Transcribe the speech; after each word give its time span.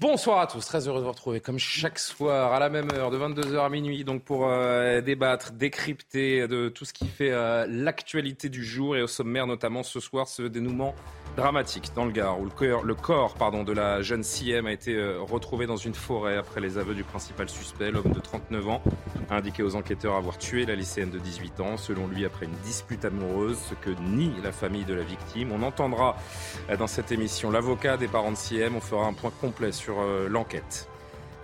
Bonsoir 0.00 0.40
à 0.40 0.46
tous, 0.46 0.66
très 0.66 0.88
heureux 0.88 0.98
de 0.98 1.04
vous 1.04 1.12
retrouver 1.12 1.40
comme 1.40 1.58
chaque 1.58 1.98
soir 1.98 2.52
à 2.52 2.58
la 2.58 2.68
même 2.68 2.88
heure 2.92 3.10
de 3.10 3.18
22h 3.18 3.64
à 3.64 3.68
minuit 3.70 4.04
donc 4.04 4.22
pour 4.22 4.46
euh, 4.46 5.00
débattre, 5.00 5.52
décrypter 5.52 6.46
de 6.48 6.68
tout 6.68 6.84
ce 6.84 6.92
qui 6.92 7.06
fait 7.06 7.30
euh, 7.30 7.66
l'actualité 7.68 8.50
du 8.50 8.62
jour 8.62 8.96
et 8.96 9.02
au 9.02 9.06
sommaire 9.06 9.46
notamment 9.46 9.82
ce 9.82 10.00
soir 10.00 10.28
ce 10.28 10.42
dénouement 10.42 10.94
dramatique 11.36 11.92
dans 11.94 12.04
le 12.04 12.10
Gard 12.10 12.40
où 12.40 12.44
le 12.44 12.50
corps, 12.50 12.82
le 12.82 12.94
corps 12.94 13.34
pardon, 13.34 13.62
de 13.62 13.72
la 13.72 14.02
jeune 14.02 14.22
CM 14.22 14.66
a 14.66 14.72
été 14.72 14.94
euh, 14.96 15.20
retrouvé 15.20 15.66
dans 15.66 15.76
une 15.76 15.94
forêt 15.94 16.36
après 16.36 16.60
les 16.60 16.76
aveux 16.76 16.94
du 16.94 17.04
principal 17.04 17.48
suspect, 17.48 17.90
l'homme 17.90 18.12
de 18.12 18.20
39 18.20 18.68
ans, 18.68 18.82
a 19.30 19.36
indiqué 19.36 19.62
aux 19.62 19.76
enquêteurs 19.76 20.16
avoir 20.16 20.36
tué 20.36 20.66
la 20.66 20.74
lycéenne 20.74 21.10
de 21.10 21.18
18 21.18 21.60
ans, 21.60 21.76
selon 21.76 22.06
lui 22.06 22.24
après 22.24 22.46
une 22.46 22.56
dispute 22.64 23.04
amoureuse, 23.04 23.58
ce 23.58 23.74
que 23.74 23.90
nie 23.90 24.32
la 24.42 24.52
famille 24.52 24.84
de 24.84 24.94
la 24.94 25.02
victime. 25.02 25.52
On 25.52 25.62
entendra 25.62 26.16
dans 26.78 26.86
cette 26.86 27.12
émission 27.12 27.50
l'avocat 27.50 27.96
des 27.96 28.08
parents 28.08 28.32
de 28.32 28.36
CM, 28.36 28.76
on 28.76 28.80
fera 28.80 29.06
un 29.06 29.12
point 29.12 29.32
complet 29.40 29.72
sur 29.72 29.85
euh, 29.98 30.28
l'enquête. 30.28 30.88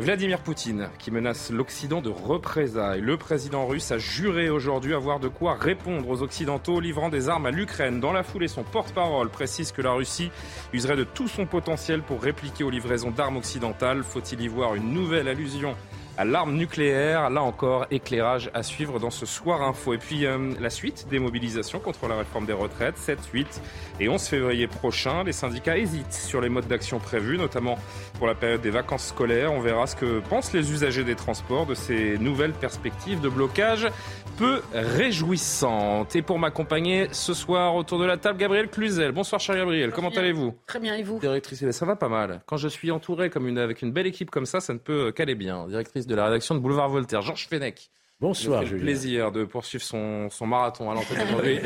Vladimir 0.01 0.41
Poutine, 0.41 0.89
qui 0.99 1.11
menace 1.11 1.51
l'Occident 1.51 2.01
de 2.01 2.09
représailles. 2.09 3.01
Le 3.01 3.17
président 3.17 3.67
russe 3.67 3.93
a 3.93 3.99
juré 3.99 4.51
aujourd'hui 4.51 4.95
avoir 4.95 5.21
de 5.21 5.29
quoi 5.29 5.55
répondre 5.55 6.09
aux 6.09 6.23
Occidentaux, 6.23 6.81
livrant 6.81 7.09
des 7.09 7.29
armes 7.29 7.47
à 7.47 7.51
l'Ukraine. 7.51 8.01
Dans 8.01 8.13
la 8.13 8.23
foulée, 8.23 8.49
son 8.49 8.65
porte-parole 8.65 9.29
précise 9.29 9.71
que 9.71 9.83
la 9.83 9.93
Russie 9.93 10.31
userait 10.73 10.97
de 10.97 11.05
tout 11.05 11.29
son 11.29 11.47
potentiel 11.47 12.03
pour 12.03 12.23
répliquer 12.23 12.65
aux 12.65 12.71
livraisons 12.71 13.11
d'armes 13.11 13.37
occidentales. 13.37 14.03
Faut-il 14.03 14.41
y 14.41 14.49
voir 14.49 14.75
une 14.75 14.93
nouvelle 14.93 15.29
allusion 15.29 15.77
à 16.17 16.25
l'arme 16.25 16.55
nucléaire. 16.55 17.31
Là 17.31 17.43
encore, 17.43 17.87
éclairage 17.91 18.51
à 18.55 18.63
suivre 18.63 18.99
dans 18.99 19.11
ce 19.11 19.27
soir 19.27 19.63
info. 19.63 19.95
Et 19.95 19.99
puis 19.99 20.27
euh, 20.27 20.53
la 20.61 20.71
suite 20.71 21.07
des 21.11 21.19
mobilisations 21.19 21.79
contre 21.79 22.09
la 22.09 22.17
réforme 22.17 22.47
des 22.47 22.53
retraites, 22.53 22.99
7, 22.99 23.19
8 23.33 23.63
et 24.01 24.09
11 24.09 24.23
février 24.23 24.67
prochain. 24.67 25.25
Les 25.25 25.33
syndicats 25.33 25.77
hésitent 25.77 26.13
sur 26.13 26.41
les 26.41 26.49
modes 26.49 26.67
d'action 26.67 26.99
prévus, 26.99 27.39
notamment 27.39 27.79
pour 28.19 28.27
la 28.27 28.35
période 28.35 28.61
des 28.61 28.71
vacances 28.71 29.07
scolaires. 29.07 29.53
On 29.53 29.61
verra 29.61 29.87
ce 29.87 29.97
que 29.97 30.21
pensent 30.21 30.53
les 30.53 30.73
usagers 30.73 31.05
des 31.05 31.15
transports 31.15 31.67
de 31.67 31.75
ces 31.75 32.19
nouvelles 32.19 32.53
perspectives 32.53 33.21
de 33.21 33.29
blocage 33.29 33.89
peu 34.37 34.63
réjouissantes. 34.73 36.17
Et 36.17 36.23
pour 36.23 36.39
m'accompagner 36.39 37.09
ce 37.13 37.35
soir 37.35 37.75
autour 37.77 37.99
de 37.99 38.05
la 38.05 38.17
table, 38.17 38.39
Gabriel 38.39 38.69
Cluzel. 38.69 39.13
Bonsoir 39.13 39.41
cher 39.41 39.57
Gabriel, 39.57 39.91
comment 39.93 40.11
allez-vous? 40.11 40.55
Très 40.67 40.81
bien, 40.81 40.95
et 40.95 41.03
vous? 41.03 41.19
Directrice, 41.19 41.71
ça 41.71 41.87
va 41.87 41.97
pas 41.97 42.09
mal. 42.09 42.41
Quand 42.47 42.57
je 42.57 42.69
suis 42.69 42.91
entouré 42.91 43.31
comme 43.31 43.47
une, 43.47 43.59
avec 43.59 43.83
une 43.83 43.93
belle 43.93 44.07
équipe 44.07 44.31
comme 44.31 44.47
ça, 44.47 44.61
ça 44.61 44.73
ne 44.73 44.79
peut 44.79 45.13
qu'aller 45.13 45.35
bien. 45.35 45.67
Directrice 45.69 46.07
de 46.07 46.12
la 46.15 46.27
rédaction 46.27 46.55
de 46.55 46.61
Boulevard 46.61 46.89
Voltaire, 46.89 47.23
Georges 47.23 47.49
Fenech. 47.49 47.91
Bonsoir, 48.23 48.65
Julien. 48.65 48.83
plaisir 48.85 49.33
de 49.33 49.45
poursuivre 49.45 49.83
son, 49.83 50.31
son 50.31 50.47
marathon 50.47 50.89
à 50.89 50.95
l'antenne 50.95 51.27
aujourd'hui. 51.29 51.59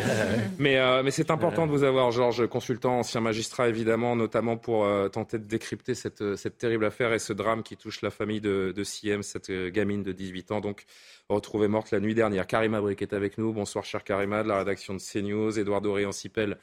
mais 0.59 0.79
euh, 0.79 1.03
mais 1.03 1.11
c'est 1.11 1.31
important 1.31 1.67
de 1.67 1.71
vous 1.71 1.83
avoir, 1.83 2.11
Georges, 2.13 2.47
consultant, 2.47 3.01
ancien 3.01 3.21
magistrat 3.21 3.69
évidemment, 3.69 4.17
notamment 4.17 4.57
pour 4.57 4.87
euh, 4.87 5.11
tenter 5.11 5.39
de 5.39 5.45
décrypter 5.45 5.95
cette, 5.95 6.23
euh, 6.23 6.35
cette 6.35 6.57
terrible 6.57 6.87
affaire 6.87 7.13
et 7.13 7.19
ce 7.19 7.35
drame 7.35 7.63
qui 7.63 7.77
touche 7.77 8.01
la 8.01 8.09
famille 8.09 8.41
de, 8.41 8.73
de 8.75 8.85
Siem, 8.85 9.23
cette 9.23 9.51
euh, 9.51 9.69
gamine 9.69 10.03
de 10.03 10.13
18 10.13 10.51
ans, 10.53 10.61
donc 10.63 10.87
retrouvée 11.29 11.69
morte 11.69 11.91
la 11.91 12.01
nuit 12.01 12.15
dernière. 12.15 12.47
Karima 12.47 12.81
Brick 12.81 13.03
est 13.03 13.13
avec 13.13 13.37
nous. 13.37 13.53
Bonsoir, 13.53 13.85
cher 13.85 14.03
Karima, 14.03 14.43
de 14.43 14.49
la 14.49 14.57
rédaction 14.57 14.95
de 14.95 15.01
CNews. 15.01 15.59
Édouard 15.59 15.83
Dorian-Sipel. 15.83 16.57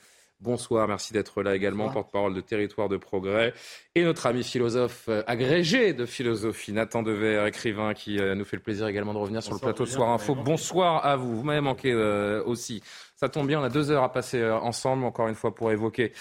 Bonsoir, 0.44 0.88
merci 0.88 1.14
d'être 1.14 1.42
là 1.42 1.56
également, 1.56 1.90
porte-parole 1.90 2.34
de 2.34 2.42
Territoire 2.42 2.90
de 2.90 2.98
Progrès. 2.98 3.54
Et 3.96 4.04
notre 4.04 4.26
ami 4.26 4.44
philosophe 4.44 5.06
euh, 5.08 5.24
agrégé 5.26 5.94
de 5.94 6.06
philosophie, 6.06 6.74
Nathan 6.74 7.02
Dever, 7.02 7.46
écrivain, 7.48 7.94
qui 7.94 8.20
euh, 8.20 8.36
nous 8.36 8.44
fait 8.44 8.58
le 8.58 8.62
plaisir 8.62 8.88
également 8.88 9.14
de 9.14 9.20
revenir 9.20 9.42
sur 9.42 9.54
le 9.54 9.60
plateau 9.60 9.86
Soir 9.86 10.10
Info. 10.10 10.36
Bonsoir 10.36 11.06
à 11.06 11.16
vous, 11.16 11.38
vous 11.38 11.44
m'avez 11.44 11.62
manqué 11.62 11.94
euh, 11.94 12.44
aussi. 12.44 12.84
Ça 13.16 13.30
tombe 13.30 13.48
bien, 13.48 13.62
on 13.62 13.64
a 13.64 13.70
deux 13.70 13.90
heures 13.90 14.04
à 14.04 14.12
passer 14.12 14.42
euh, 14.42 14.60
ensemble, 14.60 15.06
encore 15.06 15.30
une 15.30 15.36
fois, 15.36 15.56
pour 15.56 15.72
évoquer 15.72 16.12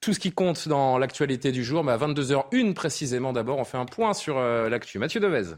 tout 0.00 0.14
ce 0.14 0.18
qui 0.18 0.32
compte 0.32 0.68
dans 0.68 0.96
l'actualité 0.96 1.52
du 1.52 1.62
jour. 1.62 1.84
Mais 1.84 1.92
à 1.92 1.98
22h01 1.98 2.72
précisément, 2.72 3.34
d'abord, 3.34 3.58
on 3.58 3.64
fait 3.64 3.76
un 3.76 3.84
point 3.84 4.14
sur 4.14 4.38
euh, 4.38 4.70
l'actu. 4.70 4.98
Mathieu 4.98 5.20
Devez. 5.20 5.54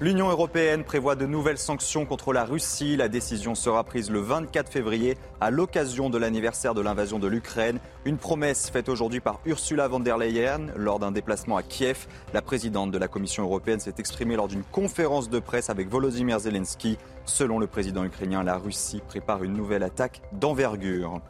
L'Union 0.00 0.28
européenne 0.28 0.84
prévoit 0.84 1.16
de 1.16 1.26
nouvelles 1.26 1.58
sanctions 1.58 2.06
contre 2.06 2.32
la 2.32 2.44
Russie. 2.44 2.94
La 2.94 3.08
décision 3.08 3.56
sera 3.56 3.82
prise 3.82 4.12
le 4.12 4.20
24 4.20 4.70
février 4.70 5.16
à 5.40 5.50
l'occasion 5.50 6.08
de 6.08 6.16
l'anniversaire 6.18 6.72
de 6.72 6.80
l'invasion 6.80 7.18
de 7.18 7.26
l'Ukraine. 7.26 7.80
Une 8.04 8.16
promesse 8.16 8.70
faite 8.70 8.88
aujourd'hui 8.88 9.18
par 9.18 9.40
Ursula 9.44 9.88
von 9.88 9.98
der 9.98 10.16
Leyen 10.16 10.66
lors 10.76 11.00
d'un 11.00 11.10
déplacement 11.10 11.56
à 11.56 11.64
Kiev. 11.64 12.06
La 12.32 12.42
présidente 12.42 12.92
de 12.92 12.98
la 12.98 13.08
Commission 13.08 13.42
européenne 13.42 13.80
s'est 13.80 13.94
exprimée 13.98 14.36
lors 14.36 14.46
d'une 14.46 14.62
conférence 14.62 15.30
de 15.30 15.40
presse 15.40 15.68
avec 15.68 15.88
Volodymyr 15.88 16.38
Zelensky. 16.38 16.96
Selon 17.24 17.58
le 17.58 17.66
président 17.66 18.04
ukrainien, 18.04 18.44
la 18.44 18.56
Russie 18.56 19.02
prépare 19.04 19.42
une 19.42 19.54
nouvelle 19.54 19.82
attaque 19.82 20.22
d'envergure. 20.30 21.20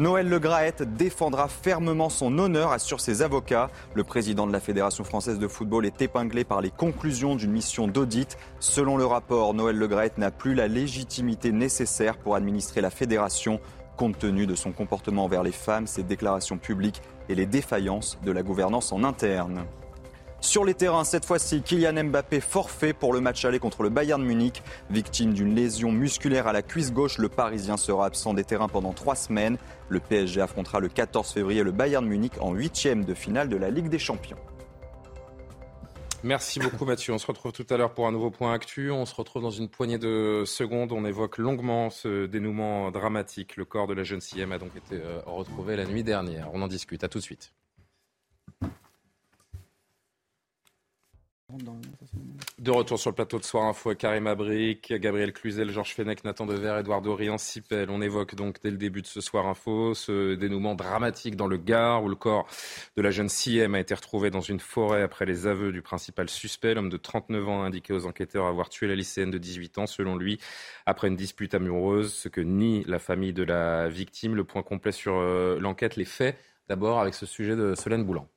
Noël 0.00 0.30
Le 0.30 0.38
Graët 0.38 0.82
défendra 0.96 1.46
fermement 1.46 2.08
son 2.08 2.38
honneur, 2.38 2.72
assurent 2.72 3.02
ses 3.02 3.20
avocats. 3.20 3.68
Le 3.92 4.02
président 4.02 4.46
de 4.46 4.52
la 4.52 4.58
Fédération 4.58 5.04
française 5.04 5.38
de 5.38 5.46
football 5.46 5.84
est 5.84 6.00
épinglé 6.00 6.42
par 6.42 6.62
les 6.62 6.70
conclusions 6.70 7.36
d'une 7.36 7.50
mission 7.50 7.86
d'audit. 7.86 8.38
Selon 8.60 8.96
le 8.96 9.04
rapport, 9.04 9.52
Noël 9.52 9.76
Le 9.76 9.86
Graët 9.86 10.16
n'a 10.16 10.30
plus 10.30 10.54
la 10.54 10.68
légitimité 10.68 11.52
nécessaire 11.52 12.16
pour 12.16 12.34
administrer 12.34 12.80
la 12.80 12.88
fédération, 12.88 13.60
compte 13.98 14.18
tenu 14.18 14.46
de 14.46 14.54
son 14.54 14.72
comportement 14.72 15.24
envers 15.24 15.42
les 15.42 15.52
femmes, 15.52 15.86
ses 15.86 16.02
déclarations 16.02 16.56
publiques 16.56 17.02
et 17.28 17.34
les 17.34 17.44
défaillances 17.44 18.18
de 18.24 18.32
la 18.32 18.42
gouvernance 18.42 18.92
en 18.92 19.04
interne. 19.04 19.66
Sur 20.40 20.64
les 20.64 20.72
terrains, 20.72 21.04
cette 21.04 21.26
fois-ci, 21.26 21.60
Kylian 21.60 22.04
Mbappé 22.04 22.40
forfait 22.40 22.94
pour 22.94 23.12
le 23.12 23.20
match 23.20 23.44
aller 23.44 23.58
contre 23.58 23.82
le 23.82 23.90
Bayern 23.90 24.22
Munich. 24.22 24.62
Victime 24.88 25.34
d'une 25.34 25.54
lésion 25.54 25.92
musculaire 25.92 26.46
à 26.46 26.52
la 26.54 26.62
cuisse 26.62 26.92
gauche, 26.92 27.18
le 27.18 27.28
Parisien 27.28 27.76
sera 27.76 28.06
absent 28.06 28.32
des 28.32 28.44
terrains 28.44 28.68
pendant 28.68 28.94
trois 28.94 29.16
semaines. 29.16 29.58
Le 29.90 30.00
PSG 30.00 30.40
affrontera 30.40 30.80
le 30.80 30.88
14 30.88 31.30
février 31.30 31.62
le 31.62 31.72
Bayern 31.72 32.06
Munich 32.06 32.32
en 32.40 32.54
huitième 32.54 33.04
de 33.04 33.12
finale 33.12 33.50
de 33.50 33.56
la 33.56 33.70
Ligue 33.70 33.90
des 33.90 33.98
Champions. 33.98 34.38
Merci 36.22 36.58
beaucoup 36.58 36.84
Mathieu. 36.84 37.12
On 37.12 37.18
se 37.18 37.26
retrouve 37.26 37.52
tout 37.52 37.66
à 37.70 37.76
l'heure 37.76 37.92
pour 37.92 38.06
un 38.06 38.12
nouveau 38.12 38.30
point 38.30 38.52
actu. 38.52 38.90
On 38.90 39.04
se 39.04 39.14
retrouve 39.14 39.42
dans 39.42 39.50
une 39.50 39.68
poignée 39.68 39.98
de 39.98 40.44
secondes. 40.46 40.92
On 40.92 41.04
évoque 41.04 41.36
longuement 41.36 41.90
ce 41.90 42.26
dénouement 42.26 42.90
dramatique. 42.90 43.56
Le 43.56 43.66
corps 43.66 43.86
de 43.86 43.94
la 43.94 44.04
jeune 44.04 44.20
CM 44.20 44.52
a 44.52 44.58
donc 44.58 44.74
été 44.74 44.96
euh, 44.96 45.20
retrouvé 45.26 45.76
la 45.76 45.84
nuit 45.84 46.04
dernière. 46.04 46.48
On 46.52 46.62
en 46.62 46.68
discute. 46.68 47.04
À 47.04 47.08
tout 47.08 47.18
de 47.18 47.24
suite. 47.24 47.52
De 52.58 52.70
retour 52.70 52.98
sur 52.98 53.10
le 53.10 53.14
plateau 53.14 53.38
de 53.38 53.44
Soir 53.44 53.64
Info, 53.64 53.94
Karim 53.94 54.26
Abric, 54.26 54.92
Gabriel 54.92 55.32
Cluzel, 55.32 55.70
Georges 55.70 55.94
Fenech, 55.94 56.24
Nathan 56.24 56.46
Dever, 56.46 56.76
Edouard 56.80 57.00
Dorian, 57.00 57.38
Sipel. 57.38 57.90
On 57.90 58.02
évoque 58.02 58.34
donc 58.34 58.60
dès 58.62 58.70
le 58.70 58.76
début 58.76 59.02
de 59.02 59.06
ce 59.06 59.20
Soir 59.20 59.46
Info 59.46 59.94
ce 59.94 60.34
dénouement 60.34 60.74
dramatique 60.74 61.36
dans 61.36 61.46
le 61.46 61.56
Gard 61.56 62.04
où 62.04 62.08
le 62.08 62.16
corps 62.16 62.46
de 62.96 63.02
la 63.02 63.10
jeune 63.10 63.28
CM 63.28 63.74
a 63.74 63.80
été 63.80 63.94
retrouvé 63.94 64.30
dans 64.30 64.40
une 64.40 64.60
forêt 64.60 65.02
après 65.02 65.24
les 65.24 65.46
aveux 65.46 65.72
du 65.72 65.82
principal 65.82 66.28
suspect. 66.28 66.74
L'homme 66.74 66.90
de 66.90 66.96
39 66.96 67.48
ans 67.48 67.62
a 67.62 67.66
indiqué 67.66 67.92
aux 67.92 68.06
enquêteurs 68.06 68.46
avoir 68.46 68.68
tué 68.68 68.86
la 68.86 68.94
lycéenne 68.94 69.30
de 69.30 69.38
18 69.38 69.78
ans, 69.78 69.86
selon 69.86 70.16
lui, 70.16 70.38
après 70.86 71.08
une 71.08 71.16
dispute 71.16 71.54
amoureuse, 71.54 72.12
ce 72.12 72.28
que 72.28 72.40
nie 72.40 72.84
la 72.84 72.98
famille 72.98 73.32
de 73.32 73.42
la 73.42 73.88
victime. 73.88 74.34
Le 74.34 74.44
point 74.44 74.62
complet 74.62 74.92
sur 74.92 75.14
euh, 75.16 75.58
l'enquête, 75.58 75.96
les 75.96 76.04
faits, 76.04 76.36
d'abord 76.68 77.00
avec 77.00 77.14
ce 77.14 77.26
sujet 77.26 77.56
de 77.56 77.74
Solène 77.74 78.04
Boulan. 78.04 78.28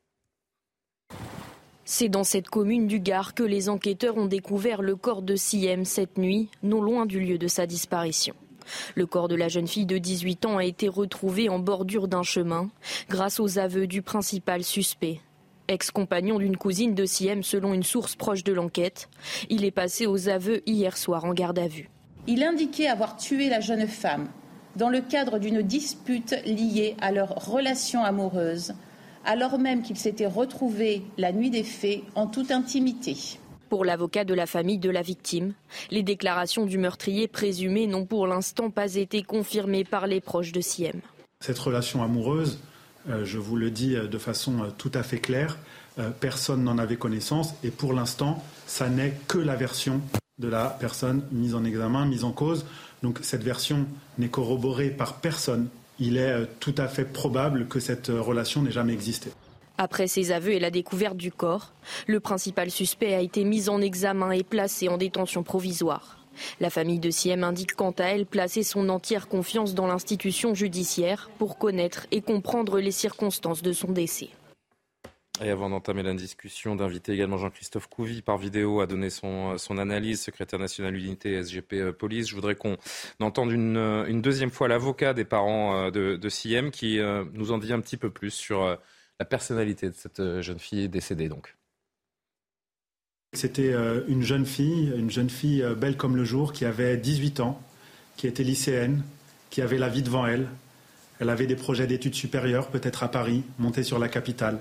C'est 1.86 2.08
dans 2.08 2.24
cette 2.24 2.48
commune 2.48 2.88
du 2.88 3.00
Gard 3.00 3.34
que 3.34 3.44
les 3.44 3.68
enquêteurs 3.68 4.18
ont 4.18 4.26
découvert 4.26 4.82
le 4.82 4.96
corps 4.96 5.22
de 5.22 5.36
Siem 5.36 5.84
cette 5.84 6.18
nuit, 6.18 6.50
non 6.64 6.82
loin 6.82 7.06
du 7.06 7.20
lieu 7.20 7.38
de 7.38 7.48
sa 7.48 7.68
disparition. 7.68 8.36
Le 8.96 9.06
corps 9.06 9.28
de 9.28 9.36
la 9.36 9.50
jeune 9.50 9.68
fille 9.68 9.86
de 9.86 9.98
18 9.98 10.46
ans 10.46 10.58
a 10.58 10.64
été 10.64 10.88
retrouvé 10.88 11.50
en 11.50 11.60
bordure 11.60 12.08
d'un 12.08 12.24
chemin 12.24 12.70
grâce 13.10 13.42
aux 13.42 13.60
aveux 13.60 13.86
du 13.86 14.02
principal 14.02 14.64
suspect. 14.64 15.20
Ex-compagnon 15.68 16.40
d'une 16.40 16.56
cousine 16.56 16.96
de 16.96 17.06
Siem 17.06 17.44
selon 17.44 17.74
une 17.74 17.84
source 17.84 18.16
proche 18.16 18.46
de 18.46 18.54
l'enquête, 18.54 19.10
il 19.50 19.66
est 19.66 19.72
passé 19.72 20.08
aux 20.08 20.30
aveux 20.30 20.62
hier 20.66 20.96
soir 20.96 21.26
en 21.26 21.34
garde 21.34 21.60
à 21.60 21.68
vue. 21.68 21.90
Il 22.28 22.44
indiquait 22.44 22.88
avoir 22.88 23.18
tué 23.18 23.50
la 23.50 23.60
jeune 23.60 23.88
femme 23.88 24.30
dans 24.78 24.90
le 24.90 25.02
cadre 25.02 25.38
d'une 25.38 25.62
dispute 25.62 26.36
liée 26.46 26.96
à 27.02 27.12
leur 27.12 27.30
relation 27.46 28.04
amoureuse, 28.04 28.74
alors 29.25 29.60
même 29.60 29.81
qu'ils 29.81 29.98
s'étaient 29.98 30.25
retrouvés 30.25 31.04
la 31.18 31.31
nuit 31.31 31.50
des 31.50 31.64
faits 31.64 32.02
en 32.16 32.28
toute 32.28 32.52
intimité. 32.52 33.16
Pour 33.70 33.86
l'avocat 33.86 34.24
de 34.24 34.34
la 34.34 34.46
famille 34.46 34.78
de 34.78 34.90
la 34.90 35.02
victime, 35.02 35.54
les 35.90 36.04
déclarations 36.04 36.66
du 36.66 36.78
meurtrier 36.78 37.28
présumé 37.28 37.88
n'ont 37.88 38.06
pour 38.06 38.28
l'instant 38.28 38.70
pas 38.70 38.96
été 38.96 39.24
confirmées 39.24 39.84
par 39.84 40.06
les 40.06 40.22
proches 40.22 40.52
de 40.52 40.62
Siem. 40.62 41.02
Cette 41.40 41.58
relation 41.58 42.04
amoureuse, 42.04 42.60
je 43.08 43.38
vous 43.38 43.56
le 43.56 43.72
dis 43.72 43.96
de 43.96 44.18
façon 44.18 44.72
tout 44.78 44.92
à 44.94 45.02
fait 45.02 45.20
claire, 45.20 45.58
personne 46.20 46.64
n'en 46.64 46.78
avait 46.78 46.98
connaissance 46.98 47.56
et 47.64 47.72
pour 47.72 47.94
l'instant, 47.94 48.44
ça 48.68 48.90
n'est 48.90 49.14
que 49.28 49.40
la 49.40 49.56
version 49.56 50.02
de 50.40 50.48
la 50.48 50.66
personne 50.66 51.24
mise 51.31 51.56
en 51.56 51.64
examen, 51.66 52.06
mise 52.06 52.24
en 52.24 52.31
cause. 52.31 52.66
Donc 53.02 53.20
cette 53.22 53.44
version 53.44 53.86
n'est 54.18 54.30
corroborée 54.30 54.90
par 54.90 55.16
personne. 55.16 55.68
Il 56.06 56.18
est 56.18 56.48
tout 56.60 56.76
à 56.78 56.90
fait 56.90 57.06
probable 57.06 57.66
que 57.70 57.80
cette 57.80 58.08
relation 58.10 58.62
n'ait 58.62 58.72
jamais 58.72 58.92
existé. 58.92 59.32
Après 59.78 60.08
ses 60.08 60.34
aveux 60.34 60.52
et 60.52 60.60
la 60.60 60.70
découverte 60.70 61.16
du 61.16 61.32
corps, 61.32 61.72
le 62.08 62.20
principal 62.20 62.70
suspect 62.72 63.14
a 63.14 63.22
été 63.22 63.46
mis 63.46 63.70
en 63.70 63.80
examen 63.80 64.32
et 64.32 64.44
placé 64.44 64.90
en 64.90 64.98
détention 64.98 65.44
provisoire. 65.44 66.20
La 66.60 66.70
famille 66.70 67.00
de 67.00 67.10
Siem 67.10 67.46
indique 67.46 67.76
quant 67.76 67.96
à 67.98 68.04
elle 68.04 68.26
placer 68.26 68.64
son 68.64 68.90
entière 68.90 69.30
confiance 69.30 69.76
dans 69.76 69.88
l'institution 69.88 70.54
judiciaire 70.54 71.30
pour 71.40 71.58
connaître 71.58 72.06
et 72.12 72.20
comprendre 72.20 72.80
les 72.80 72.92
circonstances 72.92 73.62
de 73.62 73.72
son 73.72 73.94
décès. 73.94 74.30
Et 75.42 75.50
avant 75.50 75.68
d'entamer 75.68 76.04
la 76.04 76.14
discussion, 76.14 76.76
d'inviter 76.76 77.12
également 77.12 77.40
Jean-Christophe 77.40 77.88
Couvi 77.88 78.22
par 78.22 78.38
vidéo 78.38 78.82
à 78.82 78.88
donner 78.88 79.10
son, 79.10 79.58
son 79.58 79.80
analyse, 79.80 80.22
secrétaire 80.22 80.60
national 80.60 80.96
unité 80.96 81.42
SGP 81.42 81.74
euh, 81.74 81.92
Police. 81.92 82.30
Je 82.30 82.36
voudrais 82.36 82.54
qu'on 82.54 82.78
entende 83.20 83.52
une, 83.52 83.76
euh, 83.76 84.22
deuxième 84.22 84.52
fois 84.52 84.68
l'avocat 84.68 85.16
des 85.16 85.26
parents 85.26 85.76
euh, 85.76 85.92
de, 85.92 86.18
de 86.18 86.30
Siem 86.30 86.70
qui 86.70 87.00
nous 87.34 87.52
en 87.52 87.58
dit 87.58 87.74
un 87.74 87.80
petit 87.80 87.98
peu 87.98 88.12
plus 88.12 88.30
sur 88.30 88.78
la 89.20 89.26
personnalité 89.26 89.90
de 89.90 89.96
cette 89.96 90.42
jeune 90.42 90.60
fille 90.60 90.88
décédée 90.88 91.30
donc. 91.30 91.56
C'était 93.34 93.74
une 94.08 94.22
jeune 94.22 94.46
fille, 94.46 94.94
une 94.96 95.10
jeune 95.10 95.30
fille 95.32 95.66
belle 95.76 95.98
comme 95.98 96.16
le 96.16 96.24
jour, 96.24 96.54
qui 96.54 96.66
avait 96.66 96.98
18 96.98 97.40
ans, 97.40 97.60
qui 98.16 98.28
était 98.28 98.44
lycéenne, 98.44 99.04
qui 99.50 99.62
avait 99.64 99.80
la 99.80 99.90
vie 99.90 100.04
devant 100.04 100.28
elle. 100.28 100.48
Elle 101.20 101.30
avait 101.30 101.48
des 101.48 101.56
projets 101.56 101.88
d'études 101.88 102.14
supérieures, 102.14 102.68
peut-être 102.68 103.02
à 103.02 103.08
Paris, 103.10 103.44
montée 103.58 103.82
sur 103.82 103.98
la 103.98 104.08
capitale. 104.08 104.60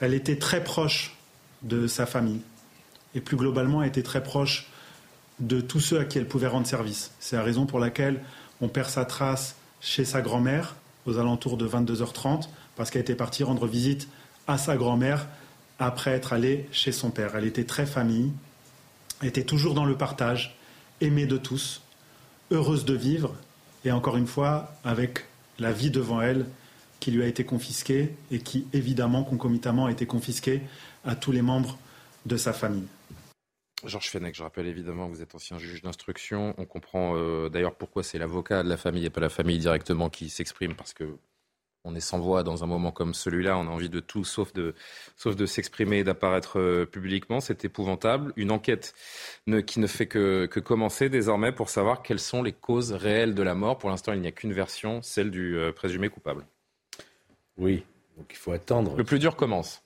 Elle 0.00 0.14
était 0.14 0.36
très 0.36 0.62
proche 0.62 1.16
de 1.62 1.86
sa 1.86 2.06
famille 2.06 2.40
et 3.14 3.20
plus 3.20 3.36
globalement 3.36 3.82
elle 3.82 3.88
était 3.88 4.02
très 4.02 4.22
proche 4.22 4.68
de 5.40 5.60
tous 5.60 5.80
ceux 5.80 6.00
à 6.00 6.04
qui 6.04 6.18
elle 6.18 6.28
pouvait 6.28 6.46
rendre 6.46 6.66
service. 6.66 7.12
C'est 7.20 7.36
la 7.36 7.42
raison 7.42 7.66
pour 7.66 7.78
laquelle 7.78 8.20
on 8.60 8.68
perd 8.68 8.88
sa 8.88 9.04
trace 9.04 9.56
chez 9.80 10.04
sa 10.04 10.20
grand-mère 10.20 10.74
aux 11.06 11.18
alentours 11.18 11.56
de 11.56 11.68
22h30 11.68 12.48
parce 12.76 12.90
qu'elle 12.90 13.02
était 13.02 13.14
partie 13.14 13.44
rendre 13.44 13.66
visite 13.66 14.08
à 14.46 14.58
sa 14.58 14.76
grand-mère 14.76 15.26
après 15.78 16.12
être 16.12 16.32
allée 16.32 16.68
chez 16.72 16.92
son 16.92 17.10
père. 17.10 17.36
Elle 17.36 17.44
était 17.44 17.64
très 17.64 17.86
famille, 17.86 18.32
était 19.22 19.44
toujours 19.44 19.74
dans 19.74 19.84
le 19.84 19.96
partage, 19.96 20.56
aimée 21.00 21.26
de 21.26 21.36
tous, 21.36 21.82
heureuse 22.50 22.84
de 22.84 22.94
vivre 22.94 23.34
et 23.84 23.92
encore 23.92 24.16
une 24.16 24.26
fois 24.26 24.72
avec 24.84 25.26
la 25.58 25.72
vie 25.72 25.90
devant 25.90 26.20
elle 26.20 26.46
qui 27.00 27.10
lui 27.10 27.22
a 27.22 27.26
été 27.26 27.44
confisqué 27.44 28.14
et 28.30 28.40
qui, 28.40 28.66
évidemment, 28.72 29.24
concomitamment, 29.24 29.86
a 29.86 29.92
été 29.92 30.06
confisqué 30.06 30.62
à 31.04 31.14
tous 31.14 31.32
les 31.32 31.42
membres 31.42 31.78
de 32.26 32.36
sa 32.36 32.52
famille. 32.52 32.86
Georges 33.84 34.10
Fenech, 34.10 34.34
je 34.34 34.42
rappelle 34.42 34.66
évidemment 34.66 35.06
que 35.08 35.14
vous 35.14 35.22
êtes 35.22 35.34
ancien 35.34 35.58
juge 35.58 35.82
d'instruction. 35.82 36.54
On 36.58 36.64
comprend 36.64 37.14
euh, 37.14 37.48
d'ailleurs 37.48 37.76
pourquoi 37.76 38.02
c'est 38.02 38.18
l'avocat 38.18 38.64
de 38.64 38.68
la 38.68 38.76
famille 38.76 39.06
et 39.06 39.10
pas 39.10 39.20
la 39.20 39.28
famille 39.28 39.58
directement 39.58 40.10
qui 40.10 40.30
s'exprime, 40.30 40.74
parce 40.74 40.92
que 40.92 41.16
on 41.84 41.94
est 41.94 42.00
sans 42.00 42.18
voix 42.18 42.42
dans 42.42 42.64
un 42.64 42.66
moment 42.66 42.90
comme 42.90 43.14
celui-là. 43.14 43.56
On 43.56 43.66
a 43.66 43.70
envie 43.70 43.88
de 43.88 44.00
tout 44.00 44.24
sauf 44.24 44.52
de, 44.52 44.74
sauf 45.16 45.36
de 45.36 45.46
s'exprimer 45.46 45.98
et 45.98 46.04
d'apparaître 46.04 46.58
euh, 46.58 46.86
publiquement. 46.86 47.40
C'est 47.40 47.64
épouvantable. 47.64 48.32
Une 48.36 48.50
enquête 48.50 48.94
qui 49.66 49.80
ne 49.80 49.86
fait 49.86 50.06
que, 50.06 50.46
que, 50.46 50.60
commencer 50.60 51.08
désormais 51.08 51.52
pour 51.52 51.70
savoir 51.70 52.02
quelles 52.02 52.18
sont 52.18 52.42
les 52.42 52.52
causes 52.52 52.92
réelles 52.92 53.34
de 53.34 53.42
la 53.42 53.54
mort. 53.54 53.78
Pour 53.78 53.90
l'instant, 53.90 54.12
il 54.12 54.20
n'y 54.20 54.26
a 54.26 54.32
qu'une 54.32 54.52
version, 54.52 55.02
celle 55.02 55.30
du 55.30 55.56
euh, 55.56 55.72
présumé 55.72 56.08
coupable. 56.08 56.44
Oui, 57.58 57.84
donc 58.16 58.26
il 58.30 58.36
faut 58.36 58.52
attendre. 58.52 58.96
Le 58.96 59.04
plus 59.04 59.18
dur 59.18 59.36
commence. 59.36 59.82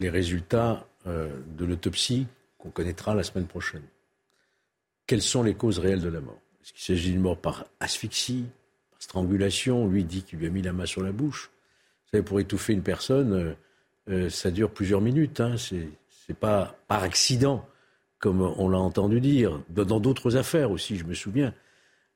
Les 0.00 0.10
résultats 0.10 0.86
euh, 1.06 1.30
de 1.56 1.64
l'autopsie 1.64 2.26
qu'on 2.58 2.70
connaîtra 2.70 3.14
la 3.14 3.22
semaine 3.22 3.46
prochaine. 3.46 3.82
Quelles 5.06 5.22
sont 5.22 5.42
les 5.42 5.54
causes 5.54 5.78
réelles 5.78 6.00
de 6.00 6.08
la 6.08 6.20
mort? 6.20 6.38
Est-ce 6.62 6.72
qu'il 6.72 6.82
s'agit 6.82 7.12
d'une 7.12 7.20
mort 7.20 7.38
par 7.38 7.66
asphyxie, 7.80 8.44
par 8.90 9.02
strangulation? 9.02 9.86
Lui 9.86 10.04
dit 10.04 10.22
qu'il 10.22 10.38
lui 10.38 10.46
a 10.46 10.50
mis 10.50 10.62
la 10.62 10.72
main 10.72 10.86
sur 10.86 11.02
la 11.02 11.12
bouche. 11.12 11.50
Vous 12.04 12.10
savez, 12.12 12.22
pour 12.22 12.40
étouffer 12.40 12.74
une 12.74 12.82
personne, 12.82 13.32
euh, 13.32 13.54
euh, 14.08 14.30
ça 14.30 14.50
dure 14.50 14.70
plusieurs 14.70 15.00
minutes. 15.00 15.40
Hein. 15.40 15.56
C'est 15.56 16.38
pas 16.38 16.76
par 16.88 17.02
accident, 17.02 17.66
comme 18.18 18.40
on 18.40 18.68
l'a 18.68 18.78
entendu 18.78 19.20
dire. 19.20 19.60
Dans 19.68 20.00
d'autres 20.00 20.36
affaires 20.36 20.70
aussi, 20.70 20.96
je 20.96 21.04
me 21.04 21.14
souviens. 21.14 21.54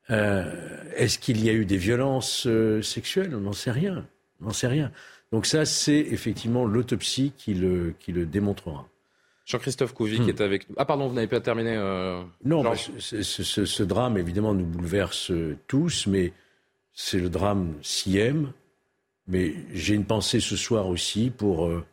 Est-ce 0.08 1.18
qu'il 1.18 1.44
y 1.44 1.50
a 1.50 1.52
eu 1.52 1.66
des 1.66 1.76
violences 1.76 2.48
sexuelles? 2.80 3.34
On 3.34 3.40
n'en 3.40 3.52
sait 3.52 3.70
rien. 3.70 4.06
On 4.40 4.46
n'en 4.46 4.52
sait 4.52 4.66
rien. 4.66 4.90
Donc 5.32 5.46
ça, 5.46 5.64
c'est 5.64 5.98
effectivement 5.98 6.64
l'autopsie 6.64 7.32
qui 7.36 7.54
le, 7.54 7.94
qui 7.98 8.12
le 8.12 8.26
démontrera. 8.26 8.88
Jean-Christophe 9.44 9.94
Couvi 9.94 10.16
qui 10.16 10.22
hmm. 10.22 10.28
est 10.28 10.40
avec 10.40 10.68
nous. 10.68 10.74
Ah 10.78 10.84
pardon, 10.84 11.08
vous 11.08 11.14
n'avez 11.14 11.26
pas 11.26 11.40
terminé. 11.40 11.74
Euh, 11.74 12.22
non, 12.44 12.62
bah, 12.62 12.74
ce, 12.98 13.22
ce, 13.22 13.82
drame, 13.82 14.18
évidemment, 14.18 14.52
nous 14.52 14.66
bouleverse 14.66 15.32
tous, 15.66 16.06
mais 16.06 16.32
c'est 16.92 17.18
le 17.18 17.30
drame 17.30 17.74
Siem. 17.82 18.52
Mais 19.26 19.54
j'ai 19.72 19.94
une 19.94 20.04
pensée 20.04 20.40
ce 20.40 20.56
soir 20.56 20.88
aussi 20.88 21.30
pour, 21.30 21.66
euh, 21.66 21.84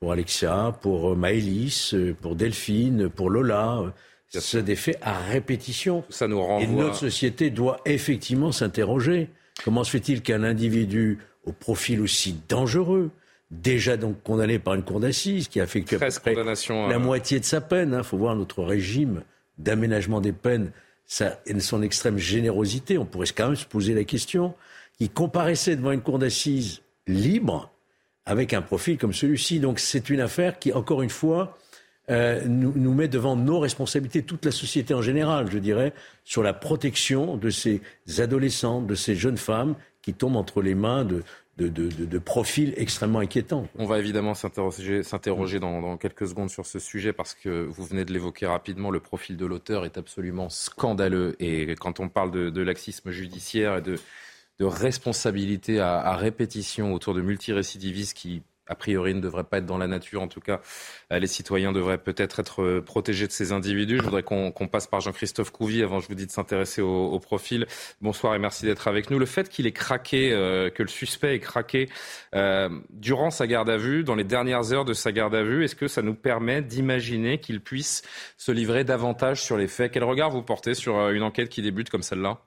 pour 0.00 0.12
Alexia, 0.12 0.76
pour 0.80 1.12
euh, 1.12 1.14
Maëlys, 1.16 1.94
pour 2.20 2.36
Delphine, 2.36 3.08
pour 3.08 3.30
Lola. 3.30 3.92
C'est 4.28 4.62
des 4.62 4.76
faits 4.76 4.98
à 5.00 5.18
répétition. 5.18 6.04
Ça 6.08 6.28
nous 6.28 6.40
renvoie... 6.40 6.62
Et 6.62 6.66
notre 6.66 6.96
société 6.96 7.50
doit 7.50 7.80
effectivement 7.86 8.52
s'interroger. 8.52 9.28
Comment 9.64 9.84
se 9.84 9.90
fait-il 9.90 10.22
qu'un 10.22 10.42
individu 10.42 11.18
au 11.46 11.52
profil 11.52 12.00
aussi 12.00 12.36
dangereux, 12.48 13.10
déjà 13.50 13.96
donc 13.96 14.22
condamné 14.22 14.58
par 14.58 14.74
une 14.74 14.82
cour 14.82 15.00
d'assises 15.00 15.48
qui 15.48 15.60
a 15.60 15.64
à 15.64 15.66
peu 15.66 16.34
la 16.34 16.96
euh, 16.96 16.98
moitié 16.98 17.40
de 17.40 17.44
sa 17.44 17.60
peine. 17.60 17.90
Il 17.90 17.94
hein. 17.94 18.02
faut 18.02 18.18
voir 18.18 18.34
notre 18.36 18.62
régime 18.62 19.22
d'aménagement 19.58 20.20
des 20.20 20.32
peines, 20.32 20.72
et 21.46 21.60
son 21.60 21.82
extrême 21.82 22.18
générosité. 22.18 22.98
On 22.98 23.06
pourrait 23.06 23.28
quand 23.34 23.46
même 23.46 23.56
se 23.56 23.64
poser 23.64 23.94
la 23.94 24.04
question. 24.04 24.54
Qui 24.98 25.08
comparaissait 25.08 25.76
devant 25.76 25.92
une 25.92 26.00
cour 26.00 26.18
d'assises 26.18 26.80
libre 27.06 27.70
avec 28.24 28.54
un 28.54 28.62
profil 28.62 28.98
comme 28.98 29.12
celui-ci. 29.12 29.60
Donc 29.60 29.78
c'est 29.78 30.10
une 30.10 30.20
affaire 30.20 30.58
qui, 30.58 30.72
encore 30.72 31.02
une 31.02 31.10
fois, 31.10 31.58
euh, 32.10 32.42
nous, 32.46 32.72
nous, 32.74 32.94
met 32.94 33.08
devant 33.08 33.36
nos 33.36 33.58
responsabilités, 33.58 34.22
toute 34.22 34.44
la 34.44 34.52
société 34.52 34.94
en 34.94 35.02
général, 35.02 35.50
je 35.50 35.58
dirais, 35.58 35.92
sur 36.24 36.42
la 36.42 36.52
protection 36.52 37.36
de 37.36 37.50
ces 37.50 37.82
adolescentes, 38.18 38.86
de 38.86 38.94
ces 38.94 39.14
jeunes 39.14 39.36
femmes 39.36 39.74
qui 40.06 40.14
tombe 40.14 40.36
entre 40.36 40.62
les 40.62 40.76
mains 40.76 41.04
de, 41.04 41.24
de, 41.58 42.18
profils 42.18 42.72
extrêmement 42.76 43.18
inquiétants. 43.18 43.66
On 43.76 43.86
va 43.86 43.98
évidemment 43.98 44.34
s'interroger, 44.34 45.58
dans, 45.58 45.96
quelques 45.96 46.28
secondes 46.28 46.48
sur 46.48 46.64
ce 46.64 46.78
sujet 46.78 47.12
parce 47.12 47.34
que 47.34 47.64
vous 47.64 47.84
venez 47.84 48.04
de 48.04 48.12
l'évoquer 48.12 48.46
rapidement, 48.46 48.92
le 48.92 49.00
profil 49.00 49.36
de 49.36 49.44
l'auteur 49.44 49.84
est 49.84 49.98
absolument 49.98 50.48
scandaleux. 50.48 51.34
Et 51.40 51.74
quand 51.74 51.98
on 51.98 52.08
parle 52.08 52.30
de, 52.30 52.62
laxisme 52.62 53.10
judiciaire 53.10 53.78
et 53.78 53.82
de, 53.82 53.96
de 54.60 54.64
responsabilité 54.64 55.80
à, 55.80 55.96
à, 55.96 56.14
répétition 56.14 56.94
autour 56.94 57.12
de 57.12 57.20
multirécidivistes 57.20 58.16
qui 58.16 58.44
a 58.66 58.74
priori 58.74 59.14
ne 59.14 59.20
devrait 59.20 59.44
pas 59.44 59.58
être 59.58 59.66
dans 59.66 59.78
la 59.78 59.86
nature. 59.86 60.22
En 60.22 60.28
tout 60.28 60.40
cas, 60.40 60.60
euh, 61.12 61.18
les 61.18 61.26
citoyens 61.26 61.72
devraient 61.72 61.98
peut-être 61.98 62.40
être 62.40 62.62
euh, 62.62 62.82
protégés 62.82 63.26
de 63.26 63.32
ces 63.32 63.52
individus. 63.52 63.98
Je 63.98 64.02
voudrais 64.02 64.22
qu'on 64.22 64.52
passe 64.70 64.86
par 64.86 65.00
Jean-Christophe 65.00 65.50
Couvi 65.50 65.82
avant, 65.82 66.00
je 66.00 66.08
vous 66.08 66.14
dis, 66.14 66.26
de 66.26 66.30
s'intéresser 66.30 66.82
au, 66.82 67.18
profil. 67.20 67.66
Bonsoir 68.00 68.34
et 68.34 68.38
merci 68.38 68.66
d'être 68.66 68.88
avec 68.88 69.10
nous. 69.10 69.18
Le 69.18 69.26
fait 69.26 69.48
qu'il 69.48 69.66
ait 69.66 69.72
craqué, 69.72 70.32
euh, 70.32 70.70
que 70.70 70.82
le 70.82 70.88
suspect 70.88 71.34
ait 71.34 71.40
craqué 71.40 71.88
durant 72.90 73.30
sa 73.30 73.46
garde 73.46 73.70
à 73.70 73.76
vue, 73.76 74.04
dans 74.04 74.14
les 74.14 74.24
dernières 74.24 74.72
heures 74.72 74.84
de 74.84 74.92
sa 74.92 75.12
garde 75.12 75.34
à 75.34 75.42
vue, 75.42 75.64
est-ce 75.64 75.74
que 75.74 75.88
ça 75.88 76.02
nous 76.02 76.14
permet 76.14 76.60
d'imaginer 76.62 77.40
qu'il 77.40 77.60
puisse 77.60 78.02
se 78.36 78.52
livrer 78.52 78.84
davantage 78.84 79.42
sur 79.42 79.56
les 79.56 79.68
faits? 79.68 79.92
Quel 79.92 80.04
regard 80.04 80.30
vous 80.30 80.42
portez 80.42 80.74
sur 80.74 81.08
une 81.10 81.22
enquête 81.22 81.48
qui 81.48 81.62
débute 81.62 81.88
comme 81.88 82.02
celle-là? 82.02 82.40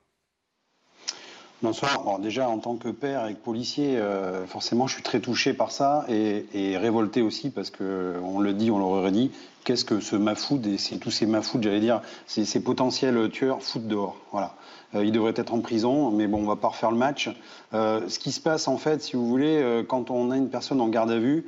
Bonsoir. 1.62 2.18
déjà, 2.20 2.48
en 2.48 2.56
tant 2.56 2.76
que 2.76 2.88
père 2.88 3.26
et 3.26 3.34
policier, 3.34 3.98
euh, 3.98 4.46
forcément, 4.46 4.86
je 4.86 4.94
suis 4.94 5.02
très 5.02 5.20
touché 5.20 5.52
par 5.52 5.72
ça 5.72 6.06
et, 6.08 6.78
révolté 6.78 7.20
aussi 7.20 7.50
parce 7.50 7.68
que 7.68 8.14
on 8.24 8.40
le 8.40 8.54
dit, 8.54 8.70
on 8.70 8.78
l'aurait 8.78 9.10
dit. 9.10 9.30
Qu'est-ce 9.64 9.84
que 9.84 10.00
ce 10.00 10.16
mafoud 10.16 10.66
et 10.66 10.78
tous 10.98 11.10
ces 11.10 11.26
mafouds, 11.26 11.60
j'allais 11.60 11.80
dire, 11.80 12.00
ces, 12.26 12.60
potentiels 12.60 13.28
tueurs 13.28 13.62
foutent 13.62 13.86
dehors. 13.86 14.16
Voilà. 14.32 14.54
Euh, 14.94 15.04
il 15.04 15.12
devrait 15.12 15.34
être 15.36 15.52
en 15.52 15.60
prison, 15.60 16.10
mais 16.10 16.26
bon, 16.28 16.38
on 16.38 16.46
va 16.46 16.56
pas 16.56 16.68
refaire 16.68 16.92
le 16.92 16.96
match. 16.96 17.28
Euh, 17.74 18.08
ce 18.08 18.18
qui 18.18 18.32
se 18.32 18.40
passe, 18.40 18.66
en 18.66 18.78
fait, 18.78 19.02
si 19.02 19.16
vous 19.16 19.26
voulez, 19.26 19.84
quand 19.86 20.10
on 20.10 20.30
a 20.30 20.38
une 20.38 20.48
personne 20.48 20.80
en 20.80 20.88
garde 20.88 21.10
à 21.10 21.18
vue, 21.18 21.44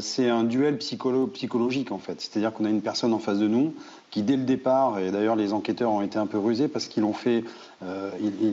c'est 0.00 0.28
un 0.28 0.44
duel 0.44 0.78
psychologique, 0.78 1.90
en 1.90 1.98
fait. 1.98 2.20
C'est-à-dire 2.20 2.52
qu'on 2.52 2.64
a 2.64 2.70
une 2.70 2.82
personne 2.82 3.12
en 3.12 3.18
face 3.18 3.38
de 3.38 3.48
nous 3.48 3.74
qui, 4.10 4.22
dès 4.22 4.36
le 4.36 4.44
départ, 4.44 4.98
et 4.98 5.10
d'ailleurs 5.10 5.36
les 5.36 5.52
enquêteurs 5.52 5.92
ont 5.92 6.02
été 6.02 6.18
un 6.18 6.26
peu 6.26 6.38
rusés 6.38 6.68
parce 6.68 6.86
qu'ils 6.86 7.02
l'ont 7.02 7.12
fait 7.12 7.44
euh, 7.82 8.10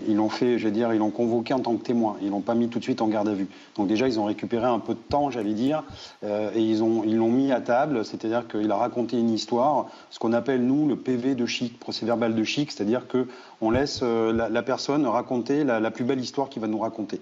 ils 0.08 0.16
l'ont 0.16 0.30
fait, 0.30 0.58
je 0.58 0.66
veux 0.66 0.72
dire, 0.72 0.94
ils 0.94 1.00
l'ont 1.00 1.12
convoqué 1.12 1.54
en 1.54 1.60
tant 1.60 1.76
que 1.76 1.84
témoin. 1.84 2.16
Ils 2.22 2.30
l'ont 2.30 2.42
pas 2.42 2.56
mis 2.56 2.70
tout 2.70 2.80
de 2.80 2.84
suite 2.84 3.02
en 3.02 3.08
garde 3.08 3.28
à 3.28 3.34
vue. 3.34 3.48
Donc 3.76 3.88
déjà, 3.88 4.08
ils 4.08 4.20
ont 4.20 4.26
récupéré 4.26 4.66
un 4.66 4.80
peu 4.80 4.94
de 4.94 5.00
temps, 5.00 5.30
j'allais 5.30 5.54
dire, 5.54 5.84
euh, 6.24 6.50
et 6.56 6.62
ils 6.62 6.82
ont, 6.82 7.04
ils 7.04 7.18
l'ont 7.18 7.32
mis 7.32 7.52
à 7.52 7.60
table. 7.60 8.06
C'est-à-dire 8.06 8.48
qu'il 8.48 8.72
a 8.72 8.78
raconté 8.78 9.20
une 9.20 9.30
histoire, 9.30 9.88
ce 10.12 10.20
qu'on 10.20 10.32
appelle 10.32 10.66
nous 10.66 10.88
le 10.88 10.96
PV 10.96 11.36
de 11.36 11.46
chic, 11.46 11.78
procès 11.78 12.06
verbal 12.06 12.36
de 12.36 12.44
chic, 12.44 12.72
c'est-à-dire 12.72 13.08
que 13.08 13.28
on 13.60 13.70
laisse 13.70 14.00
euh, 14.02 14.32
la, 14.32 14.64
personne 14.64 15.06
raconter 15.06 15.64
la, 15.64 15.80
la, 15.80 15.92
plus 15.92 16.06
belle 16.06 16.22
histoire 16.22 16.48
qu'il 16.48 16.62
va 16.62 16.68
nous 16.68 16.80
raconter. 16.80 17.20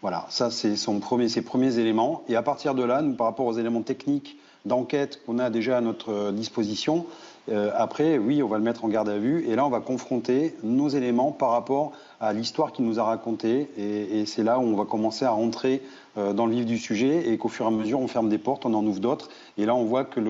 Voilà, 0.00 0.26
ça 0.28 0.50
c'est 0.50 0.76
ses 0.76 1.42
premiers 1.42 1.78
éléments. 1.78 2.22
Et 2.28 2.36
à 2.36 2.42
partir 2.42 2.74
de 2.74 2.84
là, 2.84 3.02
nous, 3.02 3.14
par 3.14 3.26
rapport 3.26 3.46
aux 3.46 3.58
éléments 3.58 3.82
techniques 3.82 4.38
d'enquête 4.64 5.20
qu'on 5.24 5.38
a 5.38 5.50
déjà 5.50 5.78
à 5.78 5.80
notre 5.80 6.30
disposition, 6.30 7.06
euh, 7.50 7.70
après, 7.74 8.18
oui, 8.18 8.42
on 8.42 8.48
va 8.48 8.58
le 8.58 8.64
mettre 8.64 8.84
en 8.84 8.88
garde 8.88 9.08
à 9.08 9.16
vue. 9.16 9.46
Et 9.48 9.56
là, 9.56 9.64
on 9.64 9.70
va 9.70 9.80
confronter 9.80 10.54
nos 10.62 10.88
éléments 10.88 11.32
par 11.32 11.50
rapport 11.50 11.92
à 12.20 12.32
l'histoire 12.32 12.72
qu'il 12.72 12.84
nous 12.84 13.00
a 13.00 13.04
racontée. 13.04 13.70
Et, 13.78 14.26
c'est 14.26 14.42
là 14.42 14.58
où 14.58 14.62
on 14.62 14.76
va 14.76 14.84
commencer 14.84 15.24
à 15.24 15.30
rentrer 15.30 15.82
euh, 16.18 16.32
dans 16.32 16.46
le 16.46 16.52
vif 16.52 16.66
du 16.66 16.78
sujet 16.78 17.28
et 17.30 17.38
qu'au 17.38 17.48
fur 17.48 17.64
et 17.64 17.68
à 17.68 17.70
mesure, 17.70 18.00
on 18.00 18.08
ferme 18.08 18.28
des 18.28 18.38
portes, 18.38 18.66
on 18.66 18.74
en 18.74 18.84
ouvre 18.84 19.00
d'autres. 19.00 19.30
Et 19.56 19.64
là, 19.64 19.74
on 19.74 19.84
voit 19.84 20.04
que 20.04 20.20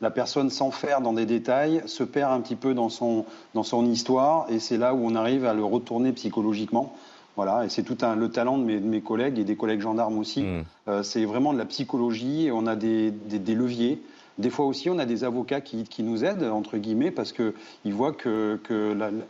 la 0.00 0.10
personne, 0.10 0.50
faire 0.50 1.00
dans 1.00 1.12
des 1.12 1.26
détails, 1.26 1.82
se 1.86 2.02
perd 2.02 2.32
un 2.32 2.40
petit 2.40 2.56
peu 2.56 2.74
dans 2.74 2.88
son, 2.88 3.24
dans 3.54 3.62
son 3.62 3.86
histoire. 3.86 4.46
Et 4.50 4.58
c'est 4.58 4.78
là 4.78 4.94
où 4.94 5.06
on 5.06 5.14
arrive 5.14 5.44
à 5.44 5.54
le 5.54 5.64
retourner 5.64 6.12
psychologiquement. 6.12 6.92
Voilà, 7.36 7.64
et 7.64 7.68
c'est 7.68 7.82
tout 7.82 7.98
un, 8.02 8.14
le 8.14 8.30
talent 8.30 8.58
de 8.58 8.64
mes, 8.64 8.78
de 8.78 8.86
mes, 8.86 9.00
collègues 9.00 9.38
et 9.38 9.44
des 9.44 9.56
collègues 9.56 9.80
gendarmes 9.80 10.18
aussi. 10.18 10.42
Mmh. 10.42 10.64
Euh, 10.88 11.02
c'est 11.02 11.24
vraiment 11.24 11.52
de 11.52 11.58
la 11.58 11.64
psychologie 11.64 12.46
et 12.46 12.52
on 12.52 12.66
a 12.66 12.76
des, 12.76 13.10
des, 13.10 13.38
des 13.38 13.54
leviers. 13.54 14.00
Des 14.38 14.50
fois 14.50 14.66
aussi, 14.66 14.90
on 14.90 14.98
a 14.98 15.06
des 15.06 15.24
avocats 15.24 15.60
qui, 15.60 15.84
qui 15.84 16.02
nous 16.02 16.24
aident, 16.24 16.44
entre 16.44 16.76
guillemets, 16.76 17.10
parce 17.10 17.32
qu'ils 17.32 17.94
voient 17.94 18.12
qu'il 18.12 18.58
que 18.62 19.22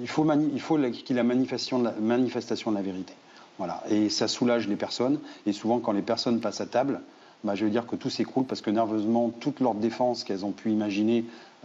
il 0.00 0.08
faut, 0.08 0.26
il 0.52 0.60
faut 0.60 0.76
qu'il 0.76 1.10
y 1.10 1.12
ait 1.12 1.14
la 1.14 1.22
manifestation, 1.22 1.82
la 1.82 1.92
manifestation 1.92 2.70
de 2.70 2.76
la 2.76 2.82
vérité. 2.82 3.14
Voilà. 3.58 3.82
Et 3.90 4.08
ça 4.10 4.28
soulage 4.28 4.68
les 4.68 4.76
personnes. 4.76 5.18
Et 5.46 5.52
souvent, 5.52 5.80
quand 5.80 5.92
les 5.92 6.02
personnes 6.02 6.40
passent 6.40 6.60
à 6.60 6.66
table, 6.66 7.00
bah, 7.44 7.54
je 7.54 7.64
veux 7.64 7.70
dire 7.70 7.86
que 7.86 7.96
tout 7.96 8.10
s'écroule 8.10 8.44
parce 8.44 8.60
que 8.60 8.70
nerveusement, 8.70 9.30
toute 9.40 9.60
leur 9.60 9.74
défense 9.74 10.24
qu'elles 10.24 10.44
ont 10.44 10.52
pu 10.52 10.70
imaginer 10.70 11.24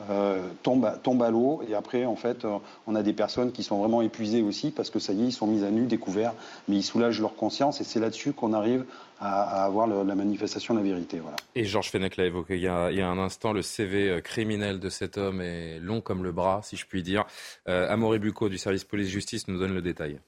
euh, 0.10 0.42
tombe, 0.64 0.92
tombe, 1.04 1.24
à 1.24 1.30
l'eau. 1.30 1.62
Et 1.70 1.76
après, 1.76 2.06
en 2.06 2.16
fait, 2.16 2.46
euh, 2.46 2.58
on 2.88 2.96
a 2.96 3.04
des 3.04 3.14
personnes 3.14 3.52
qui 3.52 3.64
sont 3.64 3.80
vraiment 3.80 4.02
épuisées 4.02 4.42
aussi 4.42 4.72
parce 4.72 4.90
que 4.90 5.00
ça 5.00 5.14
y 5.14 5.24
est, 5.24 5.28
ils 5.28 5.34
sont 5.34 5.48
mis 5.48 5.64
à 5.64 5.72
nu, 5.72 5.86
découverts, 5.86 6.34
mais 6.68 6.78
ils 6.78 6.84
soulagent 6.84 7.22
leur 7.22 7.36
conscience. 7.36 7.82
Et 7.82 7.84
c'est 7.84 8.00
là-dessus 8.00 8.34
qu'on 8.34 8.54
arrive 8.54 8.86
à, 9.20 9.64
avoir 9.64 9.88
la 9.88 10.16
manifestation 10.16 10.74
de 10.74 10.80
la 10.80 10.86
vérité. 10.86 11.20
Voilà. 11.20 11.38
Et 11.56 11.64
Georges 11.64 11.90
Fenech 11.90 12.18
l'a 12.18 12.26
évoqué 12.26 12.56
il 12.56 12.62
y, 12.62 12.68
a, 12.68 13.08
un 13.08 13.18
instant, 13.18 13.54
le 13.54 13.62
CV 13.62 14.10
euh, 14.10 14.22
criminel 14.22 14.80
de 14.80 14.90
cet 14.90 15.18
homme 15.18 15.42
est 15.42 15.80
long 15.80 16.02
comme 16.02 16.24
le 16.24 16.32
bras, 16.32 16.62
si 16.64 16.76
je 16.76 16.86
puis 16.86 17.04
dire. 17.04 17.26
Euh, 17.68 17.92
Amaury 17.92 18.20
Bucco 18.20 18.50
du 18.50 18.58
service 18.58 18.84
police-justice 18.84 19.48
nous 19.48 19.60
donne 19.60 19.74
le 19.74 19.82
détail. 19.82 20.20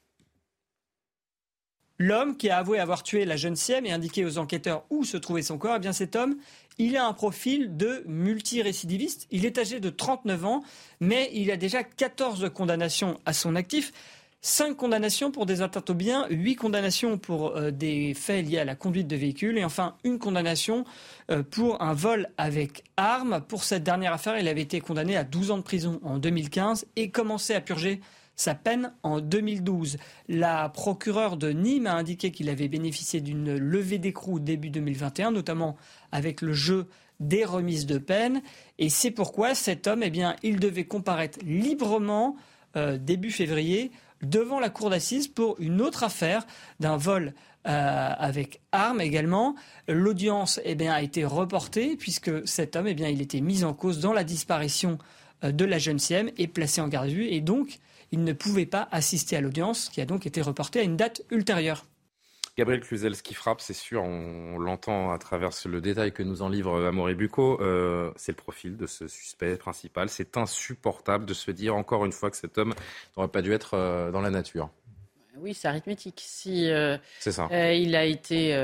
L'homme 1.98 2.36
qui 2.36 2.48
a 2.48 2.58
avoué 2.58 2.78
avoir 2.78 3.02
tué 3.02 3.24
la 3.24 3.36
jeune 3.36 3.56
Siem 3.56 3.84
et 3.84 3.90
indiqué 3.90 4.24
aux 4.24 4.38
enquêteurs 4.38 4.84
où 4.88 5.04
se 5.04 5.16
trouvait 5.16 5.42
son 5.42 5.58
corps, 5.58 5.76
eh 5.76 5.80
bien 5.80 5.92
cet 5.92 6.14
homme, 6.14 6.36
il 6.78 6.96
a 6.96 7.04
un 7.04 7.12
profil 7.12 7.76
de 7.76 8.04
multirécidiviste. 8.06 9.26
Il 9.32 9.44
est 9.44 9.58
âgé 9.58 9.80
de 9.80 9.90
39 9.90 10.44
ans, 10.44 10.62
mais 11.00 11.28
il 11.34 11.50
a 11.50 11.56
déjà 11.56 11.82
14 11.82 12.50
condamnations 12.54 13.18
à 13.26 13.32
son 13.32 13.56
actif. 13.56 13.92
5 14.40 14.76
condamnations 14.76 15.32
pour 15.32 15.46
des 15.46 15.62
atteintes 15.62 15.90
aux 15.90 15.94
biens, 15.94 16.26
8 16.30 16.54
condamnations 16.54 17.18
pour 17.18 17.56
euh, 17.56 17.72
des 17.72 18.14
faits 18.14 18.46
liés 18.46 18.58
à 18.58 18.64
la 18.64 18.76
conduite 18.76 19.08
de 19.08 19.16
véhicule 19.16 19.58
et 19.58 19.64
enfin 19.64 19.96
une 20.04 20.20
condamnation 20.20 20.84
euh, 21.32 21.42
pour 21.42 21.82
un 21.82 21.92
vol 21.92 22.28
avec 22.38 22.84
arme. 22.96 23.40
Pour 23.48 23.64
cette 23.64 23.82
dernière 23.82 24.12
affaire, 24.12 24.38
il 24.38 24.46
avait 24.46 24.62
été 24.62 24.80
condamné 24.80 25.16
à 25.16 25.24
12 25.24 25.50
ans 25.50 25.56
de 25.56 25.62
prison 25.62 25.98
en 26.04 26.18
2015 26.18 26.86
et 26.94 27.10
commencé 27.10 27.52
à 27.52 27.60
purger 27.60 28.00
sa 28.38 28.54
peine 28.54 28.92
en 29.02 29.20
2012. 29.20 29.98
La 30.28 30.70
procureure 30.70 31.36
de 31.36 31.50
Nîmes 31.50 31.86
a 31.86 31.94
indiqué 31.94 32.30
qu'il 32.30 32.48
avait 32.48 32.68
bénéficié 32.68 33.20
d'une 33.20 33.58
levée 33.58 33.98
d'écrou 33.98 34.38
début 34.38 34.70
2021, 34.70 35.32
notamment 35.32 35.76
avec 36.12 36.40
le 36.40 36.54
jeu 36.54 36.86
des 37.20 37.44
remises 37.44 37.84
de 37.84 37.98
peine. 37.98 38.40
Et 38.78 38.88
c'est 38.88 39.10
pourquoi 39.10 39.54
cet 39.54 39.86
homme, 39.86 40.02
eh 40.04 40.10
bien, 40.10 40.36
il 40.42 40.60
devait 40.60 40.84
comparaître 40.84 41.38
librement 41.44 42.36
euh, 42.76 42.96
début 42.96 43.32
février 43.32 43.90
devant 44.22 44.60
la 44.60 44.70
cour 44.70 44.90
d'assises 44.90 45.28
pour 45.28 45.56
une 45.58 45.80
autre 45.80 46.04
affaire 46.04 46.46
d'un 46.80 46.96
vol 46.96 47.34
euh, 47.66 48.12
avec 48.16 48.60
arme 48.70 49.00
également. 49.00 49.56
L'audience 49.88 50.60
eh 50.64 50.76
bien, 50.76 50.92
a 50.92 51.02
été 51.02 51.24
reportée 51.24 51.96
puisque 51.96 52.46
cet 52.46 52.76
homme 52.76 52.86
eh 52.86 52.94
bien, 52.94 53.08
il 53.08 53.20
était 53.20 53.40
mis 53.40 53.64
en 53.64 53.74
cause 53.74 53.98
dans 53.98 54.12
la 54.12 54.22
disparition 54.22 54.98
euh, 55.42 55.50
de 55.50 55.64
la 55.64 55.78
jeune 55.78 55.98
Siem 55.98 56.30
et 56.36 56.46
placé 56.46 56.80
en 56.80 56.86
garde 56.86 57.08
à 57.08 57.10
vue. 57.10 57.26
Et 57.26 57.40
donc, 57.40 57.80
il 58.12 58.24
ne 58.24 58.32
pouvait 58.32 58.66
pas 58.66 58.88
assister 58.90 59.36
à 59.36 59.40
l'audience, 59.40 59.88
qui 59.90 60.00
a 60.00 60.06
donc 60.06 60.26
été 60.26 60.40
reportée 60.42 60.80
à 60.80 60.82
une 60.82 60.96
date 60.96 61.22
ultérieure. 61.30 61.84
Gabriel 62.58 62.80
Cluzel, 62.80 63.14
ce 63.14 63.22
qui 63.22 63.34
frappe, 63.34 63.60
c'est 63.60 63.72
sûr, 63.72 64.02
on, 64.02 64.58
l'entend 64.58 65.12
à 65.12 65.18
travers 65.18 65.50
le 65.64 65.80
détail 65.80 66.12
que 66.12 66.24
nous 66.24 66.42
en 66.42 66.48
livre 66.48 66.86
Amaury 66.86 67.14
Bucco, 67.14 67.60
euh, 67.60 68.10
c'est 68.16 68.32
le 68.32 68.36
profil 68.36 68.76
de 68.76 68.86
ce 68.86 69.06
suspect 69.06 69.56
principal. 69.56 70.08
C'est 70.08 70.36
insupportable 70.36 71.24
de 71.24 71.34
se 71.34 71.52
dire 71.52 71.76
encore 71.76 72.04
une 72.04 72.10
fois 72.10 72.32
que 72.32 72.36
cet 72.36 72.58
homme 72.58 72.74
n'aurait 73.16 73.28
pas 73.28 73.42
dû 73.42 73.52
être 73.52 73.74
euh, 73.74 74.10
dans 74.10 74.20
la 74.20 74.30
nature. 74.30 74.70
Oui, 75.36 75.54
c'est 75.54 75.68
arithmétique. 75.68 76.20
Si 76.26 76.68
euh, 76.68 76.98
c'est 77.20 77.30
ça. 77.30 77.48
il 77.72 77.94
a 77.94 78.04
été 78.04 78.56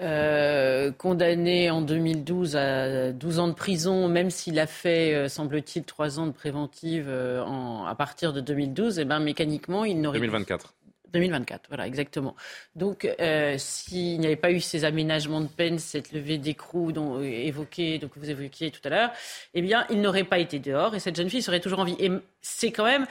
euh, 0.00 0.92
condamné 0.92 1.70
en 1.70 1.80
2012 1.80 2.56
à 2.56 3.12
12 3.12 3.38
ans 3.38 3.48
de 3.48 3.54
prison, 3.54 4.08
même 4.08 4.28
s'il 4.28 4.58
a 4.58 4.66
fait, 4.66 5.14
euh, 5.14 5.28
semble-t-il, 5.28 5.84
3 5.84 6.20
ans 6.20 6.26
de 6.26 6.32
préventive 6.32 7.06
euh, 7.08 7.42
en, 7.42 7.86
à 7.86 7.94
partir 7.94 8.34
de 8.34 8.42
2012, 8.42 8.98
et 8.98 9.02
eh 9.02 9.04
ben, 9.06 9.20
mécaniquement, 9.20 9.86
il 9.86 10.02
n'aurait 10.02 10.18
2024. 10.18 10.74
2024, 11.14 11.68
voilà, 11.68 11.86
exactement. 11.86 12.36
Donc, 12.74 13.08
s'il 13.56 14.20
n'y 14.20 14.26
avait 14.26 14.36
pas 14.36 14.50
eu 14.50 14.60
ces 14.60 14.84
aménagements 14.84 15.40
de 15.40 15.46
peine, 15.46 15.78
cette 15.78 16.12
levée 16.12 16.36
d'écrou 16.36 16.92
dont 16.92 17.22
évoquée, 17.22 17.98
donc 17.98 18.10
vous 18.16 18.28
évoquiez 18.28 18.70
tout 18.70 18.80
à 18.84 18.90
l'heure, 18.90 19.12
eh 19.54 19.62
bien, 19.62 19.86
il 19.88 20.02
n'aurait 20.02 20.24
pas 20.24 20.40
été 20.40 20.58
dehors 20.58 20.94
et 20.94 21.00
cette 21.00 21.16
jeune 21.16 21.30
fille 21.30 21.40
serait 21.40 21.60
toujours 21.60 21.78
en 21.78 21.84
vie. 21.84 21.96
Et 22.00 22.10
c'est 22.42 22.70
quand 22.70 22.84
même 22.84 23.06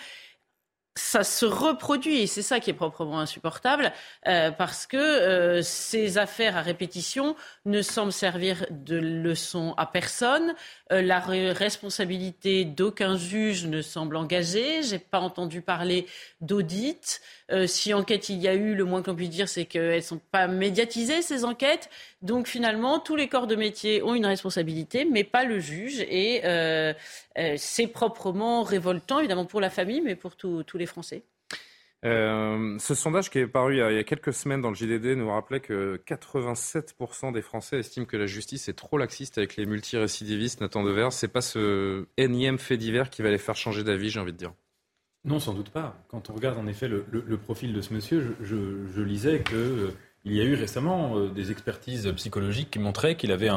ça 0.97 1.25
se 1.25 1.45
reproduit 1.45 2.21
et 2.21 2.27
c'est 2.27 2.41
ça 2.41 2.61
qui 2.61 2.69
est 2.69 2.73
proprement 2.73 3.19
insupportable 3.19 3.91
euh, 4.27 4.51
parce 4.51 4.87
que 4.87 4.95
euh, 4.95 5.61
ces 5.61 6.17
affaires 6.17 6.55
à 6.55 6.61
répétition 6.61 7.35
ne 7.65 7.81
semblent 7.81 8.13
servir 8.13 8.65
de 8.71 8.95
leçon 8.95 9.73
à 9.77 9.85
personne. 9.85 10.55
Euh, 10.93 11.01
la 11.01 11.19
responsabilité 11.19 12.63
d'aucun 12.63 13.17
juge 13.17 13.65
ne 13.65 13.81
semble 13.81 14.15
engagée. 14.15 14.83
J'ai 14.83 14.99
pas 14.99 15.19
entendu 15.19 15.61
parler 15.61 16.05
d'audit. 16.39 17.21
Euh, 17.51 17.67
si 17.67 17.93
enquête 17.93 18.29
il 18.29 18.37
y 18.37 18.47
a 18.47 18.55
eu, 18.55 18.73
le 18.73 18.85
moins 18.85 19.03
qu'on 19.03 19.15
puisse 19.15 19.29
dire, 19.29 19.49
c'est 19.49 19.65
qu'elles 19.65 20.03
sont 20.03 20.19
pas 20.31 20.47
médiatisées 20.47 21.21
ces 21.21 21.43
enquêtes. 21.43 21.89
Donc 22.25 22.47
finalement, 22.47 22.99
tous 22.99 23.15
les 23.15 23.27
corps 23.27 23.45
de 23.45 23.55
métier 23.55 24.01
ont 24.01 24.15
une 24.15 24.25
responsabilité, 24.25 25.05
mais 25.05 25.23
pas 25.23 25.43
le 25.43 25.59
juge. 25.59 25.99
Et 26.09 26.41
euh, 26.43 26.93
c'est 27.57 27.87
proprement 27.87 28.63
révoltant, 28.63 29.19
évidemment 29.19 29.45
pour 29.45 29.61
la 29.61 29.69
famille, 29.69 30.01
mais 30.01 30.15
pour 30.15 30.35
tous 30.35 30.65
les 30.73 30.87
Français. 30.87 31.23
ce 32.03 32.93
sondage 32.95 33.29
qui 33.29 33.39
est 33.39 33.47
paru 33.47 33.75
il 33.75 33.77
y, 33.77 33.99
a, 33.99 34.03
quelques 34.03 34.33
semaines 34.33 34.61
dans 34.61 34.69
le 34.69 34.75
JDD 34.75 35.17
nous 35.17 35.29
rappelait 35.29 35.59
que 35.59 36.01
87% 36.07 37.31
des 37.31 37.43
Français 37.43 37.79
estiment 37.79 38.07
que 38.07 38.17
la 38.17 38.25
justice 38.25 38.69
est 38.69 38.73
trop 38.73 38.97
laxiste 38.97 39.37
avec 39.37 39.55
les 39.55 39.67
multirécidivistes. 39.67 40.61
Nathan 40.61 40.83
Devers, 40.83 41.13
c'est 41.13 41.27
pas 41.27 41.41
ce 41.41 42.07
énième 42.17 42.57
fait 42.57 42.77
divers 42.77 43.11
qui 43.11 43.21
va 43.21 43.29
les 43.29 43.37
faire 43.37 43.55
changer 43.55 43.83
d'avis, 43.83 44.09
j'ai 44.09 44.19
envie 44.19 44.33
de 44.33 44.37
dire. 44.37 44.53
Non, 45.25 45.39
sans 45.39 45.53
doute 45.53 45.71
pas. 45.71 45.97
Quand 46.07 46.29
on 46.29 46.33
regarde 46.33 46.59
en 46.59 46.67
effet 46.67 46.87
le, 46.87 47.37
profil 47.37 47.73
de 47.73 47.81
ce 47.81 47.93
monsieur, 47.93 48.35
je, 48.41 49.01
lisais 49.01 49.41
qu'il 49.43 49.91
euh, 50.25 50.33
y 50.33 50.41
a 50.41 50.43
eu 50.43 50.55
récemment 50.55 51.17
euh, 51.17 51.29
des 51.29 51.51
expertises 51.51 52.11
psychologiques 52.15 52.71
qui 52.71 52.79
montraient 52.79 53.15
qu'il 53.15 53.31
avait 53.31 53.49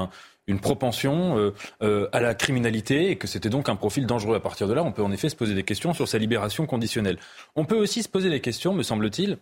une 0.47 0.61
propension 0.61 1.53
euh, 1.83 2.09
à 2.13 2.21
la 2.21 2.35
criminalité 2.35 3.11
et 3.11 3.17
que 3.17 3.27
c'était 3.27 3.51
donc 3.51 3.69
un 3.69 3.77
profil 3.77 4.07
dangereux. 4.07 4.37
À 4.37 4.41
partir 4.41 4.69
de 4.69 4.75
là, 4.75 4.83
on 4.83 4.93
peut 4.93 5.03
en 5.03 5.13
effet 5.13 5.29
se 5.29 5.37
poser 5.37 5.55
des 5.55 5.65
questions 5.65 5.93
sur 5.93 6.09
sa 6.09 6.19
libération 6.19 6.67
conditionnelle. 6.67 7.19
On 7.57 7.65
peut 7.65 7.77
aussi 7.77 8.03
se 8.03 8.09
poser 8.09 8.31
des 8.31 8.41
questions, 8.41 8.73
me 8.73 8.83
semble-t-il, 8.83 9.39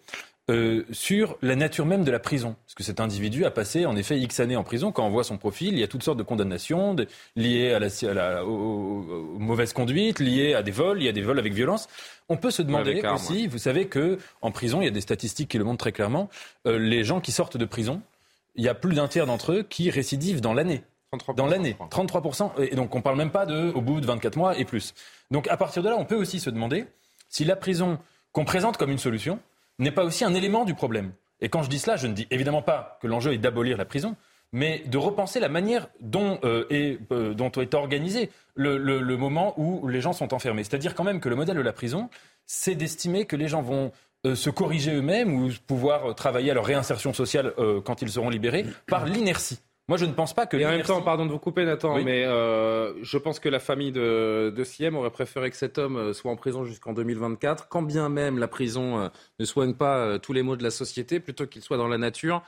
euh, 0.49 0.85
sur 0.93 1.37
la 1.43 1.57
nature 1.57 1.87
même 1.87 2.05
de 2.05 2.11
la 2.13 2.21
prison. 2.21 2.55
Parce 2.65 2.75
que 2.75 2.85
cet 2.85 3.01
individu 3.01 3.45
a 3.45 3.51
passé 3.51 3.85
en 3.85 3.97
effet 3.97 4.19
X 4.21 4.39
années 4.39 4.55
en 4.55 4.63
prison. 4.63 4.93
Quand 4.93 5.05
on 5.05 5.11
voit 5.11 5.25
son 5.25 5.39
profil, 5.39 5.75
il 5.75 5.81
y 5.81 5.83
a 5.83 5.89
toutes 5.89 6.05
sortes 6.05 6.19
de 6.19 6.23
condamnations 6.23 6.95
liées 7.35 7.73
à 7.73 7.81
la, 7.81 8.45
aux, 8.45 9.39
mauvaises 9.41 9.73
conduites, 9.73 10.21
liées 10.21 10.55
à 10.55 10.63
des 10.63 10.71
vols, 10.71 11.03
il 11.03 11.05
y 11.05 11.09
a 11.09 11.13
des 11.13 11.23
vols 11.23 11.41
avec 11.41 11.53
violence. 11.53 11.89
On 12.29 12.37
peut 12.37 12.53
se 12.53 12.63
demander 12.63 13.03
aussi, 13.13 13.49
vous 13.49 13.59
savez 13.59 13.89
que 13.89 14.19
en 14.41 14.53
prison, 14.53 14.81
il 14.81 14.85
y 14.85 14.89
a 14.89 14.93
des 14.93 15.01
statistiques 15.01 15.49
qui 15.49 15.59
le 15.59 15.65
montrent 15.65 15.79
très 15.79 15.93
clairement, 15.93 16.29
euh, 16.67 16.79
les 16.79 17.03
gens 17.03 17.21
qui 17.21 17.33
sortent 17.33 17.57
de 17.57 17.65
prison, 17.65 18.01
il 18.55 18.65
y 18.65 18.69
a 18.69 18.75
plus 18.75 18.95
d'un 18.95 19.09
tiers 19.09 19.27
d'entre 19.27 19.51
eux 19.51 19.63
qui 19.69 19.91
récidivent 19.91 20.41
dans 20.41 20.55
l'année. 20.55 20.83
Dans 21.37 21.47
l'année, 21.47 21.77
33%. 21.91 22.53
Et 22.71 22.77
donc 22.77 22.95
on 22.95 22.99
ne 22.99 23.03
parle 23.03 23.17
même 23.17 23.31
pas 23.31 23.47
de 23.47 23.73
au 23.73 23.81
bout 23.81 24.01
de 24.01 24.07
24 24.07 24.37
mois 24.37 24.59
et 24.59 24.65
plus. 24.65 24.95
Donc 25.31 25.49
à 25.49 25.57
partir 25.57 25.83
de 25.83 25.89
là, 25.89 25.97
on 25.99 26.05
peut 26.05 26.17
aussi 26.17 26.39
se 26.39 26.51
demander 26.51 26.87
si 27.29 27.45
la 27.45 27.57
prison 27.57 27.99
qu'on 28.33 28.45
présente 28.45 28.77
comme 28.77 28.91
une 28.91 28.99
solution, 28.99 29.41
n'est 29.79 29.91
pas 29.91 30.05
aussi 30.05 30.25
un 30.25 30.35
élément 30.35 30.65
du 30.65 30.75
problème. 30.75 31.13
Et 31.41 31.49
quand 31.49 31.63
je 31.63 31.69
dis 31.69 31.79
cela, 31.79 31.97
je 31.97 32.07
ne 32.07 32.15
dis 32.15 32.27
évidemment 32.31 32.63
pas 32.63 32.99
que 33.03 33.07
l'enjeu 33.07 33.33
est 33.33 33.39
d'abolir 33.39 33.77
la 33.77 33.85
prison, 33.85 34.17
mais 34.53 34.83
de 34.87 34.97
repenser 34.97 35.41
la 35.41 35.49
manière 35.49 35.89
dont, 36.01 36.39
euh, 36.45 36.65
est, 36.71 36.99
euh, 37.13 37.35
est 37.61 37.75
organisé 37.75 38.31
le, 38.55 39.17
moment 39.17 39.55
où 39.59 39.87
les 39.89 40.01
gens 40.01 40.13
sont 40.13 40.33
enfermés. 40.33 40.65
C'est-à-dire 40.65 40.95
quand 40.95 41.05
même 41.05 41.21
que 41.21 41.29
le 41.29 41.37
modèle 41.37 41.57
de 41.57 41.63
la 41.63 41.73
prison, 41.73 42.09
c'est 42.47 42.75
d'estimer 42.75 43.27
que 43.27 43.37
les 43.37 43.49
gens 43.49 43.61
vont 43.61 43.93
euh, 44.25 44.35
se 44.35 44.49
corriger 44.49 44.95
eux-mêmes 44.95 45.35
ou 45.35 45.51
pouvoir 45.67 46.15
travailler 46.15 46.53
à 46.53 46.55
leur 46.55 46.65
réinsertion 46.65 47.13
sociale 47.13 47.53
quand 47.85 48.03
ils 48.03 48.09
seront 48.09 48.31
libérés 48.31 48.65
par 48.87 49.05
l'inertie. 49.05 49.61
Moi, 49.89 49.99
je 49.99 50.05
ne 50.05 50.13
pense 50.13 50.35
pas 50.35 50.47
que. 50.47 50.57
Et 50.57 50.67
en 50.67 50.71
même 50.71 50.83
temps, 50.83 51.01
pardon 51.01 51.27
de 51.27 51.31
vous 51.31 51.39
couper, 51.39 51.65
Nathan, 51.65 52.03
mais 52.03 52.25
euh, 52.25 52.93
je 53.05 53.19
pense 53.19 53.39
que 53.39 53.49
la 53.49 53.61
famille 53.61 53.93
de, 53.93 54.53
de 54.55 54.65
Siem 54.65 54.97
aurait 54.97 55.11
préféré 55.11 55.49
que 55.49 55.57
cet 55.57 55.79
homme 55.79 55.97
euh, 55.97 56.13
soit 56.13 56.31
en 56.31 56.37
prison 56.37 56.65
jusqu'en 56.65 56.93
2024, 56.93 57.69
quand 57.69 57.83
bien 57.83 58.09
même 58.09 58.39
la 58.39 58.49
prison 58.49 58.99
euh, 58.99 59.09
ne 59.39 59.45
soigne 59.45 59.75
pas 59.75 60.19
tous 60.19 60.33
les 60.33 60.43
maux 60.43 60.57
de 60.57 60.65
la 60.65 60.73
société, 60.73 61.21
plutôt 61.21 61.47
qu'il 61.47 61.63
soit 61.63 61.77
dans 61.77 61.87
la 61.87 61.99
nature 61.99 62.43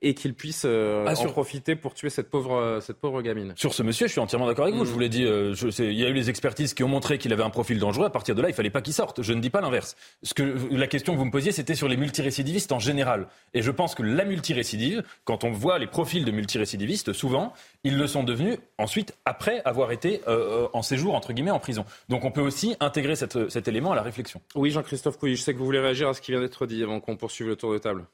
et 0.00 0.14
qu'il 0.14 0.34
puisse 0.34 0.62
euh, 0.64 1.06
en 1.06 1.24
profiter 1.26 1.76
pour 1.76 1.94
tuer 1.94 2.10
cette 2.10 2.30
pauvre, 2.30 2.54
euh, 2.54 2.80
cette 2.80 2.98
pauvre 2.98 3.22
gamine. 3.22 3.52
Sur 3.56 3.74
ce 3.74 3.82
monsieur, 3.82 4.06
je 4.06 4.12
suis 4.12 4.20
entièrement 4.20 4.46
d'accord 4.46 4.64
avec 4.64 4.76
vous. 4.76 4.84
Je 4.84 4.90
vous 4.90 4.98
l'ai 4.98 5.08
dit, 5.08 5.24
euh, 5.24 5.54
il 5.78 5.92
y 5.92 6.04
a 6.04 6.08
eu 6.08 6.12
les 6.12 6.30
expertises 6.30 6.74
qui 6.74 6.84
ont 6.84 6.88
montré 6.88 7.18
qu'il 7.18 7.32
avait 7.32 7.42
un 7.42 7.50
profil 7.50 7.78
dangereux. 7.78 8.06
À 8.06 8.10
partir 8.10 8.34
de 8.34 8.42
là, 8.42 8.48
il 8.48 8.54
fallait 8.54 8.70
pas 8.70 8.80
qu'il 8.80 8.94
sorte. 8.94 9.22
Je 9.22 9.32
ne 9.32 9.40
dis 9.40 9.50
pas 9.50 9.60
l'inverse. 9.60 9.96
Ce 10.22 10.34
que, 10.34 10.42
la 10.70 10.86
question 10.86 11.12
que 11.12 11.18
vous 11.18 11.24
me 11.24 11.30
posiez, 11.30 11.52
c'était 11.52 11.74
sur 11.74 11.88
les 11.88 11.96
multirécidivistes 11.96 12.72
en 12.72 12.78
général. 12.78 13.28
Et 13.54 13.62
je 13.62 13.70
pense 13.70 13.94
que 13.94 14.02
la 14.02 14.24
multirécidive, 14.24 15.02
quand 15.24 15.44
on 15.44 15.50
voit 15.50 15.78
les 15.78 15.86
profils 15.86 16.24
de 16.24 16.30
multirécidivistes, 16.30 17.12
souvent, 17.12 17.52
ils 17.84 17.96
le 17.96 18.06
sont 18.06 18.22
devenus 18.22 18.58
ensuite 18.78 19.14
après 19.24 19.62
avoir 19.64 19.92
été 19.92 20.20
en 20.26 20.82
séjour, 20.82 21.14
entre 21.14 21.32
guillemets, 21.32 21.50
en 21.50 21.58
prison. 21.58 21.84
Donc 22.08 22.24
on 22.24 22.30
peut 22.30 22.40
aussi 22.40 22.76
intégrer 22.80 23.16
cet 23.16 23.68
élément 23.68 23.92
à 23.92 23.96
la 23.96 24.02
réflexion. 24.02 24.40
Oui, 24.54 24.70
Jean-Christophe 24.70 25.18
Couy, 25.18 25.36
je 25.36 25.42
sais 25.42 25.52
que 25.52 25.58
vous 25.58 25.64
voulez 25.64 25.80
réagir 25.80 26.08
à 26.08 26.14
ce 26.14 26.20
qui 26.20 26.32
vient 26.32 26.40
d'être 26.40 26.66
dit 26.66 26.82
avant 26.82 27.00
qu'on 27.00 27.16
poursuive 27.16 27.48
le 27.48 27.56
tour 27.56 27.72
de 27.72 27.78
table. 27.78 28.06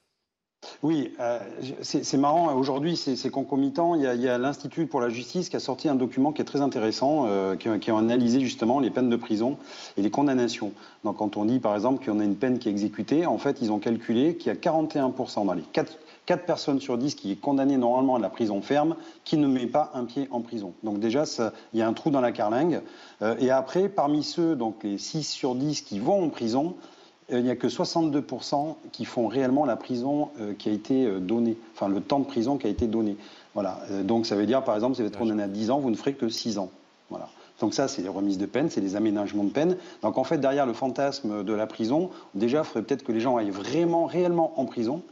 Oui, 0.83 1.13
euh, 1.19 1.41
c'est 1.83 2.17
marrant. 2.17 2.55
Aujourd'hui, 2.55 2.97
c'est 2.97 3.31
concomitant. 3.31 3.97
Il 3.97 4.03
y 4.03 4.29
a, 4.29 4.39
l'Institut 4.39 4.87
pour 4.87 5.01
la 5.01 5.09
justice 5.09 5.49
qui 5.49 5.57
a 5.57 5.61
sorti 5.61 5.89
un 5.89 5.97
document 5.97 6.33
qui 6.33 6.41
est 6.43 6.45
très 6.45 6.61
intéressant, 6.61 7.27
euh, 7.27 7.57
qui, 7.57 7.91
a 7.91 7.97
analysé 7.97 8.41
justement 8.41 8.79
les 8.79 8.91
peines 8.91 9.09
de 9.09 9.17
prison 9.17 9.57
et 9.97 10.03
les 10.03 10.11
condamnations. 10.11 10.73
Donc, 11.03 11.17
quand 11.17 11.37
on 11.37 11.45
dit, 11.45 11.59
par 11.59 11.75
exemple, 11.75 12.09
en 12.09 12.21
a 12.21 12.25
une 12.25 12.37
peine 12.37 12.61
qui 12.61 12.69
est 12.69 12.73
exécutée, 12.73 13.27
en 13.27 13.39
fait, 13.39 13.59
ils 13.61 13.73
ont 13.73 13.81
calculé 13.81 14.37
qu'il 14.37 14.53
y 14.53 14.57
a 14.57 14.59
41% 14.59 15.47
dans 15.47 15.53
les 15.53 15.63
4, 15.63 15.97
personnes 16.47 16.81
sur 16.81 16.99
10 16.99 17.15
qui 17.15 17.33
est 17.33 17.41
condamné 17.41 17.77
normalement 17.77 18.17
à 18.17 18.19
la 18.19 18.29
prison 18.29 18.61
ferme 18.61 18.97
qui 19.25 19.37
ne 19.39 19.47
met 19.47 19.67
pas 19.67 19.91
un 19.95 20.05
pied 20.05 20.29
en 20.31 20.43
prison. 20.43 20.75
Donc 20.83 21.01
déjà, 21.01 21.25
il 21.73 21.81
y 21.81 21.83
a 21.83 21.89
un 21.89 21.93
trou 21.95 22.11
dans 22.11 22.21
la 22.21 22.33
carlingue. 22.33 22.83
Euh, 23.23 23.35
et 23.41 23.51
après, 23.51 23.89
parmi 23.89 24.23
ceux, 24.23 24.55
donc 24.55 24.85
les 24.85 24.99
6 24.99 25.25
sur 25.25 25.55
10 25.55 25.81
qui 25.81 25.99
vont 25.99 26.23
en 26.23 26.29
prison, 26.29 26.75
il 27.31 27.43
n'y 27.43 27.51
a 27.51 27.57
que 27.57 27.67
62% 27.67 28.77
qui 28.93 29.05
font 29.05 29.29
réellement 29.29 29.65
la 29.65 29.77
prison 29.77 30.31
euh, 30.41 30.55
qui 30.55 30.69
a 30.69 30.73
été 30.73 31.05
euh, 31.05 31.19
donnée, 31.19 31.57
enfin 31.75 31.89
le 31.89 32.01
temps 32.01 32.21
de 32.21 32.25
prison 32.25 32.57
qui 32.57 32.67
a 32.67 32.71
été 32.71 32.87
donné. 32.87 33.17
Voilà. 33.55 33.81
Donc 34.05 34.27
ça 34.27 34.37
veut 34.37 34.47
dire, 34.47 34.63
par 34.63 34.75
exemple, 34.75 34.95
si 34.95 35.03
vous 35.03 35.09
êtes 35.09 35.17
condamné 35.17 35.43
à 35.43 35.49
10 35.49 35.71
ans, 35.71 35.81
vous 35.81 35.91
ne 35.91 35.97
ferez 35.97 36.15
que 36.15 36.29
6 36.29 36.59
ans. 36.59 36.71
Voilà. 37.11 37.29
Donc 37.61 37.75
ça, 37.75 37.89
c'est 37.89 38.03
les 38.03 38.09
remises 38.09 38.39
de 38.39 38.47
peine, 38.47 38.71
c'est 38.71 38.81
les 38.81 38.95
aménagements 38.95 39.45
de 39.45 39.51
peine. 39.51 39.77
Donc 40.03 40.17
en 40.17 40.25
fait, 40.25 40.39
derrière 40.39 40.65
le 40.65 40.75
fantasme 40.75 41.43
de 41.43 41.53
la 41.53 41.67
prison, 41.67 42.11
déjà, 42.35 42.59
il 42.59 42.65
faudrait 42.65 42.83
peut-être 42.83 43.03
que 43.03 43.11
les 43.11 43.21
gens 43.21 43.37
aillent 43.37 43.51
vraiment, 43.51 44.07
réellement 44.07 44.53
en 44.61 44.65
prison. 44.65 45.03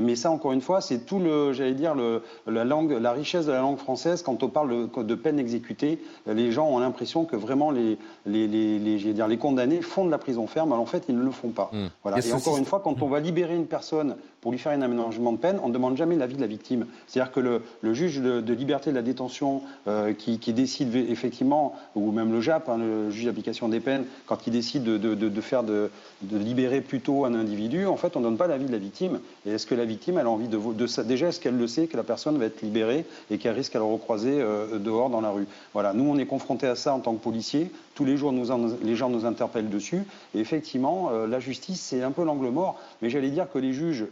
Mais 0.00 0.16
ça, 0.16 0.30
encore 0.30 0.52
une 0.52 0.60
fois, 0.60 0.80
c'est 0.80 1.00
tout 1.06 1.18
le, 1.18 1.52
j'allais 1.52 1.74
dire, 1.74 1.94
le, 1.94 2.22
la 2.46 2.64
langue, 2.64 2.92
la 2.92 3.12
richesse 3.12 3.46
de 3.46 3.52
la 3.52 3.60
langue 3.60 3.78
française. 3.78 4.22
Quand 4.22 4.42
on 4.42 4.48
parle 4.48 4.88
de, 4.94 5.14
peine 5.14 5.38
exécutée, 5.38 5.98
les 6.26 6.52
gens 6.52 6.68
ont 6.68 6.78
l'impression 6.78 7.24
que 7.24 7.36
vraiment 7.36 7.70
les, 7.70 7.98
les, 8.26 8.46
les, 8.48 8.78
dire, 9.12 9.28
les 9.28 9.38
condamnés 9.38 9.82
font 9.82 10.04
de 10.04 10.10
la 10.10 10.18
prison 10.18 10.46
ferme, 10.46 10.72
alors 10.72 10.82
en 10.82 10.86
fait, 10.86 11.04
ils 11.08 11.16
ne 11.16 11.24
le 11.24 11.30
font 11.30 11.50
pas. 11.50 11.70
Mmh. 11.72 11.86
Voilà. 12.02 12.18
Et, 12.18 12.32
encore 12.32 12.58
une 12.58 12.64
fois, 12.64 12.80
quand 12.80 13.02
on 13.02 13.08
va 13.08 13.20
libérer 13.20 13.54
une 13.54 13.66
personne 13.66 14.16
pour 14.42 14.50
lui 14.50 14.58
faire 14.58 14.72
un 14.72 14.82
aménagement 14.82 15.32
de 15.32 15.38
peine, 15.38 15.60
on 15.62 15.68
ne 15.68 15.72
demande 15.72 15.96
jamais 15.96 16.16
l'avis 16.16 16.34
de 16.34 16.40
la 16.40 16.48
victime. 16.48 16.86
C'est-à-dire 17.06 17.32
que 17.32 17.38
le, 17.38 17.94
juge 17.94 18.20
de, 18.20 18.52
liberté 18.52 18.90
de 18.90 18.96
la 18.96 19.02
détention 19.02 19.62
euh, 19.86 20.12
qui, 20.12 20.52
décide 20.52 20.94
effectivement, 20.96 21.76
ou 21.94 22.10
même 22.10 22.32
le 22.32 22.40
JAP, 22.40 22.68
hein, 22.68 22.76
le 22.76 23.08
juge 23.10 23.26
d'application 23.26 23.68
des 23.68 23.78
peines, 23.78 24.04
quand 24.26 24.44
il 24.48 24.52
décide 24.52 24.82
de, 24.82 25.40
faire 25.40 25.62
de, 25.62 25.90
libérer 26.28 26.80
plutôt 26.80 27.24
un 27.24 27.34
individu, 27.34 27.86
en 27.86 27.96
fait, 27.96 28.16
on 28.16 28.18
ne 28.18 28.24
donne 28.24 28.36
pas 28.36 28.48
l'avis 28.48 28.66
de 28.66 28.72
la 28.72 28.78
victime. 28.78 29.20
Et 29.46 29.52
est-ce 29.52 29.64
que 29.64 29.76
la 29.76 29.84
victime, 29.84 30.18
elle 30.18 30.26
a 30.26 30.30
envie 30.30 30.48
de, 30.48 30.58
Déjà, 31.04 31.28
est-ce 31.28 31.38
qu'elle 31.38 31.56
le 31.56 31.68
sait 31.68 31.86
que 31.86 31.96
la 31.96 32.02
personne 32.02 32.36
va 32.36 32.46
être 32.46 32.62
libérée 32.62 33.04
et 33.30 33.38
qu'elle 33.38 33.54
risque 33.54 33.76
à 33.76 33.78
le 33.78 33.84
recroiser 33.84 34.40
euh, 34.40 34.78
dehors 34.80 35.08
dans 35.08 35.20
la 35.20 35.30
rue? 35.30 35.46
Voilà. 35.72 35.92
Nous, 35.92 36.04
on 36.04 36.18
est 36.18 36.26
confrontés 36.26 36.66
à 36.66 36.74
ça 36.74 36.92
en 36.94 36.98
tant 36.98 37.14
que 37.14 37.22
policiers. 37.22 37.70
Tous 37.94 38.04
les 38.04 38.16
jours, 38.16 38.34
les 38.82 38.96
gens 38.96 39.08
nous 39.08 39.24
interpellent 39.24 39.70
dessus. 39.70 40.02
Et 40.34 40.40
effectivement, 40.40 41.10
euh, 41.12 41.28
la 41.28 41.38
justice, 41.38 41.80
c'est 41.80 42.02
un 42.02 42.10
peu 42.10 42.24
l'angle 42.24 42.48
mort. 42.48 42.80
Mais 43.02 43.08
j'allais 43.08 43.30
dire 43.30 43.46
que 43.48 43.58
les 43.60 43.72
juges 43.72 44.06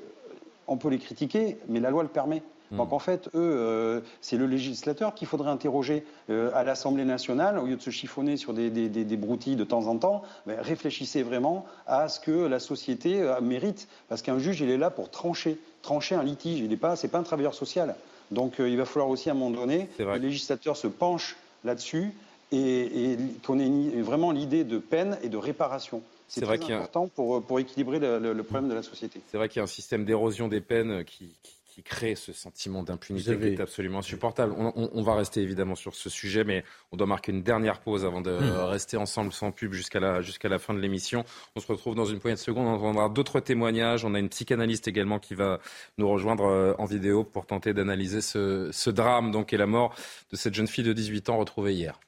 on 0.71 0.77
peut 0.77 0.89
les 0.89 0.99
critiquer, 0.99 1.59
mais 1.69 1.81
la 1.81 1.91
loi 1.91 2.03
le 2.03 2.09
permet. 2.09 2.43
Hmm. 2.71 2.77
Donc 2.79 2.93
en 2.93 3.01
fait, 3.01 3.27
eux, 3.29 3.31
euh, 3.35 4.01
c'est 4.21 4.37
le 4.37 4.47
législateur 4.47 5.15
qu'il 5.15 5.27
faudrait 5.27 5.51
interroger 5.51 6.07
euh, 6.31 6.51
à 6.55 6.63
l'Assemblée 6.63 7.05
nationale, 7.05 7.59
au 7.59 7.67
lieu 7.67 7.77
de 7.77 7.83
se 7.83 7.91
chiffonner 7.91 8.37
sur 8.37 8.55
des, 8.55 8.71
broutilles 9.17 9.57
de 9.57 9.65
temps 9.65 9.89
en 9.89 9.99
temps, 9.99 10.23
ben, 10.47 10.59
réfléchissez 10.61 11.25
vraiment 11.25 11.67
à 11.87 12.09
ce 12.09 12.21
que 12.21 12.31
la 12.31 12.61
société 12.61 13.21
euh, 13.21 13.41
mérite. 13.41 13.89
Parce 14.09 14.23
qu'un 14.23 14.39
juge, 14.39 14.61
il 14.61 14.71
est 14.71 14.79
là 14.79 14.91
pour 14.91 15.11
trancher, 15.11 15.59
trancher 15.83 16.15
un 16.15 16.23
litige. 16.23 16.61
Il 16.61 16.69
n'est 16.69 16.77
pas, 16.77 16.95
c'est 16.95 17.09
pas 17.09 17.19
un 17.19 17.25
travailleur 17.25 17.55
social. 17.55 17.97
Donc 18.31 18.61
il 18.61 18.77
va 18.77 18.85
falloir 18.85 19.11
aussi 19.11 19.29
à 19.29 19.33
un 19.33 19.35
moment 19.35 19.51
donné 19.51 19.89
que 19.99 20.05
le 20.05 20.15
législateur 20.19 20.77
se 20.77 20.87
penche 20.87 21.37
là-dessus 21.65 22.15
et, 22.53 23.17
qu'on 23.47 23.59
ait 23.59 24.03
vraiment 24.03 24.31
l'idée 24.31 24.65
de 24.65 24.79
peine 24.79 25.19
et 25.23 25.29
de 25.29 25.37
réparation. 25.37 26.03
C'est 26.29 26.43
très 26.43 26.73
important 26.73 27.09
pour, 27.09 27.43
pour 27.43 27.59
équilibrer 27.59 27.99
le, 27.99 28.43
problème 28.43 28.69
de 28.69 28.75
la 28.75 28.83
société. 28.83 29.21
C'est 29.27 29.37
vrai 29.37 29.49
qu'il 29.49 29.59
y 29.59 29.61
a 29.61 29.65
un 29.65 29.67
système 29.67 30.05
d'érosion 30.05 30.47
des 30.47 30.61
peines 30.61 31.05
qui, 31.05 31.35
qui, 31.65 31.83
crée 31.83 32.15
ce 32.15 32.33
sentiment 32.33 32.83
d'impunité 32.83 33.39
qui 33.39 33.47
est 33.47 33.61
absolument 33.61 34.01
insupportable. 34.01 34.55
On, 34.57 35.03
va 35.03 35.15
rester 35.15 35.41
évidemment 35.41 35.75
sur 35.75 35.95
ce 35.95 36.11
sujet, 36.11 36.45
mais 36.45 36.63
on 36.93 36.97
doit 36.97 37.07
marquer 37.07 37.33
une 37.33 37.43
dernière 37.43 37.81
pause 37.81 38.05
avant 38.05 38.21
de 38.21 38.33
hmm. 38.33 38.69
rester 38.69 38.99
ensemble 38.99 39.33
sans 39.33 39.51
pub 39.51 39.73
jusqu'à 39.73 39.99
la, 39.99 40.21
jusqu'à 40.21 40.51
la 40.51 40.59
fin 40.59 40.75
de 40.75 40.79
l'émission. 40.79 41.25
On 41.57 41.61
se 41.61 41.67
retrouve 41.67 41.95
dans 41.95 42.05
une 42.05 42.21
poignée 42.21 42.35
de 42.35 42.41
secondes, 42.41 42.67
on 42.67 42.75
entendra 42.75 43.09
d'autres 43.09 43.41
témoignages. 43.41 44.05
On 44.05 44.15
a 44.15 44.19
une 44.19 44.29
psychanalyste 44.29 44.89
également 44.89 45.19
qui 45.19 45.35
va 45.35 45.59
nous 45.97 46.09
rejoindre 46.09 46.45
euh, 46.45 46.75
en 46.79 46.85
vidéo 46.85 47.25
pour 47.25 47.47
tenter 47.47 47.73
d'analyser 47.73 48.21
ce, 48.21 48.69
ce 48.73 48.91
drame 48.91 49.31
donc, 49.31 49.53
et 49.55 49.57
la 49.57 49.67
mort 49.67 49.95
de 50.31 50.37
cette 50.37 50.55
jeune 50.55 50.69
fille 50.69 50.85
de 50.85 50.93
18 50.93 51.31
ans 51.31 51.39
retrouvée 51.39 51.75
hier. 51.75 51.99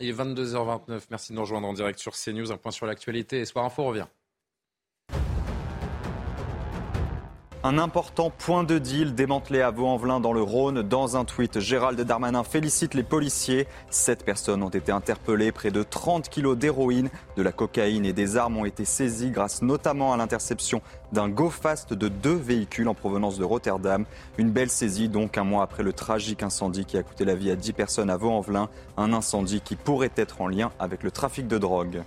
Il 0.00 0.08
est 0.08 0.12
22h29. 0.12 1.02
Merci 1.10 1.32
de 1.32 1.36
nous 1.36 1.42
rejoindre 1.42 1.68
en 1.68 1.74
direct 1.74 1.98
sur 1.98 2.12
CNews. 2.12 2.50
Un 2.50 2.56
point 2.56 2.72
sur 2.72 2.86
l'actualité. 2.86 3.40
Espoir 3.40 3.66
Info 3.66 3.84
revient. 3.84 4.06
Un 7.62 7.76
important 7.76 8.30
point 8.30 8.64
de 8.64 8.78
deal 8.78 9.14
démantelé 9.14 9.60
à 9.60 9.70
Vaux-en-Velin 9.70 10.18
dans 10.18 10.32
le 10.32 10.40
Rhône. 10.40 10.80
Dans 10.80 11.18
un 11.18 11.26
tweet, 11.26 11.60
Gérald 11.60 12.00
Darmanin 12.00 12.42
félicite 12.42 12.94
les 12.94 13.02
policiers. 13.02 13.68
Sept 13.90 14.24
personnes 14.24 14.62
ont 14.62 14.70
été 14.70 14.90
interpellées. 14.90 15.52
Près 15.52 15.70
de 15.70 15.82
30 15.82 16.30
kilos 16.30 16.56
d'héroïne, 16.56 17.10
de 17.36 17.42
la 17.42 17.52
cocaïne 17.52 18.06
et 18.06 18.14
des 18.14 18.38
armes 18.38 18.56
ont 18.56 18.64
été 18.64 18.86
saisies 18.86 19.30
grâce 19.30 19.60
notamment 19.60 20.14
à 20.14 20.16
l'interception 20.16 20.80
d'un 21.12 21.28
go-fast 21.28 21.92
de 21.92 22.08
deux 22.08 22.34
véhicules 22.34 22.88
en 22.88 22.94
provenance 22.94 23.36
de 23.36 23.44
Rotterdam. 23.44 24.06
Une 24.38 24.50
belle 24.50 24.70
saisie 24.70 25.10
donc 25.10 25.36
un 25.36 25.44
mois 25.44 25.62
après 25.62 25.82
le 25.82 25.92
tragique 25.92 26.42
incendie 26.42 26.86
qui 26.86 26.96
a 26.96 27.02
coûté 27.02 27.26
la 27.26 27.34
vie 27.34 27.50
à 27.50 27.56
10 27.56 27.74
personnes 27.74 28.08
à 28.08 28.16
Vaux-en-Velin. 28.16 28.70
Un 28.96 29.12
incendie 29.12 29.60
qui 29.60 29.76
pourrait 29.76 30.12
être 30.16 30.40
en 30.40 30.48
lien 30.48 30.70
avec 30.78 31.02
le 31.02 31.10
trafic 31.10 31.46
de 31.46 31.58
drogue. 31.58 32.04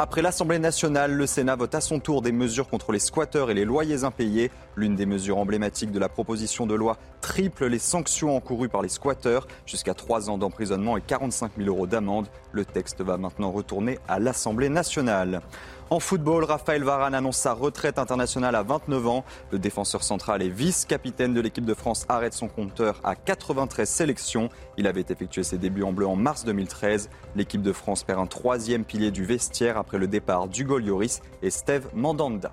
Après 0.00 0.22
l'Assemblée 0.22 0.60
nationale, 0.60 1.12
le 1.12 1.26
Sénat 1.26 1.56
vote 1.56 1.74
à 1.74 1.80
son 1.80 1.98
tour 1.98 2.22
des 2.22 2.30
mesures 2.30 2.68
contre 2.68 2.92
les 2.92 3.00
squatteurs 3.00 3.50
et 3.50 3.54
les 3.54 3.64
loyers 3.64 4.04
impayés. 4.04 4.52
L'une 4.76 4.94
des 4.94 5.06
mesures 5.06 5.38
emblématiques 5.38 5.90
de 5.90 5.98
la 5.98 6.08
proposition 6.08 6.68
de 6.68 6.74
loi 6.76 6.98
triple 7.20 7.66
les 7.66 7.80
sanctions 7.80 8.36
encourues 8.36 8.68
par 8.68 8.80
les 8.80 8.88
squatteurs, 8.88 9.48
jusqu'à 9.66 9.94
3 9.94 10.30
ans 10.30 10.38
d'emprisonnement 10.38 10.96
et 10.96 11.00
45 11.00 11.50
000 11.58 11.68
euros 11.68 11.88
d'amende. 11.88 12.28
Le 12.52 12.64
texte 12.64 13.00
va 13.00 13.16
maintenant 13.16 13.50
retourner 13.50 13.98
à 14.06 14.20
l'Assemblée 14.20 14.68
nationale. 14.68 15.40
En 15.90 16.00
football, 16.00 16.44
Raphaël 16.44 16.84
Varane 16.84 17.14
annonce 17.14 17.38
sa 17.38 17.54
retraite 17.54 17.98
internationale 17.98 18.54
à 18.54 18.62
29 18.62 19.06
ans. 19.06 19.24
Le 19.50 19.58
défenseur 19.58 20.02
central 20.02 20.42
et 20.42 20.50
vice-capitaine 20.50 21.32
de 21.32 21.40
l'équipe 21.40 21.64
de 21.64 21.72
France 21.72 22.04
arrête 22.10 22.34
son 22.34 22.46
compteur 22.46 23.00
à 23.04 23.16
93 23.16 23.88
sélections. 23.88 24.50
Il 24.76 24.86
avait 24.86 25.06
effectué 25.08 25.42
ses 25.42 25.56
débuts 25.56 25.84
en 25.84 25.94
bleu 25.94 26.06
en 26.06 26.14
mars 26.14 26.44
2013. 26.44 27.08
L'équipe 27.36 27.62
de 27.62 27.72
France 27.72 28.04
perd 28.04 28.20
un 28.20 28.26
troisième 28.26 28.84
pilier 28.84 29.10
du 29.10 29.24
vestiaire 29.24 29.78
après 29.78 29.96
le 29.96 30.06
départ 30.06 30.48
d'Hugo 30.48 30.78
Lloris 30.78 31.22
et 31.42 31.48
Steve 31.48 31.88
Mandanda. 31.94 32.52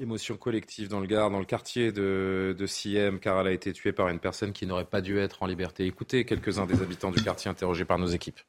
Émotion 0.00 0.36
collective 0.36 0.88
dans 0.88 1.00
le 1.00 1.06
Gard, 1.06 1.30
dans 1.30 1.38
le 1.38 1.46
quartier 1.46 1.92
de, 1.92 2.54
de 2.58 2.66
Siem, 2.66 3.20
car 3.20 3.40
elle 3.40 3.46
a 3.46 3.52
été 3.52 3.72
tuée 3.72 3.92
par 3.92 4.08
une 4.08 4.18
personne 4.18 4.52
qui 4.52 4.66
n'aurait 4.66 4.84
pas 4.84 5.00
dû 5.00 5.18
être 5.18 5.42
en 5.42 5.46
liberté. 5.46 5.86
Écoutez 5.86 6.26
quelques-uns 6.26 6.66
des 6.66 6.82
habitants 6.82 7.10
du 7.10 7.22
quartier 7.22 7.50
interrogés 7.50 7.86
par 7.86 7.98
nos 7.98 8.06
équipes. 8.06 8.40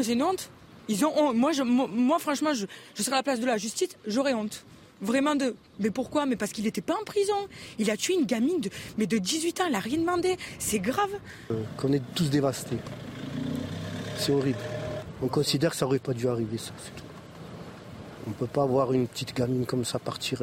C'est 0.00 0.12
une 0.12 0.22
honte. 0.22 0.50
Ils 0.88 1.04
ont 1.04 1.32
Moi, 1.34 1.52
moi, 1.64 2.18
franchement, 2.18 2.54
je, 2.54 2.66
serais 3.02 3.14
à 3.14 3.18
la 3.18 3.22
place 3.22 3.40
de 3.40 3.46
la 3.46 3.58
justice, 3.58 3.90
j'aurais 4.06 4.34
honte. 4.34 4.64
Vraiment 5.00 5.36
de. 5.36 5.54
Mais 5.78 5.90
pourquoi? 5.90 6.26
Mais 6.26 6.34
parce 6.34 6.50
qu'il 6.50 6.64
n'était 6.64 6.80
pas 6.80 6.94
en 7.00 7.04
prison. 7.04 7.36
Il 7.78 7.90
a 7.90 7.96
tué 7.96 8.14
une 8.14 8.26
gamine 8.26 8.60
de, 8.60 8.70
mais 8.96 9.06
de 9.06 9.18
18 9.18 9.60
ans, 9.60 9.64
elle 9.66 9.72
n'a 9.72 9.78
rien 9.78 9.98
demandé. 9.98 10.36
C'est 10.58 10.80
grave. 10.80 11.10
Euh, 11.52 11.62
qu'on 11.76 11.92
est 11.92 12.02
tous 12.14 12.30
dévastés. 12.30 12.78
C'est 14.16 14.32
horrible. 14.32 14.58
On 15.22 15.28
considère 15.28 15.70
que 15.70 15.76
ça 15.76 15.86
aurait 15.86 16.00
pas 16.00 16.14
dû 16.14 16.28
arriver, 16.28 16.58
ça, 16.58 16.72
c'est 16.82 16.96
tout. 16.96 17.06
On 18.26 18.30
peut 18.32 18.46
pas 18.46 18.66
voir 18.66 18.92
une 18.92 19.06
petite 19.06 19.36
gamine 19.36 19.66
comme 19.66 19.84
ça 19.84 19.98
partir. 19.98 20.42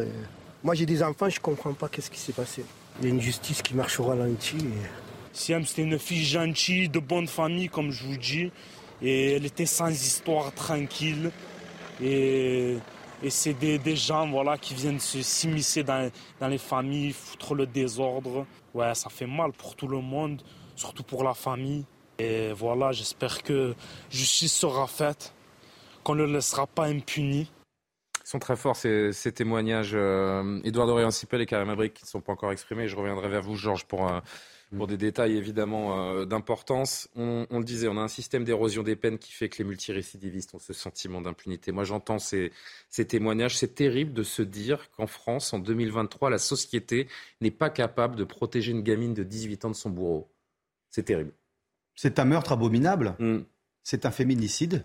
Moi, 0.63 0.73
j'ai 0.75 0.85
des 0.85 1.03
enfants, 1.03 1.29
je 1.29 1.39
comprends 1.39 1.73
pas 1.73 1.89
qu'est-ce 1.89 2.09
qui 2.09 2.19
s'est 2.19 2.33
passé. 2.33 2.63
Il 2.99 3.07
y 3.07 3.11
a 3.11 3.13
une 3.13 3.21
justice 3.21 3.61
qui 3.61 3.75
marche 3.75 3.99
au 3.99 4.05
ralenti. 4.05 4.57
Et... 4.57 4.87
Siam, 5.33 5.65
c'était 5.65 5.81
une 5.81 5.99
fille 5.99 6.23
gentille, 6.23 6.87
de 6.87 6.99
bonne 6.99 7.27
famille, 7.27 7.67
comme 7.67 7.91
je 7.91 8.05
vous 8.05 8.17
dis 8.17 8.51
et 9.01 9.33
elle 9.33 9.45
était 9.45 9.65
sans 9.65 9.89
histoire, 9.89 10.53
tranquille. 10.53 11.31
Et, 12.01 12.77
c'est 13.29 13.53
des, 13.53 13.95
gens 13.95 14.29
voilà, 14.29 14.57
qui 14.57 14.75
viennent 14.75 14.99
s'immiscer 14.99 15.83
dans, 15.83 16.11
dans 16.39 16.47
les 16.47 16.57
familles, 16.57 17.13
foutre 17.13 17.55
le 17.55 17.65
désordre. 17.65 18.45
Ouais, 18.73 18.93
ça 18.93 19.09
fait 19.09 19.25
mal 19.25 19.51
pour 19.53 19.75
tout 19.75 19.87
le 19.87 19.99
monde, 19.99 20.41
surtout 20.75 21.03
pour 21.03 21.23
la 21.23 21.33
famille. 21.33 21.85
Et 22.19 22.51
voilà, 22.53 22.91
j'espère 22.91 23.41
que 23.41 23.73
justice 24.09 24.53
sera 24.53 24.87
faite, 24.87 25.33
qu'on 26.03 26.15
ne 26.15 26.23
le 26.23 26.33
laissera 26.33 26.67
pas 26.67 26.85
impuni. 26.85 27.51
Ils 28.23 28.29
sont 28.29 28.39
très 28.39 28.55
forts 28.55 28.75
ces, 28.75 29.31
témoignages. 29.33 29.91
Euh, 29.93 30.59
Édouard 30.63 30.87
Dorian-Sipel 30.87 31.41
et 31.41 31.45
Karim 31.45 31.69
Abrik 31.69 31.93
qui 31.93 32.05
ne 32.05 32.07
sont 32.07 32.21
pas 32.21 32.33
encore 32.33 32.51
exprimés. 32.51 32.87
Je 32.87 32.95
reviendrai 32.95 33.29
vers 33.29 33.41
vous, 33.41 33.55
Georges, 33.55 33.85
pour, 33.85 34.07
euh, 34.07 34.19
pour 34.75 34.87
des 34.87 34.97
détails 34.97 35.35
évidemment 35.37 36.13
euh, 36.13 36.25
d'importance. 36.25 37.09
On, 37.15 37.45
on, 37.49 37.59
le 37.59 37.65
disait, 37.65 37.87
on 37.87 37.97
a 37.97 38.01
un 38.01 38.07
système 38.07 38.43
d'érosion 38.43 38.83
des 38.83 38.95
peines 38.95 39.17
qui 39.17 39.31
fait 39.31 39.49
que 39.49 39.57
les 39.57 39.63
multirécidivistes 39.63 40.53
ont 40.55 40.59
ce 40.59 40.73
sentiment 40.73 41.21
d'impunité. 41.21 41.71
Moi, 41.71 41.83
j'entends 41.83 42.19
ces, 42.19 42.51
ces 42.89 43.05
témoignages. 43.05 43.57
C'est 43.57 43.75
terrible 43.75 44.13
de 44.13 44.23
se 44.23 44.41
dire 44.41 44.89
qu'en 44.91 45.07
France, 45.07 45.53
en 45.53 45.59
2023, 45.59 46.29
la 46.29 46.37
société 46.37 47.07
n'est 47.41 47.51
pas 47.51 47.69
capable 47.69 48.15
de 48.15 48.23
protéger 48.23 48.71
une 48.71 48.83
gamine 48.83 49.13
de 49.13 49.23
18 49.23 49.65
ans 49.65 49.69
de 49.71 49.75
son 49.75 49.89
bourreau. 49.89 50.29
C'est 50.89 51.03
terrible. 51.03 51.31
C'est 51.95 52.19
un 52.19 52.25
meurtre 52.25 52.51
abominable. 52.51 53.15
Mm. 53.19 53.39
C'est 53.83 54.05
un 54.05 54.11
féminicide. 54.11 54.83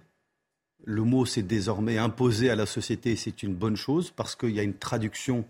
Le 0.85 1.03
mot 1.03 1.27
s'est 1.27 1.43
désormais 1.43 1.99
imposé 1.99 2.51
à 2.51 2.57
la 2.57 2.67
société, 2.67 3.17
c'est 3.17 3.43
une 3.43 3.55
bonne 3.55 3.77
chose 3.77 4.11
parce 4.11 4.35
qu'il 4.35 4.51
y 4.51 4.61
a 4.61 4.63
une 4.63 4.77
traduction 4.77 5.45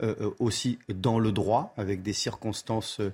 euh, 0.00 0.14
euh, 0.20 0.30
aussi 0.38 0.78
dans 0.88 1.18
le 1.18 1.32
droit 1.32 1.74
avec 1.76 2.02
des 2.02 2.12
circonstances 2.12 3.00
euh, 3.00 3.12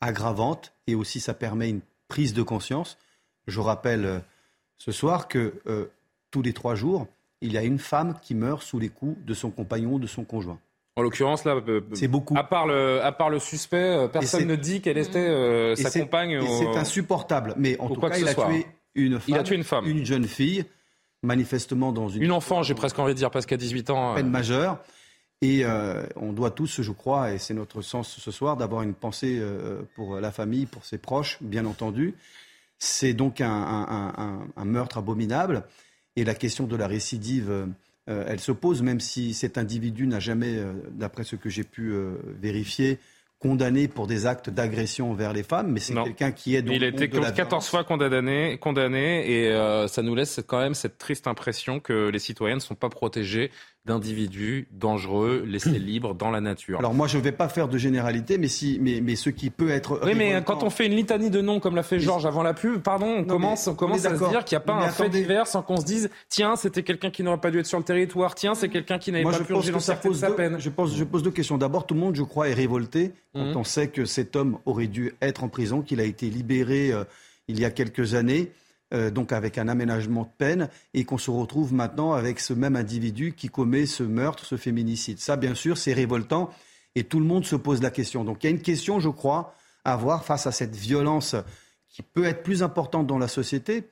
aggravantes 0.00 0.72
et 0.86 0.94
aussi 0.94 1.20
ça 1.20 1.34
permet 1.34 1.70
une 1.70 1.80
prise 2.08 2.34
de 2.34 2.42
conscience. 2.42 2.98
Je 3.46 3.60
rappelle 3.60 4.22
ce 4.78 4.92
soir 4.92 5.28
que 5.28 5.54
tous 6.30 6.42
les 6.42 6.52
trois 6.52 6.74
jours, 6.74 7.06
il 7.40 7.52
y 7.52 7.58
a 7.58 7.62
une 7.62 7.78
femme 7.78 8.14
qui 8.22 8.34
meurt 8.34 8.62
sous 8.62 8.78
les 8.78 8.88
coups 8.88 9.16
de 9.24 9.34
son 9.34 9.50
compagnon 9.50 9.94
ou 9.94 9.98
de 9.98 10.06
son 10.06 10.24
conjoint. 10.24 10.58
En 10.96 11.02
l'occurrence, 11.02 11.44
là, 11.44 11.60
c'est 11.92 12.08
beaucoup. 12.08 12.36
À 12.36 12.44
part 12.44 12.66
le, 12.66 13.02
à 13.02 13.12
part 13.12 13.30
le 13.30 13.38
suspect, 13.38 14.08
personne 14.12 14.46
ne 14.46 14.56
dit 14.56 14.80
qu'elle 14.80 14.98
était 14.98 15.74
sa 15.76 15.90
compagne. 15.90 16.40
C'est 16.40 16.78
insupportable. 16.78 17.54
Mais 17.56 17.78
en 17.78 17.88
tout 17.88 18.00
cas, 18.00 18.16
il 18.18 18.28
a 18.28 18.34
tué 18.34 18.66
une 18.94 19.20
femme, 19.20 19.24
il 19.28 19.36
a 19.36 19.42
tué 19.42 19.56
une 19.56 19.64
femme, 19.64 19.86
une 19.86 20.04
jeune 20.04 20.24
fille 20.24 20.64
manifestement 21.22 21.92
dans 21.92 22.08
une... 22.08 22.22
Une 22.22 22.32
enfant, 22.32 22.62
j'ai 22.62 22.74
presque 22.74 22.98
envie 22.98 23.12
de 23.12 23.18
dire, 23.18 23.30
parce 23.30 23.46
qu'à 23.46 23.56
18 23.56 23.90
ans... 23.90 24.14
Peine 24.14 24.26
euh, 24.26 24.30
majeure. 24.30 24.78
Et 25.42 25.64
euh, 25.64 26.06
on 26.16 26.32
doit 26.32 26.50
tous, 26.50 26.80
je 26.80 26.92
crois, 26.92 27.32
et 27.32 27.38
c'est 27.38 27.54
notre 27.54 27.82
sens 27.82 28.16
ce 28.18 28.30
soir, 28.30 28.56
d'avoir 28.56 28.82
une 28.82 28.94
pensée 28.94 29.38
euh, 29.38 29.82
pour 29.94 30.18
la 30.18 30.32
famille, 30.32 30.66
pour 30.66 30.84
ses 30.84 30.98
proches, 30.98 31.38
bien 31.42 31.66
entendu. 31.66 32.14
C'est 32.78 33.12
donc 33.14 33.40
un, 33.40 34.46
meurtre 34.64 34.98
abominable. 34.98 35.64
Et 36.16 36.24
la 36.24 36.34
question 36.34 36.66
de 36.66 36.76
la 36.76 36.86
récidive, 36.86 37.68
elle 38.06 38.40
se 38.40 38.52
pose, 38.52 38.82
même 38.82 39.00
si 39.00 39.32
cet 39.32 39.56
individu 39.56 40.06
n'a 40.06 40.20
jamais, 40.20 40.62
d'après 40.90 41.24
ce 41.24 41.36
que 41.36 41.48
j'ai 41.48 41.64
pu 41.64 41.94
vérifier, 42.38 42.98
condamné 43.38 43.86
pour 43.86 44.06
des 44.06 44.26
actes 44.26 44.48
d'agression 44.48 45.10
envers 45.10 45.32
les 45.32 45.42
femmes, 45.42 45.70
mais 45.70 45.80
c'est 45.80 45.94
quelqu'un 45.94 46.32
qui 46.32 46.56
est 46.56 46.62
donc 46.62 46.74
Il 46.74 46.84
a 46.84 46.88
été 46.88 47.08
14 47.08 47.68
fois 47.68 47.84
condamné, 47.84 48.58
condamné 48.58 49.30
et 49.30 49.52
euh, 49.52 49.88
ça 49.88 50.02
nous 50.02 50.14
laisse 50.14 50.40
quand 50.46 50.58
même 50.58 50.74
cette 50.74 50.96
triste 50.96 51.26
impression 51.26 51.78
que 51.78 52.08
les 52.08 52.18
citoyens 52.18 52.56
ne 52.56 52.60
sont 52.60 52.74
pas 52.74 52.88
protégés 52.88 53.50
d'individus 53.86 54.68
dangereux 54.72 55.44
laissés 55.46 55.70
libres 55.78 56.14
dans 56.14 56.30
la 56.30 56.40
nature. 56.40 56.78
Alors 56.78 56.92
moi 56.92 57.06
je 57.06 57.16
ne 57.18 57.22
vais 57.22 57.32
pas 57.32 57.48
faire 57.48 57.68
de 57.68 57.78
généralité, 57.78 58.36
mais 58.38 58.48
si, 58.48 58.78
mais, 58.80 59.00
mais 59.00 59.16
ce 59.16 59.30
qui 59.30 59.50
peut 59.50 59.70
être. 59.70 60.00
Oui, 60.04 60.14
mais 60.14 60.42
quand 60.44 60.62
on 60.62 60.70
fait 60.70 60.86
une 60.86 60.96
litanie 60.96 61.30
de 61.30 61.40
noms 61.40 61.60
comme 61.60 61.76
l'a 61.76 61.82
fait 61.82 61.98
Georges 61.98 62.26
avant 62.26 62.42
la 62.42 62.52
pub, 62.52 62.82
pardon, 62.82 63.06
on 63.18 63.24
commence, 63.24 63.66
on 63.68 63.74
commence 63.74 64.04
à 64.04 64.16
se 64.16 64.28
dire 64.28 64.44
qu'il 64.44 64.56
n'y 64.56 64.62
a 64.62 64.66
pas 64.66 64.74
un 64.74 64.88
fait 64.88 65.08
divers 65.08 65.46
sans 65.46 65.62
qu'on 65.62 65.76
se 65.76 65.84
dise 65.84 66.10
tiens 66.28 66.56
c'était 66.56 66.82
quelqu'un 66.82 67.10
qui 67.10 67.22
n'aurait 67.22 67.40
pas 67.40 67.50
dû 67.50 67.60
être 67.60 67.66
sur 67.66 67.78
le 67.78 67.84
territoire, 67.84 68.34
tiens 68.34 68.54
c'est 68.54 68.68
quelqu'un 68.68 68.98
qui 68.98 69.12
n'avait 69.12 69.24
pas 69.24 69.38
purgé 69.40 69.72
l'entièreté 69.72 70.08
de 70.08 70.14
sa 70.14 70.30
peine. 70.30 70.56
Je 70.58 70.70
pose, 70.70 70.96
je 70.96 71.04
pose 71.04 71.22
deux 71.22 71.30
questions. 71.30 71.56
D'abord 71.56 71.86
tout 71.86 71.94
le 71.94 72.00
monde 72.00 72.16
je 72.16 72.22
crois 72.22 72.48
est 72.48 72.54
révolté 72.54 73.12
quand 73.32 73.44
mhm. 73.44 73.56
on 73.56 73.64
sait 73.64 73.88
que 73.88 74.04
cet 74.04 74.36
homme 74.36 74.58
aurait 74.66 74.86
dû 74.86 75.14
être 75.22 75.44
en 75.44 75.48
prison, 75.48 75.82
qu'il 75.82 76.00
a 76.00 76.04
été 76.04 76.28
libéré 76.28 76.92
euh, 76.92 77.04
il 77.48 77.60
y 77.60 77.64
a 77.64 77.70
quelques 77.70 78.14
années. 78.14 78.50
Euh, 78.94 79.10
donc 79.10 79.32
avec 79.32 79.58
un 79.58 79.66
aménagement 79.66 80.22
de 80.22 80.30
peine, 80.38 80.68
et 80.94 81.04
qu'on 81.04 81.18
se 81.18 81.28
retrouve 81.28 81.74
maintenant 81.74 82.12
avec 82.12 82.38
ce 82.38 82.52
même 82.52 82.76
individu 82.76 83.32
qui 83.32 83.48
commet 83.48 83.84
ce 83.84 84.04
meurtre, 84.04 84.44
ce 84.44 84.56
féminicide. 84.56 85.18
Ça, 85.18 85.34
bien 85.34 85.56
sûr, 85.56 85.76
c'est 85.76 85.92
révoltant, 85.92 86.50
et 86.94 87.02
tout 87.02 87.18
le 87.18 87.26
monde 87.26 87.44
se 87.44 87.56
pose 87.56 87.82
la 87.82 87.90
question. 87.90 88.22
Donc 88.22 88.44
il 88.44 88.46
y 88.46 88.48
a 88.48 88.50
une 88.50 88.62
question, 88.62 89.00
je 89.00 89.08
crois, 89.08 89.54
à 89.84 89.94
avoir 89.94 90.24
face 90.24 90.46
à 90.46 90.52
cette 90.52 90.76
violence 90.76 91.34
qui 91.88 92.02
peut 92.02 92.26
être 92.26 92.44
plus 92.44 92.62
importante 92.62 93.08
dans 93.08 93.18
la 93.18 93.26
société, 93.26 93.88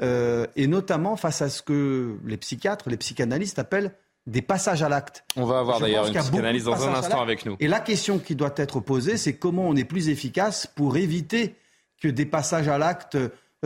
euh, 0.00 0.46
et 0.56 0.66
notamment 0.66 1.16
face 1.16 1.42
à 1.42 1.50
ce 1.50 1.60
que 1.60 2.16
les 2.24 2.38
psychiatres, 2.38 2.88
les 2.88 2.96
psychanalystes 2.96 3.58
appellent 3.58 3.92
des 4.26 4.40
passages 4.40 4.82
à 4.82 4.88
l'acte. 4.88 5.24
On 5.36 5.44
va 5.44 5.58
avoir 5.58 5.78
d'ailleurs 5.78 6.06
une 6.06 6.14
psychanalyse 6.14 6.64
dans 6.64 6.88
un 6.88 6.94
instant 6.94 7.20
avec 7.20 7.44
nous. 7.44 7.56
Et 7.60 7.68
la 7.68 7.80
question 7.80 8.18
qui 8.18 8.34
doit 8.34 8.54
être 8.56 8.80
posée, 8.80 9.18
c'est 9.18 9.36
comment 9.36 9.68
on 9.68 9.76
est 9.76 9.84
plus 9.84 10.08
efficace 10.08 10.66
pour 10.66 10.96
éviter 10.96 11.54
que 12.00 12.08
des 12.08 12.24
passages 12.24 12.68
à 12.68 12.78
l'acte 12.78 13.18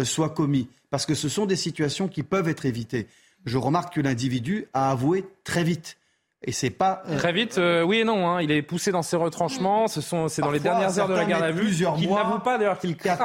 soit 0.05 0.31
commis. 0.31 0.69
Parce 0.91 1.07
que 1.07 1.15
ce 1.15 1.29
sont 1.29 1.47
des 1.47 1.57
situations 1.57 2.09
qui 2.09 2.23
peuvent 2.23 2.49
être 2.49 2.67
évitées. 2.67 3.07
Je 3.45 3.59
remarque 3.59 3.95
que 3.95 4.01
l'individu 4.01 4.67
a 4.73 4.91
avoué 4.91 5.25
très 5.45 5.65
vite. 5.65 5.97
Et 6.45 6.53
c'est 6.53 6.71
pas 6.71 7.03
euh, 7.09 7.17
très 7.19 7.33
vite, 7.33 7.59
euh, 7.59 7.83
oui 7.83 7.99
et 7.99 8.05
non. 8.05 8.29
Hein. 8.29 8.43
Il 8.43 8.51
est 8.51 8.63
poussé 8.63 8.91
dans 8.91 9.03
ses 9.03 9.17
retranchements. 9.17 9.87
Ce 9.87 10.01
sont, 10.01 10.29
c'est 10.29 10.43
dans 10.43 10.51
les 10.51 10.59
dernières 10.59 10.99
heures 10.99 11.09
de 11.09 11.15
la 11.15 11.25
garde 11.25 11.45
à 11.45 11.53
vue 11.53 11.71
qu'il 11.71 12.11
n'avoue 12.11 12.41
pas 12.41 12.59
d'ailleurs 12.59 12.79
qu'il 12.79 12.97
craque. 12.97 13.21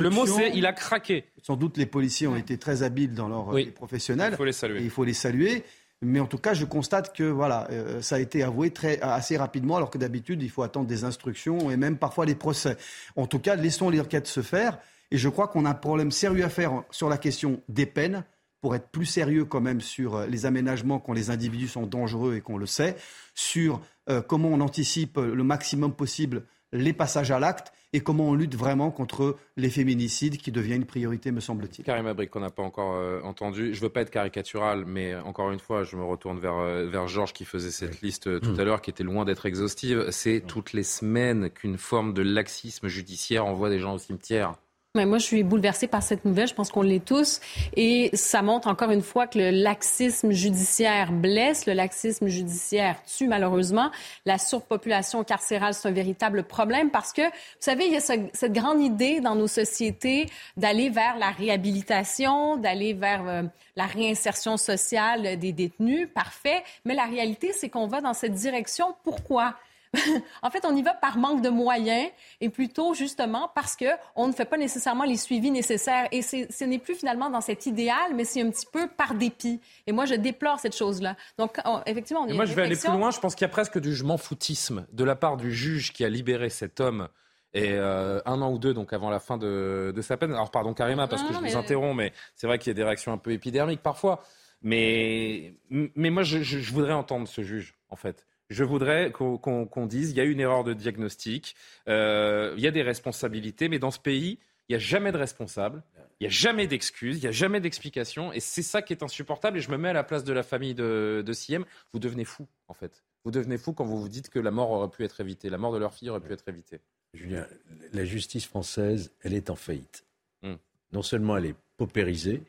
Le 0.00 0.08
mot 0.08 0.26
c'est, 0.26 0.50
il 0.54 0.64
a 0.64 0.72
craqué. 0.72 1.24
Sans 1.42 1.56
doute, 1.56 1.76
les 1.76 1.86
policiers 1.86 2.26
ont 2.26 2.36
été 2.36 2.56
très 2.56 2.82
habiles 2.82 3.12
dans 3.12 3.28
leur 3.28 3.48
oui. 3.48 3.66
professionnel. 3.66 4.32
Il 4.32 4.36
faut 4.36 4.44
les 4.44 4.52
saluer. 4.52 4.80
il 4.82 4.90
faut 4.90 5.04
les 5.04 5.14
saluer. 5.14 5.64
Mais 6.00 6.20
en 6.20 6.26
tout 6.26 6.38
cas, 6.38 6.54
je 6.54 6.64
constate 6.64 7.14
que 7.14 7.24
voilà, 7.24 7.68
ça 8.00 8.16
a 8.16 8.18
été 8.20 8.44
avoué 8.44 8.70
très, 8.70 9.00
assez 9.00 9.36
rapidement, 9.36 9.76
alors 9.76 9.90
que 9.90 9.98
d'habitude, 9.98 10.42
il 10.42 10.48
faut 10.48 10.62
attendre 10.62 10.86
des 10.86 11.04
instructions 11.04 11.70
et 11.70 11.76
même 11.76 11.98
parfois 11.98 12.24
les 12.24 12.36
procès. 12.36 12.76
En 13.16 13.26
tout 13.26 13.40
cas, 13.40 13.56
laissons 13.56 13.90
l'enquête 13.90 14.26
se 14.26 14.40
faire. 14.40 14.78
Et 15.10 15.16
je 15.18 15.28
crois 15.28 15.48
qu'on 15.48 15.64
a 15.64 15.70
un 15.70 15.74
problème 15.74 16.10
sérieux 16.10 16.44
à 16.44 16.48
faire 16.48 16.82
sur 16.90 17.08
la 17.08 17.18
question 17.18 17.62
des 17.68 17.86
peines, 17.86 18.24
pour 18.60 18.74
être 18.74 18.88
plus 18.88 19.06
sérieux 19.06 19.44
quand 19.44 19.60
même 19.60 19.80
sur 19.80 20.16
euh, 20.16 20.26
les 20.26 20.46
aménagements 20.46 20.98
quand 20.98 21.12
les 21.12 21.30
individus 21.30 21.68
sont 21.68 21.86
dangereux 21.86 22.34
et 22.36 22.40
qu'on 22.40 22.58
le 22.58 22.66
sait, 22.66 22.96
sur 23.34 23.80
euh, 24.08 24.20
comment 24.20 24.48
on 24.48 24.60
anticipe 24.60 25.18
le 25.18 25.44
maximum 25.44 25.92
possible 25.92 26.44
les 26.72 26.92
passages 26.92 27.30
à 27.30 27.38
l'acte 27.38 27.72
et 27.94 28.00
comment 28.00 28.28
on 28.28 28.34
lutte 28.34 28.54
vraiment 28.54 28.90
contre 28.90 29.38
les 29.56 29.70
féminicides 29.70 30.36
qui 30.36 30.52
devient 30.52 30.74
une 30.74 30.84
priorité, 30.84 31.30
me 31.30 31.40
semble-t-il. 31.40 31.82
Karim 31.82 32.06
Abrik, 32.06 32.28
qu'on 32.28 32.40
n'a 32.40 32.50
pas 32.50 32.62
encore 32.62 32.96
euh, 32.96 33.22
entendu. 33.22 33.72
Je 33.72 33.78
ne 33.78 33.86
veux 33.86 33.88
pas 33.88 34.02
être 34.02 34.10
caricatural, 34.10 34.84
mais 34.86 35.14
encore 35.14 35.50
une 35.50 35.58
fois, 35.58 35.84
je 35.84 35.96
me 35.96 36.04
retourne 36.04 36.38
vers, 36.38 36.58
vers 36.86 37.08
Georges 37.08 37.32
qui 37.32 37.46
faisait 37.46 37.70
cette 37.70 38.02
liste 38.02 38.40
tout 38.42 38.50
mmh. 38.50 38.60
à 38.60 38.64
l'heure, 38.64 38.82
qui 38.82 38.90
était 38.90 39.04
loin 39.04 39.24
d'être 39.24 39.46
exhaustive. 39.46 40.08
C'est 40.10 40.42
toutes 40.46 40.74
les 40.74 40.82
semaines 40.82 41.48
qu'une 41.48 41.78
forme 41.78 42.12
de 42.12 42.20
laxisme 42.20 42.88
judiciaire 42.88 43.46
envoie 43.46 43.70
des 43.70 43.78
gens 43.78 43.94
au 43.94 43.98
cimetière. 43.98 44.56
Mais 44.98 45.06
moi, 45.06 45.18
je 45.18 45.26
suis 45.26 45.44
bouleversée 45.44 45.86
par 45.86 46.02
cette 46.02 46.24
nouvelle. 46.24 46.48
Je 46.48 46.54
pense 46.54 46.72
qu'on 46.72 46.82
l'est 46.82 47.04
tous. 47.04 47.40
Et 47.76 48.10
ça 48.14 48.42
montre 48.42 48.66
encore 48.66 48.90
une 48.90 49.02
fois 49.02 49.28
que 49.28 49.38
le 49.38 49.50
laxisme 49.50 50.32
judiciaire 50.32 51.12
blesse, 51.12 51.66
le 51.66 51.72
laxisme 51.72 52.26
judiciaire 52.26 52.96
tue 53.04 53.28
malheureusement. 53.28 53.92
La 54.26 54.38
surpopulation 54.38 55.22
carcérale, 55.22 55.74
c'est 55.74 55.86
un 55.86 55.92
véritable 55.92 56.42
problème 56.42 56.90
parce 56.90 57.12
que, 57.12 57.22
vous 57.22 57.60
savez, 57.60 57.86
il 57.86 57.92
y 57.92 57.96
a 57.96 58.00
cette 58.00 58.52
grande 58.52 58.80
idée 58.80 59.20
dans 59.20 59.36
nos 59.36 59.46
sociétés 59.46 60.26
d'aller 60.56 60.90
vers 60.90 61.16
la 61.16 61.30
réhabilitation, 61.30 62.56
d'aller 62.56 62.92
vers 62.92 63.22
euh, 63.28 63.42
la 63.76 63.86
réinsertion 63.86 64.56
sociale 64.56 65.38
des 65.38 65.52
détenus. 65.52 66.08
Parfait. 66.12 66.64
Mais 66.84 66.96
la 66.96 67.04
réalité, 67.04 67.52
c'est 67.52 67.68
qu'on 67.68 67.86
va 67.86 68.00
dans 68.00 68.14
cette 68.14 68.34
direction. 68.34 68.96
Pourquoi? 69.04 69.54
en 70.42 70.50
fait, 70.50 70.64
on 70.64 70.74
y 70.74 70.82
va 70.82 70.94
par 70.94 71.18
manque 71.18 71.42
de 71.42 71.48
moyens 71.48 72.10
et 72.40 72.48
plutôt 72.48 72.94
justement 72.94 73.50
parce 73.54 73.76
qu'on 73.76 74.28
ne 74.28 74.32
fait 74.32 74.44
pas 74.44 74.56
nécessairement 74.56 75.04
les 75.04 75.16
suivis 75.16 75.50
nécessaires. 75.50 76.08
Et 76.12 76.22
ce 76.22 76.64
n'est 76.64 76.78
plus 76.78 76.94
finalement 76.94 77.30
dans 77.30 77.40
cet 77.40 77.66
idéal, 77.66 78.14
mais 78.14 78.24
c'est 78.24 78.42
un 78.42 78.50
petit 78.50 78.66
peu 78.66 78.88
par 78.88 79.14
dépit. 79.14 79.60
Et 79.86 79.92
moi, 79.92 80.04
je 80.04 80.14
déplore 80.14 80.60
cette 80.60 80.76
chose-là. 80.76 81.16
Donc, 81.38 81.58
effectivement, 81.86 82.22
on 82.22 82.34
Moi, 82.34 82.44
je 82.44 82.54
vais 82.54 82.62
aller 82.62 82.76
plus 82.76 82.90
loin. 82.90 83.10
Je 83.10 83.20
pense 83.20 83.34
qu'il 83.34 83.44
y 83.44 83.50
a 83.50 83.52
presque 83.52 83.78
du 83.78 83.90
jugement 83.90 84.18
foutisme 84.18 84.86
de 84.92 85.04
la 85.04 85.16
part 85.16 85.36
du 85.36 85.52
juge 85.52 85.92
qui 85.92 86.04
a 86.04 86.08
libéré 86.08 86.50
cet 86.50 86.80
homme. 86.80 87.08
Et 87.54 87.72
euh, 87.72 88.20
un 88.26 88.42
an 88.42 88.52
ou 88.52 88.58
deux, 88.58 88.74
donc 88.74 88.92
avant 88.92 89.08
la 89.08 89.20
fin 89.20 89.38
de, 89.38 89.94
sa 90.02 90.18
peine. 90.18 90.32
Alors, 90.32 90.50
pardon, 90.50 90.74
Karima, 90.74 91.08
parce 91.08 91.22
que 91.22 91.32
je 91.32 91.38
vous 91.38 91.56
interromps, 91.56 91.96
mais 91.96 92.12
c'est 92.34 92.46
vrai 92.46 92.58
qu'il 92.58 92.70
y 92.70 92.72
a 92.72 92.74
des 92.74 92.84
réactions 92.84 93.12
un 93.12 93.18
peu 93.18 93.32
épidermiques 93.32 93.82
parfois. 93.82 94.22
Mais, 94.60 95.54
mais 95.70 96.10
moi, 96.10 96.24
je 96.24 96.72
voudrais 96.72 96.92
entendre 96.92 97.26
ce 97.26 97.42
juge, 97.42 97.74
en 97.88 97.96
fait 97.96 98.26
je 98.50 98.64
voudrais 98.64 99.10
qu'on 99.12 99.86
dise 99.86 100.10
il 100.10 100.16
y 100.16 100.20
a 100.20 100.24
une 100.24 100.40
erreur 100.40 100.64
de 100.64 100.72
diagnostic, 100.72 101.54
euh, 101.88 102.54
il 102.56 102.62
y 102.62 102.66
a 102.66 102.70
des 102.70 102.82
responsabilités, 102.82 103.68
mais 103.68 103.78
dans 103.78 103.90
ce 103.90 103.98
pays, 103.98 104.38
il 104.68 104.72
n'y 104.72 104.76
a 104.76 104.78
jamais 104.78 105.12
de 105.12 105.18
responsable, 105.18 105.82
il 106.20 106.24
n'y 106.24 106.26
a 106.26 106.30
jamais 106.30 106.66
d'excuses, 106.66 107.18
il 107.18 107.22
n'y 107.22 107.28
a 107.28 107.32
jamais 107.32 107.60
d'explication, 107.60 108.32
et 108.32 108.40
c'est 108.40 108.62
ça 108.62 108.82
qui 108.82 108.92
est 108.92 109.02
insupportable. 109.02 109.58
Et 109.58 109.60
je 109.60 109.70
me 109.70 109.76
mets 109.76 109.90
à 109.90 109.92
la 109.92 110.04
place 110.04 110.24
de 110.24 110.32
la 110.32 110.42
famille 110.42 110.74
de, 110.74 111.22
de 111.24 111.32
Siem. 111.32 111.64
Vous 111.92 112.00
devenez 112.00 112.24
fou, 112.24 112.46
en 112.66 112.74
fait. 112.74 113.04
Vous 113.24 113.30
devenez 113.30 113.56
fou 113.56 113.72
quand 113.72 113.84
vous 113.84 114.00
vous 114.00 114.08
dites 114.08 114.28
que 114.28 114.38
la 114.38 114.50
mort 114.50 114.70
aurait 114.70 114.90
pu 114.90 115.04
être 115.04 115.20
évitée, 115.20 115.48
la 115.48 115.58
mort 115.58 115.72
de 115.72 115.78
leur 115.78 115.94
fille 115.94 116.10
aurait 116.10 116.20
pu 116.20 116.32
être 116.32 116.48
évitée. 116.48 116.80
Julien, 117.14 117.46
la 117.92 118.04
justice 118.04 118.46
française, 118.46 119.12
elle 119.22 119.34
est 119.34 119.50
en 119.50 119.56
faillite. 119.56 120.04
Hmm. 120.42 120.56
Non 120.92 121.02
seulement 121.02 121.36
elle 121.36 121.46
est 121.46 121.56
paupérisée, 121.76 122.42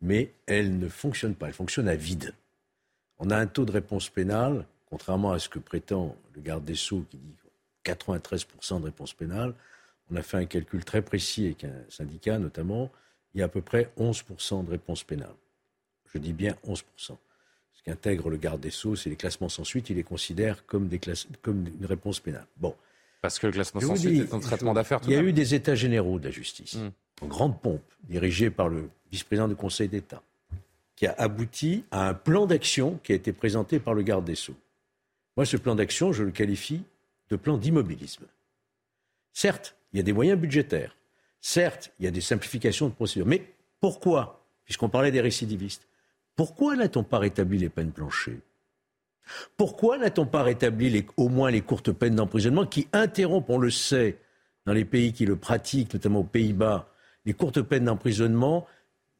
mais 0.00 0.32
elle 0.46 0.78
ne 0.78 0.88
fonctionne 0.88 1.34
pas. 1.34 1.46
Elle 1.46 1.54
fonctionne 1.54 1.88
à 1.88 1.96
vide. 1.96 2.34
On 3.18 3.30
a 3.30 3.36
un 3.36 3.46
taux 3.46 3.64
de 3.64 3.72
réponse 3.72 4.10
pénale, 4.10 4.66
contrairement 4.86 5.32
à 5.32 5.38
ce 5.38 5.48
que 5.48 5.58
prétend 5.58 6.16
le 6.34 6.40
garde 6.40 6.64
des 6.64 6.74
Sceaux 6.74 7.04
qui 7.10 7.18
dit 7.18 7.34
93% 7.84 8.80
de 8.80 8.84
réponse 8.86 9.12
pénale. 9.12 9.54
On 10.10 10.16
a 10.16 10.22
fait 10.22 10.36
un 10.36 10.44
calcul 10.44 10.84
très 10.84 11.02
précis 11.02 11.46
avec 11.46 11.64
un 11.64 11.74
syndicat 11.88 12.38
notamment. 12.38 12.90
Il 13.34 13.40
y 13.40 13.42
a 13.42 13.46
à 13.46 13.48
peu 13.48 13.60
près 13.60 13.90
11% 13.98 14.64
de 14.64 14.70
réponse 14.70 15.04
pénale. 15.04 15.34
Je 16.12 16.18
dis 16.18 16.32
bien 16.32 16.56
11%. 16.66 16.82
Ce 16.98 17.16
qu'intègre 17.84 18.30
le 18.30 18.36
garde 18.36 18.60
des 18.60 18.70
Sceaux, 18.70 18.96
c'est 18.96 19.10
les 19.10 19.16
classements 19.16 19.48
sans 19.48 19.64
suite. 19.64 19.90
Il 19.90 19.96
les 19.96 20.02
considère 20.02 20.64
comme, 20.66 20.88
des 20.88 21.00
comme 21.42 21.66
une 21.66 21.86
réponse 21.86 22.20
pénale. 22.20 22.46
Bon. 22.56 22.74
Parce 23.20 23.38
que 23.38 23.46
le 23.46 23.52
classement 23.52 23.80
sans 23.80 23.96
suite 23.96 24.30
est 24.30 24.34
un 24.34 24.40
traitement 24.40 24.72
d'affaires. 24.72 25.00
Il 25.04 25.10
y 25.10 25.16
a 25.16 25.22
eu 25.22 25.32
des 25.32 25.54
états 25.54 25.74
généraux 25.74 26.18
de 26.18 26.24
la 26.24 26.30
justice, 26.30 26.74
hmm. 26.74 26.90
en 27.22 27.26
grande 27.26 27.60
pompe, 27.60 27.82
dirigés 28.04 28.50
par 28.50 28.68
le 28.68 28.88
vice-président 29.10 29.48
du 29.48 29.56
Conseil 29.56 29.88
d'État, 29.88 30.22
qui 30.94 31.06
a 31.06 31.14
abouti 31.18 31.84
à 31.90 32.08
un 32.08 32.14
plan 32.14 32.46
d'action 32.46 33.00
qui 33.02 33.12
a 33.12 33.14
été 33.14 33.32
présenté 33.32 33.80
par 33.80 33.94
le 33.94 34.02
garde 34.02 34.24
des 34.24 34.36
Sceaux. 34.36 34.56
Moi, 35.36 35.46
ce 35.46 35.56
plan 35.56 35.74
d'action, 35.74 36.12
je 36.12 36.24
le 36.24 36.30
qualifie 36.30 36.82
de 37.30 37.36
plan 37.36 37.58
d'immobilisme. 37.58 38.24
Certes, 39.32 39.76
il 39.92 39.98
y 39.98 40.00
a 40.00 40.02
des 40.02 40.12
moyens 40.12 40.40
budgétaires. 40.40 40.96
Certes, 41.40 41.92
il 41.98 42.04
y 42.04 42.08
a 42.08 42.10
des 42.10 42.20
simplifications 42.20 42.88
de 42.88 42.94
procédures. 42.94 43.26
Mais 43.26 43.54
pourquoi, 43.80 44.46
puisqu'on 44.64 44.88
parlait 44.88 45.10
des 45.10 45.20
récidivistes, 45.20 45.86
pourquoi 46.36 46.76
n'a-t-on 46.76 47.02
pas 47.02 47.18
rétabli 47.18 47.58
les 47.58 47.68
peines 47.68 47.92
planchées 47.92 48.40
Pourquoi 49.56 49.98
n'a-t-on 49.98 50.26
pas 50.26 50.42
rétabli 50.42 51.06
au 51.16 51.28
moins 51.28 51.50
les 51.50 51.62
courtes 51.62 51.92
peines 51.92 52.16
d'emprisonnement 52.16 52.66
qui 52.66 52.88
interrompent, 52.92 53.50
on 53.50 53.58
le 53.58 53.70
sait, 53.70 54.18
dans 54.66 54.72
les 54.72 54.84
pays 54.84 55.12
qui 55.12 55.24
le 55.24 55.36
pratiquent, 55.36 55.94
notamment 55.94 56.20
aux 56.20 56.24
Pays-Bas, 56.24 56.92
les 57.24 57.32
courtes 57.32 57.62
peines 57.62 57.84
d'emprisonnement, 57.84 58.66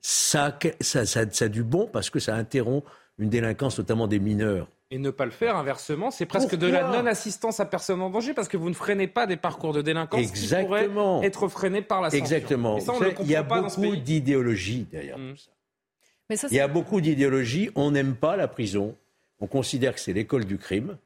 ça, 0.00 0.58
ça, 0.80 1.20
a 1.20 1.48
du 1.48 1.62
bon 1.62 1.88
parce 1.92 2.10
que 2.10 2.18
ça 2.18 2.36
interrompt 2.36 2.86
une 3.18 3.30
délinquance, 3.30 3.78
notamment 3.78 4.06
des 4.06 4.18
mineurs. 4.18 4.68
Et 4.92 4.98
ne 4.98 5.10
pas 5.10 5.24
le 5.24 5.32
faire, 5.32 5.56
inversement, 5.56 6.12
c'est 6.12 6.26
presque 6.26 6.54
de 6.54 6.68
la 6.68 6.84
non-assistance 6.84 7.58
à 7.58 7.66
personne 7.66 8.00
en 8.00 8.08
danger 8.08 8.34
parce 8.34 8.46
que 8.46 8.56
vous 8.56 8.68
ne 8.68 8.74
freinez 8.74 9.08
pas 9.08 9.26
des 9.26 9.36
parcours 9.36 9.72
de 9.72 9.82
délinquance 9.82 10.20
Exactement. 10.20 10.78
qui 10.78 10.88
pourraient 10.88 11.26
être 11.26 11.48
freinés 11.48 11.82
par 11.82 12.00
la 12.00 12.10
censure. 12.10 12.24
Exactement. 12.24 12.78
il 13.20 13.26
y 13.28 13.34
a 13.34 13.42
beaucoup 13.42 13.96
d'idéologie 13.96 14.86
derrière 14.90 15.18
mmh. 15.18 15.32
tout 15.32 15.36
ça. 15.38 15.50
Mais 16.30 16.36
ça 16.36 16.46
il 16.50 16.56
y 16.56 16.60
a 16.60 16.68
beaucoup 16.68 17.00
d'idéologie. 17.00 17.70
On 17.74 17.90
n'aime 17.90 18.14
pas 18.14 18.36
la 18.36 18.46
prison. 18.46 18.94
On 19.40 19.48
considère 19.48 19.94
que 19.94 20.00
c'est 20.00 20.12
l'école 20.12 20.44
du 20.44 20.56
crime, 20.56 20.96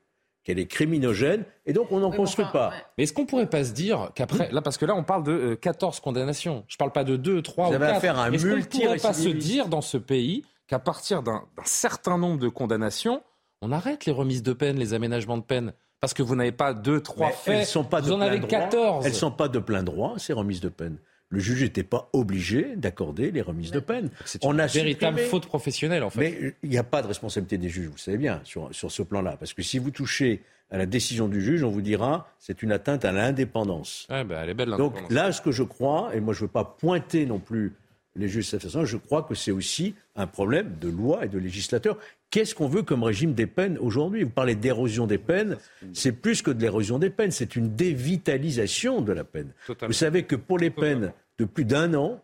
qu'elle 0.45 0.59
est 0.59 0.67
criminogène, 0.67 1.45
et 1.65 1.73
donc 1.73 1.91
on 1.91 2.01
n'en 2.01 2.11
construit 2.11 2.47
pas. 2.53 2.73
Mais 2.97 3.05
est-ce 3.05 3.15
qu'on 3.15 3.27
pourrait 3.27 3.49
pas 3.49 3.65
se 3.65 3.73
dire 3.73 4.11
qu'après, 4.15 4.51
là, 4.53 4.61
parce 4.61 4.77
que 4.77 4.85
là, 4.85 4.95
on 4.95 5.05
parle 5.05 5.25
de 5.25 5.55
14 5.55 5.97
euh, 5.97 6.01
condamnations. 6.01 6.65
Je 6.69 6.75
ne 6.75 6.79
parle 6.79 6.93
pas 6.93 7.05
de 7.05 7.17
2, 7.17 7.43
3 7.43 7.69
ou 7.69 7.79
4. 7.79 8.05
Est-ce 8.35 8.47
qu'on 8.47 8.57
ne 8.57 8.63
pourrait 8.63 8.99
pas 8.99 9.13
se 9.15 9.29
dire 9.29 9.69
dans 9.69 9.81
ce 9.81 9.97
pays 9.97 10.45
qu'à 10.67 10.79
partir 10.79 11.23
d'un 11.23 11.45
certain 11.65 12.19
nombre 12.19 12.39
de 12.39 12.49
condamnations, 12.49 13.23
on 13.63 13.73
arrête 13.73 14.07
les 14.07 14.13
remises 14.13 14.43
de 14.43 14.53
peine, 14.53 14.79
les 14.79 14.95
aménagements 14.95 15.39
de 15.39 15.43
peine. 15.43 15.73
Parce 16.01 16.15
que 16.15 16.23
vous 16.23 16.35
n'avez 16.35 16.53
pas 16.53 16.73
deux, 16.73 17.01
trois 17.01 17.31
faits. 17.31 17.61
Elles 17.61 17.67
sont 17.67 17.85
pas 17.85 18.01
vous 18.01 18.13
en 18.13 18.21
avez 18.21 18.41
14. 18.41 19.05
Elles 19.05 19.13
ne 19.13 19.17
sont 19.17 19.31
pas 19.31 19.49
de 19.49 19.59
plein 19.59 19.83
droit, 19.83 20.15
ces 20.17 20.33
remises 20.33 20.61
de 20.61 20.71
peine. 20.71 20.97
Le 21.29 21.39
juge 21.39 21.63
n'était 21.63 21.85
pas 21.85 22.09
obligé 22.13 22.75
d'accorder 22.75 23.31
les 23.31 23.43
remises 23.43 23.71
de 23.71 23.79
peine. 23.79 24.11
C'est 24.25 24.43
une 24.45 24.63
véritable 24.63 25.21
faute 25.21 25.47
professionnelle, 25.47 26.03
en 26.03 26.11
fait. 26.11 26.19
Mais 26.19 26.55
il 26.63 26.71
n'y 26.71 26.79
a 26.79 26.83
pas 26.83 27.03
de 27.03 27.07
responsabilité 27.07 27.59
des 27.59 27.69
juges, 27.69 27.89
vous 27.89 27.99
savez 27.99 28.17
bien, 28.17 28.41
sur, 28.45 28.75
sur 28.75 28.91
ce 28.91 29.03
plan-là. 29.03 29.37
Parce 29.39 29.53
que 29.53 29.63
si 29.63 29.79
vous 29.79 29.91
touchez 29.91 30.43
à 30.73 30.79
la 30.79 30.87
décision 30.87 31.29
du 31.29 31.41
juge, 31.41 31.63
on 31.63 31.71
vous 31.71 31.83
dira 31.83 32.29
c'est 32.39 32.63
une 32.63 32.73
atteinte 32.73 33.05
à 33.05 33.13
l'indépendance. 33.13 34.07
Ouais, 34.11 34.25
bah, 34.25 34.41
elle 34.43 34.51
est 34.51 34.55
belle, 34.55 34.71
Donc 34.71 34.95
là, 35.11 35.31
ce 35.33 35.41
que 35.41 35.53
je 35.53 35.63
crois, 35.63 36.11
et 36.15 36.21
moi 36.21 36.33
je 36.33 36.41
ne 36.41 36.47
veux 36.47 36.53
pas 36.53 36.65
pointer 36.65 37.27
non 37.27 37.39
plus 37.39 37.75
les 38.17 38.29
juges 38.29 38.47
de 38.47 38.51
cette 38.51 38.63
façon, 38.63 38.85
je 38.85 38.97
crois 38.97 39.23
que 39.23 39.35
c'est 39.35 39.53
aussi 39.53 39.95
un 40.17 40.27
problème 40.27 40.77
de 40.81 40.89
loi 40.89 41.25
et 41.25 41.29
de 41.29 41.39
législateur 41.39 41.97
Qu'est-ce 42.31 42.55
qu'on 42.55 42.69
veut 42.69 42.83
comme 42.83 43.03
régime 43.03 43.35
des 43.35 43.49
peines 43.49 43.77
aujourd'hui? 43.79 44.23
Vous 44.23 44.31
parlez 44.31 44.55
d'érosion 44.55 45.09
des 45.09 45.19
peines, 45.19 45.59
c'est 45.93 46.13
plus 46.13 46.43
que 46.43 46.53
de 46.53 46.61
l'érosion 46.63 47.01
des 47.01 47.11
peines, 47.11 47.33
c'est 47.33 47.57
une 47.57 47.75
dévitalisation 47.75 49.01
de 49.01 49.13
la 49.13 49.25
peine. 49.25 49.53
Vous 49.83 49.93
savez 49.93 50.23
que 50.23 50.37
pour 50.37 50.57
les 50.57 50.71
peines 50.71 51.13
de 51.39 51.45
plus 51.45 51.65
d'un 51.65 51.93
an, 51.95 52.23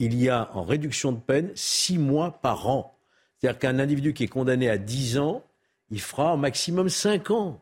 il 0.00 0.20
y 0.20 0.28
a 0.28 0.50
en 0.56 0.64
réduction 0.64 1.12
de 1.12 1.20
peine 1.20 1.52
six 1.54 1.98
mois 1.98 2.40
par 2.42 2.68
an. 2.68 2.98
C'est-à-dire 3.38 3.60
qu'un 3.60 3.78
individu 3.78 4.12
qui 4.12 4.24
est 4.24 4.28
condamné 4.28 4.68
à 4.68 4.76
dix 4.76 5.18
ans, 5.18 5.44
il 5.90 6.00
fera 6.00 6.34
au 6.34 6.36
maximum 6.36 6.88
cinq 6.88 7.30
ans. 7.30 7.60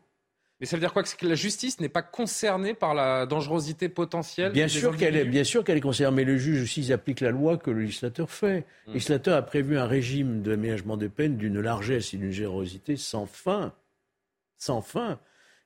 Mais 0.59 0.65
ça 0.65 0.75
veut 0.75 0.81
dire 0.81 0.93
quoi 0.93 1.03
Que 1.03 1.27
la 1.27 1.35
justice 1.35 1.79
n'est 1.79 1.89
pas 1.89 2.01
concernée 2.01 2.73
par 2.73 2.95
la 2.95 3.25
dangerosité 3.25 3.89
potentielle 3.89 4.51
Bien 4.51 4.67
sûr 4.67 4.97
qu'elle 4.97 5.15
est, 5.15 5.25
bien 5.25 5.43
sûr 5.43 5.63
qu'elle 5.63 5.77
est 5.77 5.81
concernée, 5.81 6.15
mais 6.17 6.23
le 6.23 6.37
juge 6.37 6.63
aussi 6.63 6.91
applique 6.91 7.19
la 7.19 7.31
loi 7.31 7.57
que 7.57 7.69
le 7.69 7.81
législateur 7.81 8.29
fait. 8.29 8.65
Le 8.85 8.91
hmm. 8.91 8.93
législateur 8.93 9.37
a 9.37 9.41
prévu 9.43 9.77
un 9.77 9.85
régime 9.85 10.41
d'aménagement 10.41 10.97
des 10.97 11.09
peines 11.09 11.37
d'une 11.37 11.59
largesse 11.59 12.13
et 12.13 12.17
d'une 12.17 12.31
générosité 12.31 12.97
sans 12.97 13.27
fin, 13.27 13.73
sans 14.57 14.81
fin. 14.81 15.19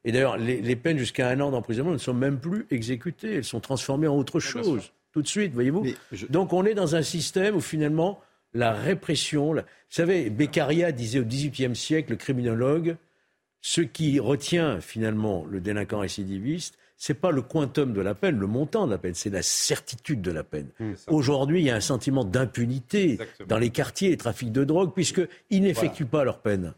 Et 0.04 0.12
d'ailleurs, 0.12 0.38
les, 0.38 0.76
peines 0.76 0.98
jusqu'à 0.98 1.30
un 1.30 1.40
an 1.40 1.52
d'emprisonnement 1.52 1.92
ne 1.92 1.98
sont 1.98 2.14
même 2.14 2.40
plus 2.40 2.66
exécutées, 2.72 3.36
elles 3.36 3.44
sont 3.44 3.60
transformées 3.60 4.08
en 4.08 4.18
autre 4.18 4.40
chose 4.40 4.92
tout 5.12 5.22
de 5.22 5.28
suite, 5.28 5.54
voyez-vous. 5.54 5.86
Donc 6.30 6.54
on 6.54 6.66
est 6.66 6.74
dans 6.74 6.96
un 6.96 7.02
système 7.02 7.56
où 7.56 7.62
finalement 7.62 8.22
la 8.54 8.72
répression, 8.72 9.54
vous 9.54 9.62
savez, 9.90 10.30
Beccaria 10.30 10.92
disait 10.92 11.20
au 11.20 11.26
XVIIIe 11.26 11.76
siècle, 11.76 12.12
le 12.12 12.18
criminologue 12.18 12.96
ce 13.62 13.82
qui 13.82 14.20
retient 14.20 14.82
finalement 14.82 15.46
le 15.46 15.62
délinquant 15.62 16.00
récidiviste, 16.00 16.78
c'est 17.02 17.16
pas 17.16 17.32
le 17.32 17.42
quantum 17.42 17.94
de 17.94 18.02
la 18.02 18.14
peine, 18.14 18.38
le 18.38 18.46
montant 18.46 18.86
de 18.86 18.92
la 18.92 19.00
peine, 19.00 19.16
c'est 19.16 19.32
la 19.32 19.42
certitude 19.42 20.22
de 20.22 20.32
la 20.32 20.44
peine. 20.44 20.68
Mmh, 20.80 20.92
Aujourd'hui, 21.08 21.62
il 21.62 21.66
y 21.66 21.72
a 21.72 21.76
un 21.76 21.82
sentiment 21.82 22.24
d'impunité 22.24 23.18
dans 23.48 23.58
les 23.58 23.72
quartiers, 23.72 24.10
les 24.10 24.18
trafics 24.18 24.52
de 24.52 24.64
drogue, 24.64 24.94
puisqu'ils 24.94 25.64
n'effectuent 25.64 26.06
pas 26.06 26.24
leur 26.24 26.42
peine. 26.42 26.76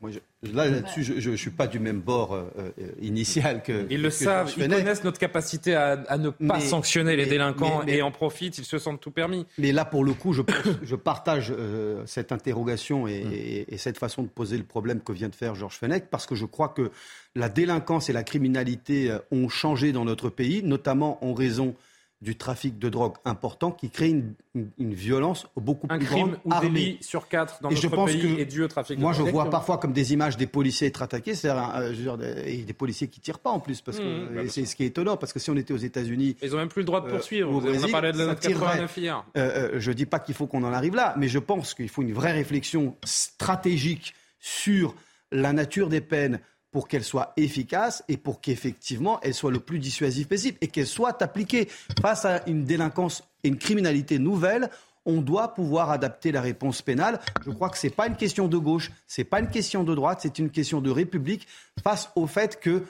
là, 0.54 0.70
là-dessus, 0.70 1.04
je 1.04 1.30
ne 1.30 1.36
suis 1.36 1.50
pas 1.50 1.68
du 1.68 1.80
même 1.80 2.00
bord 2.00 2.36
euh, 2.36 2.46
euh, 2.58 2.88
initial 3.02 3.64
que. 3.64 3.86
Ils 3.90 4.02
le 4.02 4.10
savent, 4.10 4.54
ils 4.56 4.70
connaissent 4.70 5.04
notre 5.04 5.20
capacité 5.20 5.76
à, 5.76 6.18
ne 6.18 6.30
pas 6.30 6.62
sanctionner 6.62 7.18
les 7.18 7.26
délinquants 7.26 7.84
et 7.86 8.02
en 8.02 8.12
profitent, 8.12 8.58
ils 8.58 8.64
se 8.64 8.78
sentent 8.78 9.02
tout 9.02 9.12
permis. 9.12 9.46
Mais 9.58 9.74
là, 9.74 9.84
pour 9.84 10.06
le 10.06 10.14
coup, 10.14 10.32
je, 10.32 10.42
je 10.84 10.96
partage 10.96 11.52
euh, 11.52 12.02
cette 12.06 12.32
interrogation 12.32 13.10
et, 13.10 13.66
et, 13.68 13.78
cette 13.78 13.98
façon 13.98 14.24
de 14.24 14.30
poser 14.30 14.56
le 14.56 14.64
problème 14.64 15.02
que 15.02 15.12
vient 15.12 15.28
de 15.28 15.36
faire 15.36 15.54
Georges 15.54 15.80
Fenech, 15.80 16.06
parce 16.10 16.26
que 16.26 16.36
je 16.36 16.46
crois 16.46 16.70
que 16.70 16.92
la 17.36 17.50
délinquance 17.50 18.10
et 18.10 18.14
la 18.14 18.24
criminalité 18.24 19.12
euh, 19.12 19.20
ont 19.32 19.50
changé 19.50 19.92
dans 19.92 20.06
notre 20.06 20.30
pays, 20.30 20.64
notamment 20.64 21.24
en 21.26 21.34
raison 21.34 21.76
du 22.22 22.38
trafic 22.38 22.80
de 22.80 22.88
drogue 22.88 23.16
important 23.26 23.70
qui 23.70 23.90
crée 23.90 24.08
une, 24.56 24.94
violence 24.94 25.46
beaucoup 25.58 25.88
plus 25.88 26.00
grande. 26.00 26.30
Un 26.30 26.36
crime 26.36 26.38
ou 26.46 26.62
délit 26.62 26.98
sur 27.02 27.28
quatre 27.28 27.62
dans 27.62 27.70
notre 27.70 28.06
pays 28.06 28.40
est 28.40 28.46
dû 28.46 28.64
au 28.64 28.70
trafic 28.70 28.96
de 28.96 29.02
drogue. 29.02 29.14
Moi, 29.18 29.26
je 29.26 29.30
vois 29.30 29.50
parfois 29.50 29.78
comme 29.78 29.92
des 29.92 30.14
images 30.14 30.38
des 30.38 30.48
policiers 30.48 30.88
être 30.88 31.02
attaqués, 31.02 31.36
c'est-à-dire 31.36 32.16
euh, 32.22 32.44
et 32.46 32.60
des 32.60 32.74
policiers 32.74 33.10
qui 33.10 33.20
tirent 33.20 33.40
pas 33.40 33.50
en 33.50 33.60
plus, 33.60 33.82
parce 33.82 34.00
que 34.00 34.04
mmh, 34.04 34.36
bah, 34.36 34.42
c'est 34.48 34.64
ce 34.64 34.74
qui 34.78 34.84
est 34.84 34.88
étonnant, 34.88 35.18
parce 35.18 35.34
que 35.34 35.40
si 35.40 35.50
on 35.50 35.58
était 35.58 35.74
aux 35.74 35.78
États-Unis, 35.78 36.38
ils 36.42 36.56
ont 36.56 36.60
même 36.60 36.70
plus 36.70 36.84
le 36.84 36.86
droit 36.86 37.02
de 37.02 37.08
euh, 37.08 37.12
poursuivre. 37.12 37.52
on 37.52 37.84
a 37.84 37.88
parlé 37.90 38.14
de 38.14 38.24
la 38.24 38.36
89 38.36 38.98
hier. 38.98 39.26
je 39.36 39.92
dis 39.92 40.06
pas 40.06 40.20
qu'il 40.20 40.34
faut 40.36 40.48
qu'on 40.48 40.64
en 40.64 40.72
arrive 40.72 40.96
là, 40.96 41.16
mais 41.18 41.28
je 41.28 41.40
pense 41.40 41.74
qu'il 41.74 41.90
faut 41.90 42.04
une 42.04 42.14
vraie 42.14 42.32
réflexion 42.32 42.96
stratégique 43.04 44.14
sur 44.40 44.96
la 45.34 45.52
nature 45.52 45.90
des 45.90 46.02
peines, 46.02 46.40
pour 46.74 46.90
qu'elle 46.90 47.04
soit 47.04 47.32
efficace 47.38 48.04
et 48.10 48.18
pour 48.18 48.42
qu'effectivement 48.42 49.20
elle 49.22 49.34
soit 49.34 49.52
le 49.52 49.60
plus 49.60 49.80
dissuasive 49.80 50.28
possible 50.28 50.58
et 50.60 50.68
qu'elle 50.68 50.88
soit 50.88 51.22
appliquée. 51.22 51.70
Face 52.02 52.26
à 52.26 52.42
une 52.48 52.66
délinquance 52.66 53.24
et 53.44 53.48
une 53.48 53.58
criminalité 53.58 54.20
nouvelle, 54.20 54.70
on 55.06 55.22
doit 55.22 55.54
pouvoir 55.54 55.92
adapter 55.92 56.32
la 56.32 56.42
réponse 56.42 56.82
pénale. 56.82 57.20
Je 57.46 57.52
crois 57.52 57.70
que 57.70 57.78
ce 57.78 57.88
n'est 57.88 57.94
pas 57.94 58.08
une 58.08 58.16
question 58.16 58.48
de 58.48 58.58
gauche, 58.58 58.92
ce 59.08 59.22
n'est 59.22 59.26
pas 59.26 59.40
une 59.40 59.50
question 59.50 59.84
de 59.84 59.94
droite, 59.94 60.20
c'est 60.22 60.40
une 60.40 60.50
question 60.50 60.82
de 60.82 60.90
république 60.90 61.48
face 61.84 62.10
au 62.16 62.28
fait 62.28 62.60
que 62.60 62.84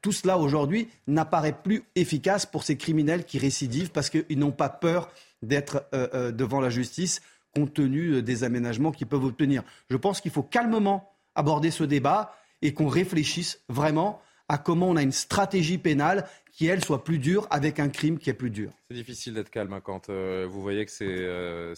tout 0.00 0.12
cela 0.12 0.38
aujourd'hui 0.38 0.88
n'apparaît 1.06 1.56
plus 1.62 1.84
efficace 1.94 2.46
pour 2.46 2.64
ces 2.64 2.76
criminels 2.76 3.24
qui 3.24 3.38
récidivent 3.38 3.90
parce 3.90 4.08
qu'ils 4.08 4.38
n'ont 4.38 4.52
pas 4.52 4.70
peur 4.70 5.10
d'être 5.42 5.84
euh, 5.94 6.08
euh, 6.14 6.32
devant 6.32 6.60
la 6.60 6.70
justice 6.70 7.20
compte 7.54 7.74
tenu 7.74 8.14
euh, 8.14 8.22
des 8.22 8.42
aménagements 8.42 8.90
qu'ils 8.90 9.06
peuvent 9.06 9.24
obtenir. 9.24 9.62
Je 9.90 9.96
pense 9.96 10.20
qu'il 10.20 10.30
faut 10.30 10.42
calmement 10.42 11.12
aborder 11.34 11.70
ce 11.70 11.84
débat 11.84 12.34
et 12.62 12.74
qu'on 12.74 12.88
réfléchisse 12.88 13.62
vraiment 13.68 14.20
à 14.48 14.58
comment 14.58 14.88
on 14.88 14.96
a 14.96 15.02
une 15.02 15.12
stratégie 15.12 15.78
pénale 15.78 16.26
qui, 16.52 16.66
elle, 16.66 16.82
soit 16.82 17.04
plus 17.04 17.18
dure 17.18 17.46
avec 17.50 17.78
un 17.78 17.88
crime 17.88 18.18
qui 18.18 18.30
est 18.30 18.34
plus 18.34 18.50
dur. 18.50 18.72
C'est 18.90 18.96
difficile 18.96 19.34
d'être 19.34 19.50
calme 19.50 19.72
hein, 19.74 19.80
quand 19.80 20.08
euh, 20.08 20.46
vous 20.48 20.60
voyez 20.60 20.84
que 20.86 20.90
ces, 20.90 21.06
euh, 21.06 21.74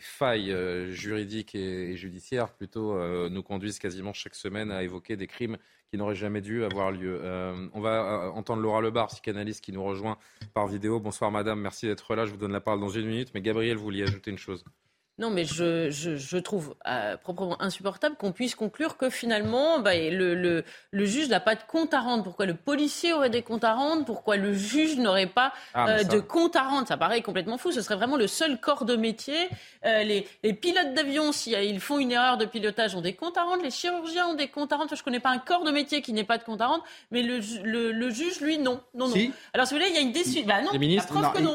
failles 0.00 0.52
euh, 0.52 0.90
juridiques 0.90 1.54
et, 1.54 1.96
judiciaires 1.96 2.52
plutôt 2.52 2.98
nous 3.30 3.42
conduisent 3.42 3.78
quasiment 3.78 4.12
chaque 4.12 4.34
semaine 4.34 4.70
à 4.70 4.82
évoquer 4.82 5.16
des 5.16 5.26
crimes 5.26 5.56
qui 5.88 5.96
n'auraient 5.96 6.16
jamais 6.16 6.40
dû 6.40 6.64
avoir 6.64 6.90
lieu. 6.90 7.20
on 7.72 7.80
va 7.80 8.30
entendre 8.34 8.60
Laura 8.60 8.80
Lebar, 8.80 9.06
psychanalyste, 9.06 9.64
qui 9.64 9.72
nous 9.72 9.84
rejoint 9.84 10.18
par 10.52 10.66
vidéo. 10.66 10.98
Bonsoir 10.98 11.30
madame, 11.30 11.60
merci 11.60 11.86
d'être 11.86 12.14
là. 12.14 12.26
Je 12.26 12.32
vous 12.32 12.36
donne 12.36 12.52
la 12.52 12.60
parole 12.60 12.80
dans 12.80 12.88
une 12.88 13.06
minute. 13.06 13.30
Mais 13.32 13.40
Gabriel, 13.40 13.76
vous 13.76 13.84
vouliez 13.84 14.02
ajouter 14.02 14.30
une 14.30 14.38
chose 14.38 14.64
Non, 15.16 15.30
mais 15.30 15.44
je, 15.44 15.90
je, 15.90 16.16
je 16.16 16.36
trouve 16.38 16.74
euh, 16.88 17.16
proprement 17.16 17.60
insupportable 17.62 18.16
qu'on 18.16 18.32
puisse 18.32 18.56
conclure 18.56 18.96
que 18.96 19.10
finalement, 19.10 19.78
bah, 19.78 19.94
le, 19.94 20.34
le, 20.34 20.64
le, 20.90 21.04
juge 21.04 21.28
n'a 21.28 21.38
pas 21.38 21.54
de 21.54 21.60
compte 21.68 21.94
à 21.94 22.00
rendre. 22.00 22.24
Pourquoi 22.24 22.46
le 22.46 22.54
policier 22.54 23.12
aurait 23.12 23.30
des 23.30 23.42
comptes 23.42 23.62
à 23.62 23.74
rendre? 23.74 24.04
Pourquoi 24.04 24.36
le 24.36 24.52
juge 24.52 24.96
n'aurait 24.96 25.28
pas 25.28 25.52
ah, 25.74 25.88
euh, 25.88 26.02
de 26.02 26.18
compte 26.18 26.56
à 26.56 26.64
rendre? 26.64 26.88
Ça 26.88 26.96
paraît 26.96 27.22
complètement 27.22 27.58
fou. 27.58 27.70
Ce 27.70 27.80
serait 27.80 27.94
vraiment 27.94 28.16
le 28.16 28.26
seul 28.26 28.58
corps 28.58 28.84
de 28.84 28.96
métier. 28.96 29.36
Euh, 29.84 30.02
les, 30.02 30.26
les, 30.42 30.52
pilotes 30.52 30.94
d'avion, 30.94 31.30
s'ils 31.30 31.78
font 31.78 32.00
une 32.00 32.10
erreur 32.10 32.36
de 32.36 32.44
pilotage, 32.44 32.96
ont 32.96 33.00
des 33.00 33.14
comptes 33.14 33.38
à 33.38 33.44
rendre. 33.44 33.62
Les 33.62 33.70
chirurgiens 33.70 34.26
ont 34.26 34.34
des 34.34 34.48
comptes 34.48 34.72
à 34.72 34.76
rendre. 34.78 34.90
Je 34.90 35.00
ne 35.00 35.04
connais 35.04 35.20
pas 35.20 35.30
un 35.30 35.38
corps 35.38 35.62
de 35.62 35.70
métier 35.70 36.02
qui 36.02 36.12
n'ait 36.12 36.24
pas 36.24 36.38
de 36.38 36.42
compte 36.42 36.60
à 36.60 36.66
rendre. 36.66 36.82
Mais 37.12 37.22
le, 37.22 37.38
le, 37.92 38.10
juge, 38.10 38.40
lui, 38.40 38.58
non. 38.58 38.80
non, 38.94 39.06
non. 39.06 39.14
Alors, 39.52 39.68
si 39.68 39.74
vous 39.74 39.80
voulez, 39.80 39.92
il 39.92 39.94
y 39.94 39.98
a 39.98 40.02
une 40.02 40.12
déçue. 40.12 40.42
Bah, 40.42 40.60
non, 40.60 40.70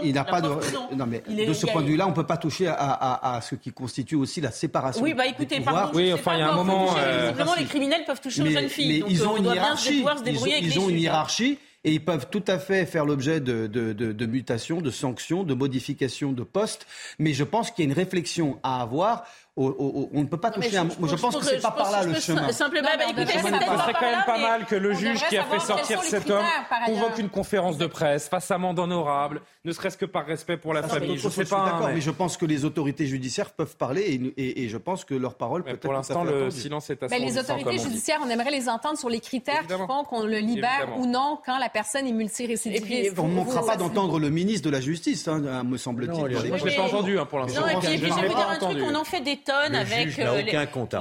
il, 0.02 0.14
n'a 0.14 0.24
pas 0.24 0.40
de. 0.40 0.48
Non, 0.96 1.06
mais 1.06 1.20
de 1.28 1.52
ce 1.52 1.66
point 1.66 1.82
de 1.82 1.88
vue-là, 1.88 2.08
on 2.08 2.12
ne 2.12 2.16
peut 2.16 2.26
pas 2.26 2.38
toucher 2.38 2.68
à, 2.68 2.74
à, 2.74 3.36
à 3.36 3.42
ce 3.50 3.56
qui 3.56 3.72
constitue 3.72 4.16
aussi 4.16 4.42
la 4.42 4.52
séparation. 4.52 5.04
Oui, 5.04 5.14
bah 5.14 5.26
écoutez, 5.26 5.60
pardon, 5.62 5.92
oui, 5.96 6.14
enfin, 6.14 6.36
il 6.36 6.40
y 6.40 6.42
a 6.42 6.52
un 6.52 6.56
moment. 6.56 6.96
Euh... 6.98 7.34
les 7.58 7.66
criminels 7.66 8.04
peuvent 8.06 8.22
toucher 8.22 8.44
aux 8.44 8.46
jeunes 8.46 8.70
filles. 8.70 9.04
Mais 9.04 9.12
ils 9.12 9.28
ont 9.28 9.36
euh, 9.36 9.38
une 9.38 9.46
hiérarchie. 9.46 10.06
Ils 10.62 10.80
ont 10.80 10.90
une 10.90 11.00
hiérarchie 11.00 11.58
et 11.84 11.94
ils 11.94 12.04
peuvent 12.04 12.28
tout 12.30 12.44
à 12.48 12.60
fait 12.60 12.86
faire 12.86 13.06
l'objet 13.06 13.40
de, 13.40 13.68
de, 13.68 13.94
de, 13.94 14.12
de, 14.12 14.26
mutations, 14.26 14.82
de 14.82 14.92
sanctions, 14.92 15.44
de 15.44 15.54
modifications 15.54 16.34
de 16.34 16.44
postes. 16.44 16.86
Mais 17.20 17.34
je 17.34 17.44
pense 17.44 17.72
qu'il 17.72 17.86
y 17.86 17.88
a 17.88 17.92
une 17.92 17.98
réflexion 17.98 18.60
à 18.64 18.82
avoir 18.82 19.26
on 19.60 20.22
ne 20.22 20.26
peut 20.26 20.38
pas 20.38 20.52
toucher 20.52 20.78
un. 20.78 20.88
Je, 20.90 21.16
pense 21.16 21.36
que 21.36 21.46
c'est 21.46 21.62
pas 21.62 21.72
par 21.72 21.92
là 21.92 22.04
le 22.04 22.16
chemin. 22.16 22.52
Simplement, 22.52 22.90
bah, 22.98 23.04
écoutez, 23.10 23.26
c'est 23.28 23.42
quand 23.42 23.52
même 23.52 24.24
pas 24.26 24.38
mal 24.38 24.66
que 24.66 24.76
le 24.76 24.94
juge 24.94 25.26
qui 25.28 25.38
a 25.38 25.44
fait 25.44 25.60
sortir 25.60 26.02
cet 26.04 26.30
homme 26.30 26.46
convoque 26.86 27.18
une 27.18 27.30
conférence 27.30 27.78
de 27.78 27.88
presse 27.88 28.30
face 28.30 28.50
amende 28.52 28.80
honorable, 28.80 29.42
ne 29.66 29.72
serait-ce 29.72 29.98
que 29.98 30.06
par 30.06 30.26
respect 30.26 30.58
pour 30.58 30.74
la 30.74 30.84
famille. 30.84 31.18
Je 31.18 31.30
sais 31.30 31.46
pas. 31.46 31.66
D'accord, 31.66 31.90
mais 31.94 32.02
je 32.02 32.12
pense 32.12 32.38
que 32.38 32.46
les 32.46 32.66
autorités 32.66 33.06
judiciaires 33.06 33.52
peuvent 33.52 33.76
parler 33.76 34.34
et 34.38 34.68
je 34.68 34.78
pense 34.78 35.06
que 35.06 35.14
leur 35.14 35.36
parole 35.36 35.64
peut 35.64 35.72
être. 35.72 35.80
Pour 35.80 35.94
l'instant, 35.94 36.24
le 36.24 36.50
silence 36.52 36.90
est 36.90 37.04
assez. 37.04 37.20
Les 37.20 37.38
autorités 37.38 37.78
judiciaires, 37.80 38.20
on 38.26 38.30
aimerait 38.30 38.52
les 38.52 38.70
entendre 38.70 38.98
sur 38.98 39.10
les 39.10 39.20
critères 39.20 39.66
qui 39.68 39.74
font 39.74 40.04
qu'on 40.04 40.24
le 40.24 40.38
libère 40.38 40.98
ou 40.98 41.06
non 41.06 41.40
quand 41.46 41.58
la 41.58 41.70
personne 41.70 42.08
est 42.08 42.14
multirécidiviste. 42.14 43.18
On 43.18 43.28
ne 43.28 43.34
manquera 43.34 43.66
pas 43.66 43.78
d'entendre 43.78 44.20
le 44.20 44.30
ministre 44.30 44.66
de 44.66 44.72
la 44.72 44.82
Justice, 44.82 45.28
hein, 45.28 45.64
me 45.64 45.78
semble-t-il. 45.78 46.38
Je 46.38 46.66
l'ai 46.66 46.76
pas 46.76 46.84
entendu 46.84 47.20
hein, 47.20 47.26
pour 47.26 47.40
l'instant. 47.40 47.62
Non, 47.62 47.68
et 47.68 47.78
puis 47.80 47.98
je 47.98 48.06
vais 48.06 48.28
vous 48.28 48.36
dire 48.36 48.50
un 48.50 48.58
truc, 48.58 48.78
on 48.84 48.96
en 48.96 49.04
fait 49.04 49.22
des 49.22 49.38
avec 49.54 50.20
euh, 50.20 50.42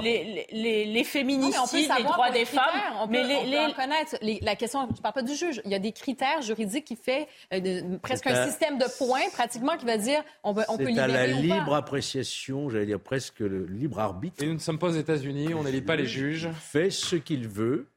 les, 0.01 0.47
les, 0.51 0.85
les, 0.85 1.03
féminicides, 1.03 1.89
les 1.97 2.03
droits 2.03 2.31
des 2.31 2.45
femmes. 2.45 2.63
On 2.99 3.07
peut, 3.07 3.13
mais 3.13 3.23
les, 3.23 3.73
connaître. 3.73 4.15
la 4.21 4.55
question, 4.55 4.87
je 4.89 4.97
ne 4.97 5.01
parle 5.01 5.13
pas 5.13 5.21
du 5.21 5.35
juge. 5.35 5.61
Il 5.65 5.71
y 5.71 5.75
a 5.75 5.79
des 5.79 5.91
critères 5.91 6.41
juridiques 6.41 6.85
qui 6.85 6.95
fait 6.95 7.27
euh, 7.53 7.97
presque 8.01 8.27
un 8.27 8.47
système 8.47 8.77
de 8.77 8.85
points, 8.97 9.29
pratiquement, 9.33 9.77
qui 9.77 9.85
va 9.85 9.97
dire 9.97 10.21
on, 10.43 10.51
on 10.51 10.77
peut 10.77 10.85
libérer. 10.85 10.95
C'est 10.95 11.01
à 11.01 11.07
la 11.07 11.27
libre 11.27 11.73
appréciation, 11.75 12.69
j'allais 12.69 12.85
dire 12.85 12.99
presque 12.99 13.39
le 13.39 13.65
libre 13.65 13.99
arbitre. 13.99 14.43
Et 14.43 14.47
nous 14.47 14.53
ne 14.53 14.59
sommes 14.59 14.79
pas 14.79 14.87
aux 14.87 14.91
États-Unis, 14.91 15.53
on 15.53 15.63
n'élit 15.63 15.81
pas 15.81 15.95
les 15.95 16.05
juges. 16.05 16.49
Fait 16.59 16.89
ce 16.89 17.15
qu'il 17.15 17.47
veut 17.47 17.87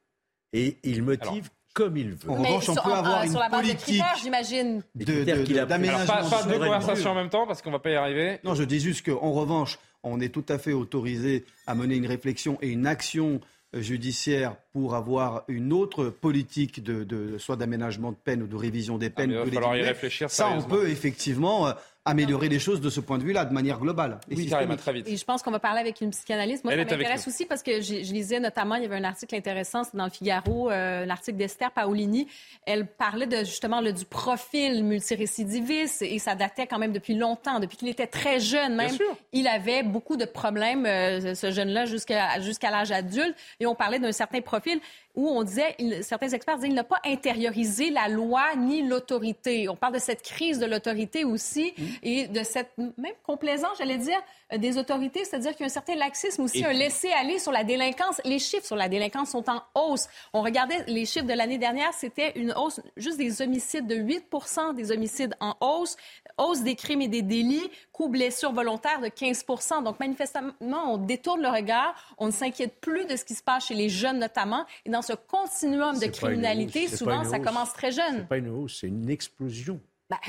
et 0.52 0.78
il 0.82 1.02
motive 1.02 1.48
comme 1.74 1.96
il 1.96 2.10
veut. 2.12 2.30
En 2.30 2.34
revanche, 2.34 2.68
on 2.68 2.74
peut 2.74 2.92
avoir 2.92 3.24
une 3.24 3.38
politique 3.50 4.02
j'imagine. 4.22 4.82
D'aménagement. 4.94 6.06
Pas, 6.06 6.28
pas 6.28 6.42
deux 6.44 6.58
conversations 6.58 7.10
en 7.10 7.14
même 7.14 7.30
temps 7.30 7.46
parce 7.46 7.62
qu'on 7.62 7.70
va 7.70 7.78
pas 7.78 7.90
y 7.90 7.96
arriver. 7.96 8.40
Non, 8.44 8.54
je 8.54 8.64
dis 8.64 8.80
juste 8.80 9.06
qu'en 9.06 9.32
revanche, 9.32 9.78
on 10.02 10.20
est 10.20 10.30
tout 10.30 10.44
à 10.48 10.58
fait 10.58 10.72
autorisé 10.72 11.44
à 11.66 11.74
mener 11.74 11.96
une 11.96 12.06
réflexion 12.06 12.58
et 12.60 12.68
une 12.68 12.86
action 12.86 13.40
euh, 13.74 13.80
judiciaire 13.80 14.56
pour 14.72 14.94
avoir 14.94 15.44
une 15.48 15.72
autre 15.72 16.06
politique 16.06 16.82
de, 16.82 17.38
soit 17.38 17.56
d'aménagement 17.56 18.12
de 18.12 18.16
peine 18.16 18.42
ou 18.42 18.46
de 18.46 18.56
révision 18.56 18.98
des 18.98 19.06
ah, 19.06 19.10
peines. 19.10 19.30
il 19.30 19.36
va 19.36 19.46
falloir 19.46 19.76
y 19.76 19.82
réfléchir. 19.82 20.30
Ça, 20.30 20.50
on 20.50 20.62
peut 20.62 20.88
effectivement 20.90 21.68
euh, 21.68 21.72
améliorer 22.04 22.48
les 22.48 22.58
choses 22.58 22.80
de 22.80 22.90
ce 22.90 23.00
point 23.00 23.18
de 23.18 23.22
vue-là, 23.22 23.44
de 23.44 23.54
manière 23.54 23.78
globale. 23.78 24.18
Et 24.28 24.34
oui, 24.34 24.46
carrément, 24.46 24.76
très 24.76 24.92
vite. 24.92 25.08
Et 25.08 25.16
je 25.16 25.24
pense 25.24 25.42
qu'on 25.42 25.52
va 25.52 25.60
parler 25.60 25.80
avec 25.80 26.00
une 26.00 26.10
psychanalyste. 26.10 26.64
Moi, 26.64 26.72
ça 26.72 26.78
m'intéresse 26.78 27.28
aussi 27.28 27.46
parce 27.46 27.62
que 27.62 27.80
je, 27.80 27.94
lisais 28.12 28.40
notamment, 28.40 28.74
il 28.74 28.82
y 28.82 28.86
avait 28.86 28.96
un 28.96 29.04
article 29.04 29.36
intéressant, 29.36 29.84
c'est 29.84 29.96
dans 29.96 30.04
le 30.04 30.10
Figaro, 30.10 30.70
euh, 30.70 31.04
l'article 31.06 31.36
d'Esther 31.38 31.70
Paolini. 31.70 32.26
Elle 32.66 32.86
parlait 32.86 33.28
de, 33.28 33.38
justement 33.38 33.80
le, 33.80 33.92
du 33.92 34.04
profil 34.04 34.82
multirécidiviste 34.82 36.02
et 36.02 36.18
ça 36.18 36.34
datait 36.34 36.66
quand 36.66 36.78
même 36.78 36.92
depuis 36.92 37.14
longtemps, 37.14 37.60
depuis 37.60 37.76
qu'il 37.76 37.88
était 37.88 38.08
très 38.08 38.40
jeune 38.40 38.74
même. 38.74 38.90
Il 39.32 39.46
avait 39.46 39.84
beaucoup 39.84 40.16
de 40.16 40.24
problèmes, 40.24 40.86
euh, 40.86 41.34
ce 41.34 41.50
jeune-là, 41.52 41.86
jusqu'à 41.86 42.40
jusqu'à 42.40 42.70
l'âge 42.70 42.90
adulte. 42.90 43.36
Et 43.60 43.66
on 43.66 43.74
parlait 43.74 44.00
d'un 44.00 44.12
certain 44.12 44.40
profil 44.40 44.80
où 45.14 45.28
on 45.28 45.42
disait, 45.42 45.76
certains 46.02 46.28
experts 46.28 46.56
disaient, 46.56 46.68
il 46.68 46.74
n'a 46.74 46.84
pas 46.84 47.00
intériorisé 47.04 47.90
la 47.90 48.08
loi 48.08 48.54
ni 48.56 48.82
l'autorité. 48.82 49.68
On 49.68 49.76
parle 49.76 49.94
de 49.94 49.98
cette 49.98 50.22
crise 50.22 50.58
de 50.58 50.66
l'autorité 50.66 51.24
aussi 51.24 51.74
mm. 51.76 51.84
et 52.02 52.28
de 52.28 52.42
cette 52.42 52.72
même 52.78 53.14
complaisance, 53.22 53.76
j'allais 53.78 53.98
dire, 53.98 54.18
euh, 54.52 54.58
des 54.58 54.78
autorités, 54.78 55.24
c'est-à-dire 55.24 55.52
qu'il 55.52 55.60
y 55.60 55.64
a 55.64 55.66
un 55.66 55.68
certain 55.68 55.96
laxisme 55.96 56.42
aussi, 56.42 56.64
un 56.64 56.72
laisser-aller 56.72 57.38
sur 57.38 57.52
la 57.52 57.64
délinquance. 57.64 58.20
Les 58.24 58.38
chiffres 58.38 58.66
sur 58.66 58.76
la 58.76 58.88
délinquance 58.88 59.30
sont 59.30 59.44
en 59.50 59.62
hausse. 59.74 60.08
On 60.32 60.42
regardait 60.42 60.84
les 60.86 61.04
chiffres 61.04 61.26
de 61.26 61.34
l'année 61.34 61.58
dernière, 61.58 61.92
c'était 61.92 62.32
une 62.36 62.52
hausse 62.52 62.80
juste 62.96 63.18
des 63.18 63.42
homicides 63.42 63.86
de 63.86 63.96
8% 63.96 64.74
des 64.74 64.92
homicides 64.92 65.34
en 65.40 65.54
hausse, 65.60 65.96
hausse 66.38 66.62
des 66.62 66.74
crimes 66.74 67.02
et 67.02 67.08
des 67.08 67.22
délits, 67.22 67.70
coûts 67.92 68.08
blessures 68.08 68.52
volontaires 68.52 69.00
de 69.00 69.08
15% 69.08 69.82
Donc 69.82 70.00
manifestement, 70.00 70.52
on 70.60 70.96
détourne 70.96 71.42
le 71.42 71.48
regard, 71.48 71.94
on 72.18 72.26
ne 72.26 72.32
s'inquiète 72.32 72.80
plus 72.80 73.04
de 73.04 73.16
ce 73.16 73.24
qui 73.24 73.34
se 73.34 73.42
passe 73.42 73.66
chez 73.66 73.74
les 73.74 73.88
jeunes 73.88 74.18
notamment. 74.18 74.64
Et 74.86 74.90
dans 74.90 75.01
ce 75.02 75.12
continuum 75.12 75.98
de 75.98 76.06
criminalité, 76.06 76.88
souvent, 76.88 77.24
ça 77.24 77.38
commence 77.38 77.72
très 77.72 77.92
jeune. 77.92 78.18
C'est 78.18 78.28
pas 78.28 78.38
une 78.38 78.48
hausse, 78.48 78.78
c'est 78.80 78.88
une 78.88 79.10
explosion. 79.10 79.80
Bah, 80.08 80.20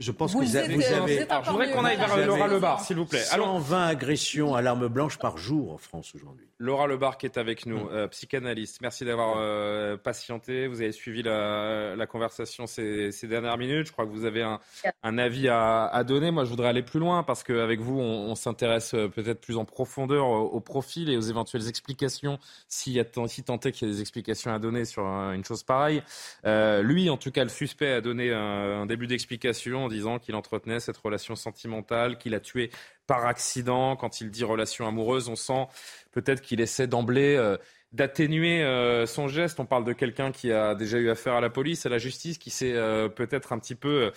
je 0.00 0.12
pense 0.12 0.32
que 0.32 0.38
vous, 0.38 0.56
avez. 0.56 1.20
Alors, 1.28 1.44
je 1.44 1.50
voudrais 1.50 1.70
qu'on 1.70 1.84
aille 1.84 1.98
vers 1.98 2.26
Laura 2.26 2.48
Lebar, 2.48 2.80
s'il 2.80 2.96
vous 2.96 3.04
plaît. 3.04 3.20
120 3.20 3.86
agressions 3.86 4.54
à 4.54 4.62
l'arme 4.62 4.88
blanche 4.88 5.18
par 5.18 5.36
jour 5.36 5.72
en 5.72 5.78
France 5.78 6.14
aujourd'hui. 6.14 6.46
Laura 6.58 6.86
Lebar 6.86 7.18
qui 7.18 7.26
est 7.26 7.38
avec 7.38 7.66
nous, 7.66 7.88
euh, 7.90 8.06
psychanalyste. 8.08 8.80
Merci 8.80 9.04
d'avoir 9.04 9.36
euh, 9.38 9.96
patienté. 9.96 10.66
Vous 10.68 10.80
avez 10.80 10.92
suivi 10.92 11.22
la, 11.22 11.96
la 11.96 12.06
conversation 12.06 12.66
ces, 12.66 13.12
ces, 13.12 13.26
dernières 13.26 13.58
minutes. 13.58 13.86
Je 13.86 13.92
crois 13.92 14.06
que 14.06 14.10
vous 14.10 14.24
avez 14.24 14.42
un, 14.42 14.60
un 15.02 15.18
avis 15.18 15.48
à, 15.48 15.86
à, 15.86 16.04
donner. 16.04 16.30
Moi, 16.30 16.44
je 16.44 16.50
voudrais 16.50 16.68
aller 16.68 16.82
plus 16.82 17.00
loin 17.00 17.22
parce 17.22 17.42
qu'avec 17.42 17.80
vous, 17.80 17.98
on, 17.98 18.30
on 18.30 18.34
s'intéresse 18.34 18.94
euh, 18.94 19.08
peut-être 19.08 19.40
plus 19.40 19.56
en 19.56 19.64
profondeur 19.64 20.26
au, 20.26 20.44
au, 20.48 20.60
profil 20.60 21.10
et 21.10 21.16
aux 21.16 21.22
éventuelles 21.22 21.68
explications, 21.68 22.38
s'il 22.68 22.94
y 22.94 23.00
a 23.00 23.04
si 23.26 23.42
tant 23.42 23.58
est 23.60 23.72
qu'il 23.72 23.88
y 23.88 23.90
a 23.90 23.94
des 23.94 24.00
explications 24.00 24.52
à 24.52 24.58
donner 24.58 24.84
sur 24.84 25.04
une 25.04 25.44
chose 25.44 25.62
pareille. 25.62 26.02
Euh, 26.44 26.82
lui, 26.82 27.10
en 27.10 27.16
tout 27.16 27.30
cas, 27.30 27.42
le 27.42 27.50
suspect 27.50 27.92
a 27.92 28.00
donné 28.00 28.32
un, 28.32 28.82
un 28.82 28.86
début 28.86 29.06
d'explication 29.06 29.89
disant 29.90 30.18
qu'il 30.18 30.34
entretenait 30.34 30.80
cette 30.80 30.96
relation 30.96 31.36
sentimentale, 31.36 32.16
qu'il 32.16 32.34
a 32.34 32.40
tué 32.40 32.70
par 33.06 33.26
accident. 33.26 33.96
Quand 33.96 34.20
il 34.20 34.30
dit 34.30 34.44
relation 34.44 34.86
amoureuse, 34.86 35.28
on 35.28 35.36
sent 35.36 35.66
peut-être 36.12 36.40
qu'il 36.40 36.60
essaie 36.60 36.86
d'emblée 36.86 37.36
euh, 37.36 37.56
d'atténuer 37.92 38.62
euh, 38.62 39.04
son 39.04 39.28
geste. 39.28 39.60
On 39.60 39.66
parle 39.66 39.84
de 39.84 39.92
quelqu'un 39.92 40.32
qui 40.32 40.52
a 40.52 40.74
déjà 40.74 40.98
eu 40.98 41.10
affaire 41.10 41.34
à 41.34 41.40
la 41.40 41.50
police, 41.50 41.84
à 41.86 41.88
la 41.88 41.98
justice, 41.98 42.38
qui 42.38 42.50
sait 42.50 42.72
euh, 42.74 43.08
peut-être 43.08 43.52
un 43.52 43.58
petit 43.58 43.74
peu 43.74 44.12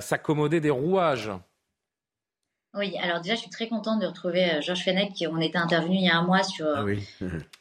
s'accommoder 0.00 0.60
des 0.60 0.70
rouages. 0.70 1.30
Oui, 2.74 2.96
alors 2.98 3.20
déjà, 3.20 3.34
je 3.34 3.40
suis 3.40 3.50
très 3.50 3.68
contente 3.68 4.00
de 4.00 4.06
retrouver 4.06 4.60
Georges 4.60 4.84
Fenech, 4.84 5.12
qui 5.12 5.26
on 5.26 5.40
était 5.40 5.58
intervenu 5.58 5.96
il 5.96 6.04
y 6.04 6.10
a 6.10 6.16
un 6.16 6.22
mois 6.22 6.42
sur. 6.42 6.66
Ah 6.66 6.84
oui. 6.84 7.08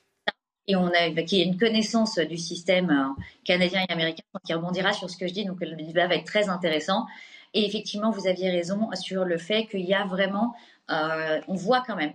et 0.68 0.76
on 0.76 0.88
a, 0.88 1.10
qui 1.24 1.42
a 1.42 1.44
une 1.44 1.58
connaissance 1.58 2.18
du 2.18 2.38
système 2.38 3.16
canadien 3.44 3.86
et 3.88 3.92
américain, 3.92 4.24
qui 4.46 4.54
rebondira 4.54 4.94
sur 4.94 5.10
ce 5.10 5.18
que 5.18 5.28
je 5.28 5.34
dis. 5.34 5.46
Donc 5.46 5.62
le 5.62 5.76
débat 5.76 6.08
va 6.08 6.16
être 6.16 6.26
très 6.26 6.50
intéressant. 6.50 7.06
Et 7.54 7.66
effectivement, 7.66 8.12
vous 8.12 8.28
aviez 8.28 8.50
raison 8.50 8.90
sur 8.94 9.26
le 9.26 9.38
fait 9.38 9.66
qu'il 9.68 9.86
y 9.86 9.94
a 9.94 10.06
vraiment, 10.06 10.54
euh, 10.92 11.40
on 11.48 11.56
voit 11.56 11.84
quand 11.86 11.96
même, 11.96 12.14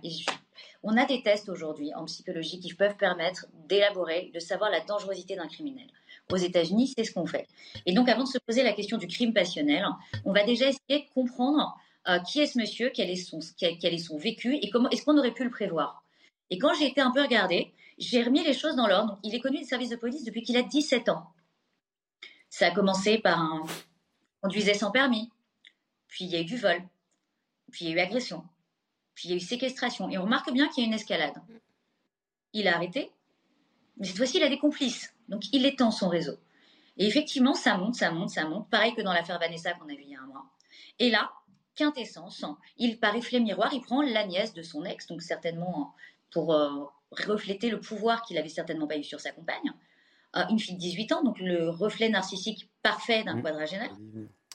on 0.83 0.97
a 0.97 1.05
des 1.05 1.21
tests 1.23 1.49
aujourd'hui 1.49 1.93
en 1.95 2.05
psychologie 2.05 2.59
qui 2.59 2.73
peuvent 2.73 2.97
permettre 2.97 3.47
d'élaborer, 3.67 4.31
de 4.33 4.39
savoir 4.39 4.69
la 4.69 4.81
dangerosité 4.81 5.35
d'un 5.35 5.47
criminel. 5.47 5.87
Aux 6.31 6.37
États-Unis, 6.37 6.93
c'est 6.95 7.03
ce 7.03 7.13
qu'on 7.13 7.25
fait. 7.25 7.47
Et 7.85 7.93
donc, 7.93 8.09
avant 8.09 8.23
de 8.23 8.29
se 8.29 8.37
poser 8.37 8.63
la 8.63 8.73
question 8.73 8.97
du 8.97 9.07
crime 9.07 9.33
passionnel, 9.33 9.85
on 10.25 10.33
va 10.33 10.43
déjà 10.43 10.67
essayer 10.67 11.05
de 11.05 11.13
comprendre 11.13 11.77
euh, 12.07 12.19
qui 12.19 12.41
est 12.41 12.47
ce 12.47 12.59
monsieur, 12.59 12.91
quel 12.93 13.09
est 13.09 13.15
son, 13.15 13.39
quel, 13.57 13.77
vécu 14.17 14.55
et 14.61 14.69
comment 14.69 14.89
est-ce 14.89 15.03
qu'on 15.03 15.17
aurait 15.17 15.31
pu 15.31 15.43
le 15.43 15.49
prévoir? 15.49 16.03
Et 16.49 16.57
quand 16.57 16.73
j'ai 16.73 16.87
été 16.87 17.01
un 17.01 17.11
peu 17.11 17.21
regardée, 17.21 17.73
j'ai 18.03 18.23
remis 18.23 18.43
les 18.43 18.53
choses 18.53 18.75
dans 18.75 18.87
l'ordre. 18.87 19.19
Il 19.23 19.33
est 19.35 19.39
connu 19.39 19.59
des 19.59 19.65
services 19.65 19.89
de 19.89 19.95
police 19.95 20.23
depuis 20.23 20.43
qu'il 20.43 20.57
a 20.57 20.61
17 20.61 21.09
ans. 21.09 21.27
Ça 22.49 22.67
a 22.67 22.71
commencé 22.71 23.17
par 23.17 23.39
un 23.39 23.63
conduisait 24.41 24.73
sans 24.73 24.91
permis, 24.91 25.31
puis 26.07 26.25
il 26.25 26.31
y 26.31 26.35
a 26.35 26.41
eu 26.41 26.45
du 26.45 26.57
vol, 26.57 26.81
puis 27.71 27.85
il 27.85 27.89
y 27.89 27.93
a 27.93 27.95
eu 27.95 27.99
agression, 28.05 28.43
puis 29.15 29.29
il 29.29 29.31
y 29.31 29.33
a 29.33 29.37
eu 29.37 29.39
séquestration. 29.39 30.09
Et 30.09 30.17
on 30.17 30.23
remarque 30.23 30.51
bien 30.51 30.67
qu'il 30.67 30.83
y 30.83 30.85
a 30.85 30.87
une 30.87 30.93
escalade. 30.93 31.35
Il 32.51 32.67
a 32.67 32.75
arrêté, 32.75 33.11
mais 33.97 34.05
cette 34.05 34.17
fois-ci, 34.17 34.37
il 34.37 34.43
a 34.43 34.49
des 34.49 34.59
complices. 34.59 35.13
Donc 35.29 35.43
il 35.53 35.65
étend 35.65 35.91
son 35.91 36.09
réseau. 36.09 36.37
Et 36.97 37.07
effectivement, 37.07 37.53
ça 37.53 37.77
monte, 37.77 37.95
ça 37.95 38.11
monte, 38.11 38.29
ça 38.29 38.45
monte. 38.45 38.69
Pareil 38.69 38.93
que 38.93 39.01
dans 39.01 39.13
l'affaire 39.13 39.39
Vanessa 39.39 39.73
qu'on 39.73 39.85
a 39.85 39.93
vu 39.93 40.03
il 40.03 40.09
y 40.09 40.15
a 40.15 40.21
un 40.21 40.27
mois. 40.27 40.45
Et 40.99 41.09
là, 41.09 41.31
quintessence, 41.75 42.45
il 42.77 42.99
par 42.99 43.15
effet 43.15 43.39
miroir, 43.39 43.73
il 43.73 43.81
prend 43.81 44.01
la 44.01 44.27
nièce 44.27 44.53
de 44.53 44.61
son 44.61 44.83
ex, 44.83 45.07
donc 45.07 45.21
certainement 45.21 45.95
pour 46.31 46.53
euh, 46.53 46.85
refléter 47.19 47.69
le 47.69 47.79
pouvoir 47.79 48.23
qu'il 48.23 48.37
avait 48.37 48.49
certainement 48.49 48.87
pas 48.87 48.97
eu 48.97 49.03
sur 49.03 49.19
sa 49.19 49.31
compagne, 49.31 49.71
une 50.49 50.59
fille 50.59 50.75
de 50.75 50.79
18 50.79 51.11
ans, 51.11 51.23
donc 51.23 51.39
le 51.39 51.69
reflet 51.69 52.09
narcissique 52.09 52.69
parfait 52.81 53.23
d'un 53.23 53.35
mmh. 53.35 53.43
quadragénaire. 53.43 53.95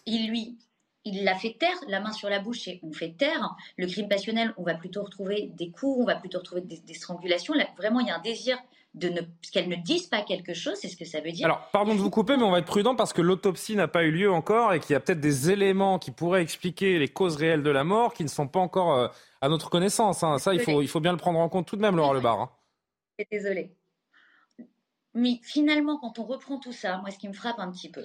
Il 0.07 0.29
lui, 0.29 0.59
il 1.05 1.25
l'a 1.25 1.35
fait 1.35 1.57
taire, 1.59 1.77
la 1.89 2.01
main 2.01 2.13
sur 2.13 2.29
la 2.29 2.41
bouche, 2.41 2.69
et 2.69 2.81
on 2.83 2.93
fait 2.93 3.17
taire. 3.17 3.57
Le 3.77 3.87
crime 3.87 4.09
passionnel, 4.09 4.53
on 4.57 4.63
va 4.63 4.75
plutôt 4.75 5.03
retrouver 5.03 5.53
des 5.55 5.71
coups, 5.71 6.01
on 6.01 6.05
va 6.05 6.17
plutôt 6.17 6.39
retrouver 6.39 6.63
des, 6.63 6.95
strangulations. 6.95 7.55
Là, 7.55 7.67
vraiment, 7.77 8.01
il 8.01 8.09
y 8.09 8.11
a 8.11 8.17
un 8.17 8.21
désir 8.23 8.59
de 8.99 9.09
ne 9.09 9.21
qu'elle 9.53 9.69
ne 9.69 9.77
dise 9.77 10.07
pas 10.07 10.23
quelque 10.23 10.55
chose, 10.55 10.75
c'est 10.81 10.89
ce 10.89 10.97
que 10.97 11.05
ça 11.05 11.21
veut 11.21 11.33
dire. 11.33 11.47
Alors, 11.47 11.69
pardon 11.73 11.95
de 11.95 12.01
vous 12.01 12.11
couper, 12.11 12.37
mais 12.37 12.43
on 12.43 12.51
va 12.51 12.59
être 12.59 12.67
prudent 12.67 12.97
parce 12.97 13.13
que 13.13 13.23
l'autopsie 13.23 13.77
n'a 13.77 13.89
pas 13.89 14.05
eu 14.05 14.11
lieu 14.11 14.31
encore 14.31 14.73
et 14.73 14.81
qu'il 14.81 14.93
y 14.93 14.97
a 14.97 15.01
peut-être 15.01 15.21
des 15.21 15.51
éléments 15.51 15.99
qui 15.99 16.11
pourraient 16.11 16.43
expliquer 16.43 16.99
les 16.99 17.09
causes 17.09 17.37
réelles 17.37 17.63
de 17.63 17.71
la 17.71 17.85
mort 17.85 18.15
qui 18.15 18.25
ne 18.25 18.29
sont 18.29 18.49
pas 18.49 18.61
encore 18.61 18.95
euh, 18.95 19.09
à 19.41 19.49
notre 19.49 19.71
connaissance. 19.71 20.23
Hein. 20.23 20.39
Ça, 20.39 20.55
il 20.55 20.61
faut, 20.61 20.83
il 20.83 20.89
faut 20.89 21.01
bien 21.01 21.13
le 21.13 21.19
prendre 21.19 21.39
en 21.39 21.49
compte 21.49 21.67
tout 21.67 21.77
de 21.77 21.83
même, 21.83 21.97
Laura 21.97 22.15
Lebar. 22.15 22.41
Hein. 22.41 22.51
Désolée. 23.31 23.73
Mais 25.15 25.41
finalement, 25.43 25.99
quand 25.99 26.19
on 26.19 26.25
reprend 26.25 26.59
tout 26.59 26.73
ça, 26.73 26.99
moi, 26.99 27.11
ce 27.11 27.19
qui 27.19 27.29
me 27.29 27.33
frappe 27.33 27.59
un 27.59 27.71
petit 27.71 27.91
peu, 27.91 28.05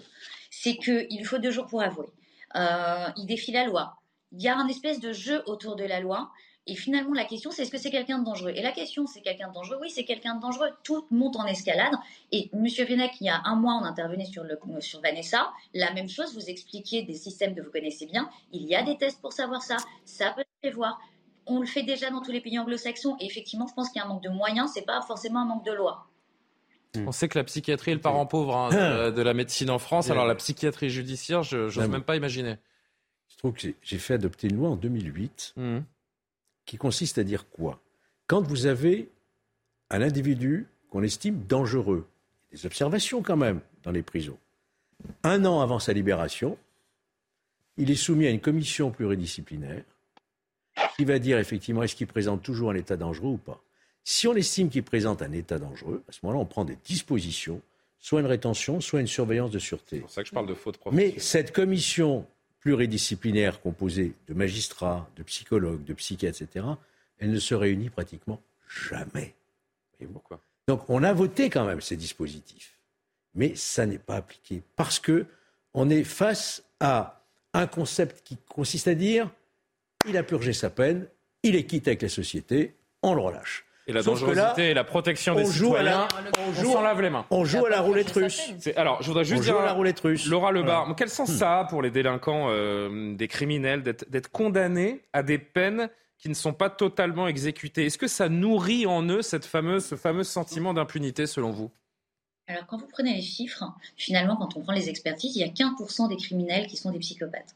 c'est 0.50 0.76
qu'il 0.78 1.26
faut 1.26 1.38
deux 1.38 1.52
jours 1.52 1.68
pour 1.68 1.82
avouer. 1.82 2.08
Euh, 2.56 3.08
il 3.18 3.26
défie 3.26 3.52
la 3.52 3.66
loi. 3.66 3.98
Il 4.32 4.42
y 4.42 4.48
a 4.48 4.58
un 4.58 4.68
espèce 4.68 5.00
de 5.00 5.14
jeu 5.14 5.44
autour 5.46 5.76
de 5.76 5.84
la 5.84 6.00
loi. 6.00 6.32
Et 6.66 6.76
finalement, 6.76 7.14
la 7.14 7.26
question, 7.26 7.52
c'est 7.52 7.64
est-ce 7.64 7.72
que 7.72 7.78
c'est 7.78 7.92
quelqu'un 7.92 8.20
de 8.20 8.26
dangereux? 8.26 8.54
Et 8.56 8.62
la 8.62 8.72
question, 8.72 9.06
c'est 9.06 9.20
quelqu'un 9.20 9.50
de 9.50 9.54
dangereux? 9.54 9.78
Oui, 9.82 9.90
c'est 9.90 10.06
quelqu'un 10.06 10.36
de 10.36 10.42
dangereux. 10.42 10.70
Tout 10.84 11.06
monte 11.12 11.36
en 11.36 11.46
escalade. 11.46 11.94
Et 12.32 12.50
M. 12.54 12.68
Fenech, 12.70 13.12
il 13.20 13.26
y 13.26 13.30
a 13.30 13.42
un 13.44 13.56
mois, 13.56 13.74
on 13.74 13.84
intervenait 13.84 14.26
sur, 14.26 14.46
le, 14.46 14.58
sur 14.80 15.02
Vanessa. 15.02 15.52
La 15.74 15.92
même 15.94 16.08
chose, 16.08 16.34
vous 16.34 16.50
expliquiez 16.50 17.04
des 17.04 17.16
systèmes 17.16 17.54
que 17.54 17.62
vous 17.62 17.72
connaissez 17.72 18.06
bien. 18.06 18.30
Il 18.54 18.64
y 18.64 18.76
a 18.76 18.84
des 18.84 18.98
tests 18.98 19.20
pour 19.20 19.34
savoir 19.34 19.62
ça. 19.62 19.76
Ça 20.06 20.32
peut 20.32 20.44
se 20.44 20.70
prévoir. 20.70 21.00
On 21.46 21.60
le 21.60 21.66
fait 21.66 21.84
déjà 21.84 22.10
dans 22.10 22.22
tous 22.22 22.32
les 22.32 22.40
pays 22.40 22.58
anglo-saxons. 22.58 23.18
Et 23.20 23.26
effectivement, 23.26 23.68
je 23.68 23.74
pense 23.74 23.90
qu'il 23.90 24.00
y 24.00 24.02
a 24.02 24.06
un 24.06 24.10
manque 24.10 24.24
de 24.24 24.30
moyens. 24.30 24.72
C'est 24.74 24.86
pas 24.86 25.02
forcément 25.02 25.42
un 25.42 25.46
manque 25.46 25.66
de 25.66 25.74
loi. 25.74 26.08
On 26.96 27.12
sait 27.12 27.28
que 27.28 27.38
la 27.38 27.44
psychiatrie 27.44 27.92
est 27.92 27.96
le 27.96 28.02
parent 28.02 28.26
pauvre 28.26 28.56
hein, 28.56 29.12
de, 29.12 29.22
la 29.22 29.34
médecine 29.34 29.70
en 29.70 29.80
France. 29.80 30.10
Alors 30.12 30.26
la 30.26 30.36
psychiatrie 30.36 30.90
judiciaire, 30.90 31.44
je 31.44 31.58
n'ose 31.58 31.90
même 31.90 32.04
pas 32.04 32.16
imaginer. 32.16 32.56
Je 33.28 33.38
trouve 33.38 33.54
que 33.54 33.68
j'ai 33.82 33.98
fait 33.98 34.14
adopter 34.14 34.48
une 34.48 34.58
loi 34.58 34.70
en 34.70 34.76
2008 34.76 35.56
mmh. 35.58 35.80
Qui 36.66 36.78
consiste 36.78 37.18
à 37.18 37.24
dire 37.24 37.50
quoi? 37.50 37.82
Quand 38.28 38.42
vous 38.42 38.66
avez 38.66 39.10
un 39.90 40.02
individu 40.02 40.68
qu'on 40.90 41.04
estime 41.04 41.44
dangereux, 41.48 42.08
des 42.52 42.66
observations 42.66 43.22
quand 43.22 43.38
même 43.38 43.60
dans 43.84 43.92
les 43.92 44.04
prisons, 44.04 44.38
un 45.24 45.46
an 45.46 45.62
avant 45.62 45.80
sa 45.80 45.94
libération, 45.94 46.58
il 47.78 47.90
est 47.92 47.96
soumis 47.96 48.28
à 48.28 48.30
une 48.30 48.40
commission 48.40 48.92
pluridisciplinaire 48.92 49.84
qui 50.96 51.06
va 51.06 51.20
dire 51.20 51.40
effectivement 51.40 51.84
est-ce 51.84 51.96
qu'il 51.96 52.08
présente 52.08 52.44
toujours 52.44 52.72
un 52.72 52.76
état 52.76 52.98
dangereux 52.98 53.32
ou 53.32 53.38
pas. 53.38 53.62
Si 54.04 54.28
on 54.28 54.36
estime 54.36 54.70
qu'il 54.70 54.84
présente 54.84 55.22
un 55.22 55.32
état 55.32 55.60
dangereux, 55.60 56.04
à 56.10 56.12
ce 56.12 56.20
moment-là, 56.24 56.42
on 56.42 56.46
prend 56.46 56.66
des 56.66 56.78
dispositions, 56.84 57.62
soit 58.00 58.20
une 58.20 58.28
rétention, 58.28 58.82
soit 58.82 59.00
une 59.00 59.08
surveillance 59.08 59.52
de 59.52 59.60
sûreté. 59.60 59.98
C'est 59.98 60.02
pour 60.02 60.10
ça 60.10 60.22
que 60.24 60.28
je 60.28 60.34
parle 60.34 60.48
de 60.48 60.54
faute 60.54 60.80
Mais 60.92 61.18
cette 61.20 61.52
commission 61.52 62.26
pluridisciplinaire 62.64 63.60
composée 63.60 64.14
de 64.30 64.34
magistrats, 64.34 65.10
de 65.18 65.24
psychologues, 65.24 65.84
de 65.84 65.94
psychiatres, 65.94 66.42
etc., 66.42 66.66
elle 67.20 67.32
ne 67.32 67.40
se 67.40 67.54
réunit 67.54 67.90
pratiquement 67.90 68.42
jamais. 68.70 69.36
Et 70.00 70.06
pourquoi? 70.06 70.40
Donc 70.70 70.90
on 70.90 71.04
a 71.04 71.12
voté 71.12 71.50
quand 71.50 71.66
même 71.66 71.82
ces 71.82 71.98
dispositifs, 71.98 72.80
mais 73.36 73.54
ça 73.56 73.86
n'est 73.86 74.00
pas 74.00 74.16
appliqué 74.16 74.64
parce 74.78 74.98
que 74.98 75.26
on 75.74 75.90
est 75.90 76.06
face 76.06 76.64
à 76.80 77.22
un 77.54 77.68
concept 77.68 78.24
qui 78.24 78.38
consiste 78.48 78.88
à 78.88 78.96
dire 78.96 79.30
il 80.08 80.16
a 80.16 80.24
purgé 80.24 80.54
sa 80.54 80.70
peine, 80.70 81.06
il 81.44 81.58
est 81.58 81.66
quitte 81.66 81.90
avec 81.90 82.02
la 82.02 82.10
société, 82.10 82.76
on 83.02 83.14
le 83.14 83.22
relâche. 83.22 83.66
Et 83.86 83.92
la 83.92 84.02
dangerosité 84.02 84.70
et 84.70 84.74
la 84.74 84.84
protection 84.86 85.36
des 85.36 85.46
citoyens, 85.46 86.08
on, 86.40 86.54
s'en 86.54 86.82
lave 86.82 87.02
les 87.02 87.10
mains. 87.10 87.26
On 87.30 87.44
joue 87.44 87.66
à 87.66 87.70
la 87.70 87.82
roulette 87.82 88.12
russe. 88.12 88.42
Alors, 88.78 89.02
je 89.02 89.08
voudrais 89.08 89.26
juste 89.26 89.42
on 89.42 89.44
dire, 89.44 89.54
joue 89.54 89.60
à 89.60 89.66
la 89.66 89.74
roulette 89.74 90.00
russe. 90.00 90.28
Laura 90.28 90.52
Lebar, 90.52 90.94
quel 90.96 91.10
sens 91.10 91.30
ça 91.30 91.60
a 91.60 91.66
pour 91.66 91.82
les 91.82 91.92
délinquants, 91.92 92.48
euh, 92.50 93.14
des 93.16 93.28
criminels, 93.28 93.84
d'être 93.84 94.32
condamnés 94.32 95.02
à 95.12 95.22
des 95.22 95.38
peines 95.38 95.90
qui 96.18 96.30
ne 96.30 96.34
sont 96.34 96.54
pas 96.54 96.70
totalement 96.70 97.28
exécutées? 97.28 97.88
Est-ce 97.88 97.98
que 97.98 98.08
ça 98.08 98.30
nourrit 98.30 98.86
en 98.86 99.04
eux 99.10 99.22
cette 99.22 99.46
fameuse, 99.46 99.86
ce 99.86 99.96
fameux 99.96 100.24
sentiment 100.24 100.74
d'impunité, 100.74 101.28
selon 101.28 101.52
vous? 101.52 101.70
Alors, 102.48 102.66
quand 102.68 102.78
vous 102.78 102.88
prenez 102.88 103.14
les 103.14 103.22
chiffres, 103.22 103.64
finalement, 103.98 104.38
quand 104.38 104.56
on 104.56 104.62
prend 104.62 104.74
les 104.74 104.90
expertises, 104.90 105.36
il 105.36 105.40
y 105.40 105.44
a 105.44 105.48
15% 105.48 106.08
des 106.08 106.18
criminels 106.18 106.68
qui 106.68 106.78
sont 106.78 106.92
des 106.92 107.00
psychopathes. 107.00 107.56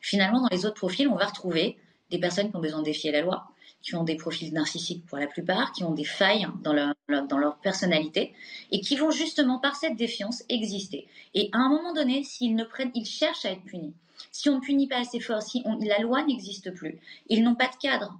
Finalement, 0.00 0.40
dans 0.40 0.48
les 0.50 0.64
autres 0.66 0.76
profils, 0.76 1.08
on 1.08 1.16
va 1.16 1.26
retrouver 1.26 1.76
des 2.10 2.18
personnes 2.18 2.50
qui 2.50 2.56
ont 2.56 2.60
besoin 2.60 2.80
de 2.80 2.84
défier 2.84 3.12
la 3.12 3.22
loi, 3.22 3.46
qui 3.84 3.94
ont 3.94 4.02
des 4.02 4.16
profils 4.16 4.52
narcissiques 4.52 5.04
pour 5.06 5.18
la 5.18 5.26
plupart, 5.26 5.72
qui 5.72 5.84
ont 5.84 5.92
des 5.92 6.04
failles 6.04 6.48
dans 6.62 6.72
leur, 6.72 6.94
dans 7.28 7.38
leur 7.38 7.58
personnalité 7.58 8.32
et 8.72 8.80
qui 8.80 8.96
vont 8.96 9.10
justement 9.10 9.58
par 9.58 9.76
cette 9.76 9.96
défiance 9.96 10.42
exister. 10.48 11.06
Et 11.34 11.50
à 11.52 11.58
un 11.58 11.68
moment 11.68 11.92
donné, 11.92 12.24
s'ils 12.24 12.56
ne 12.56 12.64
prennent, 12.64 12.90
ils 12.94 13.04
cherchent 13.04 13.44
à 13.44 13.52
être 13.52 13.62
punis. 13.62 13.92
Si 14.32 14.48
on 14.48 14.56
ne 14.56 14.60
punit 14.60 14.88
pas 14.88 15.00
assez 15.00 15.20
fort, 15.20 15.42
si 15.42 15.62
la 15.80 15.98
loi 15.98 16.24
n'existe 16.24 16.72
plus, 16.72 16.98
ils 17.28 17.42
n'ont 17.42 17.54
pas 17.54 17.68
de 17.68 17.76
cadre. 17.76 18.18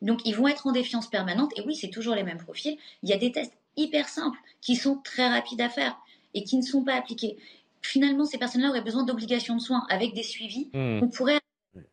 Donc 0.00 0.20
ils 0.24 0.36
vont 0.36 0.46
être 0.46 0.68
en 0.68 0.72
défiance 0.72 1.10
permanente. 1.10 1.52
Et 1.56 1.62
oui, 1.66 1.74
c'est 1.74 1.90
toujours 1.90 2.14
les 2.14 2.22
mêmes 2.22 2.38
profils. 2.38 2.78
Il 3.02 3.08
y 3.08 3.12
a 3.12 3.18
des 3.18 3.32
tests 3.32 3.56
hyper 3.76 4.08
simples 4.08 4.38
qui 4.60 4.76
sont 4.76 4.98
très 5.02 5.28
rapides 5.28 5.60
à 5.60 5.68
faire 5.68 5.98
et 6.34 6.44
qui 6.44 6.56
ne 6.56 6.62
sont 6.62 6.84
pas 6.84 6.94
appliqués. 6.94 7.36
Finalement, 7.82 8.24
ces 8.24 8.38
personnes-là 8.38 8.70
auraient 8.70 8.80
besoin 8.80 9.02
d'obligations 9.02 9.56
de 9.56 9.60
soins 9.60 9.86
avec 9.90 10.14
des 10.14 10.22
suivis. 10.22 10.70
Mmh. 10.72 11.00
On 11.02 11.08
pourrait 11.08 11.40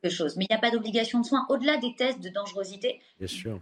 quelque 0.01 0.13
chose. 0.13 0.35
Mais 0.37 0.45
il 0.49 0.53
n'y 0.53 0.57
a 0.57 0.59
pas 0.59 0.71
d'obligation 0.71 1.19
de 1.19 1.25
soins 1.25 1.45
au-delà 1.49 1.77
des 1.77 1.95
tests 1.95 2.21
de 2.21 2.29
dangerosité. 2.29 3.01
Bien 3.19 3.27
sûr. 3.27 3.59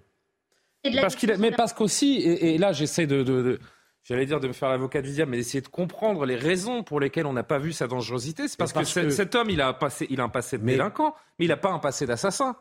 Parce 1.01 1.15
qu'il, 1.15 1.35
mais 1.39 1.51
parce 1.51 1.73
qu'aussi, 1.73 2.21
et, 2.21 2.57
là 2.57 2.71
j'essaie 2.71 3.05
de, 3.05 3.59
j'allais 4.03 4.25
dire 4.25 4.39
de 4.39 4.47
me 4.47 4.53
faire 4.53 4.69
l'avocat 4.69 5.01
du 5.01 5.11
diable, 5.11 5.31
mais 5.31 5.37
d'essayer 5.37 5.61
de 5.61 5.67
comprendre 5.67 6.25
les 6.25 6.37
raisons 6.37 6.83
pour 6.83 6.99
lesquelles 6.99 7.25
on 7.25 7.33
n'a 7.33 7.43
pas 7.43 7.59
vu 7.59 7.73
sa 7.73 7.87
dangerosité. 7.87 8.47
C'est 8.47 8.57
parce, 8.57 8.71
que, 8.71 9.09
cet 9.09 9.35
homme, 9.35 9.49
il 9.49 9.59
a, 9.61 9.73
passé, 9.73 10.07
il 10.09 10.21
a 10.21 10.23
un 10.23 10.29
passé 10.29 10.57
de 10.57 10.65
délinquant, 10.65 11.15
mais 11.37 11.45
il 11.45 11.49
n'a 11.49 11.57
pas 11.57 11.71
un 11.71 11.79
passé 11.79 12.05
d'assassin. 12.05 12.55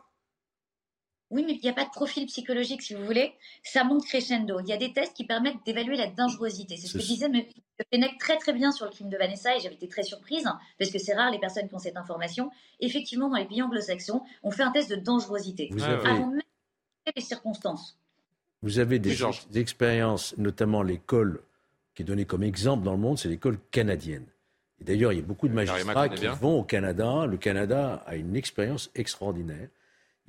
Oui, 1.31 1.43
mais 1.45 1.53
il 1.53 1.61
n'y 1.61 1.69
a 1.69 1.73
pas 1.73 1.85
de 1.85 1.91
profil 1.91 2.25
psychologique, 2.25 2.81
si 2.81 2.95
vous 2.95 3.05
voulez. 3.05 3.33
Ça 3.63 3.83
monte 3.83 4.03
crescendo. 4.05 4.59
Il 4.61 4.67
y 4.67 4.73
a 4.73 4.77
des 4.77 4.93
tests 4.93 5.13
qui 5.13 5.25
permettent 5.25 5.63
d'évaluer 5.65 5.95
la 5.95 6.07
dangerosité. 6.07 6.75
C'est 6.75 6.87
ce 6.87 6.93
que 6.93 6.99
je 6.99 7.07
disais, 7.07 7.29
mais 7.29 7.47
Fenech 7.93 8.17
très 8.17 8.37
très 8.37 8.51
bien 8.51 8.71
sur 8.71 8.85
le 8.85 8.91
crime 8.91 9.09
de 9.09 9.17
Vanessa 9.17 9.55
et 9.55 9.59
j'avais 9.59 9.75
été 9.75 9.87
très 9.87 10.03
surprise 10.03 10.45
parce 10.79 10.89
que 10.89 10.97
c'est 10.97 11.13
rare 11.13 11.31
les 11.31 11.39
personnes 11.39 11.69
qui 11.69 11.75
ont 11.75 11.79
cette 11.79 11.97
information. 11.97 12.49
Effectivement, 12.79 13.29
dans 13.29 13.37
les 13.37 13.45
pays 13.45 13.61
anglo-saxons, 13.61 14.23
on 14.43 14.51
fait 14.51 14.63
un 14.63 14.71
test 14.71 14.89
de 14.89 14.95
dangerosité 14.95 15.69
vous 15.71 15.83
avez... 15.83 16.09
avant 16.09 16.27
même 16.27 16.41
les 17.15 17.21
circonstances. 17.21 17.97
Vous 18.61 18.79
avez 18.79 18.99
des, 18.99 19.15
des 19.51 19.59
expériences, 19.59 20.35
notamment 20.37 20.81
l'école 20.81 21.41
qui 21.95 22.01
est 22.01 22.05
donnée 22.05 22.25
comme 22.25 22.43
exemple 22.43 22.83
dans 22.83 22.93
le 22.93 22.97
monde, 22.99 23.17
c'est 23.17 23.29
l'école 23.29 23.59
canadienne. 23.71 24.25
Et 24.79 24.83
d'ailleurs, 24.83 25.11
il 25.11 25.17
y 25.17 25.21
a 25.21 25.25
beaucoup 25.25 25.47
de 25.47 25.53
magistrats 25.53 26.09
qui 26.09 26.25
vont 26.27 26.59
au 26.59 26.63
Canada. 26.63 27.25
Le 27.25 27.37
Canada 27.37 28.03
a 28.05 28.15
une 28.15 28.35
expérience 28.35 28.89
extraordinaire. 28.95 29.69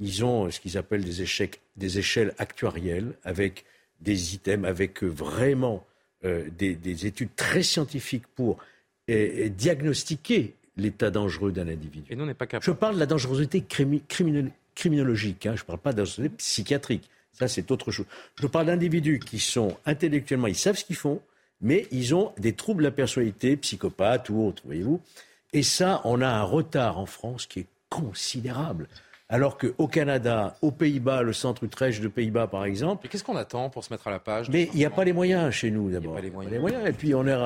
Ils 0.01 0.25
ont 0.25 0.51
ce 0.51 0.61
qu'ils 0.61 0.79
appellent 0.79 1.05
des, 1.05 1.23
échecs, 1.23 1.61
des 1.77 1.99
échelles 1.99 2.35
actuarielles 2.39 3.13
avec 3.23 3.65
des 4.01 4.35
items, 4.35 4.67
avec 4.67 5.03
vraiment 5.03 5.85
euh, 6.25 6.49
des, 6.59 7.07
études 7.07 7.35
très 7.37 7.63
scientifiques 7.63 8.27
pour 8.35 8.59
diagnostiquer 9.09 10.55
l'état 10.77 11.11
dangereux 11.11 11.53
d'un 11.53 11.69
individu. 11.69 12.07
Et 12.11 12.17
nous, 12.17 12.25
on 12.25 12.27
n'est 12.27 12.35
pas 12.35 12.47
capable. 12.47 12.65
Je 12.65 12.71
parle 12.71 12.95
de 12.95 13.01
la 13.01 13.07
dangerosité 13.07 13.63
criminologique, 13.63 15.47
hein, 15.47 15.55
je 15.57 15.63
ne 15.63 15.67
parle 15.67 15.79
pas 15.79 15.93
de 15.93 15.99
la 15.99 16.05
dangerosité 16.05 16.35
psychiatrique. 16.37 17.11
Ça, 17.33 17.49
c'est 17.49 17.71
autre 17.71 17.91
chose. 17.91 18.07
Je 18.41 18.47
parle 18.47 18.67
d'individus 18.67 19.19
qui 19.19 19.39
sont 19.39 19.77
intellectuellement, 19.87 20.47
ils 20.47 20.57
savent 20.57 20.77
ce 20.77 20.85
qu'ils 20.85 20.97
font, 20.97 21.21
mais 21.61 21.87
ils 21.91 22.15
ont 22.15 22.33
des 22.39 22.55
troubles 22.55 22.83
de 22.83 22.89
la 22.89 22.93
personnalité, 22.93 23.57
psychopathes 23.57 24.31
ou 24.31 24.47
autres, 24.47 24.63
voyez-vous. 24.65 25.01
Et 25.53 25.63
ça, 25.63 26.01
on 26.05 26.21
a 26.21 26.29
un 26.29 26.43
retard 26.43 26.99
en 26.99 27.07
France 27.07 27.47
qui 27.47 27.61
est 27.61 27.67
considérable. 27.89 28.89
Alors 29.33 29.57
qu'au 29.59 29.87
Canada, 29.87 30.57
aux 30.61 30.73
Pays-Bas, 30.73 31.23
le 31.23 31.33
centre 31.33 31.63
Utrecht 31.63 32.03
de 32.03 32.09
Pays-Bas, 32.09 32.49
par 32.49 32.65
exemple. 32.65 33.03
Mais 33.05 33.09
qu'est-ce 33.09 33.23
qu'on 33.23 33.37
attend 33.37 33.71
pour 33.71 33.85
se 33.85 33.93
mettre 33.93 34.09
à 34.09 34.11
la 34.11 34.19
page 34.19 34.51
Mais 34.51 34.69
il 34.73 34.79
n'y 34.79 34.85
a 34.85 34.91
pas 34.91 35.05
les 35.05 35.13
moyens 35.13 35.53
chez 35.53 35.71
nous, 35.71 35.89
d'abord. 35.89 36.19
Il 36.19 36.23
n'y 36.25 36.31
a 36.31 36.33
pas 36.33 36.51
les 36.51 36.59
moyens. 36.59 36.85
Et 36.85 36.93
puis, 36.93 37.15
on 37.15 37.25
est, 37.29 37.37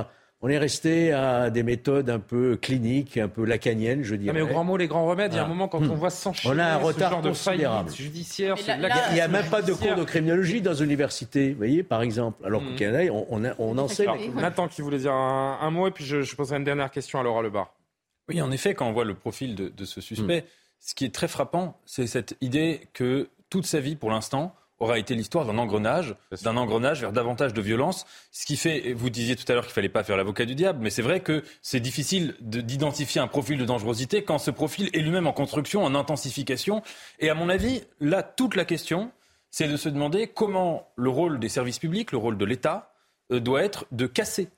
on 0.41 0.49
est 0.49 0.57
resté 0.57 1.12
à 1.12 1.51
des 1.51 1.62
méthodes 1.62 2.09
un 2.09 2.20
peu 2.20 2.57
cliniques, 2.57 3.18
un 3.18 3.28
peu 3.28 3.45
lacaniennes, 3.45 4.03
je 4.03 4.14
dirais. 4.14 4.32
mais 4.32 4.41
au 4.41 4.47
grand 4.47 4.64
mot, 4.64 4.78
les 4.78 4.89
grands 4.89 5.07
remèdes, 5.07 5.35
il 5.35 5.37
y 5.37 5.39
a 5.39 5.45
un 5.45 5.49
moment 5.49 5.68
quand 5.68 5.82
on 5.82 5.95
voit 5.95 6.09
s'enchaîner 6.09 6.55
on 6.55 6.59
a 6.59 6.64
un 6.64 6.76
retard 6.78 7.20
ce 7.22 7.28
considérable. 7.28 7.91
de 7.91 7.95
judiciaire. 7.95 8.57
il 8.59 9.14
n'y 9.14 9.20
a, 9.20 9.28
même 9.28 9.51
pas 9.51 9.61
de 9.61 9.74
cours 9.74 9.95
de 9.95 10.05
criminologie 10.05 10.62
dans 10.62 10.72
les 10.72 10.82
universités, 10.82 11.51
vous 11.51 11.59
voyez, 11.59 11.82
par 11.82 12.01
exemple. 12.01 12.47
Alors 12.47 12.62
qu'au 12.62 12.70
hmm. 12.70 12.76
Canada, 12.76 13.12
on, 13.12 13.26
on, 13.45 13.55
on 13.59 13.76
enseigne. 13.76 14.32
Nathan 14.37 14.68
qui 14.68 14.80
voulait 14.80 14.99
dire 14.99 15.12
un, 15.12 15.70
mot, 15.70 15.87
et 15.87 15.91
puis 15.91 16.07
je, 16.07 16.22
je, 16.22 16.35
poserai 16.35 16.57
une 16.57 16.64
dernière 16.64 16.91
question 16.91 17.20
à 17.20 17.22
Laura 17.22 17.43
Lebar. 17.43 17.74
Oui, 18.30 18.41
en 18.41 18.51
effet, 18.51 18.72
quand 18.72 18.89
on 18.89 18.93
voit 18.93 19.05
le 19.05 19.12
profil 19.12 19.55
de, 19.55 19.85
ce 19.85 20.01
suspect, 20.01 20.41
hmm 20.41 20.63
ce 20.85 20.95
qui 20.95 21.07
est 21.07 21.14
très 21.14 21.28
frappant, 21.28 21.80
c'est 21.87 22.07
cette 22.07 22.37
idée 22.43 22.89
que 22.93 23.30
toute 23.49 23.64
sa 23.64 23.80
vie, 23.80 23.97
pour 23.97 24.11
l'instant, 24.11 24.55
aura 24.78 24.99
été 24.99 25.14
l'histoire 25.14 25.47
d'un 25.47 25.57
engrenage, 25.57 26.14
d'un 26.43 26.59
engrenage 26.59 27.01
vers 27.01 27.12
davantage 27.12 27.55
de 27.55 27.62
violence. 27.62 28.05
Ce 28.32 28.45
qui 28.45 28.59
fait, 28.59 28.93
vous 28.93 29.09
disiez 29.09 29.35
tout 29.35 29.51
à 29.51 29.55
l'heure 29.55 29.62
qu'il 29.62 29.70
ne 29.70 29.74
fallait 29.74 29.89
pas 29.89 30.05
faire 30.05 30.18
l'avocat 30.18 30.45
du 30.45 30.55
diable, 30.55 30.80
mais 30.82 30.91
c'est 30.91 31.01
vrai 31.01 31.20
que 31.20 31.43
c'est 31.62 31.80
difficile 31.80 32.35
d'identifier 32.41 33.18
un 33.18 33.28
profil 33.28 33.59
de 33.59 33.64
dangerosité 33.64 34.24
quand 34.24 34.39
ce 34.39 34.51
profil 34.51 34.91
est 34.93 34.99
lui-même 34.99 35.26
en 35.26 35.32
construction, 35.32 35.82
en 35.85 35.95
intensification. 35.95 36.82
Et 37.18 37.30
à 37.30 37.35
mon 37.35 37.49
avis, 37.49 37.85
là, 38.01 38.22
toute 38.22 38.55
la 38.55 38.66
question, 38.66 39.11
c'est 39.51 39.68
de 39.68 39.78
se 39.78 39.89
demander 39.89 40.26
comment 40.26 40.93
le 40.97 41.09
rôle 41.09 41.41
des 41.41 41.49
services 41.49 41.78
publics, 41.78 42.12
le 42.12 42.18
rôle 42.18 42.37
de 42.37 42.45
l'État, 42.45 42.93
euh, 43.32 43.41
doit 43.41 43.64
être 43.64 43.87
de 43.91 44.07
casser 44.07 44.51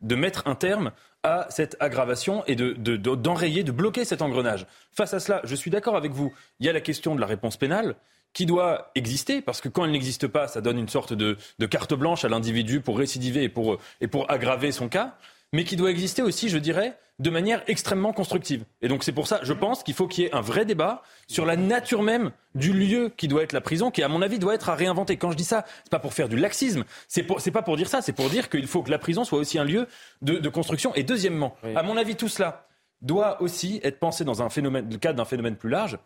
de 0.00 0.14
mettre 0.14 0.46
un 0.46 0.54
terme 0.54 0.92
à 1.22 1.46
cette 1.50 1.76
aggravation 1.80 2.44
et 2.46 2.54
d'enrayer, 2.54 3.62
de, 3.62 3.72
de, 3.72 3.76
bloquer 3.76 4.04
cet 4.04 4.22
engrenage. 4.22 4.66
Face 4.92 5.14
à 5.14 5.20
cela, 5.20 5.40
je 5.44 5.54
suis 5.54 5.70
d'accord 5.70 5.96
avec 5.96 6.12
vous, 6.12 6.32
il 6.60 6.66
y 6.66 6.68
a 6.68 6.72
la 6.72 6.80
question 6.80 7.14
de 7.14 7.20
la 7.20 7.26
réponse 7.26 7.56
pénale 7.56 7.96
qui 8.32 8.46
doit 8.46 8.90
exister, 8.94 9.40
parce 9.40 9.60
que 9.60 9.68
quand 9.68 9.84
elle 9.84 9.90
n'existe 9.90 10.28
pas, 10.28 10.48
ça 10.48 10.60
donne 10.60 10.78
une 10.78 10.88
sorte 10.88 11.12
de, 11.12 11.36
carte 11.66 11.94
blanche 11.94 12.24
à 12.24 12.28
l'individu 12.28 12.80
pour 12.80 12.98
récidiver 12.98 13.44
et 13.44 13.48
pour, 13.48 13.78
et 14.00 14.06
pour 14.06 14.30
aggraver 14.30 14.70
son 14.70 14.88
cas, 14.88 15.16
mais 15.52 15.64
qui 15.64 15.76
doit 15.76 15.90
exister 15.90 16.22
aussi, 16.22 16.48
je 16.48 16.58
dirais, 16.58 16.98
de 17.18 17.30
manière 17.30 17.62
extrêmement 17.66 18.12
constructive. 18.12 18.64
Et 18.80 18.88
donc 18.88 19.02
c'est 19.02 19.12
pour 19.12 19.26
ça, 19.26 19.40
je 19.42 19.52
pense 19.52 19.82
qu'il 19.82 19.94
faut 19.94 20.06
qu'il 20.06 20.24
y 20.24 20.26
ait 20.28 20.34
un 20.34 20.40
vrai 20.40 20.64
débat 20.64 21.02
sur 21.26 21.44
la 21.44 21.56
nature 21.56 22.02
même 22.02 22.30
du 22.54 22.72
lieu 22.72 23.10
qui 23.16 23.26
doit 23.26 23.42
être 23.42 23.52
la 23.52 23.60
prison, 23.60 23.90
qui 23.90 24.02
à 24.02 24.08
mon 24.08 24.22
avis 24.22 24.38
doit 24.38 24.54
être 24.54 24.68
à 24.68 24.74
réinventer. 24.74 25.16
Quand 25.16 25.32
je 25.32 25.36
dis 25.36 25.44
ça, 25.44 25.64
c'est 25.82 25.90
pas 25.90 25.98
pour 25.98 26.14
faire 26.14 26.28
du 26.28 26.36
laxisme, 26.36 26.84
c'est 27.08 27.22
pas 27.24 27.62
pour 27.62 27.76
dire 27.76 27.88
ça, 27.88 28.02
c'est 28.02 28.12
pour 28.12 28.28
dire 28.30 28.48
qu'il 28.48 28.66
faut 28.66 28.82
que 28.82 28.90
la 28.90 28.98
prison 28.98 29.24
soit 29.24 29.38
aussi 29.38 29.58
un 29.58 29.64
lieu 29.64 29.88
de, 30.22 30.48
construction. 30.48 30.94
Et 30.94 31.02
deuxièmement, 31.02 31.56
à 31.74 31.82
mon 31.82 31.96
avis, 31.96 32.16
tout 32.16 32.28
cela 32.28 32.68
doit 33.02 33.40
aussi 33.42 33.80
être 33.82 33.98
pensé 33.98 34.24
dans 34.24 34.42
un 34.42 34.48
phénomène, 34.48 34.88
le 34.90 34.98
cadre 34.98 35.16
d'un 35.16 35.24
phénomène 35.24 35.56
plus 35.56 35.70
large, 35.70 35.98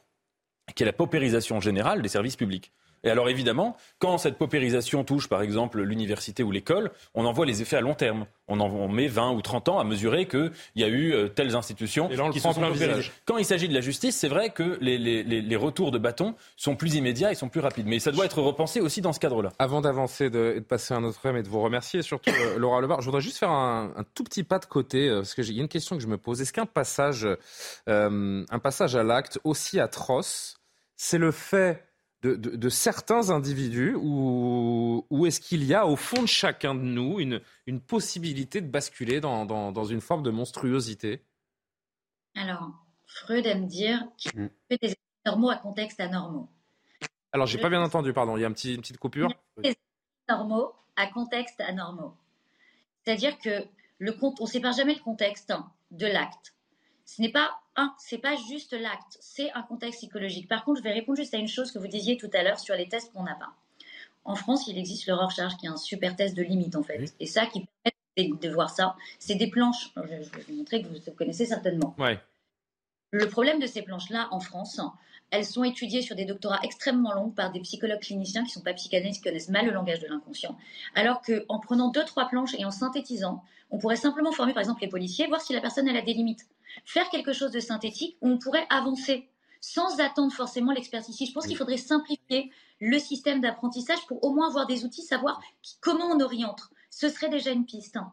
qui 0.74 0.82
est 0.82 0.86
la 0.86 0.93
paupérisation 0.93 1.61
générale 1.61 2.03
des 2.03 2.09
services 2.09 2.36
publics. 2.36 2.72
Et 3.05 3.11
alors 3.11 3.28
évidemment, 3.28 3.76
quand 3.98 4.18
cette 4.18 4.38
paupérisation 4.38 5.05
touche 5.05 5.28
par 5.28 5.42
exemple 5.42 5.80
l'université 5.82 6.42
ou 6.42 6.50
l'école, 6.50 6.90
on 7.14 7.24
en 7.24 7.32
voit 7.32 7.46
les 7.46 7.62
effets 7.62 7.76
à 7.76 7.80
long 7.80 7.94
terme. 7.94 8.26
On 8.48 8.61
en 8.61 8.88
met 8.88 9.07
20 9.07 9.32
ou 9.32 9.42
30 9.42 9.68
ans 9.70 9.78
à 9.78 9.84
mesurer 9.84 10.26
qu'il 10.26 10.53
y 10.76 10.84
a 10.84 10.88
eu 10.88 11.12
euh, 11.14 11.28
telles 11.28 11.57
institutions 11.57 12.09
qui 12.09 12.40
se 12.40 12.53
sont 12.53 12.55
paupérisées. 12.61 13.11
Quand 13.24 13.38
il 13.38 13.44
s'agit 13.44 13.68
de 13.68 13.74
la 13.74 13.80
justice, 13.80 14.16
c'est 14.16 14.28
vrai 14.28 14.50
que 14.50 14.78
les, 14.80 14.98
les, 14.98 15.57
retours 15.57 15.90
de 15.90 15.98
bâton 15.98 16.34
sont 16.57 16.76
plus 16.76 16.96
immédiats 16.96 17.32
et 17.32 17.34
sont 17.34 17.48
plus 17.48 17.61
rapides. 17.61 17.86
Mais 17.86 17.98
ça 17.98 18.11
doit 18.11 18.24
être 18.24 18.42
repensé 18.42 18.80
aussi 18.80 19.00
dans 19.00 19.12
ce 19.12 19.20
cadre-là. 19.20 19.53
Avant 19.59 19.80
d'avancer 19.80 20.26
et 20.26 20.30
de, 20.30 20.62
passer 20.68 20.92
à 20.92 20.96
un 20.98 21.05
autre 21.05 21.20
thème 21.20 21.36
et 21.36 21.42
de 21.42 21.48
vous 21.48 21.61
remercier, 21.61 22.03
surtout 22.03 22.30
euh, 22.30 22.59
Laura 22.59 22.80
Lebar, 22.80 23.00
je 23.00 23.07
voudrais 23.07 23.20
juste 23.20 23.38
faire 23.38 23.50
un, 23.50 23.92
tout 24.14 24.24
petit 24.24 24.42
pas 24.42 24.59
de 24.59 24.66
côté, 24.66 25.09
euh, 25.09 25.16
parce 25.16 25.34
qu'il 25.34 25.53
y 25.53 25.61
a 25.61 25.62
une 25.62 25.68
question 25.68 25.96
que 25.96 26.03
je 26.03 26.09
me 26.09 26.18
pose. 26.18 26.40
Est-ce 26.40 26.53
qu'un 26.53 26.66
passage, 26.66 27.26
un 27.86 28.59
passage 28.62 28.96
à 28.96 29.03
l'acte 29.03 29.38
aussi 29.44 29.80
atroce, 29.80 30.59
c'est 30.96 31.18
le 31.18 31.30
fait 31.30 31.84
de, 32.23 32.68
certains 32.68 33.31
individus 33.31 33.97
ou, 33.97 35.27
est-ce 35.27 35.41
qu'il 35.41 35.64
y 35.64 35.75
a 35.75 35.87
au 35.87 35.97
fond 35.97 36.23
de 36.23 36.27
chacun 36.27 36.75
de 36.75 36.81
nous 36.81 37.18
une, 37.20 37.41
une 37.66 37.81
possibilité 37.81 38.61
de 38.61 38.68
basculer 38.68 39.20
dans, 39.20 39.45
dans, 39.45 39.85
une 39.85 40.01
forme 40.01 40.23
de 40.23 40.31
monstruosité? 40.31 41.23
Alors, 42.37 42.70
Freud 43.07 43.47
aime 43.47 43.66
dire 43.66 44.07
qu'il 44.16 44.41
mm. 44.41 44.51
fait 44.68 44.79
des 44.81 44.97
normaux 45.27 45.51
à 45.51 45.57
contexte 45.57 46.01
anormaux. 46.01 46.49
Alors, 47.33 47.47
j'ai 47.47 47.59
pas 47.59 47.70
bien 47.70 47.83
entendu, 47.83 48.12
pardon, 48.12 48.37
il 48.37 48.41
y 48.41 48.45
a 48.45 48.49
une 48.49 48.55
petite 48.55 48.99
coupure? 48.99 49.29
Des 49.59 49.77
normaux 50.29 50.73
à 50.97 51.07
contexte 51.07 51.61
anormaux. 51.61 52.14
C'est-à-dire 53.05 53.39
que 53.39 53.64
le, 53.99 54.16
on 54.23 54.35
ne 54.41 54.47
sépare 54.47 54.73
jamais 54.73 54.95
le 54.95 55.01
contexte 55.01 55.53
de 55.91 56.07
l'acte 56.07 56.55
ce 57.05 57.20
n'est 57.20 57.30
pas 57.30 57.50
un, 57.76 57.94
c'est 57.98 58.18
pas 58.18 58.36
juste 58.36 58.72
l'acte, 58.72 59.18
c'est 59.20 59.50
un 59.53 59.62
contexte 59.62 60.00
psychologique. 60.00 60.48
Par 60.48 60.64
contre, 60.64 60.78
je 60.78 60.84
vais 60.84 60.92
répondre 60.92 61.16
juste 61.16 61.34
à 61.34 61.38
une 61.38 61.48
chose 61.48 61.72
que 61.72 61.78
vous 61.78 61.88
disiez 61.88 62.16
tout 62.16 62.30
à 62.32 62.42
l'heure 62.42 62.61
sur 62.61 62.74
les 62.74 62.88
tests 62.88 63.12
qu'on 63.12 63.22
n'a 63.22 63.34
pas. 63.34 63.53
En 64.24 64.36
France, 64.36 64.68
il 64.68 64.78
existe 64.78 65.07
le 65.07 65.14
Rorschach, 65.14 65.57
qui 65.57 65.66
est 65.66 65.70
un 65.70 65.76
super 65.76 66.14
test 66.14 66.36
de 66.36 66.42
limite 66.42 66.76
en 66.76 66.82
fait. 66.82 67.12
Et 67.18 67.26
ça 67.26 67.46
qui 67.46 67.66
permet 67.82 68.38
de 68.38 68.50
voir 68.50 68.70
ça, 68.70 68.96
c'est 69.18 69.34
des 69.34 69.48
planches. 69.48 69.90
Je, 69.96 70.03
vais 70.03 70.44
vous 70.48 70.55
montrer 70.55 70.82
que 70.82 70.88
vous 70.88 71.12
connaissez 71.12 71.46
certainement. 71.46 71.94
Ouais. 71.98 72.20
Le 73.11 73.28
problème 73.28 73.59
de 73.59 73.66
ces 73.66 73.82
planches-là 73.82 74.28
en 74.30 74.40
France, 74.40 74.80
elles 75.30 75.44
sont 75.44 75.64
étudiées 75.64 76.03
sur 76.03 76.14
des 76.14 76.24
doctorats 76.24 76.61
extrêmement 76.62 77.14
longs 77.14 77.30
par 77.30 77.50
des 77.50 77.61
psychologues 77.61 78.00
cliniciens 78.00 78.42
qui 78.42 78.50
ne 78.50 78.53
sont 78.53 78.61
pas 78.62 78.74
psychanalystes, 78.74 79.22
qui 79.22 79.28
connaissent 79.28 79.48
mal 79.48 79.66
le 79.66 79.72
langage 79.72 80.00
de 80.00 80.07
l'inconscient. 80.07 80.57
Alors 80.94 81.20
qu'en 81.22 81.59
prenant 81.59 81.88
deux, 81.88 82.05
trois 82.05 82.28
planches 82.28 82.55
et 82.55 82.64
en 82.64 82.70
synthétisant, 82.70 83.42
on 83.70 83.78
pourrait 83.78 83.96
simplement 83.96 84.32
former 84.32 84.53
par 84.53 84.61
exemple 84.61 84.82
les 84.82 84.88
policiers, 84.88 85.26
voir 85.26 85.40
si 85.40 85.53
la 85.53 85.61
personne 85.61 85.88
elle 85.88 85.96
a 85.96 86.03
des 86.03 86.12
limites 86.14 86.46
faire 86.85 87.09
quelque 87.11 87.33
chose 87.33 87.51
de 87.51 87.61
synthétique 87.61 88.16
où 88.20 88.29
on 88.29 88.39
pourrait 88.39 88.66
avancer 88.70 89.29
sans 89.61 90.01
attendre 90.01 90.33
forcément 90.33 90.73
l'expertise. 90.73 91.16
Je 91.18 91.33
pense 91.33 91.47
qu'il 91.47 91.57
faudrait 91.57 91.77
simplifier 91.77 92.51
le 92.81 92.99
système 92.99 93.41
d'apprentissage 93.41 94.05
pour 94.09 94.23
au 94.25 94.33
moins 94.33 94.49
avoir 94.49 94.66
des 94.66 94.85
outils, 94.85 95.03
savoir 95.03 95.41
comment 95.81 96.07
on 96.07 96.20
oriente. 96.20 96.62
Ce 96.91 97.09
serait 97.09 97.29
déjà 97.29 97.53
une 97.53 97.64
piste. 97.64 97.97
Hein. 97.97 98.12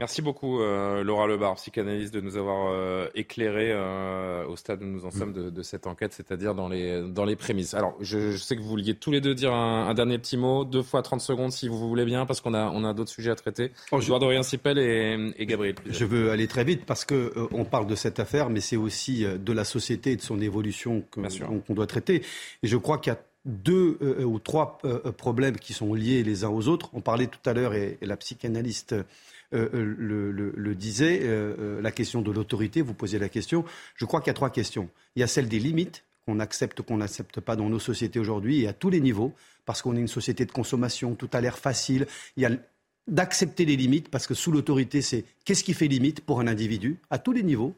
Merci 0.00 0.22
beaucoup, 0.22 0.60
euh, 0.60 1.04
Laura 1.04 1.28
Lebar, 1.28 1.54
psychanalyste, 1.54 2.12
de 2.12 2.20
nous 2.20 2.36
avoir 2.36 2.72
euh, 2.72 3.06
éclairé 3.14 3.70
euh, 3.70 4.44
au 4.48 4.56
stade 4.56 4.82
où 4.82 4.86
nous 4.86 5.06
en 5.06 5.12
sommes 5.12 5.32
de, 5.32 5.62
cette 5.62 5.86
enquête, 5.86 6.12
c'est-à-dire 6.12 6.52
dans 6.56 6.68
les, 6.68 7.08
dans 7.08 7.24
les 7.24 7.36
prémices. 7.36 7.74
Alors, 7.74 7.94
je, 8.00 8.36
sais 8.36 8.56
que 8.56 8.60
vous 8.60 8.68
vouliez 8.68 8.96
tous 8.96 9.12
les 9.12 9.20
deux 9.20 9.36
dire 9.36 9.52
un, 9.52 9.94
dernier 9.94 10.18
petit 10.18 10.36
mot, 10.36 10.64
deux 10.64 10.82
fois 10.82 11.02
30 11.02 11.20
secondes 11.20 11.52
si 11.52 11.68
vous 11.68 11.88
voulez 11.88 12.04
bien, 12.04 12.26
parce 12.26 12.40
qu'on 12.40 12.54
a, 12.54 12.70
on 12.70 12.82
a 12.82 12.92
d'autres 12.92 13.12
sujets 13.12 13.30
à 13.30 13.36
traiter. 13.36 13.70
Oh, 13.92 14.00
je... 14.00 14.08
Dorian 14.08 14.42
Sipel 14.42 14.78
et, 14.78 15.32
et, 15.36 15.46
Gabriel. 15.46 15.76
Je 15.88 16.04
veux 16.04 16.32
aller 16.32 16.48
très 16.48 16.64
vite 16.64 16.86
parce 16.86 17.04
que 17.04 17.32
on 17.52 17.64
parle 17.64 17.86
de 17.86 17.94
cette 17.94 18.18
affaire, 18.18 18.50
mais 18.50 18.60
c'est 18.60 18.76
aussi 18.76 19.24
de 19.24 19.52
la 19.52 19.64
société 19.64 20.12
et 20.12 20.16
de 20.16 20.22
son 20.22 20.40
évolution 20.40 21.04
qu'on 21.12 21.74
doit 21.74 21.86
traiter. 21.86 22.24
Et 22.64 22.66
je 22.66 22.76
crois 22.76 22.98
qu'il 22.98 23.12
y 23.12 23.16
a 23.16 23.20
deux 23.44 23.98
ou 24.24 24.40
trois 24.40 24.78
problèmes 25.16 25.56
qui 25.56 25.72
sont 25.72 25.94
liés 25.94 26.24
les 26.24 26.42
uns 26.42 26.48
aux 26.48 26.66
autres. 26.66 26.90
On 26.94 27.00
parlait 27.00 27.28
tout 27.28 27.48
à 27.48 27.52
l'heure, 27.52 27.74
et, 27.74 27.98
et 28.00 28.06
la 28.06 28.16
psychanalyste 28.16 28.96
euh, 29.54 29.68
euh, 29.72 30.52
le, 30.56 30.74
disait, 30.74 31.20
euh, 31.22 31.80
la 31.80 31.92
question 31.92 32.22
de 32.22 32.30
l'autorité, 32.32 32.82
vous 32.82 32.94
posez 32.94 33.18
la 33.18 33.28
question. 33.28 33.64
Je 33.94 34.04
crois 34.04 34.20
qu'il 34.20 34.28
y 34.28 34.30
a 34.30 34.34
trois 34.34 34.50
questions. 34.50 34.88
Il 35.14 35.20
y 35.20 35.22
a 35.22 35.26
celle 35.26 35.48
des 35.48 35.60
limites 35.60 36.04
qu'on 36.26 36.40
accepte, 36.40 36.82
qu'on 36.82 36.96
n'accepte 36.96 37.40
pas 37.40 37.54
dans 37.54 37.68
nos 37.68 37.78
sociétés 37.78 38.18
aujourd'hui 38.18 38.62
et 38.62 38.68
à 38.68 38.72
tous 38.72 38.90
les 38.90 39.00
niveaux, 39.00 39.32
parce 39.64 39.82
qu'on 39.82 39.96
est 39.96 40.00
une 40.00 40.08
société 40.08 40.44
de 40.44 40.52
consommation, 40.52 41.14
tout 41.14 41.30
a 41.32 41.40
l'air 41.40 41.58
facile. 41.58 42.06
Il 42.36 42.42
y 42.42 42.46
a 42.46 42.50
d'accepter 43.06 43.64
les 43.64 43.76
limites, 43.76 44.08
parce 44.08 44.26
que 44.26 44.34
sous 44.34 44.50
l'autorité, 44.50 45.02
c'est 45.02 45.24
qu'est-ce 45.44 45.62
qui 45.62 45.74
fait 45.74 45.88
limite 45.88 46.22
pour 46.22 46.40
un 46.40 46.46
individu, 46.46 46.98
à 47.10 47.18
tous 47.18 47.32
les 47.32 47.42
niveaux. 47.42 47.74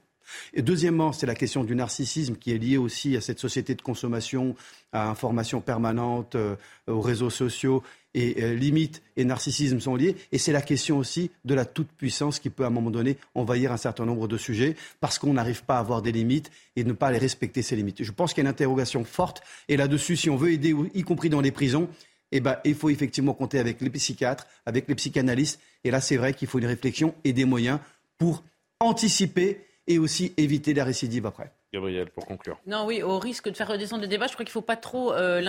Et 0.55 0.63
deuxièmement, 0.63 1.13
c'est 1.13 1.27
la 1.27 1.35
question 1.35 1.63
du 1.63 1.75
narcissisme 1.75 2.37
qui 2.37 2.53
est 2.53 2.59
liée 2.59 2.79
aussi 2.79 3.17
à 3.17 3.21
cette 3.21 3.39
société 3.39 3.75
de 3.75 3.83
consommation, 3.83 4.57
à 4.93 5.09
information 5.09 5.61
permanente, 5.61 6.37
aux 6.89 7.01
réseaux 7.01 7.31
sociaux 7.31 7.83
et 8.17 8.43
euh, 8.43 8.55
limite 8.55 9.03
et 9.17 9.25
narcissisme 9.25 9.79
sont 9.79 9.95
liés. 9.95 10.17
Et 10.33 10.39
c'est 10.39 10.51
la 10.51 10.63
question 10.63 10.99
aussi 10.99 11.31
de 11.45 11.55
la 11.55 11.65
toute-puissance 11.65 12.41
qui 12.41 12.51
peut 12.51 12.65
à 12.65 12.69
un 12.69 12.71
moment 12.71 12.91
donné 12.91 13.19
envahir 13.35 13.71
un 13.71 13.77
certain 13.77 14.07
nombre 14.07 14.27
de 14.27 14.39
sujets 14.39 14.75
parce 15.01 15.19
qu'on 15.19 15.35
n'arrive 15.35 15.63
pas 15.65 15.77
à 15.77 15.81
avoir 15.81 16.03
des 16.03 16.11
limites 16.11 16.51
et 16.75 16.83
ne 16.83 16.93
pas 16.93 17.13
les 17.13 17.19
respecter 17.19 17.63
ces 17.63 17.77
limites. 17.77 18.03
Je 18.03 18.11
pense 18.11 18.33
qu'il 18.33 18.43
y 18.43 18.47
a 18.47 18.49
une 18.49 18.53
interrogation 18.53 19.05
forte 19.05 19.43
et 19.69 19.77
là-dessus, 19.77 20.17
si 20.17 20.31
on 20.31 20.37
veut 20.37 20.51
aider, 20.51 20.75
y 20.95 21.03
compris 21.03 21.29
dans 21.29 21.43
les 21.43 21.53
prisons, 21.53 21.89
eh 22.33 22.41
ben, 22.41 22.57
il 22.65 22.75
faut 22.75 22.91
effectivement 22.91 23.35
compter 23.35 23.59
avec 23.59 23.81
les 23.81 23.91
psychiatres, 23.91 24.47
avec 24.65 24.89
les 24.89 24.95
psychanalystes. 24.95 25.61
Et 25.85 25.91
là, 25.91 26.01
c'est 26.01 26.17
vrai 26.17 26.35
qu'il 26.35 26.49
faut 26.49 26.59
une 26.59 26.67
réflexion 26.67 27.15
et 27.23 27.33
des 27.33 27.45
moyens 27.45 27.79
pour 28.19 28.43
anticiper 28.81 29.61
et 29.87 29.99
aussi 29.99 30.33
éviter 30.37 30.75
la 30.75 30.85
récidive 30.85 31.27
après. 31.27 31.53
Gabriel, 31.73 32.09
pour 32.11 32.25
conclure. 32.27 32.59
Non, 32.67 32.87
oui, 32.87 33.03
au 33.03 33.19
risque 33.19 33.49
de 33.49 33.57
faire 33.57 33.67
redescendre 33.67 34.03
le 34.03 34.09
débat, 34.09 34.29
je 34.29 34.35
crois 34.35 34.45
qu'il 34.45 34.51
ne 34.51 34.55
faut 34.55 34.61
pas 34.61 34.77
trop 34.77 35.13
euh, 35.13 35.41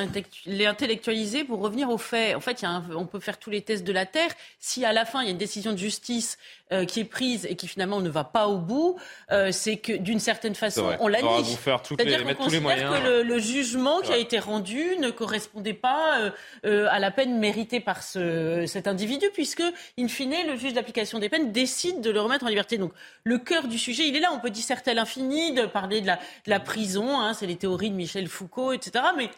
l'intellectualiser 0.47 1.43
pour 1.43 1.59
revenir 1.59 1.89
aux 1.89 1.99
faits. 1.99 2.35
En 2.35 2.39
fait, 2.39 2.65
on 2.95 3.05
peut 3.05 3.19
faire 3.19 3.37
tous 3.37 3.51
les 3.51 3.61
tests 3.61 3.83
de 3.83 3.93
la 3.93 4.07
Terre. 4.07 4.31
Si 4.59 4.83
à 4.83 4.93
la 4.93 5.05
fin, 5.05 5.21
il 5.21 5.25
y 5.25 5.27
a 5.27 5.31
une 5.31 5.37
décision 5.37 5.73
de 5.73 5.77
justice 5.77 6.39
euh, 6.71 6.85
qui 6.85 7.01
est 7.01 7.05
prise 7.05 7.45
et 7.45 7.55
qui 7.55 7.67
finalement 7.67 8.01
ne 8.01 8.09
va 8.09 8.23
pas 8.23 8.47
au 8.47 8.57
bout, 8.57 8.97
euh, 9.31 9.51
c'est 9.51 9.77
que 9.77 9.93
d'une 9.93 10.19
certaine 10.19 10.55
façon, 10.55 10.89
on 10.99 11.07
l'a 11.07 11.21
dit. 11.21 11.57
C'est-à-dire 11.83 12.25
qu'on 12.25 12.45
considère 12.45 13.03
que 13.03 13.21
le, 13.21 13.37
jugement 13.39 14.01
qui 14.01 14.11
a 14.11 14.17
été 14.17 14.39
rendu 14.39 14.97
ne 14.99 15.11
correspondait 15.11 15.75
pas 15.75 16.31
à 16.63 16.99
la 16.99 17.11
peine 17.11 17.37
méritée 17.37 17.79
par 17.79 18.01
ce, 18.01 18.65
cet 18.65 18.87
individu, 18.87 19.27
puisque, 19.33 19.63
in 19.99 20.07
fine, 20.07 20.33
le 20.47 20.55
juge 20.55 20.73
d'application 20.73 21.19
des 21.19 21.29
peines 21.29 21.51
décide 21.51 22.01
de 22.01 22.09
le 22.09 22.19
remettre 22.19 22.45
en 22.45 22.49
liberté. 22.49 22.79
Donc, 22.79 22.91
le 23.23 23.37
cœur 23.37 23.67
du 23.67 23.77
sujet, 23.77 24.07
il 24.07 24.15
est 24.15 24.19
là. 24.19 24.29
On 24.33 24.39
peut 24.39 24.49
disserter 24.49 24.91
à 24.91 24.93
l'infini, 24.95 25.53
de 25.53 25.67
parler 25.67 26.01
de 26.01 26.06
la, 26.07 26.15
de 26.15 26.49
la 26.49 26.59
prison, 26.59 27.19
hein, 27.19 27.33
c'est 27.33 27.47
les 27.47 27.57
théories 27.57 27.91
de 27.91 27.95
Michel 27.95 28.27
Foucault, 28.27 28.73
etc. 28.73 29.05
Mais 29.15 29.29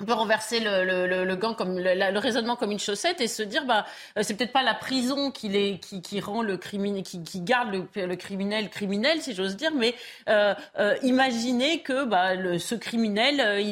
on 0.00 0.04
peut 0.04 0.12
renverser 0.12 0.60
le, 0.60 0.84
le, 0.84 1.24
le, 1.24 1.36
gant 1.36 1.54
comme 1.54 1.78
le, 1.78 2.18
raisonnement 2.18 2.56
comme 2.56 2.70
une 2.70 2.78
chaussette 2.78 3.20
et 3.20 3.28
se 3.28 3.42
dire 3.42 3.64
bah 3.64 3.86
euh, 4.16 4.22
c'est 4.22 4.34
peut-être 4.34 4.52
pas 4.52 4.62
la 4.62 4.74
prison 4.74 5.30
qui, 5.30 5.48
les, 5.48 5.78
qui, 5.78 6.02
qui 6.02 6.20
rend 6.20 6.42
le 6.42 6.56
criminel 6.56 7.02
qui, 7.02 7.22
qui 7.22 7.40
garde 7.40 7.72
le, 7.94 8.16
criminel 8.16 8.68
criminel 8.68 9.20
si 9.20 9.34
j'ose 9.34 9.56
dire 9.56 9.70
mais 9.74 9.94
euh, 10.28 10.54
euh, 10.78 10.96
imaginez 11.02 11.80
que 11.80 12.04
bah, 12.04 12.32
ce 12.58 12.74
criminel 12.74 13.62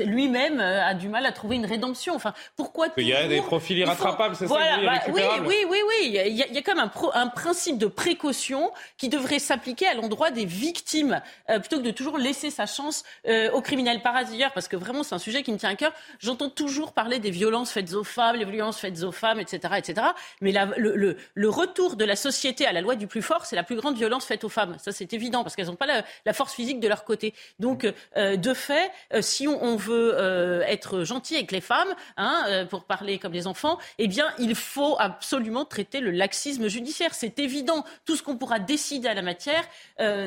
lui-même 0.00 0.60
a 0.60 0.94
du 0.94 1.08
mal 1.08 1.26
à 1.26 1.32
trouver 1.32 1.56
une 1.56 1.66
rédemption. 1.66 2.14
Enfin 2.14 2.34
pourquoi 2.56 2.88
il 2.96 3.06
y 3.06 3.14
a 3.14 3.26
des 3.26 3.40
profils 3.40 3.78
irrattrapables 3.78 4.36
c'est 4.36 4.46
voilà, 4.46 4.76
ça 4.76 4.82
bah, 4.82 5.12
oui 5.12 5.22
oui 5.46 5.56
oui 5.68 5.78
oui. 5.88 5.94
Il 6.04 6.12
y 6.12 6.18
a, 6.18 6.26
il 6.26 6.54
y 6.54 6.58
a 6.58 6.62
comme 6.62 6.78
un, 6.78 6.90
un 7.14 7.26
principe 7.28 7.78
de 7.78 7.86
précaution 7.86 8.70
qui 8.96 9.08
devrait 9.08 9.38
s'appliquer 9.38 9.86
à 9.86 9.94
l'endroit 9.94 10.30
des 10.30 10.44
victimes 10.44 11.20
plutôt 11.46 11.78
que 11.78 11.84
de 11.84 11.90
toujours 11.90 12.18
laisser 12.18 12.50
sa 12.50 12.66
chance 12.66 13.04
aux 13.52 13.62
criminels 13.62 14.02
par 14.02 14.14
ailleurs 14.16 14.52
parce 14.52 14.68
que 14.68 14.76
vraiment 14.76 15.02
c'est 15.02 15.14
un 15.14 15.18
sujet 15.18 15.42
qui 15.42 15.52
me 15.52 15.56
tient 15.56 15.67
cœur. 15.74 15.92
J'entends 16.18 16.50
toujours 16.50 16.92
parler 16.92 17.18
des 17.18 17.30
violences 17.30 17.70
faites 17.70 17.92
aux 17.94 18.04
femmes, 18.04 18.36
les 18.36 18.44
violences 18.44 18.78
faites 18.78 19.02
aux 19.02 19.12
femmes, 19.12 19.40
etc., 19.40 19.74
etc. 19.76 20.06
Mais 20.40 20.52
le, 20.76 21.16
le, 21.34 21.48
retour 21.48 21.96
de 21.96 22.04
la 22.04 22.16
société 22.16 22.66
à 22.66 22.72
la 22.72 22.80
loi 22.80 22.94
du 22.94 23.06
plus 23.06 23.22
fort, 23.22 23.46
c'est 23.46 23.56
la 23.56 23.62
plus 23.62 23.76
grande 23.76 23.96
violence 23.96 24.24
faite 24.24 24.44
aux 24.44 24.48
femmes. 24.48 24.76
Ça, 24.78 24.92
c'est 24.92 25.12
évident 25.12 25.42
parce 25.42 25.56
qu'elles 25.56 25.66
n'ont 25.66 25.76
pas 25.76 25.86
la, 25.86 26.32
force 26.32 26.54
physique 26.54 26.80
de 26.80 26.88
leur 26.88 27.04
côté. 27.04 27.34
Donc, 27.58 27.86
euh, 28.16 28.36
de 28.36 28.54
fait, 28.54 28.90
euh, 29.12 29.22
si 29.22 29.48
on, 29.48 29.76
veut 29.76 30.14
euh, 30.14 30.62
être 30.62 31.04
gentil 31.04 31.36
avec 31.36 31.52
les 31.52 31.60
femmes, 31.60 31.94
hein, 32.16 32.66
pour 32.70 32.84
parler 32.84 33.18
comme 33.18 33.32
les 33.32 33.46
enfants, 33.46 33.78
eh 33.98 34.08
bien, 34.08 34.26
il 34.38 34.54
faut 34.54 34.96
absolument 34.98 35.64
traiter 35.64 36.00
le 36.00 36.10
laxisme 36.10 36.68
judiciaire. 36.68 37.14
C'est 37.14 37.38
évident. 37.38 37.84
Tout 38.04 38.16
ce 38.16 38.22
qu'on 38.22 38.36
pourra 38.36 38.58
décider 38.58 39.08
à 39.08 39.14
la 39.14 39.22
matière 39.22 39.64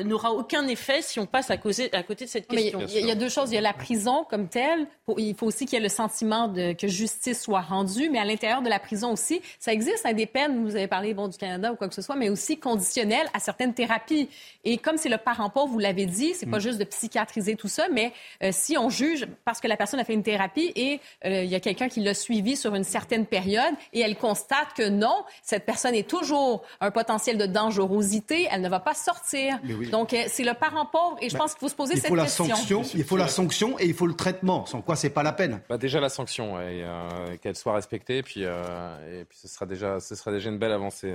n'aura 0.04 0.32
aucun 0.32 0.66
effet 0.68 1.02
si 1.02 1.20
on 1.20 1.26
passe 1.26 1.50
à, 1.50 1.54
à 1.54 1.56
côté 1.56 1.88
de 1.88 2.30
cette 2.30 2.46
question. 2.46 2.80
il 2.88 3.06
y, 3.06 3.10
a 3.10 3.14
deux 3.14 3.28
choses. 3.28 3.50
Il 3.50 3.54
y 3.54 3.58
a 3.58 3.62
la 3.62 3.72
prison 3.72 4.26
comme 4.28 4.48
telle. 4.48 4.86
Il 5.32 5.38
faut 5.38 5.46
aussi 5.46 5.64
qu'il 5.64 5.78
y 5.78 5.80
ait 5.80 5.82
le 5.82 5.88
sentiment 5.88 6.46
de, 6.46 6.74
que 6.74 6.86
justice 6.88 7.40
soit 7.40 7.62
rendue, 7.62 8.10
mais 8.10 8.18
à 8.18 8.24
l'intérieur 8.26 8.60
de 8.60 8.68
la 8.68 8.78
prison 8.78 9.12
aussi, 9.12 9.40
ça 9.58 9.72
existe 9.72 10.04
hein, 10.04 10.12
des 10.12 10.26
peines. 10.26 10.62
Vous 10.62 10.76
avez 10.76 10.88
parlé 10.88 11.14
bon, 11.14 11.26
du 11.26 11.38
Canada 11.38 11.72
ou 11.72 11.76
quoi 11.76 11.88
que 11.88 11.94
ce 11.94 12.02
soit, 12.02 12.16
mais 12.16 12.28
aussi 12.28 12.58
conditionnelles 12.58 13.26
à 13.32 13.38
certaines 13.38 13.72
thérapies. 13.72 14.28
Et 14.64 14.76
comme 14.76 14.98
c'est 14.98 15.08
le 15.08 15.16
parent 15.16 15.48
pauvre, 15.48 15.68
vous 15.68 15.78
l'avez 15.78 16.04
dit, 16.04 16.34
c'est 16.34 16.44
pas 16.44 16.58
mm. 16.58 16.60
juste 16.60 16.78
de 16.78 16.84
psychiatriser 16.84 17.56
tout 17.56 17.68
ça, 17.68 17.86
mais 17.90 18.12
euh, 18.42 18.50
si 18.52 18.76
on 18.76 18.90
juge 18.90 19.26
parce 19.46 19.58
que 19.60 19.68
la 19.68 19.78
personne 19.78 20.00
a 20.00 20.04
fait 20.04 20.12
une 20.12 20.22
thérapie 20.22 20.70
et 20.76 21.00
euh, 21.24 21.44
il 21.44 21.50
y 21.50 21.54
a 21.54 21.60
quelqu'un 21.60 21.88
qui 21.88 22.00
l'a 22.00 22.12
suivi 22.12 22.54
sur 22.54 22.74
une 22.74 22.84
certaine 22.84 23.24
période 23.24 23.74
et 23.94 24.00
elle 24.00 24.16
constate 24.16 24.74
que 24.76 24.86
non, 24.86 25.24
cette 25.42 25.64
personne 25.64 25.94
est 25.94 26.06
toujours 26.08 26.62
un 26.82 26.90
potentiel 26.90 27.38
de 27.38 27.46
dangerosité, 27.46 28.48
elle 28.50 28.60
ne 28.60 28.68
va 28.68 28.80
pas 28.80 28.94
sortir. 28.94 29.58
Donc 29.90 30.12
euh, 30.12 30.24
c'est 30.28 30.44
le 30.44 30.52
parent 30.52 30.84
pauvre 30.84 31.16
et 31.22 31.30
je 31.30 31.36
pense 31.38 31.54
qu'il 31.54 31.60
faut 31.60 31.68
se 31.68 31.74
poser 31.74 31.96
cette 31.96 32.14
question. 32.14 32.44
Sanction, 32.44 32.82
il 32.94 33.04
faut 33.04 33.16
la 33.16 33.28
sanction 33.28 33.78
et 33.78 33.86
il 33.86 33.94
faut 33.94 34.06
le 34.06 34.14
traitement, 34.14 34.66
sans 34.66 34.82
quoi 34.82 34.96
c'est 34.96 35.10
pas 35.10 35.21
la 35.22 35.32
peine. 35.32 35.60
Bah 35.68 35.78
déjà 35.78 36.00
la 36.00 36.08
sanction, 36.08 36.58
qu'elle 37.40 37.56
soit 37.56 37.74
respectée, 37.74 38.18
et 38.18 38.22
puis, 38.22 38.42
et 38.42 39.24
puis 39.28 39.38
ce 39.38 39.48
sera 39.48 39.66
déjà, 39.66 40.00
ce 40.00 40.14
sera 40.14 40.30
déjà 40.30 40.50
une 40.50 40.58
belle 40.58 40.72
avancée. 40.72 41.14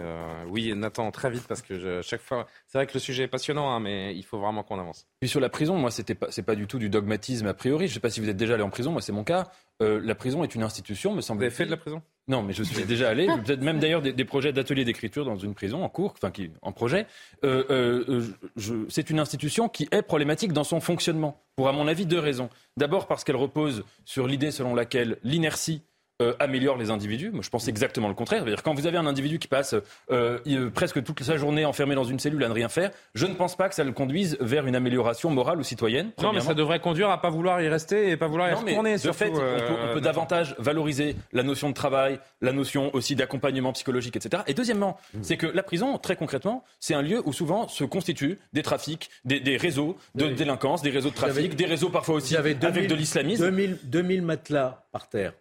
oui, 0.49 0.74
Nathan, 0.76 1.12
très 1.12 1.30
vite 1.30 1.47
parce 1.47 1.62
que 1.62 2.01
chaque 2.01 2.22
fois, 2.22 2.47
c'est 2.68 2.78
vrai 2.78 2.88
que 2.88 2.93
le 2.93 2.99
sujet 2.99 3.24
est 3.24 3.28
passionnant, 3.28 3.72
hein, 3.72 3.80
mais 3.80 4.16
il 4.16 4.24
faut 4.24 4.39
vraiment 4.39 4.64
qu'on 4.64 4.80
avance. 4.80 5.08
Puis 5.20 5.30
sur 5.30 5.39
la 5.39 5.49
prison, 5.49 5.76
moi, 5.78 5.91
c'était 5.91 6.16
pas, 6.16 6.28
c'est 6.30 6.43
pas 6.43 6.55
du 6.55 6.68
tout 6.68 6.80
du 6.80 6.89
dogmatisme 6.89 7.47
a 7.47 7.53
priori. 7.53 7.88
Je 7.88 7.93
sais 7.93 7.99
pas 7.99 8.10
si 8.10 8.20
vous 8.20 8.30
êtes 8.30 8.38
déjà 8.38 8.55
allé 8.55 8.64
en 8.64 8.70
prison, 8.70 8.91
moi 8.91 9.01
c'est 9.01 9.12
mon 9.12 9.24
cas. 9.24 9.51
Euh, 9.82 10.01
la 10.03 10.15
prison 10.15 10.43
est 10.43 10.55
une 10.55 10.63
institution, 10.63 11.13
me 11.13 11.21
semble. 11.21 11.39
Vous 11.39 11.45
avez 11.45 11.55
fait 11.55 11.65
de 11.65 11.71
la 11.71 11.78
prison? 11.78 12.01
Non, 12.28 12.41
mais 12.41 12.51
je 12.53 12.63
suis 12.63 12.84
déjà 12.84 13.09
allé. 13.09 13.28
Peut-être 13.28 13.61
même 13.61 13.80
d'ailleurs 13.80 14.01
des, 14.01 14.25
projets 14.25 14.51
d'ateliers 14.51 14.84
d'écriture 14.84 15.23
dans 15.23 15.38
une 15.38 15.53
prison 15.53 15.84
en 15.84 15.89
cours, 15.89 16.13
enfin 16.17 16.32
qui 16.32 16.51
en 16.61 16.71
projet. 16.71 17.05
Euh, 17.45 17.63
euh, 17.69 18.86
c'est 18.89 19.09
une 19.09 19.19
institution 19.19 19.69
qui 19.69 19.88
est 19.91 20.01
problématique 20.01 20.51
dans 20.51 20.63
son 20.63 20.80
fonctionnement. 20.80 21.41
Pour 21.55 21.69
à 21.69 21.71
mon 21.71 21.88
avis 21.88 22.05
deux 22.05 22.19
raisons. 22.19 22.49
D'abord 22.75 23.07
parce 23.07 23.23
qu'elle 23.23 23.36
repose 23.36 23.84
sur 24.03 24.28
l'idée 24.28 24.51
selon 24.51 24.75
laquelle 24.75 25.17
l'inertie 25.23 25.84
euh, 26.20 26.34
améliore 26.39 26.78
les 26.78 26.89
individus. 26.89 27.30
Moi, 27.30 27.41
je 27.43 27.49
pense 27.49 27.68
exactement 27.68 28.07
le 28.07 28.15
contraire. 28.15 28.41
C'est-à-dire, 28.41 28.63
quand 28.63 28.74
vous 28.74 28.88
avez 28.88 28.97
un 28.97 29.05
individu 29.05 29.38
qui 29.38 29.47
passe 29.47 29.76
euh, 30.09 30.70
presque 30.74 31.03
toute 31.03 31.22
sa 31.22 31.38
journée 31.38 31.63
enfermé 31.63 31.93
dans 31.93 32.05
une 32.05 32.18
cellule 32.18 32.43
à 32.43 32.47
ne 32.47 32.53
rien 32.53 32.70
faire, 32.70 32.89
je 33.13 33.28
ne 33.28 33.36
pense 33.36 33.55
pas 33.55 33.70
que 33.70 33.76
ça 33.76 33.84
le 33.84 33.91
conduise 33.91 34.36
vers 34.39 34.65
une 34.65 34.76
amélioration 34.76 35.30
morale 35.30 35.59
ou 35.59 35.63
citoyenne. 35.63 36.09
Non, 36.20 36.34
mais 36.34 36.41
ça 36.41 36.55
devrait 36.55 36.80
conduire 36.80 37.11
à 37.11 37.22
pas 37.22 37.30
vouloir 37.30 37.61
y 37.61 37.70
rester 37.70 38.09
et 38.09 38.18
pas 38.18 38.26
vouloir 38.26 38.49
y 38.49 38.53
retourner. 38.53 38.95
de 38.95 39.11
fait, 39.11 39.30
on, 39.30 39.39
euh, 39.39 39.93
peut, 39.93 40.01
davantage 40.01 40.55
valoriser 40.57 41.15
la 41.34 41.43
notion 41.43 41.70
de 41.70 41.76
travail, 41.76 42.20
la 42.41 42.51
notion 42.51 42.89
aussi 42.95 43.15
d'accompagnement 43.15 43.72
psychologique, 43.74 44.15
etc. 44.15 44.41
Et 44.47 44.55
deuxièmement, 44.55 44.97
mmh. 45.13 45.20
c'est 45.22 45.38
que 45.38 45.45
la 45.45 45.61
prison, 45.61 45.99
très 45.99 46.15
concrètement, 46.15 46.63
c'est 46.80 46.95
un 46.95 47.03
lieu 47.03 47.22
où 47.26 47.32
souvent 47.34 47.68
se 47.68 47.84
constituent 47.84 48.39
des 48.53 48.63
trafics, 48.63 49.11
des, 49.24 49.57
réseaux 49.57 49.97
de 50.15 50.30
délinquance, 50.30 50.82
des 50.82 50.89
réseaux 50.89 51.11
de 51.11 51.15
trafic, 51.15 51.55
des 51.55 51.65
réseaux 51.65 51.89
parfois 51.89 52.15
aussi 52.15 52.36
avec 52.36 52.57
de 52.57 52.95
l'islamisme. 52.95 53.43
2000, 53.43 53.78
2000 53.84 54.22
matelas 54.24 54.84
par 54.91 55.09
terre. 55.09 55.34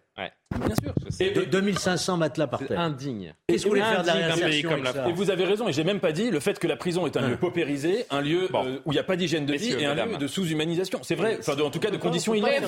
Bien 0.55 0.75
sûr. 0.81 0.93
Et, 1.19 1.45
2500 1.45 2.17
matelas 2.17 2.47
par 2.47 2.65
terre. 2.65 2.79
Indigne. 2.79 3.33
Qu'est-ce 3.47 3.63
que 3.63 3.69
vous 3.69 3.75
voulez 3.75 3.81
faire 3.81 4.01
de 4.01 4.07
la 4.07 4.13
réinsertion 4.13 4.69
comme 4.69 4.83
la 4.83 5.09
Et 5.09 5.13
vous 5.13 5.29
avez 5.29 5.45
raison, 5.45 5.67
et 5.67 5.73
j'ai 5.73 5.83
même 5.83 5.99
pas 5.99 6.11
dit 6.11 6.31
le 6.31 6.39
fait 6.39 6.57
que 6.57 6.67
la 6.67 6.75
prison 6.75 7.05
est 7.05 7.17
un 7.17 7.27
lieu 7.27 7.37
paupérisé, 7.37 8.05
un 8.09 8.21
lieu 8.21 8.49
euh, 8.53 8.79
où 8.85 8.91
il 8.91 8.95
n'y 8.95 8.99
a 8.99 9.03
pas 9.03 9.15
d'hygiène 9.15 9.45
de 9.45 9.53
vie 9.53 9.73
et 9.73 9.85
un 9.85 9.95
lieu 9.95 10.17
de 10.17 10.27
sous-humanisation. 10.27 10.99
C'est 11.03 11.15
vrai, 11.15 11.37
enfin, 11.39 11.59
en 11.59 11.69
tout 11.69 11.79
cas 11.79 11.91
de 11.91 11.97
conditions 11.97 12.33
inhumaines. 12.33 12.65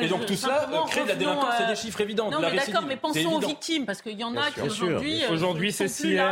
et 0.00 0.08
donc 0.08 0.26
tout 0.26 0.36
ça 0.36 0.68
crée 0.88 1.02
de 1.02 1.08
la 1.08 1.14
délinquance, 1.14 1.54
c'est 1.58 1.66
des 1.66 1.76
chiffres 1.76 2.00
évidents. 2.00 2.30
Non, 2.30 2.38
mais 2.40 2.56
d'accord, 2.56 2.84
mais 2.86 2.96
pensons 2.96 3.34
aux 3.34 3.40
victimes, 3.40 3.86
parce 3.86 4.02
qu'il 4.02 4.18
y 4.18 4.24
en 4.24 4.36
a 4.36 4.50
qui 4.50 4.60
aujourd'hui. 4.60 5.22
Euh, 5.24 5.32
aujourd'hui, 5.32 5.72
c'est 5.72 5.88
CM. 5.88 6.26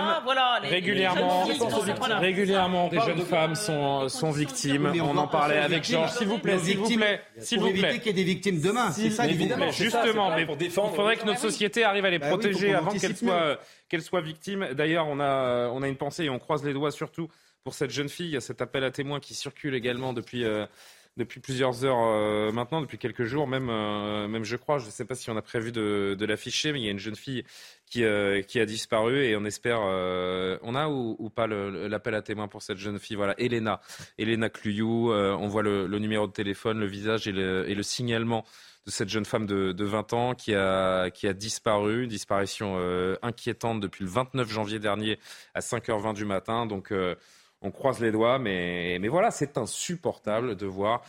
Régulièrement, 0.62 1.44
régulièrement, 2.20 2.88
des 2.88 3.00
jeunes 3.00 3.22
femmes 3.22 3.54
sont 3.54 4.30
victimes. 4.30 4.92
On 5.02 5.16
en 5.16 5.28
parlait 5.28 5.58
avec 5.58 5.84
Georges. 5.84 6.12
S'il 6.12 6.28
vous 6.28 6.38
plaît, 6.38 6.58
s'il 6.58 6.78
vous 6.78 6.86
plaît, 6.86 7.20
s'il 7.38 7.60
vous 7.60 7.70
plaît. 7.72 7.98
qu'il 7.98 8.06
y 8.06 8.10
ait 8.10 8.12
des 8.12 8.24
victimes 8.24 8.60
demain. 8.60 8.90
C'est 8.90 9.10
ça, 9.10 9.26
évidemment. 9.26 9.70
Justement, 9.70 10.30
mais 10.34 10.47
il 10.60 10.70
faudrait 10.70 11.16
que 11.16 11.24
notre 11.24 11.40
société 11.40 11.84
arrive 11.84 12.04
à 12.04 12.10
les 12.10 12.18
bah 12.18 12.28
protéger 12.28 12.74
avant 12.74 12.92
qu'elles 12.92 13.16
soient, 13.16 13.58
qu'elles 13.88 14.02
soient 14.02 14.20
victimes. 14.20 14.68
D'ailleurs, 14.72 15.06
on 15.06 15.20
a, 15.20 15.68
on 15.68 15.82
a 15.82 15.88
une 15.88 15.96
pensée 15.96 16.24
et 16.24 16.30
on 16.30 16.38
croise 16.38 16.64
les 16.64 16.72
doigts 16.72 16.90
surtout 16.90 17.28
pour 17.64 17.74
cette 17.74 17.90
jeune 17.90 18.08
fille. 18.08 18.28
Il 18.28 18.32
y 18.32 18.36
a 18.36 18.40
cet 18.40 18.62
appel 18.62 18.84
à 18.84 18.90
témoins 18.90 19.20
qui 19.20 19.34
circule 19.34 19.74
également 19.74 20.12
depuis, 20.12 20.44
euh, 20.44 20.66
depuis 21.18 21.40
plusieurs 21.40 21.84
heures 21.84 22.00
euh, 22.00 22.50
maintenant, 22.52 22.80
depuis 22.80 22.96
quelques 22.96 23.24
jours 23.24 23.46
même, 23.46 23.68
euh, 23.68 24.28
même 24.28 24.44
je 24.44 24.56
crois. 24.56 24.78
Je 24.78 24.86
ne 24.86 24.90
sais 24.90 25.04
pas 25.04 25.14
si 25.14 25.28
on 25.30 25.36
a 25.36 25.42
prévu 25.42 25.72
de, 25.72 26.16
de 26.18 26.26
l'afficher, 26.26 26.72
mais 26.72 26.80
il 26.80 26.84
y 26.84 26.88
a 26.88 26.92
une 26.92 26.98
jeune 26.98 27.16
fille 27.16 27.44
qui, 27.84 28.04
qui 28.46 28.60
a 28.60 28.66
disparu 28.66 29.24
et 29.24 29.36
on 29.36 29.44
espère. 29.44 29.80
on 29.80 30.74
a 30.74 30.88
ou, 30.88 31.30
pas 31.30 31.46
l'appel 31.46 32.14
à 32.14 32.22
témoins 32.22 32.48
pour 32.48 32.62
cette 32.62 32.78
jeune 32.78 32.98
fille? 32.98 33.16
Voilà, 33.16 33.34
Elena, 33.38 33.80
Elena 34.18 34.48
Cluyou. 34.48 35.10
on 35.12 35.48
voit 35.48 35.62
le, 35.62 35.86
le, 35.86 35.98
numéro 35.98 36.26
de 36.26 36.32
téléphone, 36.32 36.80
le 36.80 36.86
visage 36.86 37.26
et 37.26 37.32
le, 37.32 37.68
et 37.68 37.74
le 37.74 37.82
signalement 37.82 38.44
de 38.88 38.90
cette 38.90 39.10
jeune 39.10 39.26
femme 39.26 39.44
de, 39.44 39.84
20 39.84 40.12
ans 40.14 40.34
qui 40.34 40.54
a, 40.54 41.10
qui 41.10 41.28
a 41.28 41.34
disparu, 41.34 42.04
une 42.04 42.08
disparition 42.08 42.76
euh, 42.78 43.16
inquiétante 43.20 43.80
depuis 43.80 44.02
le 44.02 44.08
29 44.10 44.50
janvier 44.50 44.78
dernier 44.78 45.18
à 45.52 45.60
5h20 45.60 46.14
du 46.14 46.24
matin. 46.24 46.64
Donc 46.64 46.90
euh, 46.90 47.14
on 47.60 47.70
croise 47.70 48.00
les 48.00 48.12
doigts, 48.12 48.38
mais, 48.38 48.98
mais 49.00 49.08
voilà, 49.08 49.30
c'est 49.30 49.58
insupportable 49.58 50.56
de 50.56 50.66
voir 50.66 51.02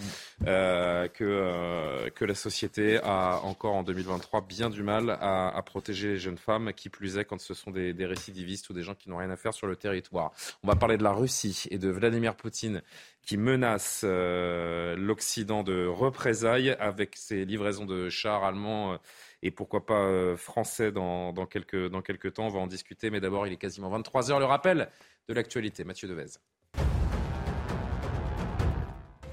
euh, 0.47 1.08
que, 1.08 2.10
que 2.10 2.26
la 2.26 2.36
société 2.36 3.00
a 3.04 3.39
encore 3.43 3.76
en 3.76 3.84
2023 3.84 4.41
bien 4.41 4.70
du 4.70 4.82
mal 4.82 5.12
à, 5.22 5.62
protéger 5.66 6.10
les 6.10 6.18
jeunes 6.18 6.38
femmes, 6.38 6.74
qui 6.74 6.89
plus 6.89 7.18
est 7.18 7.26
quand 7.26 7.39
ce 7.39 7.54
sont 7.54 7.72
des, 7.72 7.93
des 7.93 8.06
récidivistes 8.06 8.70
ou 8.70 8.74
des 8.74 8.82
gens 8.82 8.95
qui 8.95 9.10
n'ont 9.10 9.18
rien 9.18 9.30
à 9.30 9.38
faire 9.38 9.54
sur 9.54 9.68
le 9.68 9.76
territoire. 9.76 10.32
On 10.64 10.68
va 10.68 10.76
parler 10.76 10.97
de 10.97 11.04
la 11.04 11.12
Russie 11.12 11.68
et 11.70 11.78
de 11.78 11.89
Vladimir 11.89 12.36
Poutine 12.36 12.82
qui 13.30 13.38
menace 13.38 14.02
euh, 14.06 14.95
l'Occident 14.95 15.62
de 15.62 15.86
représailles 15.86 16.76
avec 16.80 17.16
ses 17.16 17.45
livraisons 17.45 17.86
de 17.86 18.10
chars 18.10 18.43
allemands 18.43 18.93
euh, 18.93 18.97
et 19.42 19.52
pourquoi 19.52 19.86
pas 19.86 20.02
euh, 20.02 20.36
français 20.36 20.92
dans, 20.92 21.34
quelques, 21.46 22.34
temps. 22.34 22.48
On 22.48 22.50
va 22.50 22.60
en 22.60 22.68
discuter, 22.68 23.10
mais 23.10 23.20
d'abord, 23.20 23.48
il 23.48 23.54
est 23.54 23.58
quasiment 23.58 23.90
23 23.90 24.32
heures. 24.32 24.40
Le 24.40 24.46
rappel 24.46 24.90
de 25.28 25.34
l'actualité, 25.34 25.84
Mathieu 25.84 26.08
Devez. 26.08 26.40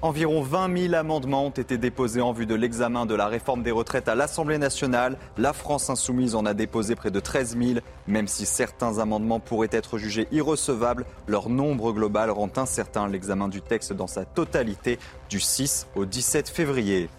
Environ 0.03 0.43
20 0.43 0.77
000 0.77 0.93
amendements 0.93 1.47
ont 1.47 1.49
été 1.49 1.79
déposés 1.79 2.21
en 2.21 2.31
vue 2.31 2.45
de 2.45 2.53
l'examen 2.53 3.07
de 3.07 3.15
la 3.15 3.25
réforme 3.27 3.63
des 3.63 3.71
retraites 3.71 4.07
à 4.07 4.13
l'Assemblée 4.13 4.59
nationale. 4.59 5.17
La 5.39 5.53
France 5.53 5.89
insoumise 5.89 6.35
en 6.35 6.45
a 6.45 6.53
déposé 6.53 6.95
près 6.95 7.09
de 7.09 7.19
13 7.19 7.57
000. 7.57 7.79
Même 8.05 8.27
si 8.27 8.45
certains 8.45 8.99
amendements 8.99 9.39
pourraient 9.39 9.69
être 9.71 9.97
jugés 9.97 10.27
irrecevables, 10.31 11.03
leur 11.27 11.49
nombre 11.49 11.93
global 11.93 12.29
rend 12.29 12.51
incertain 12.57 13.09
l'examen 13.09 13.47
du 13.47 13.63
texte 13.63 13.91
dans 13.91 14.05
sa 14.05 14.23
totalité 14.23 14.99
du 15.31 15.39
6 15.39 15.87
au 15.95 16.05
17 16.05 16.47
février. 16.47 17.09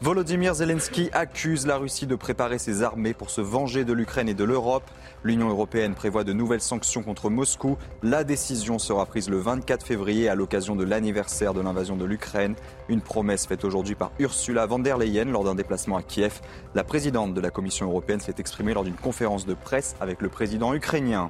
Volodymyr 0.00 0.54
Zelensky 0.54 1.10
accuse 1.12 1.66
la 1.66 1.76
Russie 1.76 2.06
de 2.06 2.14
préparer 2.14 2.58
ses 2.58 2.84
armées 2.84 3.14
pour 3.14 3.30
se 3.30 3.40
venger 3.40 3.84
de 3.84 3.92
l'Ukraine 3.92 4.28
et 4.28 4.34
de 4.34 4.44
l'Europe. 4.44 4.88
L'Union 5.24 5.48
européenne 5.48 5.94
prévoit 5.94 6.22
de 6.22 6.32
nouvelles 6.32 6.60
sanctions 6.60 7.02
contre 7.02 7.30
Moscou. 7.30 7.76
La 8.04 8.22
décision 8.22 8.78
sera 8.78 9.06
prise 9.06 9.28
le 9.28 9.38
24 9.38 9.84
février 9.84 10.28
à 10.28 10.36
l'occasion 10.36 10.76
de 10.76 10.84
l'anniversaire 10.84 11.52
de 11.52 11.60
l'invasion 11.60 11.96
de 11.96 12.04
l'Ukraine. 12.04 12.54
Une 12.88 13.00
promesse 13.00 13.48
faite 13.48 13.64
aujourd'hui 13.64 13.96
par 13.96 14.12
Ursula 14.20 14.66
von 14.66 14.78
der 14.78 14.98
Leyen 14.98 15.24
lors 15.24 15.42
d'un 15.42 15.56
déplacement 15.56 15.96
à 15.96 16.02
Kiev. 16.02 16.42
La 16.76 16.84
présidente 16.84 17.34
de 17.34 17.40
la 17.40 17.50
Commission 17.50 17.86
européenne 17.86 18.20
s'est 18.20 18.36
exprimée 18.38 18.74
lors 18.74 18.84
d'une 18.84 18.94
conférence 18.94 19.46
de 19.46 19.54
presse 19.54 19.96
avec 20.00 20.22
le 20.22 20.28
président 20.28 20.74
ukrainien. 20.74 21.28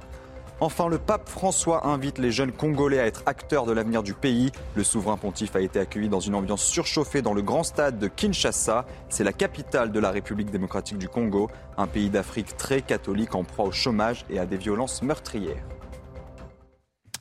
Enfin, 0.60 0.88
le 0.88 0.98
pape 0.98 1.28
François 1.28 1.86
invite 1.86 2.18
les 2.18 2.32
jeunes 2.32 2.50
Congolais 2.50 2.98
à 2.98 3.06
être 3.06 3.22
acteurs 3.26 3.64
de 3.64 3.70
l'avenir 3.70 4.02
du 4.02 4.12
pays. 4.12 4.50
Le 4.74 4.82
souverain 4.82 5.16
pontife 5.16 5.54
a 5.54 5.60
été 5.60 5.78
accueilli 5.78 6.08
dans 6.08 6.18
une 6.18 6.34
ambiance 6.34 6.64
surchauffée 6.64 7.22
dans 7.22 7.32
le 7.32 7.42
grand 7.42 7.62
stade 7.62 8.00
de 8.00 8.08
Kinshasa. 8.08 8.84
C'est 9.08 9.22
la 9.22 9.32
capitale 9.32 9.92
de 9.92 10.00
la 10.00 10.10
République 10.10 10.50
démocratique 10.50 10.98
du 10.98 11.08
Congo, 11.08 11.48
un 11.76 11.86
pays 11.86 12.10
d'Afrique 12.10 12.56
très 12.56 12.82
catholique 12.82 13.36
en 13.36 13.44
proie 13.44 13.66
au 13.66 13.72
chômage 13.72 14.24
et 14.30 14.40
à 14.40 14.46
des 14.46 14.56
violences 14.56 15.02
meurtrières. 15.02 15.62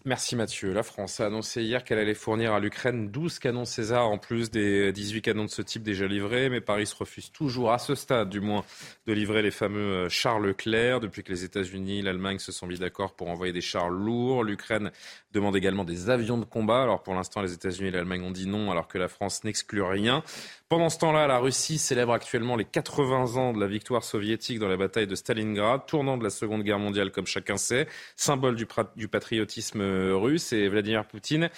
Merci 0.07 0.37
Mathieu. 0.37 0.71
La 0.71 0.83
France 0.83 1.19
a 1.19 1.25
annoncé 1.25 1.63
hier 1.63 1.83
qu'elle 1.83 1.99
allait 1.99 2.13
fournir 2.13 2.53
à 2.53 2.61
l'Ukraine 2.61 3.09
12 3.09 3.39
canons 3.39 3.65
César 3.65 4.07
en 4.09 4.17
plus 4.17 4.49
des 4.49 4.93
18 4.93 5.21
canons 5.21 5.43
de 5.43 5.49
ce 5.49 5.61
type 5.61 5.83
déjà 5.83 6.07
livrés. 6.07 6.47
Mais 6.49 6.61
Paris 6.61 6.87
se 6.87 6.95
refuse 6.95 7.29
toujours, 7.29 7.73
à 7.73 7.77
ce 7.77 7.93
stade 7.93 8.29
du 8.29 8.39
moins, 8.39 8.63
de 9.07 9.13
livrer 9.13 9.41
les 9.41 9.51
fameux 9.51 10.05
euh, 10.05 10.09
chars 10.09 10.39
Leclerc. 10.39 10.99
Depuis 10.99 11.23
que 11.23 11.31
les 11.31 11.45
États-Unis, 11.45 12.01
l'Allemagne 12.01 12.39
se 12.39 12.51
sont 12.51 12.67
mis 12.67 12.77
d'accord 12.77 13.13
pour 13.13 13.29
envoyer 13.29 13.53
des 13.53 13.61
chars 13.61 13.89
lourds, 13.89 14.43
l'Ukraine 14.43 14.91
demande 15.31 15.55
également 15.55 15.85
des 15.85 16.09
avions 16.09 16.37
de 16.37 16.43
combat. 16.43 16.83
Alors 16.83 17.01
pour 17.01 17.13
l'instant, 17.15 17.41
les 17.41 17.53
États-Unis 17.53 17.87
et 17.87 17.91
l'Allemagne 17.91 18.21
ont 18.23 18.31
dit 18.31 18.47
non, 18.47 18.69
alors 18.69 18.89
que 18.89 18.97
la 18.97 19.07
France 19.07 19.45
n'exclut 19.45 19.81
rien. 19.81 20.23
Pendant 20.67 20.89
ce 20.89 20.99
temps-là, 20.99 21.25
la 21.27 21.39
Russie 21.39 21.77
célèbre 21.77 22.11
actuellement 22.11 22.57
les 22.57 22.65
80 22.65 23.37
ans 23.37 23.53
de 23.53 23.59
la 23.61 23.67
victoire 23.67 24.03
soviétique 24.03 24.59
dans 24.59 24.67
la 24.67 24.75
bataille 24.75 25.07
de 25.07 25.15
Stalingrad, 25.15 25.85
tournant 25.85 26.17
de 26.17 26.23
la 26.25 26.29
Seconde 26.29 26.63
Guerre 26.63 26.79
mondiale 26.79 27.11
comme 27.11 27.27
chacun 27.27 27.55
sait, 27.55 27.87
symbole 28.17 28.55
du, 28.55 29.07
patriotisme 29.07 29.79
euh, 29.79 30.17
russe. 30.17 30.51
Et 30.51 30.67
Vladimir 30.67 31.07
Poutine 31.07 31.49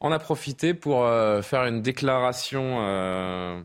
en 0.00 0.10
a 0.10 0.18
profité 0.18 0.72
pour 0.72 1.04
euh, 1.04 1.42
faire 1.42 1.66
une 1.66 1.82
déclaration 1.82 3.64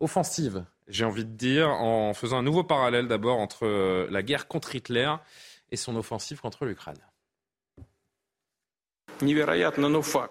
offensive, 0.00 0.64
j'ai 0.88 1.04
envie 1.04 1.24
de 1.24 1.30
dire, 1.30 1.68
en 1.68 2.14
faisant 2.14 2.38
un 2.38 2.42
nouveau 2.42 2.64
parallèle 2.64 3.08
d'abord 3.08 3.38
entre 3.38 4.08
la 4.10 4.22
guerre 4.22 4.48
contre 4.48 4.74
Hitler 4.74 5.12
et 5.70 5.76
son 5.76 5.96
offensive 5.96 6.40
contre 6.40 6.64
l'Ukraine. 6.64 6.98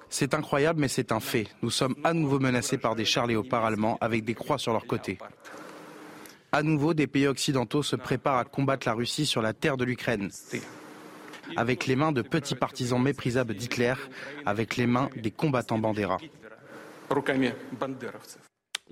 C'est 0.09 0.33
incroyable, 0.33 0.79
mais 0.79 0.87
c'est 0.87 1.11
un 1.11 1.19
fait. 1.19 1.47
Nous 1.61 1.71
sommes 1.71 1.95
à 2.03 2.13
nouveau 2.13 2.39
menacés 2.39 2.77
par 2.77 2.95
des 2.95 3.05
chars 3.05 3.27
léopards 3.27 3.65
allemands 3.65 3.97
avec 4.01 4.25
des 4.25 4.35
croix 4.35 4.57
sur 4.57 4.73
leur 4.73 4.85
côté. 4.85 5.17
À 6.51 6.61
nouveau, 6.61 6.93
des 6.93 7.07
pays 7.07 7.27
occidentaux 7.27 7.81
se 7.81 7.95
préparent 7.95 8.37
à 8.37 8.45
combattre 8.45 8.87
la 8.87 8.93
Russie 8.93 9.25
sur 9.25 9.41
la 9.41 9.53
terre 9.53 9.77
de 9.77 9.85
l'Ukraine. 9.85 10.29
Avec 11.55 11.87
les 11.87 11.95
mains 11.95 12.11
de 12.11 12.21
petits 12.21 12.55
partisans 12.55 13.01
méprisables 13.01 13.53
d'Hitler, 13.53 13.95
avec 14.45 14.77
les 14.77 14.85
mains 14.85 15.09
des 15.15 15.31
combattants 15.31 15.79
Bandera. 15.79 16.19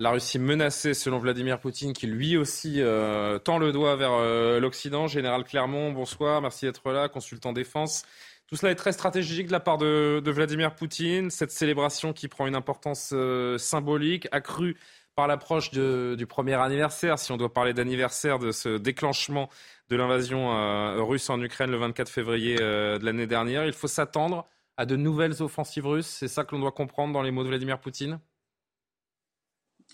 La 0.02 0.10
Russie 0.10 0.40
menacée, 0.40 0.96
selon 0.96 1.20
Vladimir 1.20 1.60
Poutine, 1.60 1.94
qui 1.94 2.08
lui 2.08 2.36
aussi 2.36 2.82
euh, 2.82 3.38
tend 3.38 3.60
le 3.60 3.72
doigt 3.72 3.96
vers 3.96 4.14
euh, 4.14 4.60
l'Occident. 4.60 5.06
Général 5.06 5.44
Clermont, 5.44 5.92
bonsoir, 5.92 6.42
merci 6.42 6.66
d'être 6.66 6.92
là, 6.92 7.08
consultant 7.08 7.54
défense. 7.54 8.02
Tout 8.48 8.56
cela 8.56 8.72
est 8.72 8.76
très 8.76 8.94
stratégique 8.94 9.46
de 9.46 9.52
la 9.52 9.60
part 9.60 9.78
de, 9.78 10.20
Vladimir 10.26 10.74
Poutine, 10.74 11.30
cette 11.30 11.52
célébration 11.52 12.14
qui 12.14 12.28
prend 12.28 12.48
une 12.48 12.56
importance 12.56 13.12
euh, 13.14 13.60
symbolique, 13.60 14.28
accrue 14.32 14.76
par 15.14 15.28
l'approche 15.28 15.70
du 15.70 16.26
premier 16.26 16.56
anniversaire, 16.56 17.20
si 17.20 17.32
on 17.32 17.38
doit 17.38 17.54
parler 17.54 17.76
d'anniversaire 17.76 18.40
de 18.40 18.52
ce 18.52 18.80
déclenchement 18.80 19.50
de 19.90 19.98
l'invasion 19.98 21.06
russe 21.06 21.30
en 21.30 21.40
Ukraine 21.40 21.70
le 21.70 21.78
24 21.78 22.10
février 22.10 22.56
de 22.56 23.06
l'année 23.06 23.28
dernière. 23.28 23.66
Il 23.68 23.74
faut 23.74 23.90
s'attendre 23.90 24.48
à 24.78 24.88
de 24.88 24.96
nouvelles 24.96 25.44
offensives 25.44 25.86
russes. 25.86 26.08
C'est 26.08 26.30
ça 26.30 26.44
que 26.44 26.56
l'on 26.56 26.62
doit 26.62 26.72
comprendre 26.72 27.14
dans 27.14 27.22
les 27.22 27.30
mots 27.30 27.44
de 27.44 27.50
Vladimir 27.50 27.78
Poutine? 27.80 28.20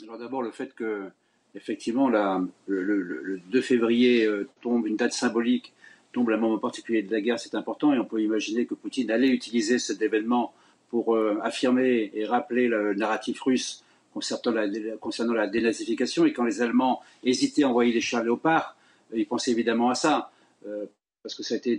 Alors 0.03 0.17
d'abord 0.17 0.41
le 0.41 0.51
fait 0.51 0.73
que 0.73 1.09
effectivement 1.55 2.09
le, 2.09 2.49
le, 2.67 3.39
2 3.49 3.61
février 3.61 4.29
tombe 4.61 4.85
une 4.85 4.95
date 4.95 5.13
symbolique 5.13 5.73
tombe 6.17 6.31
un 6.31 6.37
moment 6.37 6.57
particulier 6.57 7.03
de 7.03 7.11
la 7.11 7.21
guerre, 7.21 7.39
c'est 7.39 7.55
important, 7.55 7.93
et 7.93 7.99
on 7.99 8.05
peut 8.05 8.21
imaginer 8.21 8.65
que 8.65 8.73
Poutine 8.73 9.11
allait 9.11 9.29
utiliser 9.29 9.77
cet 9.77 10.01
événement 10.01 10.53
pour 10.89 11.15
euh, 11.15 11.39
affirmer 11.43 12.11
et 12.13 12.25
rappeler 12.25 12.67
le 12.67 12.93
narratif 12.93 13.41
russe 13.41 13.83
concernant 14.13 14.51
la, 14.51 14.67
concernant 14.99 15.33
la 15.33 15.47
dénazification, 15.47 16.25
et 16.25 16.33
quand 16.33 16.45
les 16.45 16.61
Allemands 16.61 17.01
hésitaient 17.23 17.63
à 17.63 17.69
envoyer 17.69 17.93
les 17.93 18.01
chars 18.01 18.23
léopards, 18.23 18.75
euh, 19.13 19.19
ils 19.19 19.27
pensaient 19.27 19.51
évidemment 19.51 19.89
à 19.89 19.95
ça, 19.95 20.31
euh, 20.65 20.85
parce 21.21 21.35
que 21.35 21.43
ça 21.43 21.55
a 21.55 21.57
été 21.57 21.77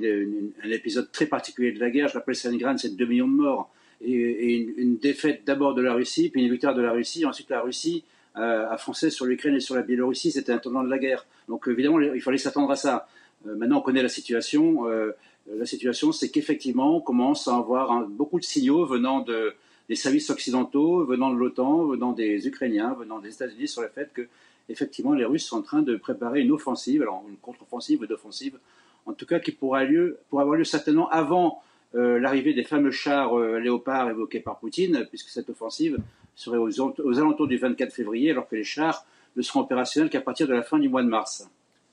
un 0.63 0.71
épisode 0.71 1.11
très 1.11 1.27
particulier 1.27 1.73
de 1.73 1.81
la 1.81 1.91
guerre, 1.91 2.09
je 2.09 2.15
rappelle 2.15 2.37
Stalingrad, 2.37 2.79
c'est 2.79 2.95
2 2.95 3.07
millions 3.07 3.29
de 3.29 3.33
morts, 3.33 3.73
et, 4.01 4.57
une, 4.57 4.99
défaite 4.99 5.43
d'abord 5.47 5.75
de 5.75 5.83
la 5.83 5.95
Russie, 5.95 6.31
puis 6.31 6.43
une 6.43 6.51
victoire 6.51 6.75
de 6.75 6.83
la 6.83 6.93
Russie, 6.93 7.25
ensuite 7.25 7.51
la 7.51 7.61
Russie 7.61 8.05
a 8.35 8.77
foncé 8.79 9.11
sur 9.11 9.27
l'Ukraine 9.27 9.57
et 9.57 9.61
sur 9.61 9.75
la 9.75 9.83
Biélorussie, 9.83 10.31
c'était 10.31 10.53
un 10.53 10.59
tournant 10.59 10.85
de 10.85 10.89
la 10.89 10.99
guerre. 10.99 11.27
Donc 11.49 11.67
évidemment, 11.67 11.99
il 11.99 12.23
fallait 12.23 12.39
s'attendre 12.39 12.71
à 12.71 12.77
ça. 12.77 13.09
Euh, 13.47 13.57
maintenant, 13.57 13.79
on 13.79 13.83
connaît 13.83 14.03
la 14.03 14.09
situation. 14.09 14.87
Euh, 14.89 15.13
la 15.57 15.67
situation, 15.67 16.13
c'est 16.13 16.31
qu'effectivement, 16.31 16.97
on 16.97 17.01
commence 17.01 17.49
à 17.49 17.57
avoir 17.57 18.07
beaucoup 18.07 18.39
de 18.39 18.45
signaux 18.45 18.85
venant 18.85 19.25
des 19.89 19.95
services 19.95 20.29
occidentaux, 20.29 21.05
venant 21.07 21.33
de 21.33 21.39
l'OTAN, 21.39 21.87
venant 21.87 22.13
des 22.13 22.47
Ukrainiens, 22.47 22.95
venant 22.99 23.19
des 23.19 23.33
États-Unis 23.33 23.69
sur 23.69 23.81
le 23.81 23.89
fait 23.89 24.13
que, 24.13 24.29
effectivement, 24.69 25.15
les 25.15 25.25
Russes 25.25 25.47
sont 25.47 25.57
en 25.57 25.63
train 25.63 25.81
de 25.81 25.97
préparer 25.97 26.43
une 26.43 26.53
offensive, 26.53 27.01
alors 27.01 27.25
une 27.31 27.39
contre-offensive 27.39 28.03
ou 28.03 28.07
d'offensive, 28.07 28.59
en 29.07 29.15
tout 29.15 29.25
cas 29.25 29.39
qui 29.39 29.53
pourra, 29.53 29.85
lieu, 29.85 30.19
pourra 30.29 30.43
avoir 30.43 30.59
lieu 30.59 30.65
certainement 30.65 31.09
avant 31.09 31.47
euh, 31.57 31.68
l'arrivée 31.95 32.55
des 32.55 32.65
fameux 32.65 32.91
chars 32.91 33.37
léopards 33.37 34.11
évoqués 34.11 34.41
par 34.41 34.59
Poutine, 34.59 35.07
puisque 35.11 35.29
cette 35.29 35.49
offensive 35.51 35.99
serait 36.35 36.59
aux, 36.59 37.19
alentours 37.19 37.49
du 37.49 37.59
24 37.59 37.93
février, 37.93 38.31
alors 38.31 38.49
que 38.49 38.57
les 38.57 38.65
chars 38.65 39.05
ne 39.37 39.43
seront 39.43 39.61
opérationnels 39.61 40.11
qu'à 40.11 40.21
partir 40.21 40.47
de 40.47 40.55
la 40.55 40.63
fin 40.63 40.79
du 40.79 40.89
mois 40.89 41.03
de 41.03 41.09
mars. 41.09 41.49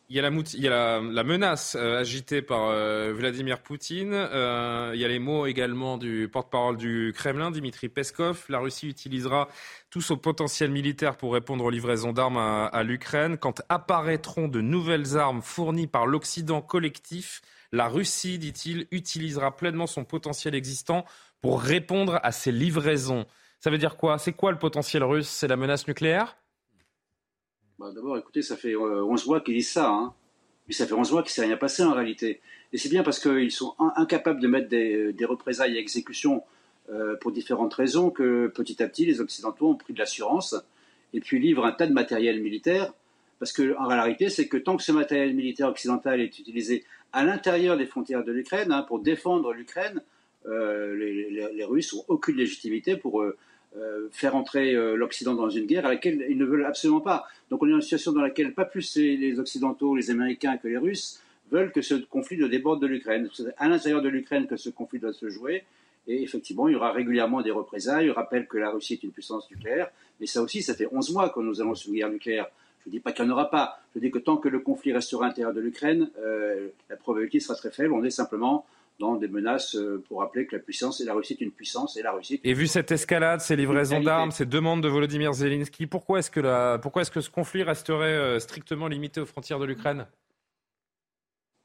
Il 0.08 0.16
y 0.16 0.20
a 0.20 1.02
la, 1.02 1.24
menace 1.24 1.76
euh, 1.76 2.00
agitée 2.00 2.44
par 2.44 2.70
euh, 2.70 3.12
Vladimir 3.12 3.60
Poutine. 3.60 4.14
Euh, 4.14 4.92
il 4.94 5.02
y 5.02 5.06
a 5.06 5.08
les 5.08 5.18
mots 5.18 5.48
également 5.48 5.98
du 5.98 6.30
porte-parole 6.32 6.78
du 6.78 7.12
Kremlin, 7.16 7.50
Dimitri 7.50 7.90
Peskov. 7.90 8.46
La 8.48 8.60
Russie 8.60 8.88
utilisera 8.88 9.50
tout 9.90 10.02
son 10.02 10.18
potentiel 10.18 10.70
militaire 10.70 11.18
pour 11.18 11.34
répondre 11.34 11.66
aux 11.66 11.72
livraisons 11.72 12.14
d'armes 12.14 12.38
à 12.38 12.84
l'Ukraine. 12.84 13.38
Quand 13.38 13.64
apparaîtront 13.68 14.48
de 14.48 14.62
nouvelles 14.62 15.18
armes 15.18 15.42
fournies 15.42 15.88
par 15.88 16.06
l'Occident 16.06 16.62
collectif, 16.62 17.42
la 17.76 17.88
Russie, 17.88 18.40
dit-il, 18.40 18.88
utilisera 18.92 19.56
pleinement 19.56 19.86
son 19.86 20.06
potentiel 20.06 20.56
existant 20.56 21.06
pour 21.42 21.62
répondre 21.62 22.20
à 22.24 22.32
ces 22.32 22.52
livraisons. 22.52 23.26
Ça 23.60 23.70
veut 23.70 23.78
dire 23.78 23.98
quoi? 23.98 24.18
C'est 24.18 24.34
quoi 24.34 24.52
le 24.52 24.58
potentiel 24.58 25.04
russe? 25.04 25.28
C'est 25.28 25.48
la 25.48 25.58
menace 25.58 25.88
nucléaire? 25.88 26.38
Bah, 27.78 27.92
D'abord, 27.94 28.18
écoutez, 28.18 28.42
ça 28.42 28.56
fait 28.56 28.76
11 28.76 29.24
euh, 29.24 29.28
mois 29.28 29.42
qu'ils 29.42 29.56
disent 29.56 29.72
ça. 29.72 29.90
Hein. 29.90 30.14
Mais 30.68 30.74
ça 30.74 30.88
fait 30.88 30.94
11 30.94 31.12
mois 31.12 31.22
qu'il 31.22 31.30
ne 31.32 31.34
s'est 31.34 31.46
rien 31.46 31.58
passé 31.58 31.84
en 31.84 31.94
réalité. 31.94 32.42
Et 32.72 32.78
c'est 32.78 32.90
bien 32.90 33.04
parce 33.04 33.20
qu'ils 33.20 33.52
sont 33.52 33.76
incapables 33.96 34.40
de 34.40 34.48
mettre 34.48 34.70
des, 34.70 35.26
représailles 35.26 35.78
à 35.78 35.80
exécution 35.80 36.44
euh, 36.90 37.16
pour 37.18 37.32
différentes 37.32 37.74
raisons 37.74 38.10
que 38.10 38.48
petit 38.48 38.82
à 38.82 38.88
petit, 38.88 39.06
les 39.06 39.20
Occidentaux 39.20 39.70
ont 39.70 39.76
pris 39.76 39.94
de 39.94 40.00
l'assurance 40.00 40.56
et 41.14 41.20
puis 41.20 41.40
livrent 41.40 41.66
un 41.66 41.72
tas 41.72 41.88
de 41.88 41.94
matériel 41.94 42.42
militaire. 42.42 42.94
Parce 43.40 43.52
qu'en 43.52 43.88
réalité, 43.88 44.30
c'est 44.30 44.48
que 44.48 44.58
tant 44.58 44.78
que 44.78 44.84
ce 44.84 44.92
matériel 44.92 45.36
militaire 45.36 45.68
occidental 45.68 46.22
est 46.22 46.40
utilisé 46.40 46.86
à 47.16 47.24
l'intérieur 47.24 47.78
des 47.78 47.86
frontières 47.86 48.26
de 48.26 48.34
l'Ukraine, 48.34 48.74
hein, 48.74 48.84
pour 48.84 49.00
défendre 49.00 49.54
l'Ukraine, 49.54 50.02
euh, 50.48 50.94
les, 50.96 51.64
Russes 51.64 51.94
n'ont 51.94 52.04
aucune 52.10 52.36
légitimité 52.36 52.98
pour 52.98 53.22
euh, 53.22 53.38
faire 54.12 54.36
entrer 54.36 54.76
euh, 54.76 54.96
l'Occident 54.96 55.34
dans 55.34 55.50
une 55.50 55.66
guerre 55.66 55.86
à 55.86 55.90
laquelle 55.90 56.26
ils 56.30 56.38
ne 56.38 56.44
veulent 56.44 56.66
absolument 56.66 57.00
pas. 57.00 57.26
Donc 57.50 57.64
on 57.64 57.68
est 57.68 57.70
dans 57.70 57.78
une 57.78 57.82
situation 57.82 58.12
dans 58.12 58.22
laquelle 58.22 58.54
pas 58.54 58.66
plus 58.66 58.98
les, 58.98 59.40
Occidentaux, 59.40 59.96
les 59.96 60.12
Américains 60.12 60.58
que 60.58 60.68
les 60.68 60.78
Russes 60.78 61.22
veulent 61.52 61.72
que 61.72 61.82
ce 61.82 61.96
conflit 61.96 62.38
ne 62.38 62.48
déborde 62.48 62.82
de 62.82 62.88
l'Ukraine. 62.88 63.30
C'est 63.34 63.46
à 63.58 63.70
l'intérieur 63.70 64.02
de 64.02 64.10
l'Ukraine 64.10 64.46
que 64.46 64.58
ce 64.58 64.70
conflit 64.70 65.00
doit 65.00 65.14
se 65.14 65.30
jouer. 65.30 65.64
Et 66.08 66.22
effectivement, 66.22 66.68
il 66.68 66.74
y 66.74 66.76
aura 66.76 66.92
régulièrement 66.92 67.42
des 67.42 67.52
représailles. 67.52 68.08
Je 68.08 68.12
rappelle 68.12 68.46
que 68.46 68.58
la 68.58 68.72
Russie 68.72 68.94
est 68.94 69.04
une 69.04 69.12
puissance 69.12 69.50
nucléaire. 69.50 69.90
Mais 70.20 70.28
ça 70.28 70.42
aussi, 70.42 70.62
ça 70.62 70.76
fait 70.76 70.88
11 70.92 71.14
mois 71.14 71.30
que 71.30 71.40
nous 71.40 71.62
allons 71.62 71.76
sur 71.76 71.92
une 71.92 71.96
guerre 71.96 72.10
nucléaire. 72.10 72.48
Je 72.86 72.90
ne 72.90 72.92
dis 72.92 73.00
pas 73.00 73.12
qu'il 73.12 73.26
n'y 73.26 73.32
en 73.32 73.34
aura 73.34 73.50
pas. 73.50 73.80
Je 73.96 74.00
dis 74.00 74.12
que 74.12 74.20
tant 74.20 74.38
que 74.38 74.48
le 74.48 74.60
conflit 74.60 74.94
restera 74.94 75.26
à 75.26 75.28
l'intérieur 75.30 75.54
de 75.54 75.60
l'Ukraine, 75.60 76.12
euh, 76.20 76.70
la 76.88 76.96
probabilité 76.96 77.40
sera 77.40 77.56
très 77.56 77.72
faible. 77.72 77.94
On 77.94 78.04
est 78.04 78.12
simplement 78.12 78.66
dans 79.00 79.16
des 79.16 79.28
menaces 79.28 79.76
euh, 79.76 80.04
pour 80.08 80.20
rappeler 80.20 80.46
que 80.46 80.56
la 80.56 80.62
puissance 80.62 81.02
et 81.02 81.06
la 81.06 81.14
Russie 81.14 81.34
est 81.34 81.42
une 81.42 81.52
puissance 81.52 81.98
et 81.98 82.04
la 82.04 82.12
Russie. 82.12 82.40
Et 82.44 82.54
vu 82.54 82.68
cette 82.68 82.92
escalade, 82.92 83.42
ces 83.42 83.56
livraisons 83.56 84.02
d'armes, 84.02 84.32
ces 84.32 84.46
demandes 84.46 84.84
de 84.84 84.88
Volodymyr 84.88 85.34
Zelensky, 85.34 85.88
pourquoi 85.88 86.20
est-ce 86.20 86.30
que, 86.30 86.40
la... 86.40 86.78
pourquoi 86.80 87.02
est-ce 87.02 87.12
que 87.12 87.22
ce 87.22 87.30
conflit 87.30 87.64
resterait 87.64 88.14
euh, 88.14 88.40
strictement 88.40 88.88
limité 88.88 89.20
aux 89.20 89.26
frontières 89.26 89.60
de 89.60 89.66
l'Ukraine? 89.66 90.06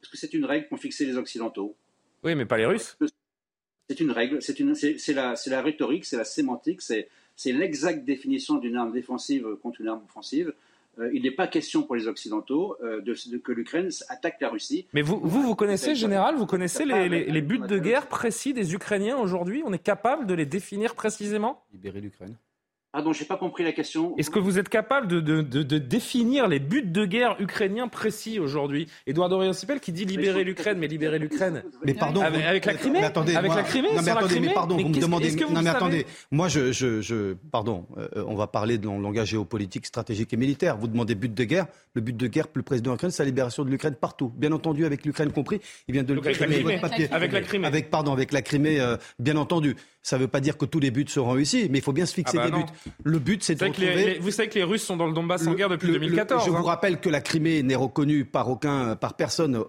Parce 0.01 0.11
que 0.11 0.17
c'est 0.17 0.33
une 0.33 0.47
règle 0.47 0.69
qu'ont 0.69 0.79
fixée 0.79 1.05
les 1.05 1.19
Occidentaux. 1.19 1.77
Oui, 2.25 2.35
mais 2.35 2.47
pas 2.47 2.57
les 2.57 2.67
Russes. 2.67 2.97
C'est 3.89 4.01
une 4.01 4.11
règle, 4.11 4.41
c'est, 4.41 4.59
une, 4.59 4.75
c'est, 4.75 5.13
la, 5.13 5.37
c'est 5.37 5.51
la 5.51 5.61
rhétorique, 5.61 6.07
c'est 6.07 6.17
la 6.17 6.25
sémantique, 6.25 6.81
c'est, 6.81 7.09
c'est 7.37 7.53
l'exacte 7.53 8.05
définition 8.05 8.55
d'une 8.55 8.77
arme 8.77 8.93
défensive 8.93 9.47
contre 9.63 9.81
une 9.83 9.89
arme 9.89 10.03
offensive. 10.09 10.55
Euh, 11.01 11.11
il 11.13 11.23
n'est 11.23 11.31
pas 11.31 11.47
question 11.47 11.83
pour 11.83 11.97
les 11.97 12.07
Occidentaux 12.07 12.77
euh, 12.83 13.01
de, 13.01 13.15
que 13.39 13.53
l'Ukraine 13.53 13.89
attaque 14.09 14.37
la 14.41 14.49
Russie. 14.49 14.87
Mais 14.93 15.03
vous, 15.03 15.21
vous, 15.23 15.43
vous 15.43 15.55
connaissez, 15.55 15.95
général, 15.95 16.37
vous 16.37 16.47
connaissez 16.47 16.85
les, 16.85 17.41
buts 17.41 17.59
de 17.59 17.79
guerre 17.79 18.07
précis 18.07 18.53
des 18.53 18.75
Ukrainiens 18.75 19.17
aujourd'hui? 19.17 19.63
On 19.65 19.73
est 19.73 19.83
capable 19.83 20.27
de 20.27 20.35
les 20.35 20.47
définir 20.47 20.95
précisément? 20.95 21.65
Libérer 21.73 22.01
l'Ukraine. 22.01 22.37
Pardon, 22.93 23.13
j'ai 23.13 23.25
pas 23.25 23.37
compris 23.37 23.63
la 23.63 23.71
question. 23.71 24.17
Est-ce 24.17 24.31
que 24.31 24.41
vous 24.41 24.59
êtes 24.59 24.69
capable 24.69 25.07
de, 25.07 25.21
de, 25.21 25.43
de, 25.43 25.79
définir 25.79 26.49
les 26.49 26.59
buts 26.59 26.83
de 26.83 27.05
guerre 27.05 27.37
ukrainiens 27.39 27.87
précis 27.87 28.41
aujourd'hui? 28.41 28.89
Édouard 29.07 29.29
Dorian-Sipel 29.29 29.79
qui 29.79 29.93
dit 29.93 30.05
libérer 30.05 30.43
l'Ukraine, 30.43 30.77
mais 30.77 30.89
libérer 30.89 31.21
l'Ukraine. 31.21 31.63
Mais 31.85 31.95
pardon, 31.95 32.21
avec, 32.21 32.65
la 32.65 32.75
Crimée, 32.75 33.05
attendez, 33.05 33.37
avec 33.37 33.55
la 33.55 33.63
Crimée, 33.63 33.95
non 33.95 34.03
mais 34.03 34.11
attendez, 34.11 34.41
mais 34.41 34.53
pardon, 34.53 34.77
vous 34.77 34.89
me 34.89 35.01
demandez. 35.01 35.31
non 35.37 35.63
mais 35.63 35.71
attendez, 35.71 36.05
moi 36.33 36.49
je, 36.49 36.73
je, 36.73 37.01
je 37.01 37.35
pardon, 37.53 37.87
euh, 37.97 38.25
on 38.27 38.35
va 38.35 38.49
parler 38.49 38.77
de 38.77 38.87
langage 38.87 39.29
géopolitique, 39.29 39.87
stratégique 39.87 40.33
et 40.33 40.37
militaire. 40.37 40.77
Vous 40.77 40.89
demandez 40.89 41.15
but 41.15 41.33
de 41.33 41.45
guerre. 41.45 41.67
Le 41.95 42.01
but 42.01 42.17
de 42.17 42.27
guerre, 42.27 42.49
pour 42.49 42.59
le 42.59 42.65
président 42.65 42.95
ukrainien, 42.95 43.13
c'est 43.13 43.23
la 43.23 43.29
libération 43.29 43.65
de 43.65 43.71
l'Ukraine 43.71 43.95
partout. 43.95 44.33
Bien 44.37 44.51
entendu, 44.51 44.85
avec 44.85 45.05
l'Ukraine 45.05 45.31
compris, 45.31 45.61
il 45.87 45.95
vient 45.95 46.03
de 46.03 46.13
avec 46.13 46.41
la 46.41 46.47
Crimée. 46.47 46.81
Avec 47.13 47.33
la 47.33 47.41
Crimée. 47.41 47.67
Avec 47.69 47.91
pardon, 47.91 48.13
avec 48.13 48.33
la 48.33 48.43
Crimée, 48.43 48.81
euh, 48.81 48.97
bien 49.21 49.37
entendu. 49.37 49.77
Ça 50.03 50.17
ne 50.17 50.23
veut 50.23 50.29
pas 50.29 50.41
dire 50.41 50.57
que 50.57 50.65
tous 50.65 50.81
les 50.81 50.91
buts 50.91 51.05
seront 51.07 51.33
réussis, 51.33 51.69
mais 51.71 51.79
il 51.79 51.85
faut 51.85 51.93
bien 51.93 52.07
se 52.07 52.15
fixer 52.15 52.39
ah 52.39 52.49
bah 52.49 52.57
des 52.57 52.63
buts. 52.63 52.71
Le 53.05 53.19
but, 53.19 53.43
c'est 53.43 53.55
de 53.55 53.65
retrouver... 53.65 54.19
vous 54.21 54.31
savez 54.31 54.49
que 54.49 54.55
les 54.55 54.65
Russes 54.65 54.85
sont 54.85 54.97
dans 54.97 55.07
le 55.07 55.13
Donbass 55.13 55.47
en 55.47 55.55
guerre 55.55 55.69
depuis 55.69 55.89
2014. 55.89 56.45
je 56.45 56.51
vous 56.51 56.57
hein. 56.57 56.63
rappelle 56.63 57.01
que 57.01 57.09
la 57.09 57.21
Crimée 57.21 57.63
n'est 57.63 57.75
reconnue 57.75 58.25
par 58.25 58.49
aucun, 58.49 58.97
par 58.97 59.15
personne 59.15 59.57
au 59.57 59.67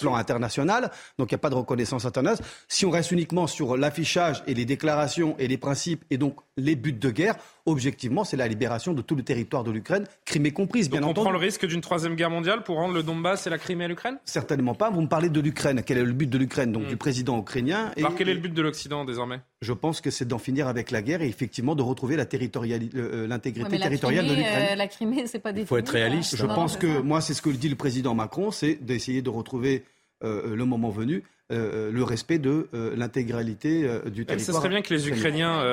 plan 0.00 0.14
international, 0.14 0.90
donc 1.18 1.30
il 1.30 1.34
n'y 1.34 1.36
a 1.36 1.38
pas 1.38 1.50
de 1.50 1.54
reconnaissance 1.54 2.04
internationale. 2.04 2.46
Si 2.68 2.86
on 2.86 2.90
reste 2.90 3.10
uniquement 3.12 3.46
sur 3.46 3.76
l'affichage 3.76 4.42
et 4.46 4.54
les 4.54 4.64
déclarations 4.64 5.36
et 5.38 5.48
les 5.48 5.58
principes 5.58 6.04
et 6.10 6.18
donc 6.18 6.36
les 6.56 6.76
buts 6.76 6.92
de 6.92 7.10
guerre, 7.10 7.36
objectivement, 7.66 8.24
c'est 8.24 8.36
la 8.36 8.48
libération 8.48 8.92
de 8.92 9.02
tout 9.02 9.14
le 9.14 9.22
territoire 9.22 9.64
de 9.64 9.70
l'Ukraine, 9.70 10.06
Crimée 10.24 10.52
comprise, 10.52 10.90
bien 10.90 11.00
Donc 11.00 11.10
on 11.10 11.22
prend 11.22 11.30
le 11.30 11.38
risque 11.38 11.66
d'une 11.66 11.80
troisième 11.80 12.14
guerre 12.14 12.30
mondiale 12.30 12.62
pour 12.62 12.76
rendre 12.76 12.94
le 12.94 13.02
Donbass 13.02 13.46
et 13.46 13.50
la 13.50 13.58
Crimée 13.58 13.84
à 13.84 13.88
l'Ukraine? 13.88 14.18
Certainement 14.24 14.74
pas. 14.74 14.90
Vous 14.90 15.00
me 15.00 15.08
parlez 15.08 15.28
de 15.28 15.40
l'Ukraine. 15.40 15.82
Quel 15.84 15.98
est 15.98 16.04
le 16.04 16.12
but 16.12 16.28
de 16.28 16.38
l'Ukraine 16.38 16.72
Donc 16.72 16.84
hmm. 16.84 16.88
du 16.88 16.96
président 16.96 17.38
ukrainien. 17.38 17.92
Alors 17.96 18.14
quel 18.14 18.28
est 18.28 18.34
le 18.34 18.40
but 18.40 18.54
de 18.54 18.62
l'Occident 18.62 19.04
désormais? 19.04 19.40
Je 19.62 19.72
pense 19.72 20.00
que 20.00 20.10
c'est 20.10 20.26
d'en 20.26 20.38
finir 20.38 20.68
avec 20.68 20.90
la 20.90 21.02
guerre 21.02 21.22
et 21.22 21.28
effectivement 21.28 21.74
de 21.74 21.82
retrouver 21.82 22.16
la 22.16 22.24
euh, 22.24 23.26
l'intégrité 23.26 23.78
territoriale 23.78 24.26
de 24.26 24.34
l'Ukraine. 24.34 24.68
Euh, 24.72 24.74
la 24.74 24.88
Crimée, 24.88 25.26
c'est 25.26 25.38
pas 25.38 25.50
Il 25.50 25.66
faut 25.66 25.76
être 25.76 25.90
réaliste. 25.90 26.36
Je 26.36 26.46
pense 26.46 26.76
que 26.76 27.00
moi, 27.00 27.20
c'est 27.20 27.34
ce 27.34 27.42
que 27.42 27.50
dit 27.50 27.68
le 27.68 27.76
président 27.76 28.14
Macron, 28.14 28.50
c'est 28.50 28.74
d'essayer 28.74 29.22
de 29.22 29.30
retrouver 29.30 29.84
euh, 30.22 30.54
le 30.54 30.64
moment 30.64 30.90
venu 30.90 31.24
euh, 31.50 31.90
le 31.90 32.02
respect 32.02 32.38
de 32.38 32.68
euh, 32.74 32.94
l'intégralité 32.96 33.82
du 34.06 34.26
territoire. 34.26 34.38
Ce 34.38 34.52
serait 34.52 34.68
bien 34.68 34.82
que 34.82 34.92
les 34.94 35.08
Ukrainiens 35.08 35.64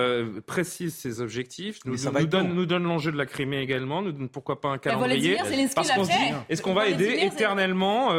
précisent 0.45 0.95
ces 0.95 1.21
objectifs, 1.21 1.79
nous, 1.85 1.95
nous, 1.95 2.25
donnent, 2.25 2.53
nous 2.53 2.65
donnent 2.65 2.83
l'enjeu 2.83 3.11
de 3.11 3.17
la 3.17 3.25
Crimée 3.25 3.61
également, 3.61 4.01
nous 4.01 4.11
donnent 4.11 4.29
pourquoi 4.29 4.61
pas 4.61 4.69
un 4.69 4.77
calendrier. 4.77 5.37
Parce 5.75 5.91
qu'on 5.91 6.05
se 6.05 6.09
dit, 6.09 6.33
est-ce 6.49 6.61
qu'on 6.61 6.73
va 6.73 6.87
aider 6.87 7.19
éternellement 7.21 8.11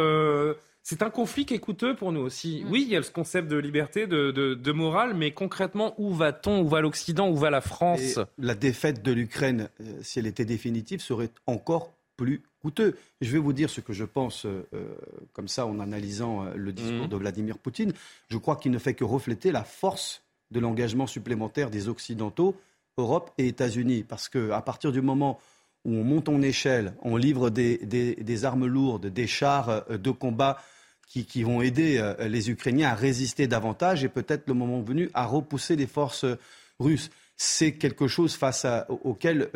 c'est 0.91 1.03
un 1.03 1.11
conflit 1.11 1.45
qui 1.45 1.53
est 1.53 1.59
coûteux 1.59 1.95
pour 1.95 2.13
nous 2.13 2.23
aussi. 2.23 2.63
Mm. 2.65 2.71
Oui, 2.71 2.83
il 2.87 2.91
y 2.91 2.97
a 2.97 3.03
ce 3.03 3.11
concept 3.11 3.47
de 3.49 3.59
liberté, 3.59 4.07
de, 4.07 4.31
de, 4.31 4.73
morale, 4.73 5.13
mais 5.13 5.33
concrètement, 5.33 5.95
où 5.99 6.15
va-t-on 6.15 6.63
Où 6.63 6.69
va 6.69 6.81
l'Occident 6.81 7.29
Où 7.29 7.37
va 7.37 7.51
la 7.51 7.61
France? 7.61 8.19
La 8.39 8.55
défaite 8.55 9.03
de 9.03 9.13
l'Ukraine, 9.13 9.69
si 10.01 10.19
elle 10.19 10.27
était 10.27 10.47
définitive, 10.47 11.03
serait 11.03 11.29
encore 11.47 11.93
plus 12.17 12.43
coûteux. 12.61 12.97
Je 13.21 13.31
vais 13.31 13.39
vous 13.39 13.53
dire 13.53 13.71
ce 13.71 13.81
que 13.81 13.93
je 13.93 14.05
pense, 14.05 14.47
euh, 14.47 14.67
euh, 14.75 14.95
comme 15.33 15.49
ça, 15.49 15.67
en 15.67 15.81
analysant 15.81 16.45
euh, 16.45 16.55
le 16.55 16.73
discours 16.73 17.05
mhm. 17.05 17.09
de 17.09 17.17
Vladimir 17.17 17.59
Poutine. 17.59 17.93
Je 18.29 18.39
crois 18.39 18.57
qu'il 18.57 18.73
ne 18.73 18.79
fait 18.79 18.95
que 18.95 19.05
refléter 19.05 19.53
la 19.53 19.65
force 19.65 20.23
de 20.51 20.61
l'engagement 20.61 21.07
supplémentaire 21.07 21.71
des 21.71 21.89
Occidentaux, 21.89 22.57
Europe 22.97 23.31
et 23.39 23.47
États-Unis. 23.47 24.05
Parce 24.07 24.29
qu'à 24.29 24.61
partir 24.63 24.93
du 24.93 25.01
moment 25.01 25.39
où 25.85 25.95
on 25.95 26.05
monte 26.05 26.29
en 26.29 26.43
échelle, 26.43 26.95
on 27.03 27.17
livre 27.17 27.51
des, 27.51 28.45
armes 28.45 28.67
lourdes, 28.67 29.07
des 29.07 29.27
chars 29.27 29.85
de 29.89 30.11
combat 30.11 30.59
qui, 31.07 31.25
qui, 31.25 31.43
vont 31.43 31.63
aider 31.63 32.15
les 32.21 32.51
Ukrainiens 32.51 32.89
à 32.89 32.95
résister 32.95 33.47
davantage 33.47 34.05
et 34.05 34.09
peut-être 34.09 34.49
le 34.49 34.55
moment 34.55 34.81
venu 34.81 35.11
à 35.15 35.27
repousser 35.27 35.77
les 35.77 35.87
forces 35.87 36.27
russes. 36.81 37.11
C'est 37.37 37.73
quelque 37.73 38.09
chose 38.09 38.35
face 38.35 38.65
à, 38.65 38.91
auquel 38.91 39.51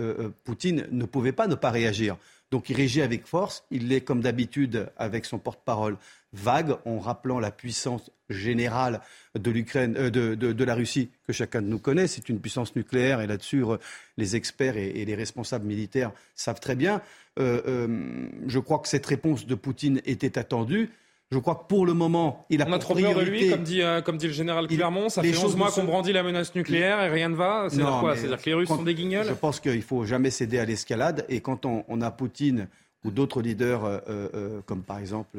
Poutine 0.44 0.86
ne 0.90 1.04
pouvait 1.04 1.32
pas 1.32 1.48
ne 1.48 1.54
pas 1.56 1.70
réagir. 1.70 2.16
Donc 2.52 2.68
il 2.68 2.76
régit 2.76 3.00
avec 3.00 3.26
force, 3.26 3.64
il 3.70 3.88
l'est 3.88 4.02
comme 4.02 4.20
d'habitude 4.20 4.90
avec 4.98 5.24
son 5.24 5.38
porte-parole 5.38 5.96
vague, 6.34 6.76
en 6.84 6.98
rappelant 6.98 7.40
la 7.40 7.50
puissance 7.50 8.10
générale 8.28 9.00
de 9.34 9.50
l'Ukraine, 9.50 9.96
euh, 9.96 10.10
de, 10.10 10.64
la 10.64 10.74
Russie 10.74 11.10
que 11.26 11.32
chacun 11.32 11.62
de 11.62 11.66
nous 11.66 11.78
connaît. 11.78 12.06
C'est 12.06 12.28
une 12.28 12.40
puissance 12.40 12.76
nucléaire 12.76 13.22
et 13.22 13.26
là-dessus 13.26 13.64
euh, 13.64 13.78
les 14.18 14.36
experts 14.36 14.76
et, 14.76 15.04
les 15.04 15.14
responsables 15.14 15.66
militaires 15.66 16.12
savent 16.34 16.60
très 16.60 16.76
bien. 16.76 17.00
Euh, 17.38 18.28
je 18.46 18.58
crois 18.58 18.80
que 18.80 18.88
cette 18.88 19.06
réponse 19.06 19.46
de 19.46 19.54
Poutine 19.54 20.02
était 20.04 20.38
attendue. 20.38 20.90
Je 21.32 21.38
crois 21.38 21.54
que 21.54 21.64
pour 21.66 21.86
le 21.86 21.94
moment, 21.94 22.44
il 22.50 22.60
a 22.60 22.68
On 22.68 22.72
a 22.72 22.78
trop 22.78 22.94
peur 22.94 23.14
de 23.14 23.22
lui, 23.22 23.48
comme 23.48 23.62
dit, 23.62 23.80
euh, 23.80 24.02
comme 24.02 24.18
dit 24.18 24.26
le 24.26 24.34
général 24.34 24.68
Clermont. 24.68 25.08
Ça 25.08 25.22
fait 25.22 25.36
11 25.36 25.56
mois 25.56 25.70
qu'on 25.70 25.84
brandit 25.84 26.12
la 26.12 26.22
menace 26.22 26.54
nucléaire 26.54 27.02
et 27.02 27.08
rien 27.08 27.30
ne 27.30 27.34
va. 27.34 27.68
C'est 27.70 27.80
quoi 27.80 28.14
C'est-à-dire 28.16 28.38
que 28.38 28.50
les 28.50 28.54
Russes 28.54 28.68
sont 28.68 28.82
des 28.82 28.94
guignols 28.94 29.26
Je 29.26 29.32
pense 29.32 29.58
qu'il 29.58 29.74
ne 29.74 29.80
faut 29.80 30.04
jamais 30.04 30.30
céder 30.30 30.58
à 30.58 30.66
l'escalade. 30.66 31.24
Et 31.30 31.40
quand 31.40 31.64
on, 31.64 32.00
a 32.02 32.10
Poutine 32.10 32.68
ou 33.04 33.10
d'autres 33.10 33.40
leaders, 33.40 33.84
euh, 33.84 33.98
euh, 34.08 34.60
comme 34.66 34.82
par 34.82 34.98
exemple 34.98 35.38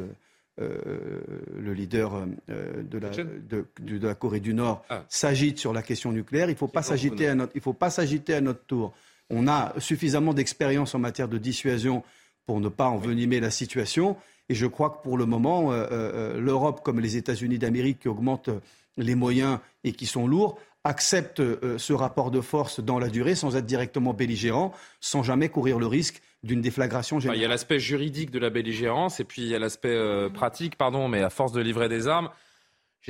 le 0.57 1.73
leader 1.73 2.11
de, 2.47 2.97
la, 2.97 3.09
de, 3.09 4.07
la, 4.07 4.15
Corée 4.15 4.39
du 4.39 4.53
Nord, 4.53 4.83
ah. 4.89 5.03
s'agite 5.09 5.59
sur 5.59 5.73
la 5.73 5.81
question 5.83 6.11
nucléaire, 6.11 6.47
il 6.47 6.53
ne 6.53 6.57
faut 6.57 6.67
pas 6.67 6.83
s'agiter 6.83 7.27
à 7.27 7.35
notre, 7.35 7.51
il 7.55 7.61
faut 7.61 7.73
pas 7.73 7.89
s'agiter 7.89 8.33
à 8.33 8.41
notre 8.41 8.63
tour. 8.65 8.93
On 9.29 9.47
a 9.47 9.73
suffisamment 9.79 10.33
d'expérience 10.33 10.93
en 10.95 10.99
matière 10.99 11.27
de 11.27 11.37
dissuasion 11.37 12.03
pour 12.45 12.59
ne 12.59 12.69
pas 12.69 12.87
envenimer 12.87 13.39
la 13.39 13.51
situation. 13.51 14.17
Et 14.49 14.55
je 14.55 14.65
crois 14.65 14.89
que 14.89 15.01
pour 15.03 15.17
le 15.17 15.25
moment, 15.25 15.71
euh, 15.71 15.87
euh, 15.91 16.39
l'Europe, 16.39 16.81
comme 16.83 16.99
les 16.99 17.17
États-Unis 17.17 17.57
d'Amérique, 17.57 17.99
qui 17.99 18.07
augmentent 18.07 18.49
les 18.97 19.15
moyens 19.15 19.59
et 19.83 19.93
qui 19.93 20.05
sont 20.05 20.27
lourds, 20.27 20.59
acceptent 20.83 21.39
euh, 21.39 21.77
ce 21.77 21.93
rapport 21.93 22.29
de 22.29 22.41
force 22.41 22.81
dans 22.81 22.99
la 22.99 23.07
durée 23.07 23.35
sans 23.35 23.55
être 23.55 23.65
directement 23.65 24.13
belligérant, 24.13 24.73
sans 24.99 25.23
jamais 25.23 25.47
courir 25.47 25.79
le 25.79 25.87
risque 25.87 26.21
d'une 26.43 26.61
déflagration 26.61 27.21
générale. 27.21 27.39
il 27.39 27.41
y 27.41 27.45
a 27.45 27.47
l'aspect 27.47 27.79
juridique 27.79 28.31
de 28.31 28.39
la 28.39 28.49
belligérance 28.49 29.21
et 29.21 29.23
puis 29.23 29.43
il 29.43 29.47
y 29.47 29.55
a 29.55 29.59
l'aspect 29.59 29.97
pratique, 30.33 30.75
pardon, 30.75 31.07
mais 31.07 31.21
à 31.21 31.29
force 31.29 31.53
de 31.53 31.61
livrer 31.61 31.87
des 31.87 32.09
armes, 32.09 32.29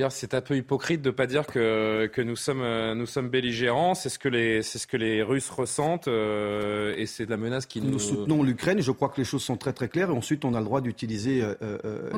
c'est 0.09 0.33
un 0.33 0.41
peu 0.41 0.55
hypocrite 0.55 1.01
de 1.01 1.09
ne 1.09 1.13
pas 1.13 1.27
dire 1.27 1.45
que, 1.45 2.07
que 2.07 2.21
nous, 2.21 2.35
sommes, 2.35 2.61
euh, 2.61 2.95
nous 2.95 3.05
sommes 3.05 3.29
belligérants. 3.29 3.93
C'est 3.93 4.09
ce, 4.09 4.17
que 4.17 4.27
les, 4.27 4.63
c'est 4.63 4.79
ce 4.79 4.87
que 4.87 4.97
les 4.97 5.21
Russes 5.21 5.49
ressentent 5.51 6.07
euh, 6.07 6.95
et 6.97 7.05
c'est 7.05 7.25
de 7.25 7.29
la 7.29 7.37
menace 7.37 7.67
qui 7.67 7.79
nous... 7.79 7.91
Nous 7.91 7.99
soutenons 7.99 8.41
l'Ukraine. 8.41 8.81
Je 8.81 8.91
crois 8.91 9.09
que 9.09 9.17
les 9.17 9.23
choses 9.23 9.43
sont 9.43 9.55
très 9.55 9.71
très 9.71 9.89
claires 9.89 10.09
et 10.09 10.13
ensuite 10.13 10.45
on 10.45 10.55
a 10.55 10.59
le 10.59 10.65
droit 10.65 10.81
d'utiliser 10.81 11.43
euh, 11.61 12.09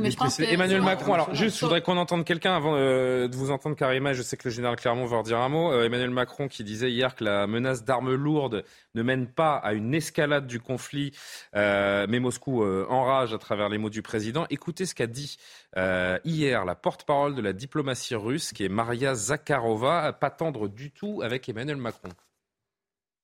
Emmanuel 0.50 0.82
Macron. 0.82 1.14
Alors 1.14 1.36
juste, 1.36 1.58
je 1.58 1.66
voudrais 1.66 1.82
qu'on 1.82 1.98
entende 1.98 2.24
quelqu'un 2.24 2.56
avant 2.56 2.76
de 2.76 3.36
vous 3.36 3.52
entendre, 3.52 3.76
Karima. 3.76 4.14
Je 4.14 4.22
sais 4.22 4.38
que 4.38 4.48
le 4.48 4.54
général 4.54 4.78
Clermont 4.78 5.06
va 5.06 5.18
redire 5.18 5.40
un 5.40 5.50
mot. 5.50 5.74
Emmanuel 5.82 6.12
Macron 6.12 6.48
qui 6.48 6.64
disait 6.64 6.92
hier 6.92 7.14
que 7.16 7.26
la 7.26 7.46
menace 7.46 7.84
d'armes 7.84 8.14
lourdes 8.14 8.64
ne 8.96 9.04
mène 9.04 9.28
pas 9.28 9.56
à 9.58 9.74
une 9.74 9.94
escalade 9.94 10.48
du 10.48 10.60
conflit, 10.60 11.12
mais 11.54 12.20
Moscou 12.20 12.64
enrage 12.64 13.34
à 13.34 13.38
travers 13.38 13.70
les 13.70 13.78
mots 13.78 13.90
du 13.90 14.02
président. 14.02 14.48
Écoutez 14.50 14.86
ce 14.86 14.96
qu'a 14.96 15.08
dit 15.08 15.38
hier 15.76 16.66
la 16.66 16.76
porte-parole 16.76 17.36
de 17.36 17.42
la 17.42 17.54
diplomatie 17.54 18.16
russe, 18.16 18.54
qui 18.54 18.66
est 18.66 18.70
Maria 18.70 19.14
Zakharova, 19.14 20.14
pas 20.14 20.30
tendre 20.30 20.68
du 20.68 20.92
tout 20.92 21.22
avec 21.22 21.48
Emmanuel 21.50 21.78
Macron. 21.78 22.10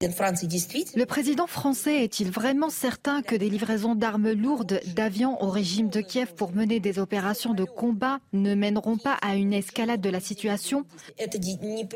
Le 0.03 1.03
président 1.03 1.45
français 1.45 2.03
est-il 2.03 2.31
vraiment 2.31 2.71
certain 2.71 3.21
que 3.21 3.35
des 3.35 3.51
livraisons 3.51 3.93
d'armes 3.93 4.31
lourdes, 4.31 4.79
d'avions 4.95 5.39
au 5.43 5.51
régime 5.51 5.89
de 5.89 6.01
Kiev 6.01 6.33
pour 6.33 6.55
mener 6.55 6.79
des 6.79 6.97
opérations 6.97 7.53
de 7.53 7.65
combat 7.65 8.17
ne 8.33 8.55
mèneront 8.55 8.97
pas 8.97 9.19
à 9.21 9.35
une 9.35 9.53
escalade 9.53 10.01
de 10.01 10.09
la 10.09 10.19
situation? 10.19 10.87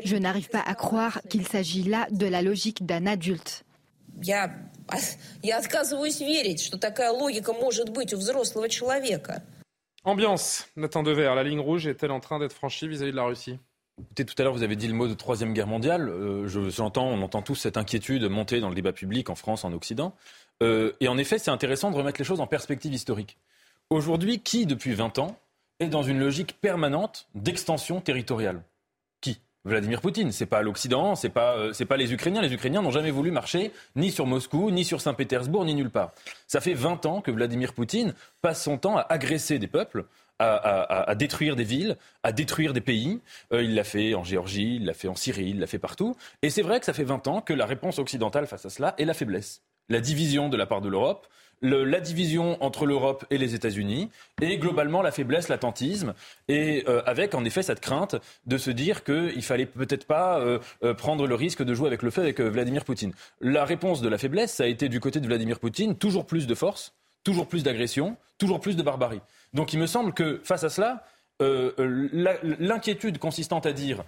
Je 0.04 0.16
n'arrive 0.16 0.50
pas 0.50 0.62
à 0.64 0.76
croire 0.76 1.20
qu'il 1.28 1.48
s'agit 1.48 1.82
là 1.82 2.06
de 2.12 2.26
la 2.26 2.42
logique 2.42 2.86
d'un 2.86 3.06
adulte. 3.06 3.64
Ambiance, 10.04 10.68
Nathan 10.76 11.02
Dever, 11.02 11.32
la 11.34 11.42
ligne 11.42 11.60
rouge 11.60 11.86
est-elle 11.86 12.12
en 12.12 12.20
train 12.20 12.38
d'être 12.38 12.52
franchie 12.52 12.86
vis-à-vis 12.86 13.10
de 13.10 13.16
la 13.16 13.24
Russie? 13.24 13.58
Tout 14.14 14.24
à 14.38 14.42
l'heure, 14.42 14.52
vous 14.52 14.62
avez 14.62 14.76
dit 14.76 14.86
le 14.88 14.94
mot 14.94 15.08
de 15.08 15.14
troisième 15.14 15.52
guerre 15.54 15.66
mondiale. 15.66 16.08
Euh, 16.08 16.46
je, 16.46 16.68
j'entends, 16.68 17.06
on 17.08 17.22
entend 17.22 17.42
tous 17.42 17.54
cette 17.54 17.76
inquiétude 17.76 18.22
monter 18.28 18.60
dans 18.60 18.68
le 18.68 18.74
débat 18.74 18.92
public 18.92 19.30
en 19.30 19.34
France, 19.34 19.64
en 19.64 19.72
Occident. 19.72 20.14
Euh, 20.62 20.92
et 21.00 21.08
en 21.08 21.18
effet, 21.18 21.38
c'est 21.38 21.50
intéressant 21.50 21.90
de 21.90 21.96
remettre 21.96 22.20
les 22.20 22.24
choses 22.24 22.40
en 22.40 22.46
perspective 22.46 22.92
historique. 22.92 23.38
Aujourd'hui, 23.90 24.40
qui, 24.40 24.66
depuis 24.66 24.94
20 24.94 25.18
ans, 25.18 25.38
est 25.80 25.88
dans 25.88 26.02
une 26.02 26.18
logique 26.18 26.60
permanente 26.60 27.28
d'extension 27.34 28.00
territoriale? 28.00 28.62
Vladimir 29.66 30.00
Poutine. 30.00 30.30
C'est 30.32 30.46
pas 30.46 30.62
l'Occident, 30.62 31.16
c'est 31.16 31.28
pas 31.28 31.56
euh, 31.56 31.72
c'est 31.72 31.84
pas 31.84 31.96
les 31.96 32.12
Ukrainiens. 32.12 32.40
Les 32.40 32.52
Ukrainiens 32.52 32.82
n'ont 32.82 32.92
jamais 32.92 33.10
voulu 33.10 33.32
marcher 33.32 33.72
ni 33.96 34.10
sur 34.10 34.24
Moscou, 34.24 34.70
ni 34.70 34.84
sur 34.84 35.00
Saint-Pétersbourg, 35.00 35.64
ni 35.64 35.74
nulle 35.74 35.90
part. 35.90 36.12
Ça 36.46 36.60
fait 36.60 36.72
20 36.72 37.04
ans 37.06 37.20
que 37.20 37.32
Vladimir 37.32 37.74
Poutine 37.74 38.14
passe 38.42 38.62
son 38.62 38.78
temps 38.78 38.96
à 38.96 39.06
agresser 39.10 39.58
des 39.58 39.66
peuples, 39.66 40.04
à, 40.38 41.14
détruire 41.16 41.56
des 41.56 41.64
villes, 41.64 41.96
à 42.22 42.30
détruire 42.32 42.72
des 42.72 42.80
pays. 42.80 43.20
Euh, 43.52 43.62
il 43.62 43.74
l'a 43.74 43.84
fait 43.84 44.14
en 44.14 44.22
Géorgie, 44.22 44.76
il 44.76 44.84
l'a 44.86 44.94
fait 44.94 45.08
en 45.08 45.16
Syrie, 45.16 45.50
il 45.50 45.58
l'a 45.58 45.66
fait 45.66 45.78
partout. 45.78 46.16
Et 46.42 46.50
c'est 46.50 46.62
vrai 46.62 46.78
que 46.78 46.86
ça 46.86 46.92
fait 46.92 47.04
20 47.04 47.26
ans 47.26 47.40
que 47.40 47.52
la 47.52 47.66
réponse 47.66 47.98
occidentale 47.98 48.46
face 48.46 48.66
à 48.66 48.70
cela 48.70 48.94
est 48.98 49.04
la 49.04 49.14
faiblesse. 49.14 49.62
La 49.88 50.00
division 50.00 50.48
de 50.48 50.56
la 50.56 50.66
part 50.66 50.80
de 50.80 50.88
l'Europe, 50.88 51.26
la 51.62 52.00
division 52.00 52.62
entre 52.62 52.86
l'Europe 52.86 53.24
et 53.30 53.38
les 53.38 53.54
États-Unis, 53.54 54.10
et 54.42 54.58
globalement 54.58 55.02
la 55.02 55.10
faiblesse, 55.10 55.48
l'attentisme, 55.48 56.14
et 56.48 56.84
euh, 56.88 57.02
avec 57.06 57.34
en 57.34 57.44
effet 57.44 57.62
cette 57.62 57.80
crainte 57.80 58.16
de 58.46 58.58
se 58.58 58.70
dire 58.70 59.04
qu'il 59.04 59.42
fallait 59.42 59.66
peut-être 59.66 60.06
pas 60.06 60.38
euh, 60.38 60.58
euh, 60.84 60.94
prendre 60.94 61.26
le 61.26 61.34
risque 61.34 61.62
de 61.62 61.74
jouer 61.74 61.86
avec 61.86 62.02
le 62.02 62.10
feu 62.10 62.22
avec 62.22 62.40
Vladimir 62.40 62.84
Poutine. 62.84 63.12
La 63.40 63.64
réponse 63.64 64.02
de 64.02 64.08
la 64.08 64.18
faiblesse, 64.18 64.54
ça 64.54 64.64
a 64.64 64.66
été 64.66 64.88
du 64.88 65.00
côté 65.00 65.20
de 65.20 65.26
Vladimir 65.26 65.58
Poutine, 65.58 65.96
toujours 65.96 66.26
plus 66.26 66.46
de 66.46 66.54
force, 66.54 66.94
toujours 67.24 67.48
plus 67.48 67.62
d'agression, 67.62 68.16
toujours 68.38 68.60
plus 68.60 68.76
de 68.76 68.82
barbarie. 68.82 69.20
Donc 69.54 69.72
il 69.72 69.78
me 69.78 69.86
semble 69.86 70.12
que 70.12 70.40
face 70.44 70.64
à 70.64 70.70
cela, 70.70 71.04
l'inquiétude 71.38 73.18
consistante 73.18 73.66
à 73.66 73.72
dire 73.72 74.04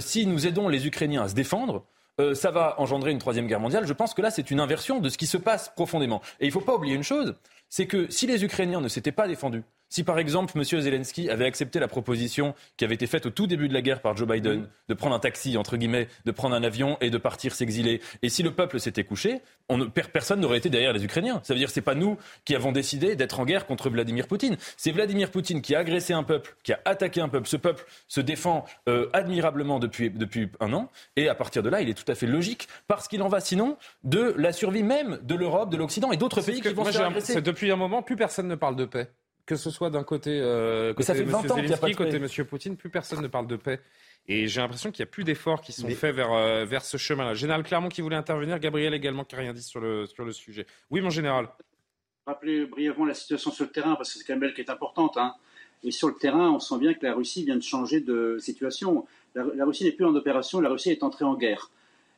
si 0.00 0.26
nous 0.26 0.48
aidons 0.48 0.68
les 0.68 0.86
Ukrainiens 0.86 1.22
à 1.22 1.28
se 1.28 1.34
défendre, 1.34 1.84
euh, 2.20 2.34
ça 2.34 2.50
va 2.50 2.78
engendrer 2.78 3.10
une 3.10 3.18
troisième 3.18 3.46
guerre 3.46 3.60
mondiale. 3.60 3.86
Je 3.86 3.92
pense 3.92 4.14
que 4.14 4.22
là, 4.22 4.30
c'est 4.30 4.50
une 4.50 4.60
inversion 4.60 5.00
de 5.00 5.08
ce 5.08 5.18
qui 5.18 5.26
se 5.26 5.36
passe 5.36 5.70
profondément. 5.70 6.20
Et 6.40 6.44
il 6.44 6.48
ne 6.48 6.52
faut 6.52 6.60
pas 6.60 6.74
oublier 6.74 6.94
une 6.94 7.02
chose, 7.02 7.34
c'est 7.68 7.86
que 7.86 8.10
si 8.10 8.26
les 8.26 8.44
Ukrainiens 8.44 8.80
ne 8.80 8.88
s'étaient 8.88 9.12
pas 9.12 9.26
défendus, 9.26 9.64
si 9.92 10.04
par 10.04 10.18
exemple 10.18 10.56
M. 10.56 10.64
Zelensky 10.64 11.28
avait 11.28 11.44
accepté 11.44 11.78
la 11.78 11.86
proposition 11.86 12.54
qui 12.78 12.86
avait 12.86 12.94
été 12.94 13.06
faite 13.06 13.26
au 13.26 13.30
tout 13.30 13.46
début 13.46 13.68
de 13.68 13.74
la 13.74 13.82
guerre 13.82 14.00
par 14.00 14.16
Joe 14.16 14.26
Biden 14.26 14.66
de 14.88 14.94
prendre 14.94 15.14
un 15.14 15.18
taxi, 15.18 15.58
entre 15.58 15.76
guillemets, 15.76 16.08
de 16.24 16.30
prendre 16.30 16.56
un 16.56 16.62
avion 16.62 16.96
et 17.02 17.10
de 17.10 17.18
partir 17.18 17.54
s'exiler, 17.54 18.00
et 18.22 18.30
si 18.30 18.42
le 18.42 18.52
peuple 18.52 18.80
s'était 18.80 19.04
couché, 19.04 19.42
on 19.68 19.90
personne 19.90 20.40
n'aurait 20.40 20.56
été 20.56 20.70
derrière 20.70 20.94
les 20.94 21.04
Ukrainiens. 21.04 21.42
Ça 21.44 21.52
veut 21.52 21.58
dire 21.58 21.68
que 21.68 21.74
ce 21.74 21.80
n'est 21.80 21.84
pas 21.84 21.94
nous 21.94 22.16
qui 22.46 22.54
avons 22.54 22.72
décidé 22.72 23.16
d'être 23.16 23.38
en 23.38 23.44
guerre 23.44 23.66
contre 23.66 23.90
Vladimir 23.90 24.26
Poutine. 24.26 24.56
C'est 24.78 24.92
Vladimir 24.92 25.30
Poutine 25.30 25.60
qui 25.60 25.74
a 25.74 25.80
agressé 25.80 26.14
un 26.14 26.22
peuple, 26.22 26.56
qui 26.62 26.72
a 26.72 26.80
attaqué 26.86 27.20
un 27.20 27.28
peuple. 27.28 27.46
Ce 27.46 27.58
peuple 27.58 27.84
se 28.08 28.22
défend 28.22 28.64
euh, 28.88 29.10
admirablement 29.12 29.78
depuis, 29.78 30.08
depuis 30.08 30.48
un 30.60 30.72
an, 30.72 30.90
et 31.16 31.28
à 31.28 31.34
partir 31.34 31.62
de 31.62 31.68
là, 31.68 31.82
il 31.82 31.90
est 31.90 31.94
tout 31.94 32.10
à 32.10 32.14
fait 32.14 32.26
logique, 32.26 32.66
parce 32.86 33.08
qu'il 33.08 33.22
en 33.22 33.28
va 33.28 33.40
sinon 33.40 33.76
de 34.04 34.34
la 34.38 34.52
survie 34.52 34.84
même 34.84 35.18
de 35.22 35.34
l'Europe, 35.34 35.70
de 35.70 35.76
l'Occident 35.76 36.12
et 36.12 36.16
d'autres 36.16 36.40
pays 36.40 36.62
qui 36.62 36.72
vont 36.72 36.86
se 36.86 36.92
faire 36.92 37.08
agresser. 37.08 37.42
Depuis 37.42 37.70
un 37.70 37.76
moment, 37.76 38.02
plus 38.02 38.16
personne 38.16 38.48
ne 38.48 38.54
parle 38.54 38.76
de 38.76 38.86
paix 38.86 39.10
que 39.46 39.56
ce 39.56 39.70
soit 39.70 39.90
d'un 39.90 40.04
côté, 40.04 40.38
euh, 40.40 40.94
côté 40.94 41.12
M. 41.12 41.30
Zelensky, 41.30 41.94
côté 41.94 42.16
M. 42.16 42.28
Poutine, 42.46 42.76
plus 42.76 42.90
personne 42.90 43.20
ne 43.20 43.28
parle 43.28 43.46
de 43.46 43.56
paix. 43.56 43.80
Et 44.28 44.46
j'ai 44.46 44.60
l'impression 44.60 44.92
qu'il 44.92 45.02
n'y 45.04 45.08
a 45.08 45.10
plus 45.10 45.24
d'efforts 45.24 45.62
qui 45.62 45.72
sont 45.72 45.88
faits 45.88 46.14
vers, 46.14 46.32
euh, 46.32 46.64
vers 46.64 46.84
ce 46.84 46.96
chemin-là. 46.96 47.34
Général 47.34 47.64
Clermont 47.64 47.88
qui 47.88 48.02
voulait 48.02 48.16
intervenir, 48.16 48.58
Gabriel 48.60 48.94
également 48.94 49.24
qui 49.24 49.34
n'a 49.34 49.42
rien 49.42 49.52
dit 49.52 49.62
sur 49.62 49.80
le, 49.80 50.06
sur 50.06 50.24
le 50.24 50.32
sujet. 50.32 50.64
Oui, 50.90 51.00
mon 51.00 51.10
général. 51.10 51.48
Rappelez 52.26 52.66
brièvement 52.66 53.04
la 53.04 53.14
situation 53.14 53.50
sur 53.50 53.64
le 53.64 53.70
terrain, 53.70 53.96
parce 53.96 54.12
que 54.12 54.18
c'est 54.20 54.24
quand 54.24 54.34
même 54.34 54.44
elle 54.44 54.54
qui 54.54 54.60
est 54.60 54.70
importante. 54.70 55.16
Hein. 55.16 55.34
Et 55.82 55.90
sur 55.90 56.06
le 56.06 56.14
terrain, 56.14 56.52
on 56.52 56.60
sent 56.60 56.78
bien 56.78 56.94
que 56.94 57.04
la 57.04 57.14
Russie 57.14 57.44
vient 57.44 57.56
de 57.56 57.62
changer 57.62 58.00
de 58.00 58.36
situation. 58.38 59.04
La, 59.34 59.64
Russie 59.64 59.82
n'est 59.84 59.92
plus 59.92 60.04
en 60.04 60.14
opération, 60.14 60.60
la 60.60 60.68
Russie 60.68 60.90
est 60.90 61.02
entrée 61.02 61.24
en 61.24 61.34
guerre. 61.34 61.72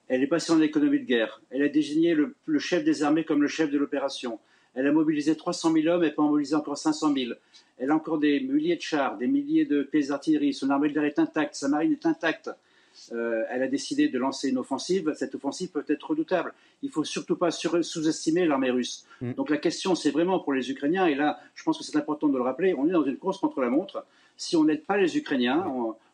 Elle 0.08 0.22
est 0.22 0.26
passée 0.26 0.52
en 0.52 0.60
économie 0.60 1.00
de 1.00 1.06
guerre. 1.06 1.40
Elle 1.48 1.62
a 1.62 1.70
désigné 1.70 2.12
le, 2.14 2.34
le 2.44 2.58
chef 2.58 2.84
des 2.84 3.02
armées 3.02 3.24
comme 3.24 3.40
le 3.40 3.48
chef 3.48 3.70
de 3.70 3.78
l'opération. 3.78 4.38
Elle 4.74 4.86
a 4.86 4.92
mobilisé 4.92 5.36
300 5.36 5.72
000 5.72 5.86
hommes 5.86 6.04
et 6.04 6.10
peut 6.10 6.22
en 6.22 6.28
mobiliser 6.28 6.56
encore 6.56 6.78
500 6.78 7.14
000. 7.14 7.32
Elle 7.78 7.90
a 7.90 7.94
encore 7.94 8.18
des 8.18 8.40
milliers 8.40 8.76
de 8.76 8.80
chars, 8.80 9.16
des 9.16 9.26
milliers 9.26 9.64
de 9.64 9.82
pièces 9.82 10.08
d'artillerie. 10.08 10.52
Son 10.52 10.70
armée 10.70 10.88
de 10.88 10.94
l'air 10.94 11.04
est 11.04 11.18
intacte, 11.18 11.54
sa 11.54 11.68
marine 11.68 11.92
est 11.92 12.06
intacte. 12.06 12.50
Euh, 13.12 13.44
elle 13.50 13.62
a 13.62 13.66
décidé 13.66 14.08
de 14.08 14.18
lancer 14.18 14.50
une 14.50 14.58
offensive. 14.58 15.12
Cette 15.16 15.34
offensive 15.34 15.70
peut 15.70 15.84
être 15.88 16.10
redoutable. 16.10 16.54
Il 16.82 16.86
ne 16.86 16.92
faut 16.92 17.04
surtout 17.04 17.36
pas 17.36 17.50
sous-estimer 17.50 18.46
l'armée 18.46 18.70
russe. 18.70 19.04
Mm. 19.20 19.32
Donc 19.32 19.50
la 19.50 19.56
question, 19.56 19.94
c'est 19.94 20.10
vraiment 20.10 20.38
pour 20.38 20.52
les 20.52 20.70
Ukrainiens, 20.70 21.06
et 21.06 21.14
là, 21.14 21.40
je 21.54 21.64
pense 21.64 21.78
que 21.78 21.84
c'est 21.84 21.96
important 21.96 22.28
de 22.28 22.36
le 22.36 22.42
rappeler, 22.42 22.74
on 22.74 22.86
est 22.88 22.92
dans 22.92 23.04
une 23.04 23.16
course 23.16 23.38
contre 23.38 23.60
la 23.60 23.70
montre. 23.70 24.04
Si 24.36 24.56
on 24.56 24.64
n'aide 24.64 24.84
pas 24.84 24.96
les 24.96 25.16
Ukrainiens, 25.16 25.64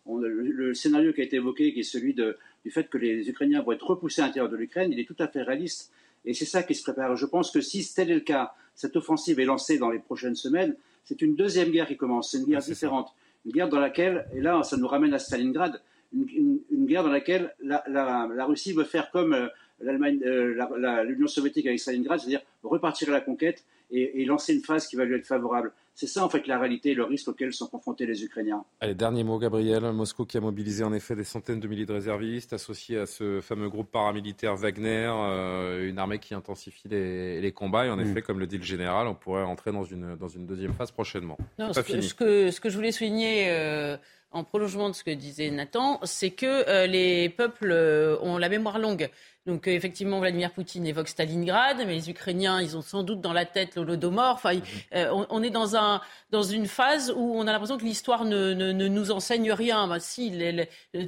le, 0.06 0.74
scénario 0.74 1.12
qui 1.12 1.20
a 1.20 1.24
été 1.24 1.36
évoqué, 1.36 1.72
qui 1.72 1.80
est 1.80 1.84
celui 1.84 2.14
du 2.14 2.70
fait 2.70 2.88
que 2.88 2.98
les 2.98 3.28
Ukrainiens 3.28 3.62
vont 3.62 3.72
être 3.72 3.86
repoussés 3.86 4.22
à 4.22 4.26
l'intérieur 4.26 4.50
de 4.50 4.56
l'Ukraine, 4.56 4.92
il 4.92 5.00
est 5.00 5.04
tout 5.04 5.16
à 5.18 5.28
fait 5.28 5.42
réaliste. 5.42 5.92
Et 6.24 6.34
c'est 6.34 6.44
ça 6.44 6.62
qui 6.62 6.74
se 6.74 6.82
prépare. 6.82 7.16
Je 7.16 7.26
pense 7.26 7.50
que 7.50 7.60
si 7.60 7.86
tel 7.94 8.10
est 8.10 8.14
le 8.14 8.20
cas, 8.20 8.52
cette 8.74 8.96
offensive 8.96 9.40
est 9.40 9.44
lancée 9.44 9.78
dans 9.78 9.90
les 9.90 9.98
prochaines 9.98 10.34
semaines, 10.34 10.76
c'est 11.04 11.22
une 11.22 11.34
deuxième 11.34 11.70
guerre 11.70 11.86
qui 11.86 11.96
commence. 11.96 12.30
C'est 12.30 12.38
une 12.38 12.46
guerre 12.46 12.60
différente. 12.60 13.14
Une 13.46 13.52
guerre 13.52 13.68
dans 13.68 13.80
laquelle, 13.80 14.26
et 14.34 14.40
là, 14.40 14.62
ça 14.62 14.76
nous 14.76 14.86
ramène 14.86 15.14
à 15.14 15.18
Stalingrad, 15.18 15.80
une, 16.12 16.60
guerre 16.86 17.04
dans 17.04 17.10
laquelle 17.10 17.54
la, 17.60 18.44
Russie 18.46 18.72
veut 18.72 18.84
faire 18.84 19.10
comme 19.10 19.32
euh, 19.32 19.48
euh, 19.82 21.04
l'Union 21.04 21.26
soviétique 21.26 21.66
avec 21.66 21.78
Stalingrad, 21.78 22.20
c'est-à-dire 22.20 22.42
repartir 22.62 23.08
à 23.08 23.12
la 23.12 23.20
conquête 23.20 23.64
et, 23.90 24.24
lancer 24.24 24.54
une 24.54 24.62
phase 24.62 24.86
qui 24.86 24.96
va 24.96 25.04
lui 25.04 25.14
être 25.14 25.26
favorable. 25.26 25.72
C'est 26.00 26.06
ça, 26.06 26.24
en 26.24 26.30
fait, 26.30 26.46
la 26.46 26.58
réalité, 26.58 26.94
le 26.94 27.04
risque 27.04 27.28
auquel 27.28 27.52
sont 27.52 27.66
confrontés 27.66 28.06
les 28.06 28.24
Ukrainiens. 28.24 28.64
Allez, 28.80 28.94
dernier 28.94 29.22
mot, 29.22 29.38
Gabriel. 29.38 29.82
Moscou 29.92 30.24
qui 30.24 30.38
a 30.38 30.40
mobilisé 30.40 30.82
en 30.82 30.94
effet 30.94 31.14
des 31.14 31.24
centaines 31.24 31.60
de 31.60 31.68
milliers 31.68 31.84
de 31.84 31.92
réservistes 31.92 32.54
associés 32.54 32.96
à 32.96 33.04
ce 33.04 33.42
fameux 33.42 33.68
groupe 33.68 33.90
paramilitaire 33.90 34.56
Wagner, 34.56 35.12
euh, 35.12 35.86
une 35.86 35.98
armée 35.98 36.18
qui 36.18 36.32
intensifie 36.32 36.88
les, 36.88 37.52
combats. 37.54 37.84
Et 37.84 37.90
en 37.90 37.98
mm. 37.98 38.00
effet, 38.00 38.22
comme 38.22 38.38
le 38.38 38.46
dit 38.46 38.56
le 38.56 38.64
général, 38.64 39.08
on 39.08 39.14
pourrait 39.14 39.42
entrer 39.42 39.72
dans 39.72 39.84
une, 39.84 40.16
dans 40.16 40.28
une 40.28 40.46
deuxième 40.46 40.72
phase 40.72 40.90
prochainement. 40.90 41.36
Non, 41.58 41.70
ce, 41.74 41.80
que, 41.80 42.00
ce, 42.00 42.14
que, 42.14 42.50
ce, 42.50 42.60
que, 42.62 42.70
je 42.70 42.76
voulais 42.76 42.92
souligner. 42.92 43.50
Euh, 43.50 43.98
en 44.32 44.44
prolongement 44.44 44.88
de 44.88 44.94
ce 44.94 45.02
que 45.02 45.10
disait 45.10 45.50
Nathan, 45.50 45.98
c'est 46.04 46.30
que 46.30 46.46
euh, 46.46 46.86
les 46.86 47.28
peuples 47.30 47.72
ont 48.22 48.38
la 48.38 48.48
mémoire 48.48 48.78
longue. 48.78 49.10
Donc 49.46 49.66
euh, 49.66 49.70
effectivement, 49.70 50.20
Vladimir 50.20 50.50
Poutine 50.50 50.86
évoque 50.86 51.08
Stalingrad, 51.08 51.78
mais 51.78 51.94
les 51.94 52.10
Ukrainiens, 52.10 52.60
ils 52.60 52.76
ont 52.76 52.82
sans 52.82 53.02
doute 53.02 53.22
dans 53.22 53.32
la 53.32 53.46
tête 53.46 53.74
l'Holodomor. 53.74 54.34
Enfin, 54.34 54.58
euh, 54.94 55.24
on, 55.30 55.42
est 55.42 55.48
dans, 55.48 55.76
un, 55.76 56.02
dans 56.30 56.42
une 56.42 56.66
phase 56.66 57.10
où 57.16 57.32
on 57.34 57.46
a 57.46 57.52
l'impression 57.52 57.78
que 57.78 57.84
l'histoire 57.84 58.26
ne, 58.26 58.52
ne, 58.52 58.72
ne, 58.72 58.86
nous 58.86 59.10
enseigne 59.10 59.50
rien. 59.50 59.86
Bah, 59.86 59.98
si, 59.98 60.30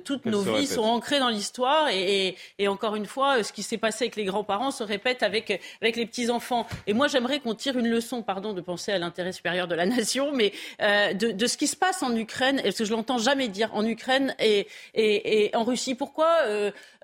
toutes 0.05 0.25
nos 0.25 0.41
vies 0.41 0.67
sont 0.67 0.83
ancrées 0.83 1.19
dans 1.19 1.29
l'histoire, 1.29 1.89
et, 1.91 2.37
et, 2.59 2.69
encore 2.69 2.97
une 2.97 3.05
fois, 3.05 3.43
ce 3.43 3.53
qui 3.53 3.63
s'est 3.63 3.77
passé 3.77 4.05
avec 4.05 4.17
les 4.17 4.25
grands-parents 4.25 4.71
se 4.71 4.83
répète 4.83 5.23
avec, 5.23 5.61
avec 5.83 5.97
les 5.97 6.07
petits-enfants. 6.07 6.67
Et 6.87 6.95
moi, 6.95 7.09
j'aimerais 7.09 7.41
qu'on 7.41 7.55
tire 7.55 7.77
une 7.79 7.89
leçon, 7.89 8.23
pardon, 8.23 8.55
de 8.55 8.63
penser 8.63 8.93
à 8.93 8.99
l'intérêt 8.99 9.33
supérieur 9.33 9.69
de 9.69 9.75
la 9.75 9.85
nation, 9.85 10.33
mais 10.33 10.53
euh, 10.81 11.13
de, 11.13 11.33
de, 11.33 11.47
ce 11.47 11.59
qui 11.59 11.67
se 11.67 11.77
passe 11.77 12.03
en 12.03 12.17
Ukraine, 12.17 12.63
parce 12.63 12.79
que 12.79 12.87
je 12.87 12.93
l'entends 12.93 13.19
jamais 13.19 13.49
dire 13.49 13.69
en 13.75 13.85
Ukraine 13.85 14.35
et, 14.39 14.67
et, 14.95 15.45
et 15.45 15.55
en 15.55 15.65
Russie. 15.65 15.95
Pourquoi 15.95 16.29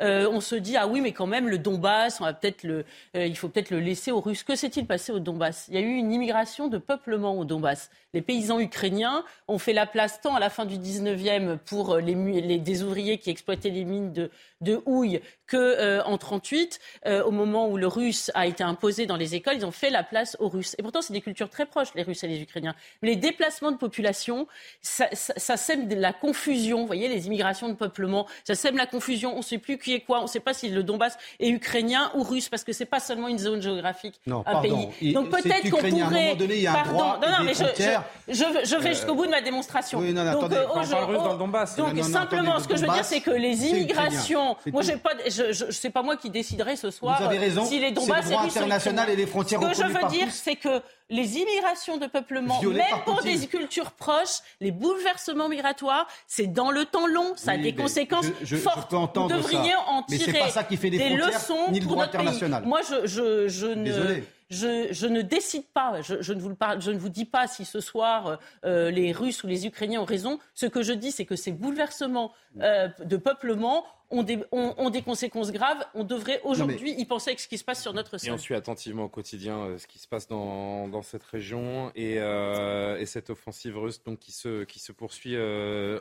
on 0.00 0.40
se 0.40 0.54
dit 0.54 0.76
ah 0.76 0.86
oui, 0.86 1.02
mais 1.02 1.12
quand 1.18 1.26
même 1.26 1.48
le 1.48 1.58
Donbass, 1.58 2.20
on 2.20 2.24
va 2.24 2.32
peut-être 2.32 2.62
le, 2.62 2.84
euh, 3.16 3.26
il 3.26 3.36
faut 3.36 3.48
peut-être 3.48 3.70
le 3.70 3.80
laisser 3.80 4.12
aux 4.12 4.20
Russes. 4.20 4.44
Que 4.44 4.54
s'est-il 4.54 4.86
passé 4.86 5.10
au 5.10 5.18
Donbass? 5.18 5.66
Il 5.68 5.74
y 5.74 5.78
a 5.78 5.80
eu 5.80 5.96
une 5.96 6.12
immigration 6.12 6.68
de 6.68 6.78
peuplement 6.78 7.36
au 7.36 7.44
Donbass. 7.44 7.90
Les 8.14 8.22
paysans 8.22 8.58
ukrainiens 8.58 9.24
ont 9.48 9.58
fait 9.58 9.72
la 9.72 9.86
place 9.86 10.20
tant 10.20 10.34
à 10.34 10.40
la 10.40 10.50
fin 10.50 10.64
du 10.64 10.76
19e 10.76 11.58
pour 11.58 11.96
les, 11.96 12.14
les 12.40 12.58
des 12.58 12.82
ouvriers 12.82 13.18
qui 13.18 13.30
exploitaient 13.30 13.70
les 13.70 13.84
mines 13.84 14.12
de, 14.12 14.30
de 14.60 14.80
houille 14.86 15.20
que 15.46 15.56
euh, 15.56 16.02
en 16.04 16.18
38, 16.18 16.78
euh, 17.06 17.24
au 17.24 17.30
moment 17.30 17.68
où 17.68 17.76
le 17.76 17.86
russe 17.86 18.30
a 18.34 18.46
été 18.46 18.62
imposé 18.62 19.06
dans 19.06 19.16
les 19.16 19.34
écoles, 19.34 19.54
ils 19.56 19.64
ont 19.64 19.70
fait 19.72 19.90
la 19.90 20.02
place 20.02 20.36
aux 20.40 20.48
Russes. 20.48 20.74
Et 20.78 20.82
pourtant, 20.82 21.00
c'est 21.00 21.12
des 21.12 21.20
cultures 21.20 21.48
très 21.48 21.64
proches, 21.64 21.88
les 21.94 22.02
Russes 22.02 22.22
et 22.24 22.28
les 22.28 22.40
Ukrainiens. 22.40 22.74
Mais 23.02 23.10
les 23.10 23.16
déplacements 23.16 23.72
de 23.72 23.76
population, 23.76 24.46
ça, 24.82 25.08
ça, 25.12 25.56
sème 25.56 25.88
de 25.88 25.94
la 25.94 26.12
confusion. 26.12 26.80
Vous 26.80 26.86
voyez, 26.86 27.08
les 27.08 27.26
immigrations 27.26 27.68
de 27.68 27.74
peuplement, 27.74 28.26
ça 28.44 28.54
sème 28.54 28.76
la 28.76 28.86
confusion. 28.86 29.34
On 29.34 29.38
ne 29.38 29.42
sait 29.42 29.58
plus 29.58 29.78
qui 29.78 29.94
est 29.94 30.00
quoi. 30.00 30.18
On 30.20 30.24
ne 30.24 30.28
sait 30.28 30.40
pas 30.40 30.52
si 30.52 30.68
le 30.68 30.82
Donbass 30.82 31.16
est 31.40 31.48
ukrainien 31.48 32.10
ou 32.14 32.22
russe, 32.22 32.48
parce 32.48 32.64
que 32.64 32.72
c'est 32.72 32.84
pas 32.84 33.00
seulement 33.00 33.28
une 33.28 33.38
zone 33.38 33.62
géographique, 33.62 34.20
non, 34.26 34.42
un 34.44 34.60
pays. 34.60 35.12
Donc 35.12 35.30
peut-être 35.30 35.70
qu'on 35.70 35.78
pourrait. 35.78 36.02
À 36.02 36.06
un 36.06 36.10
moment 36.10 36.34
donné, 36.36 36.54
il 36.56 36.62
y 36.62 36.66
a 36.66 36.78
un 36.78 36.84
droit 36.84 37.18
non, 37.22 37.28
non, 37.30 37.44
mais 37.44 37.54
je, 37.54 37.64
je, 37.64 37.97
vais 38.26 38.94
jusqu'au 38.94 39.14
bout 39.14 39.26
de 39.26 39.30
ma 39.30 39.40
démonstration. 39.40 39.98
Oui, 39.98 40.12
non, 40.12 40.24
non, 40.24 40.32
donc, 40.32 40.44
attendez, 40.44 40.56
euh, 40.56 41.04
russe 41.04 41.22
dans 41.22 41.32
le 41.32 41.38
Donbass. 41.38 41.76
Donc 41.76 41.98
simplement, 42.04 42.58
ce 42.58 42.68
que 42.68 42.76
je 42.76 42.82
veux 42.86 42.92
dire, 42.92 43.04
c'est 43.04 43.20
que 43.20 43.30
les 43.30 43.66
immigrations, 43.66 44.56
moi, 44.72 44.82
j'ai 44.82 44.96
pas 44.96 45.10
je, 45.28 45.70
sais 45.70 45.90
pas 45.90 46.02
moi 46.02 46.16
qui 46.16 46.30
déciderai 46.30 46.76
ce 46.76 46.90
soir. 46.90 47.18
Vous 47.18 47.26
avez 47.26 47.38
raison. 47.38 47.64
Si 47.64 47.78
les 47.78 47.92
Donbass 47.92 48.24
c'est 48.24 48.30
le 48.30 48.36
droit 48.36 48.44
international 48.44 49.10
et 49.10 49.16
les 49.16 49.26
frontières. 49.26 49.60
Ce 49.62 49.66
que 49.68 49.74
je 49.74 49.92
veux 49.92 50.08
dire, 50.08 50.28
c'est 50.30 50.56
que 50.56 50.82
les 51.10 51.38
immigrations 51.38 51.96
de 51.96 52.06
peuplement, 52.06 52.60
même 52.62 52.84
pour 53.04 53.22
des 53.22 53.46
cultures 53.46 53.92
proches, 53.92 54.40
les 54.60 54.70
bouleversements 54.70 55.48
migratoires, 55.48 56.06
c'est 56.26 56.46
dans 56.46 56.70
le 56.70 56.84
temps 56.84 57.06
long, 57.06 57.32
ça 57.36 57.52
a 57.52 57.56
des 57.56 57.74
conséquences 57.74 58.26
fortes. 58.62 58.92
Vous 58.92 59.28
devriez 59.28 59.74
en 59.86 60.02
tirer 60.02 60.38
pas 60.38 60.48
ça 60.48 60.64
qui 60.64 60.76
fait 60.76 60.90
des, 60.90 60.98
des 60.98 61.10
leçons 61.10 61.70
ni 61.70 61.80
le 61.80 61.86
droit 61.86 62.04
international. 62.04 62.64
Moi, 62.64 62.80
je, 62.88 63.06
je, 63.06 63.48
je 63.48 63.66
ne 63.66 64.22
je, 64.50 65.06
ne 65.06 65.22
décide 65.22 65.66
pas, 65.66 66.00
je, 66.00 66.32
ne 66.32 66.40
vous 66.40 66.54
je, 66.78 66.90
ne 66.90 66.98
vous 66.98 67.08
dis 67.08 67.24
pas 67.24 67.46
si 67.46 67.64
ce 67.64 67.80
soir 67.80 68.38
euh, 68.64 68.90
les 68.90 69.12
Russes 69.12 69.42
ou 69.44 69.46
les 69.46 69.66
Ukrainiens 69.66 70.00
ont 70.00 70.06
raison. 70.06 70.38
Ce 70.54 70.66
que 70.66 70.82
je 70.82 70.92
dis, 70.92 71.12
c'est 71.12 71.26
que 71.26 71.36
ces 71.36 71.52
bouleversements 71.52 72.32
euh, 72.60 72.88
de 73.04 73.16
peuplement 73.16 73.84
ont 74.10 74.22
des, 74.22 74.38
ont, 74.52 74.90
des, 74.90 75.02
conséquences 75.02 75.52
graves. 75.52 75.84
On 75.94 76.04
devrait 76.04 76.40
aujourd'hui 76.44 76.94
y 76.96 77.04
penser 77.04 77.30
avec 77.30 77.40
ce 77.40 77.48
qui 77.48 77.58
se 77.58 77.64
passe 77.64 77.82
sur 77.82 77.92
notre 77.92 78.18
sol. 78.18 78.28
Et 78.28 78.32
on 78.32 78.38
suit 78.38 78.54
attentivement 78.54 79.04
au 79.04 79.08
quotidien 79.08 79.58
euh, 79.58 79.78
ce 79.78 79.86
qui 79.86 79.98
se 79.98 80.08
passe 80.08 80.28
dans, 80.28 80.88
dans 80.88 81.02
cette 81.02 81.24
région 81.24 81.92
et, 81.94 82.14
et, 82.14 83.06
cette 83.06 83.30
offensive 83.30 83.76
russe 83.76 84.02
donc, 84.04 84.18
qui, 84.18 84.32
se, 84.32 84.64
qui 84.64 84.78
se 84.78 84.92
poursuit 84.92 85.36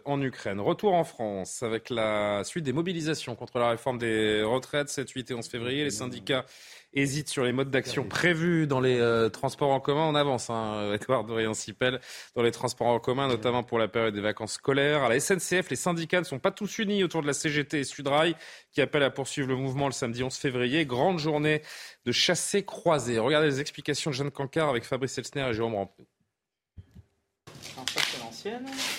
en 0.06 0.22
Ukraine. 0.22 0.60
Retour 0.60 0.94
en 0.94 1.04
France 1.04 1.64
avec 1.64 1.90
la 1.90 2.44
suite 2.44 2.64
des 2.64 2.74
mobilisations 2.74 3.36
contre 3.36 3.60
la 3.60 3.70
réforme 3.70 3.98
des 3.98 4.44
retraites 4.44 4.90
7, 4.90 5.10
8 5.10 5.32
et 5.32 5.34
11 5.34 5.48
février. 5.48 5.84
Les 5.84 5.92
syndicats 5.92 6.46
hésite 6.94 7.30
sur 7.30 7.44
les 7.44 7.52
modes 7.52 7.70
d'action 7.70 8.04
prévus 8.04 8.68
dans 8.68 8.80
les 8.80 9.00
euh, 9.00 9.30
transports 9.30 9.72
en 9.72 9.80
commun. 9.80 10.06
On 10.08 10.16
avance, 10.16 10.50
hein, 10.50 10.94
Edouard 10.94 11.26
Dorian-Sipel, 11.26 12.00
dans 12.36 12.42
les 12.42 12.52
transports 12.52 12.88
en 12.88 13.00
commun, 13.00 13.28
notamment 13.28 13.64
pour 13.64 13.80
la 13.80 13.88
période 13.88 14.14
des 14.14 14.22
vacances 14.22 14.54
scolaires. 14.54 15.04
À 15.04 15.10
la 15.10 15.20
SNCF, 15.20 15.70
les 15.70 15.76
syndicats 15.76 16.20
ne 16.20 16.26
sont 16.26 16.40
pas 16.40 16.52
tous 16.52 16.80
unis 16.80 17.04
autour 17.04 17.22
de 17.22 17.28
la 17.28 17.34
CGT 17.34 17.84
Sudrail 17.98 18.36
qui 18.72 18.82
appelle 18.82 19.04
à 19.04 19.10
poursuivre 19.10 19.48
le 19.48 19.56
mouvement 19.56 19.88
le 19.88 19.92
samedi 19.92 20.24
11 20.24 20.36
février. 20.36 20.86
Grande 20.86 21.20
journée 21.20 21.62
de 22.06 22.12
chassés 22.12 22.64
croisés. 22.64 23.18
Regardez 23.18 23.48
les 23.48 23.60
explications 23.60 24.12
de 24.12 24.16
Jeanne 24.16 24.32
Cancard 24.32 24.70
avec 24.70 24.84
Fabrice 24.84 25.18
Elsner 25.18 25.48
et 25.50 25.54
Jérôme 25.54 25.76
Rampenou. 25.76 26.06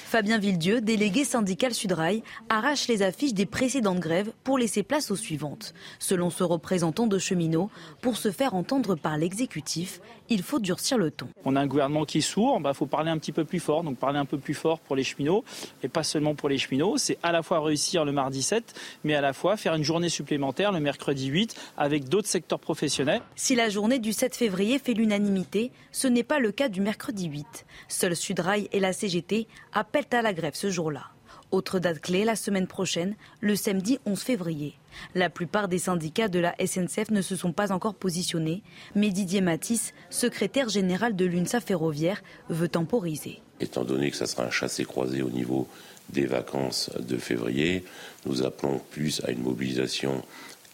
Fabien 0.04 0.38
Villedieu, 0.38 0.80
délégué 0.80 1.24
syndical 1.24 1.74
Sudrail, 1.74 2.22
arrache 2.48 2.88
les 2.88 3.02
affiches 3.02 3.34
des 3.34 3.46
précédentes 3.46 4.00
grèves 4.00 4.32
pour 4.44 4.58
laisser 4.58 4.82
place 4.82 5.10
aux 5.10 5.16
suivantes. 5.16 5.74
Selon 5.98 6.30
ce 6.30 6.44
représentant 6.44 7.06
de 7.06 7.18
cheminots, 7.18 7.70
pour 8.02 8.16
se 8.16 8.30
faire 8.30 8.54
entendre 8.54 8.94
par 8.94 9.16
l'exécutif, 9.16 10.00
il 10.28 10.42
faut 10.42 10.58
durcir 10.58 10.98
le 10.98 11.10
ton. 11.10 11.28
On 11.44 11.56
a 11.56 11.60
un 11.60 11.66
gouvernement 11.66 12.04
qui 12.04 12.18
est 12.18 12.22
sourd, 12.22 12.56
il 12.58 12.62
bah, 12.62 12.74
faut 12.74 12.86
parler 12.86 13.10
un 13.10 13.18
petit 13.18 13.32
peu 13.32 13.44
plus 13.44 13.60
fort, 13.60 13.82
donc 13.82 13.96
parler 13.96 14.18
un 14.18 14.24
peu 14.24 14.38
plus 14.38 14.54
fort 14.54 14.78
pour 14.80 14.96
les 14.96 15.04
cheminots, 15.04 15.44
et 15.82 15.88
pas 15.88 16.02
seulement 16.02 16.34
pour 16.34 16.48
les 16.48 16.58
cheminots, 16.58 16.98
c'est 16.98 17.18
à 17.22 17.32
la 17.32 17.42
fois 17.42 17.60
réussir 17.60 18.04
le 18.04 18.12
mardi 18.12 18.42
7, 18.42 18.74
mais 19.04 19.14
à 19.14 19.20
la 19.20 19.32
fois 19.32 19.56
faire 19.56 19.74
une 19.74 19.84
journée 19.84 20.08
supplémentaire 20.08 20.72
le 20.72 20.80
mercredi 20.80 21.26
8 21.26 21.54
avec 21.76 22.08
d'autres 22.08 22.28
secteurs 22.28 22.60
professionnels. 22.60 23.22
Si 23.36 23.54
la 23.54 23.68
journée 23.68 23.98
du 23.98 24.12
7 24.12 24.36
février 24.36 24.78
fait 24.78 24.94
l'unanimité, 24.94 25.70
ce 25.92 26.08
n'est 26.08 26.22
pas 26.22 26.38
le 26.38 26.52
cas 26.52 26.68
du 26.68 26.80
mercredi 26.80 27.26
8. 27.28 27.66
Seul 27.88 28.16
Sudrail 28.16 28.68
et 28.72 28.80
la 28.80 28.92
CGT 28.92 29.46
appellent 29.72 30.04
à 30.12 30.22
la 30.22 30.32
grève 30.32 30.54
ce 30.54 30.70
jour-là. 30.70 31.10
Autre 31.50 31.78
date 31.78 32.00
clé 32.00 32.24
la 32.24 32.36
semaine 32.36 32.66
prochaine, 32.66 33.14
le 33.40 33.56
samedi 33.56 33.98
11 34.04 34.20
février. 34.20 34.74
La 35.14 35.30
plupart 35.30 35.68
des 35.68 35.78
syndicats 35.78 36.28
de 36.28 36.38
la 36.38 36.54
SNCF 36.58 37.10
ne 37.10 37.22
se 37.22 37.36
sont 37.36 37.52
pas 37.52 37.72
encore 37.72 37.94
positionnés, 37.94 38.62
mais 38.94 39.08
Didier 39.08 39.40
Matisse, 39.40 39.94
secrétaire 40.10 40.68
général 40.68 41.16
de 41.16 41.24
l'UNSA 41.24 41.60
ferroviaire, 41.60 42.22
veut 42.50 42.68
temporiser. 42.68 43.40
Étant 43.60 43.84
donné 43.84 44.10
que 44.10 44.16
ça 44.16 44.26
sera 44.26 44.44
un 44.44 44.50
chassé-croisé 44.50 45.22
au 45.22 45.30
niveau 45.30 45.68
des 46.10 46.26
vacances 46.26 46.90
de 46.98 47.16
février, 47.16 47.84
nous 48.26 48.42
appelons 48.42 48.80
plus 48.90 49.22
à 49.24 49.30
une 49.30 49.42
mobilisation 49.42 50.22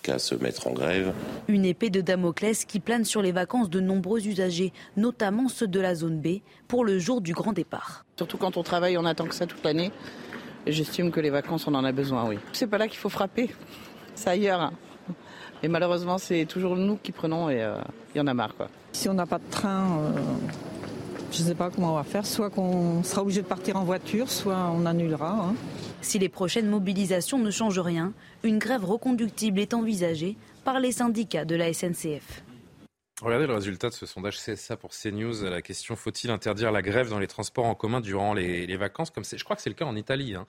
qu'à 0.02 0.18
se 0.18 0.34
mettre 0.34 0.66
en 0.66 0.72
grève. 0.72 1.14
Une 1.48 1.64
épée 1.64 1.88
de 1.88 2.00
Damoclès 2.00 2.64
qui 2.64 2.80
plane 2.80 3.04
sur 3.04 3.22
les 3.22 3.32
vacances 3.32 3.70
de 3.70 3.80
nombreux 3.80 4.26
usagers, 4.26 4.72
notamment 4.96 5.48
ceux 5.48 5.68
de 5.68 5.80
la 5.80 5.94
zone 5.94 6.20
B, 6.20 6.40
pour 6.66 6.84
le 6.84 6.98
jour 6.98 7.20
du 7.20 7.32
grand 7.32 7.52
départ. 7.52 8.04
Surtout 8.16 8.36
quand 8.36 8.56
on 8.56 8.62
travaille, 8.62 8.98
on 8.98 9.04
attend 9.04 9.26
que 9.26 9.34
ça 9.34 9.46
toute 9.46 9.64
l'année. 9.64 9.92
J'estime 10.66 11.10
que 11.10 11.20
les 11.20 11.30
vacances, 11.30 11.66
on 11.66 11.74
en 11.74 11.84
a 11.84 11.92
besoin, 11.92 12.26
oui. 12.28 12.38
C'est 12.52 12.66
pas 12.66 12.78
là 12.78 12.88
qu'il 12.88 12.98
faut 12.98 13.08
frapper, 13.08 13.50
c'est 14.14 14.30
ailleurs. 14.30 14.72
Et 15.62 15.68
malheureusement, 15.68 16.18
c'est 16.18 16.46
toujours 16.46 16.76
nous 16.76 16.96
qui 16.96 17.12
prenons 17.12 17.48
et 17.48 17.62
euh, 17.62 17.76
il 18.14 18.18
y 18.18 18.20
en 18.20 18.26
a 18.26 18.34
marre. 18.34 18.54
Quoi. 18.54 18.68
Si 18.92 19.08
on 19.08 19.14
n'a 19.14 19.26
pas 19.26 19.38
de 19.38 19.50
train, 19.50 19.98
euh, 19.98 20.20
je 21.32 21.42
ne 21.42 21.48
sais 21.48 21.54
pas 21.54 21.70
comment 21.70 21.92
on 21.92 21.96
va 21.96 22.04
faire. 22.04 22.26
Soit 22.26 22.50
qu'on 22.50 23.02
sera 23.02 23.22
obligé 23.22 23.42
de 23.42 23.46
partir 23.46 23.76
en 23.76 23.84
voiture, 23.84 24.30
soit 24.30 24.70
on 24.74 24.86
annulera. 24.86 25.30
Hein. 25.30 25.54
Si 26.02 26.18
les 26.18 26.28
prochaines 26.28 26.68
mobilisations 26.68 27.38
ne 27.38 27.50
changent 27.50 27.78
rien, 27.78 28.12
une 28.42 28.58
grève 28.58 28.84
reconductible 28.84 29.58
est 29.58 29.72
envisagée 29.74 30.36
par 30.64 30.80
les 30.80 30.92
syndicats 30.92 31.44
de 31.44 31.56
la 31.56 31.72
SNCF. 31.72 32.42
Regardez 33.22 33.46
le 33.46 33.54
résultat 33.54 33.90
de 33.90 33.94
ce 33.94 34.06
sondage 34.06 34.38
CSA 34.38 34.76
pour 34.76 34.90
CNews. 34.90 35.44
La 35.44 35.62
question 35.62 35.94
faut-il 35.94 36.30
interdire 36.30 36.72
la 36.72 36.82
grève 36.82 37.10
dans 37.10 37.20
les 37.20 37.28
transports 37.28 37.66
en 37.66 37.74
commun 37.74 38.00
durant 38.00 38.34
les, 38.34 38.76
vacances? 38.76 39.10
Comme 39.10 39.24
Je 39.24 39.42
crois 39.44 39.54
que 39.54 39.62
c'est 39.62 39.70
le 39.70 39.76
cas 39.76 39.84
en 39.84 39.94
Italie. 39.94 40.34
Hein. 40.34 40.46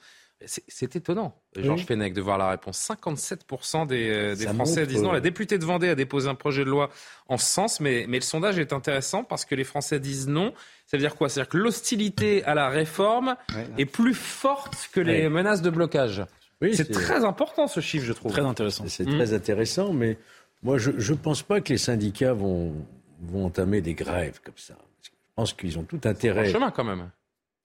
C'est 0.47 0.97
étonnant, 0.97 1.33
Georges 1.55 1.85
Fenech, 1.85 2.13
de 2.13 2.21
voir 2.21 2.37
la 2.37 2.49
réponse. 2.49 2.77
57% 2.77 3.87
des, 3.87 4.09
euh, 4.09 4.53
Français 4.53 4.85
disent 4.85 5.01
non. 5.01 5.13
La 5.13 5.21
députée 5.21 5.57
de 5.57 5.63
Vendée 5.63 5.87
a 5.87 5.95
déposé 5.95 6.27
un 6.27 6.35
projet 6.35 6.65
de 6.65 6.69
loi 6.69 6.89
en 7.29 7.37
ce 7.37 7.45
sens, 7.45 7.79
mais, 7.79 8.05
mais 8.09 8.17
le 8.17 8.23
sondage 8.23 8.59
est 8.59 8.73
intéressant 8.73 9.23
parce 9.23 9.45
que 9.45 9.55
les 9.55 9.63
Français 9.63 9.99
disent 9.99 10.27
non. 10.27 10.53
Ça 10.87 10.97
veut 10.97 11.01
dire 11.01 11.15
quoi? 11.15 11.29
C'est-à-dire 11.29 11.49
que 11.49 11.57
l'hostilité 11.57 12.43
à 12.43 12.53
la 12.53 12.67
réforme 12.67 13.37
est 13.77 13.85
plus 13.85 14.13
forte 14.13 14.89
que 14.91 14.99
les 14.99 15.29
menaces 15.29 15.61
de 15.61 15.69
blocage. 15.69 16.25
Oui, 16.61 16.75
c'est 16.75 16.91
très 16.91 17.23
important 17.23 17.67
ce 17.67 17.79
chiffre, 17.79 18.05
je 18.05 18.13
trouve. 18.13 18.31
Très 18.31 18.41
intéressant. 18.41 18.85
C'est 18.87 19.05
très 19.05 19.33
intéressant, 19.33 19.93
mais 19.93 20.17
moi, 20.65 20.79
je 20.79 21.11
ne 21.11 21.17
pense 21.17 21.43
pas 21.43 21.61
que 21.61 21.69
les 21.69 21.77
syndicats 21.77 22.33
vont, 22.33 22.73
vont 23.21 23.45
entamer 23.45 23.81
des 23.81 23.93
grèves 23.93 24.41
comme 24.43 24.57
ça. 24.57 24.75
Je 25.03 25.11
pense 25.35 25.53
qu'ils 25.53 25.77
ont 25.77 25.83
tout 25.83 26.01
intérêt. 26.05 26.49
Un 26.49 26.51
chemin 26.51 26.71
quand 26.71 26.83
même. 26.83 27.11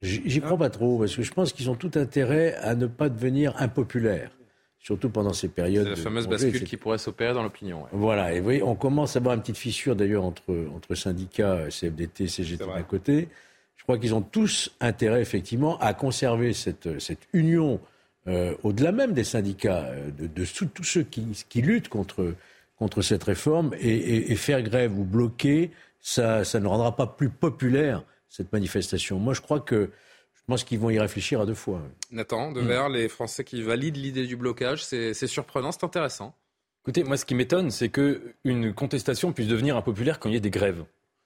J'y 0.03 0.41
crois 0.41 0.59
pas 0.59 0.71
trop, 0.71 0.99
parce 0.99 1.17
que 1.17 1.23
je 1.23 1.33
pense 1.33 1.53
qu'ils 1.53 1.71
ont 1.71 1.77
tout 1.77 1.93
intérêt 1.95 2.55
à 2.57 2.75
ne 2.75 2.87
pas 2.87 3.09
devenir 3.09 3.55
impopulaires, 3.59 4.31
surtout 4.79 5.09
pendant 5.09 5.33
ces 5.33 5.49
périodes. 5.49 5.85
C'est 5.85 5.91
la 5.91 5.97
fameuse 5.97 6.27
bascule 6.27 6.65
qui 6.65 6.77
pourrait 6.77 6.99
s'opérer 6.99 7.33
dans 7.33 7.43
l'opinion. 7.43 7.87
Voilà, 7.93 8.35
et 8.35 8.39
vous 8.39 8.45
voyez, 8.45 8.63
on 8.63 8.75
commence 8.75 9.17
à 9.17 9.19
avoir 9.19 9.35
une 9.35 9.41
petite 9.41 9.59
fissure 9.59 9.97
d'ailleurs 9.97 10.25
entre, 10.25 10.69
entre 10.75 10.95
syndicats, 10.95 11.69
CFDT, 11.71 12.29
CGT 12.29 12.67
d'un 12.67 12.83
côté. 12.83 13.29
Je 13.77 13.83
crois 13.83 13.99
qu'ils 13.99 14.15
ont 14.15 14.23
tous 14.23 14.75
intérêt, 14.81 15.23
effectivement, 15.23 15.79
à 15.79 15.95
conserver 15.95 16.53
cette, 16.53 17.01
cette 17.01 17.29
union, 17.33 17.81
euh, 18.27 18.55
au-delà 18.63 18.93
même 18.93 19.15
des 19.15 19.25
syndicats, 19.25 19.87
euh, 19.87 20.11
de, 20.11 20.27
de, 20.27 20.45
tous 20.45 20.85
ceux 20.85 21.03
qui, 21.03 21.27
qui 21.49 21.63
luttent 21.63 21.89
contre, 21.89 22.35
contre 22.81 23.03
cette 23.03 23.23
réforme, 23.23 23.73
et, 23.79 23.95
et, 23.95 24.33
et 24.33 24.37
faire 24.37 24.63
grève 24.63 24.99
ou 24.99 25.05
bloquer, 25.05 25.71
ça, 26.01 26.45
ça 26.45 26.59
ne 26.59 26.67
rendra 26.67 26.97
pas 26.97 27.07
plus 27.07 27.29
populaire 27.29 28.03
cette 28.29 28.53
manifestation. 28.53 29.19
Moi, 29.19 29.35
je 29.35 29.43
crois 29.43 29.61
que 29.61 29.91
je 30.35 30.41
pense 30.47 30.65
qu'ils 30.65 30.79
vont 30.79 30.91
y 30.91 30.99
réfléchir 30.99 31.41
à 31.41 31.47
deux 31.47 31.55
fois. 31.55 31.83
Nathan, 32.11 32.51
de 32.51 32.61
vers 32.61 32.89
les 32.89 33.09
Français 33.09 33.45
qui 33.45 33.63
valident 33.63 33.99
l'idée 33.99 34.27
du 34.27 34.35
blocage, 34.35 34.85
c'est 34.85 35.27
surprenant, 35.27 35.71
c'est 35.71 35.85
intéressant. 35.85 36.35
Écoutez, 36.83 37.05
moi, 37.05 37.19
ce 37.19 37.27
qui 37.27 37.35
m'étonne, 37.35 37.71
c'est 37.71 37.91
qu'une 37.91 38.73
contestation 38.73 39.33
puisse 39.33 39.49
devenir 39.49 39.77
impopulaire 39.77 40.19
quand 40.19 40.31
il 40.31 40.35
y 40.35 40.39
a 40.39 40.41
des 40.41 40.51
grèves. 40.51 40.83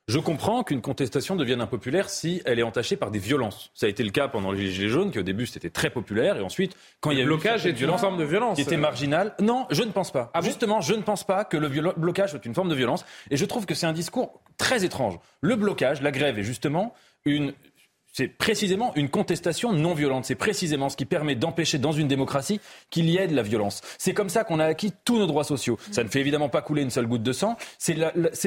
Je 0.07 0.19
comprends 0.19 0.65
qu'une 0.65 0.83
contestation 0.83 1.35
devienne 1.35 1.63
impopulaire 1.63 2.11
si 2.11 2.43
elle 2.45 2.59
est 2.59 2.63
entachée 2.63 2.95
par 2.95 3.11
des 3.11 3.19
violences. 3.19 3.71
Ça 3.73 3.87
a 3.87 3.89
été 3.89 4.03
le 4.03 4.11
cas 4.11 4.29
pendant 4.29 4.53
les 4.53 4.71
Gilets 4.71 4.91
jaunes, 4.91 5.11
qui 5.11 5.19
au 5.19 5.23
début 5.23 5.47
c'était 5.47 5.71
très 5.71 5.89
populaire, 5.89 6.37
et 6.37 6.43
ensuite, 6.43 6.77
quand 7.01 7.11
il 7.11 7.17
y 7.17 7.21
a 7.23 7.25
le 7.25 7.31
blocage 7.31 7.65
est 7.65 7.81
une 7.81 7.97
forme 7.97 8.19
de 8.19 8.25
violence, 8.25 8.57
qui 8.57 8.63
était 8.63 8.77
marginale. 8.77 9.35
Non, 9.41 9.67
je 9.71 9.83
ne 9.83 9.91
pense 9.91 10.13
pas. 10.13 10.31
Ah 10.35 10.43
Justement, 10.43 10.83
je 10.83 10.93
ne 10.93 11.01
pense 11.01 11.25
pas 11.25 11.47
que 11.47 11.57
le 11.57 11.71
blocage 11.97 12.35
est 12.35 12.45
une 12.45 12.55
forme 12.55 12.69
de 12.69 12.75
violence, 12.75 13.07
et 13.31 13.39
je 13.39 13.45
trouve 13.47 13.65
que 13.65 13.75
c'est 13.75 13.87
un 13.87 13.95
discours 13.95 14.43
très 14.59 14.85
étrange. 14.85 15.19
Le 15.41 15.57
blocage, 15.57 16.03
la 16.03 16.11
grève, 16.11 16.39
est 16.39 16.43
justement 16.43 16.93
une 17.25 17.55
c'est 18.15 18.29
précisément 18.29 18.93
une 18.95 19.11
contestation 19.11 19.73
non 19.73 19.93
violente. 19.93 20.25
C'est 20.25 20.37
précisément 20.37 20.89
ce 20.89 20.97
qui 20.97 21.05
permet 21.05 21.35
d'empêcher 21.35 21.79
dans 21.79 21.91
une 21.91 22.07
démocratie 22.07 22.61
qu'il 22.89 23.11
y 23.11 23.17
ait 23.19 23.27
de 23.27 23.35
la 23.35 23.43
violence. 23.43 23.81
C'est 23.99 24.15
comme 24.15 24.29
ça 24.29 24.45
qu'on 24.45 24.61
a 24.61 24.67
acquis 24.67 24.93
tous 25.05 25.19
nos 25.19 25.27
droits 25.27 25.43
sociaux. 25.43 25.79
Ça 25.91 26.05
ne 26.05 26.09
fait 26.09 26.21
évidemment 26.21 26.49
pas 26.49 26.63
couler 26.63 26.83
une 26.83 26.91
seule 26.91 27.09
goutte 27.09 27.25
de 27.25 27.33
sang. 27.33 27.57
C'est, 27.77 27.97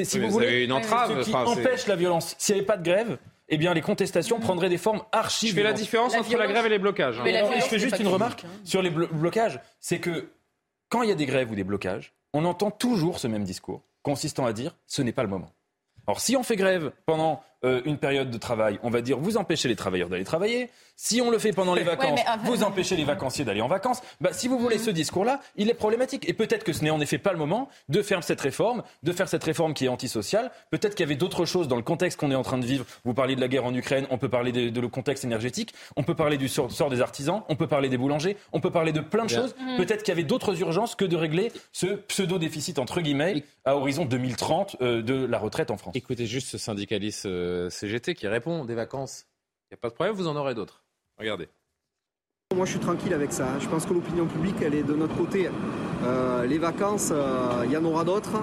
si 0.06 0.20
vous, 0.20 0.30
voulez, 0.30 0.64
une 0.64 0.72
entrave, 0.72 1.22
ce 1.22 1.30
qui 1.30 1.36
empêche 1.36 1.86
la 1.88 1.98
violence. 1.98 2.34
S'il 2.38 2.56
n'y 2.56 2.62
avait 2.62 2.66
pas 2.66 2.78
de 2.78 2.84
grève, 2.84 3.18
eh 3.50 3.58
bien, 3.58 3.74
les 3.74 3.82
contestations 3.82 4.40
prendraient 4.40 4.70
des 4.70 4.78
formes 4.78 5.02
archi. 5.12 5.50
Je 5.50 5.54
fais 5.54 5.64
la 5.64 5.74
différence 5.74 6.16
entre 6.16 6.38
la 6.38 6.48
grève 6.48 6.66
et 6.66 6.70
les 6.70 6.80
blocages. 6.80 7.20
Hein. 7.20 7.26
je 7.26 7.66
fais 7.66 7.80
juste 7.80 8.00
une 8.00 8.08
remarque 8.08 8.46
sur 8.64 8.82
les 8.82 8.90
blocages. 8.90 9.60
C'est 9.82 10.00
que 10.00 10.30
quand 10.88 11.04
il 11.04 11.10
y 11.10 11.12
a 11.12 11.16
des 11.16 11.26
grèves 11.26 11.52
ou 11.52 11.56
des 11.56 11.66
blocages, 11.66 12.14
on 12.32 12.46
entend 12.46 12.72
toujours 12.72 13.20
ce 13.20 13.28
même 13.28 13.44
discours 13.44 13.82
consistant 14.02 14.46
à 14.46 14.54
dire 14.54 14.78
ce 14.86 15.02
n'est 15.02 15.12
pas 15.12 15.24
le 15.24 15.30
moment. 15.30 15.52
Alors 16.08 16.22
si 16.22 16.38
on 16.38 16.44
fait 16.44 16.56
grève 16.56 16.94
pendant 17.06 17.44
euh, 17.64 17.82
une 17.86 17.98
période 17.98 18.30
de 18.30 18.38
travail, 18.38 18.80
on 18.84 18.90
va 18.90 19.02
dire 19.02 19.18
vous 19.18 19.38
empêchez 19.38 19.68
les 19.68 19.76
travailleurs 19.76 20.10
d'aller 20.10 20.24
travailler. 20.24 20.70
Si 21.00 21.22
on 21.22 21.30
le 21.30 21.38
fait 21.38 21.54
pendant 21.54 21.76
les 21.76 21.84
vacances, 21.84 22.20
vous 22.44 22.64
empêchez 22.64 22.96
les 22.96 23.04
vacanciers 23.04 23.46
d'aller 23.46 23.62
en 23.62 23.68
vacances. 23.68 24.02
Bah, 24.20 24.32
si 24.34 24.48
vous 24.48 24.58
voulez 24.58 24.80
ce 24.80 24.90
discours-là, 24.90 25.42
il 25.56 25.70
est 25.70 25.76
problématique. 25.76 26.28
Et 26.28 26.34
peut-être 26.34 26.64
que 26.64 26.74
ce 26.74 26.84
n'est 26.84 26.90
en 26.90 27.00
effet 27.00 27.20
pas 27.20 27.32
le 27.32 27.38
moment 27.38 27.70
de 27.88 28.02
faire 28.02 28.24
cette 28.24 28.42
réforme, 28.42 28.82
de 29.04 29.12
faire 29.12 29.30
cette 29.30 29.44
réforme 29.44 29.76
qui 29.76 29.86
est 29.86 29.90
antisociale. 29.90 30.50
Peut-être 30.72 30.96
qu'il 30.96 31.04
y 31.04 31.08
avait 31.08 31.16
d'autres 31.16 31.46
choses 31.46 31.68
dans 31.68 31.76
le 31.76 31.84
contexte 31.84 32.20
qu'on 32.20 32.32
est 32.32 32.36
en 32.36 32.42
train 32.42 32.58
de 32.58 32.66
vivre. 32.66 32.84
Vous 33.06 33.14
parliez 33.14 33.36
de 33.36 33.42
la 33.42 33.48
guerre 33.48 33.66
en 33.66 33.76
Ukraine, 33.76 34.08
on 34.10 34.18
peut 34.18 34.28
parler 34.28 34.52
de, 34.52 34.82
le 34.82 34.88
contexte 34.88 35.24
énergétique, 35.24 35.72
on 35.98 36.04
peut 36.04 36.16
parler 36.16 36.38
du 36.38 36.48
sort, 36.48 36.90
des 36.90 37.02
artisans, 37.02 37.44
on 37.48 37.56
peut 37.56 37.68
parler 37.68 37.90
des 37.90 37.98
boulangers, 37.98 38.36
on 38.52 38.60
peut 38.60 38.72
parler 38.72 38.92
de 38.92 39.02
plein 39.02 39.26
de 39.26 39.30
choses. 39.30 39.56
Mm. 39.60 39.78
Peut-être 39.78 40.02
qu'il 40.02 40.12
y 40.12 40.18
avait 40.18 40.24
d'autres 40.24 40.60
urgences 40.62 40.96
que 40.96 41.06
de 41.06 41.16
régler 41.16 41.52
ce 41.74 41.86
pseudo-déficit, 41.86 42.80
entre 42.80 43.02
guillemets, 43.02 43.44
à 43.66 43.76
horizon 43.76 44.06
2030 44.06 44.78
euh, 44.82 45.04
de 45.04 45.26
la 45.26 45.38
retraite 45.38 45.70
en 45.70 45.78
France. 45.78 45.96
Écoutez 45.96 46.26
juste 46.26 46.48
ce 46.48 46.58
syndicaliste 46.58 47.28
euh, 47.28 47.47
CGT 47.70 48.16
qui 48.16 48.28
répond 48.28 48.66
des 48.66 48.76
vacances. 48.76 49.26
Il 49.70 49.74
n'y 49.74 49.76
a 49.76 49.82
pas 49.82 49.90
de 49.90 49.94
problème, 49.94 50.16
vous 50.16 50.28
en 50.28 50.36
aurez 50.36 50.56
d'autres. 50.56 50.84
Regardez. 51.18 51.50
Moi, 52.56 52.66
je 52.66 52.72
suis 52.72 52.80
tranquille 52.80 53.14
avec 53.14 53.34
ça. 53.34 53.46
Hein. 53.46 53.60
Je 53.60 53.68
pense 53.68 53.86
que 53.86 53.94
l'opinion 53.94 54.26
publique, 54.26 54.56
elle 54.62 54.74
est 54.74 54.84
de 54.84 54.94
notre 54.94 55.16
côté. 55.18 55.50
Euh, 56.06 56.46
les 56.46 56.58
vacances, 56.58 57.10
euh, 57.12 57.64
il 57.66 57.72
y 57.72 57.76
en 57.76 57.84
aura 57.84 58.06
d'autres. 58.06 58.42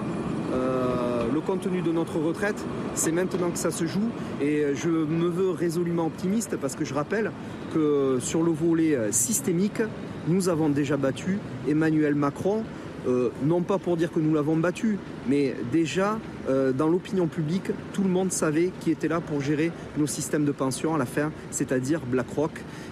Euh, 0.53 1.25
le 1.33 1.41
contenu 1.41 1.81
de 1.81 1.91
notre 1.91 2.19
retraite, 2.19 2.63
c'est 2.93 3.11
maintenant 3.11 3.49
que 3.49 3.57
ça 3.57 3.71
se 3.71 3.87
joue. 3.87 4.11
Et 4.41 4.75
je 4.75 4.89
me 4.89 5.27
veux 5.27 5.49
résolument 5.49 6.05
optimiste 6.05 6.55
parce 6.57 6.75
que 6.75 6.85
je 6.85 6.93
rappelle 6.93 7.31
que 7.73 8.19
sur 8.21 8.43
le 8.43 8.51
volet 8.51 9.11
systémique, 9.11 9.81
nous 10.27 10.49
avons 10.49 10.69
déjà 10.69 10.97
battu 10.97 11.39
Emmanuel 11.67 12.13
Macron 12.13 12.63
euh, 13.07 13.29
non 13.43 13.61
pas 13.61 13.77
pour 13.77 13.97
dire 13.97 14.11
que 14.11 14.19
nous 14.19 14.33
l'avons 14.33 14.57
battu, 14.57 14.97
mais 15.27 15.55
déjà 15.71 16.19
euh, 16.49 16.71
dans 16.71 16.87
l'opinion 16.87 17.27
publique, 17.27 17.71
tout 17.93 18.03
le 18.03 18.09
monde 18.09 18.31
savait 18.31 18.71
qui 18.79 18.91
était 18.91 19.07
là 19.07 19.21
pour 19.21 19.41
gérer 19.41 19.71
nos 19.97 20.07
systèmes 20.07 20.45
de 20.45 20.51
pension 20.51 20.95
à 20.95 20.97
la 20.97 21.05
fin, 21.05 21.31
c'est-à-dire 21.51 22.01
BlackRock. 22.05 22.51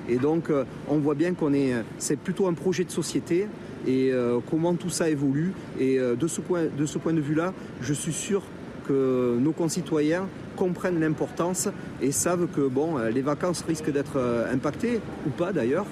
Et 0.09 0.17
donc 0.17 0.49
euh, 0.49 0.65
on 0.87 0.97
voit 0.97 1.15
bien 1.15 1.33
qu'on 1.33 1.53
est, 1.53 1.73
c'est 1.97 2.17
plutôt 2.17 2.47
un 2.47 2.53
projet 2.53 2.83
de 2.83 2.91
société 2.91 3.47
et 3.85 4.13
comment 4.49 4.75
tout 4.75 4.89
ça 4.89 5.09
évolue. 5.09 5.51
Et 5.77 5.97
de 5.99 6.27
ce 6.27 6.39
point 6.39 6.63
de, 6.77 6.85
ce 6.85 6.97
point 6.97 7.11
de 7.11 7.19
vue-là, 7.19 7.53
je 7.81 7.93
suis 7.93 8.13
sûr 8.13 8.41
que 8.87 9.37
nos 9.37 9.51
concitoyens 9.51 10.29
comprennent 10.55 11.01
l'importance 11.01 11.67
et 12.01 12.13
savent 12.13 12.47
que 12.47 12.61
bon, 12.61 12.97
les 13.13 13.21
vacances 13.21 13.61
risquent 13.67 13.91
d'être 13.91 14.45
impactées 14.53 15.01
ou 15.27 15.31
pas 15.31 15.51
d'ailleurs, 15.51 15.85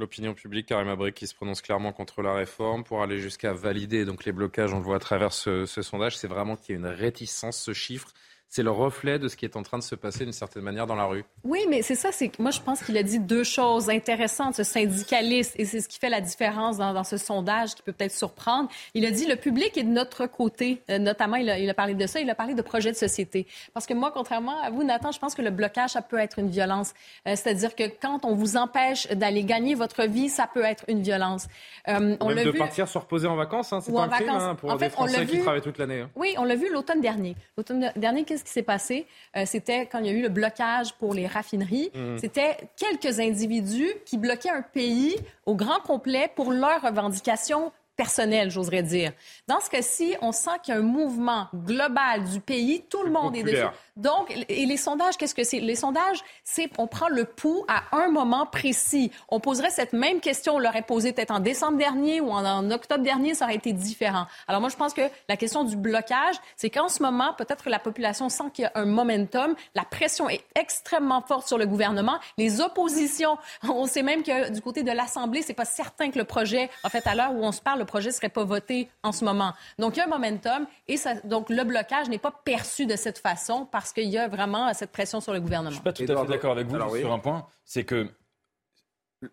L'opinion 0.00 0.32
publique, 0.32 0.64
Karim 0.64 0.88
Abrik, 0.88 1.14
qui 1.14 1.26
se 1.26 1.34
prononce 1.34 1.60
clairement 1.60 1.92
contre 1.92 2.22
la 2.22 2.32
réforme 2.32 2.84
pour 2.84 3.02
aller 3.02 3.18
jusqu'à 3.18 3.52
valider 3.52 4.06
donc 4.06 4.24
les 4.24 4.32
blocages, 4.32 4.72
on 4.72 4.78
le 4.78 4.82
voit 4.82 4.96
à 4.96 4.98
travers 4.98 5.34
ce, 5.34 5.66
ce 5.66 5.82
sondage, 5.82 6.16
c'est 6.16 6.26
vraiment 6.26 6.56
qu'il 6.56 6.74
y 6.74 6.78
a 6.78 6.80
une 6.80 6.86
réticence, 6.86 7.58
ce 7.58 7.74
chiffre 7.74 8.08
c'est 8.50 8.64
le 8.64 8.72
reflet 8.72 9.20
de 9.20 9.28
ce 9.28 9.36
qui 9.36 9.44
est 9.44 9.56
en 9.56 9.62
train 9.62 9.78
de 9.78 9.82
se 9.82 9.94
passer 9.94 10.24
d'une 10.24 10.32
certaine 10.32 10.64
manière 10.64 10.88
dans 10.88 10.96
la 10.96 11.04
rue. 11.04 11.24
Oui, 11.44 11.60
mais 11.68 11.82
c'est 11.82 11.94
ça. 11.94 12.10
C'est 12.10 12.36
moi, 12.40 12.50
je 12.50 12.60
pense 12.60 12.82
qu'il 12.82 12.96
a 12.98 13.04
dit 13.04 13.20
deux 13.20 13.44
choses 13.44 13.88
intéressantes. 13.88 14.56
Ce 14.56 14.64
syndicaliste, 14.64 15.54
et 15.56 15.64
c'est 15.64 15.80
ce 15.80 15.88
qui 15.88 16.00
fait 16.00 16.08
la 16.08 16.20
différence 16.20 16.76
dans, 16.76 17.04
ce 17.04 17.16
sondage 17.16 17.76
qui 17.76 17.82
peut 17.82 17.92
peut-être 17.92 18.12
surprendre. 18.12 18.68
Il 18.94 19.06
a 19.06 19.12
dit 19.12 19.26
le 19.26 19.36
public 19.36 19.78
est 19.78 19.84
de 19.84 19.88
notre 19.88 20.26
côté. 20.26 20.82
Euh, 20.90 20.98
notamment, 20.98 21.36
il 21.36 21.48
a, 21.48 21.74
parlé 21.74 21.94
de 21.94 22.06
ça. 22.08 22.20
Il 22.20 22.28
a 22.28 22.34
parlé 22.34 22.54
de 22.54 22.62
projet 22.62 22.90
de 22.90 22.96
société. 22.96 23.46
Parce 23.72 23.86
que 23.86 23.94
moi, 23.94 24.10
contrairement 24.12 24.60
à 24.62 24.70
vous, 24.70 24.82
Nathan, 24.82 25.12
je 25.12 25.20
pense 25.20 25.36
que 25.36 25.42
le 25.42 25.50
blocage, 25.50 25.90
ça 25.90 26.02
peut 26.02 26.18
être 26.18 26.40
une 26.40 26.50
violence. 26.50 26.92
Euh, 27.28 27.36
c'est-à-dire 27.36 27.76
que 27.76 27.84
quand 28.02 28.24
on 28.24 28.34
vous 28.34 28.56
empêche 28.56 29.06
d'aller 29.08 29.44
gagner 29.44 29.76
votre 29.76 30.02
vie, 30.06 30.28
ça 30.28 30.48
peut 30.52 30.64
être 30.64 30.84
une 30.88 31.02
violence. 31.02 31.46
Euh, 31.86 32.16
on 32.18 32.34
Même 32.34 32.44
de 32.44 32.50
partir 32.50 32.88
se 32.88 32.98
reposer 32.98 33.28
en 33.28 33.36
vacances, 33.36 33.72
hein, 33.72 33.80
c'est 33.80 33.92
pas 33.92 34.02
un 34.02 34.08
crime 34.08 34.28
hein, 34.30 34.54
pour 34.56 34.76
des 34.76 34.90
Français 34.90 35.24
qui 35.24 35.38
travaillent 35.38 35.60
toute 35.60 35.78
l'année. 35.78 36.00
Hein. 36.00 36.10
Oui, 36.16 36.34
on 36.36 36.42
l'a 36.42 36.56
vu 36.56 36.68
l'automne 36.72 37.00
dernier. 37.00 37.36
L'automne 37.56 37.92
dernier, 37.94 38.24
ce 38.40 38.44
qui 38.44 38.50
s'est 38.50 38.62
passé, 38.62 39.06
euh, 39.36 39.44
c'était 39.46 39.86
quand 39.86 39.98
il 40.00 40.06
y 40.06 40.08
a 40.08 40.12
eu 40.12 40.22
le 40.22 40.28
blocage 40.28 40.94
pour 40.94 41.14
les 41.14 41.26
raffineries. 41.26 41.90
Mhm. 41.94 42.18
C'était 42.18 42.56
quelques 42.76 43.20
individus 43.20 43.92
qui 44.04 44.18
bloquaient 44.18 44.50
un 44.50 44.62
pays 44.62 45.16
au 45.46 45.54
grand 45.54 45.80
complet 45.80 46.30
pour 46.34 46.52
leurs 46.52 46.82
revendications 46.82 47.72
personnelles, 48.00 48.50
j'oserais 48.50 48.82
dire. 48.82 49.12
Dans 49.46 49.60
ce 49.60 49.68
cas-ci, 49.68 50.16
on 50.22 50.32
sent 50.32 50.56
qu'il 50.62 50.72
y 50.72 50.76
a 50.78 50.80
un 50.80 50.82
mouvement 50.82 51.48
global 51.54 52.24
du 52.24 52.40
pays. 52.40 52.82
Tout 52.88 53.02
le 53.02 53.10
monde 53.10 53.36
est 53.36 53.42
dessus. 53.42 53.62
Donc, 53.94 54.34
et 54.48 54.64
les 54.64 54.78
sondages, 54.78 55.18
qu'est-ce 55.18 55.34
que 55.34 55.44
c'est? 55.44 55.60
Les 55.60 55.74
sondages, 55.74 56.20
c'est 56.42 56.70
on 56.78 56.86
prend 56.86 57.10
le 57.10 57.26
pouls 57.26 57.62
à 57.68 57.82
un 57.94 58.08
moment 58.08 58.46
précis. 58.46 59.12
On 59.28 59.38
poserait 59.38 59.68
cette 59.68 59.92
même 59.92 60.20
question, 60.20 60.54
on 60.54 60.58
l'aurait 60.58 60.80
posée 60.80 61.12
peut-être 61.12 61.30
en 61.30 61.40
décembre 61.40 61.76
dernier 61.76 62.22
ou 62.22 62.30
en, 62.30 62.70
octobre 62.70 63.04
dernier, 63.04 63.34
ça 63.34 63.44
aurait 63.44 63.56
été 63.56 63.74
différent. 63.74 64.24
Alors 64.48 64.62
moi, 64.62 64.70
je 64.70 64.76
pense 64.76 64.94
que 64.94 65.02
la 65.28 65.36
question 65.36 65.64
du 65.64 65.76
blocage, 65.76 66.36
c'est 66.56 66.70
qu'en 66.70 66.88
ce 66.88 67.02
moment, 67.02 67.34
peut-être 67.34 67.64
que 67.64 67.68
la 67.68 67.78
population 67.78 68.30
sent 68.30 68.44
qu'il 68.54 68.62
y 68.62 68.66
a 68.66 68.72
un 68.76 68.86
momentum, 68.86 69.54
la 69.74 69.84
pression 69.84 70.30
est 70.30 70.42
extrêmement 70.54 71.20
forte 71.20 71.46
sur 71.46 71.58
le 71.58 71.66
gouvernement, 71.66 72.18
les 72.38 72.62
oppositions, 72.62 73.36
on 73.64 73.84
sait 73.84 74.02
même 74.02 74.22
que 74.22 74.50
du 74.50 74.62
côté 74.62 74.82
de 74.84 74.92
l'Assemblée, 74.92 75.42
c'est 75.42 75.52
pas 75.52 75.66
certain 75.66 76.10
que 76.10 76.18
le 76.18 76.24
projet, 76.24 76.70
en 76.82 76.88
fait, 76.88 77.06
à 77.06 77.14
l'heure 77.14 77.34
où 77.34 77.44
on 77.44 77.52
se 77.52 77.60
parle, 77.60 77.84
le 77.90 77.98
projet 77.98 78.12
serait 78.12 78.28
pas 78.28 78.44
voté 78.44 78.88
en 79.02 79.10
ce 79.10 79.24
moment. 79.24 79.52
Donc, 79.80 79.96
il 79.96 79.98
y 79.98 80.02
a 80.02 80.04
un 80.04 80.08
momentum 80.08 80.64
et 80.86 80.96
ça, 80.96 81.14
donc 81.24 81.50
le 81.50 81.64
blocage 81.64 82.08
n'est 82.08 82.18
pas 82.18 82.30
perçu 82.30 82.86
de 82.86 82.94
cette 82.94 83.18
façon 83.18 83.66
parce 83.66 83.92
qu'il 83.92 84.08
y 84.08 84.16
a 84.16 84.28
vraiment 84.28 84.72
cette 84.74 84.92
pression 84.92 85.20
sur 85.20 85.32
le 85.32 85.40
gouvernement. 85.40 85.70
Je 85.70 85.74
ne 85.74 85.80
suis 85.80 85.82
pas 85.82 85.92
tout 85.92 86.04
à 86.04 86.24
fait 86.24 86.30
d'accord 86.30 86.52
avec 86.52 86.68
vous 86.68 86.96
sur 86.96 87.12
un 87.12 87.18
point, 87.18 87.48
c'est 87.64 87.82
que 87.82 88.08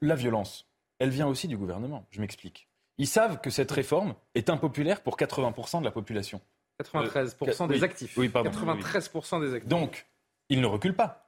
la 0.01 0.15
violence, 0.15 0.67
elle 0.97 1.11
vient 1.11 1.27
aussi 1.27 1.47
du 1.47 1.55
gouvernement. 1.55 2.07
Je 2.09 2.19
m'explique. 2.19 2.67
Ils 2.97 3.07
savent 3.07 3.39
que 3.41 3.51
cette 3.51 3.69
réforme 3.69 4.15
est 4.33 4.49
impopulaire 4.49 5.01
pour 5.01 5.17
80% 5.17 5.81
de 5.81 5.85
la 5.85 5.91
population. 5.91 6.41
93% 6.83 7.63
euh, 7.63 7.67
des 7.67 7.83
actifs. 7.83 8.17
Oui, 8.17 8.27
pardon. 8.27 8.49
93% 8.49 9.41
des 9.41 9.53
actifs. 9.53 9.69
Donc, 9.69 10.07
ils 10.49 10.61
ne 10.61 10.65
reculent 10.65 10.95
pas. 10.95 11.26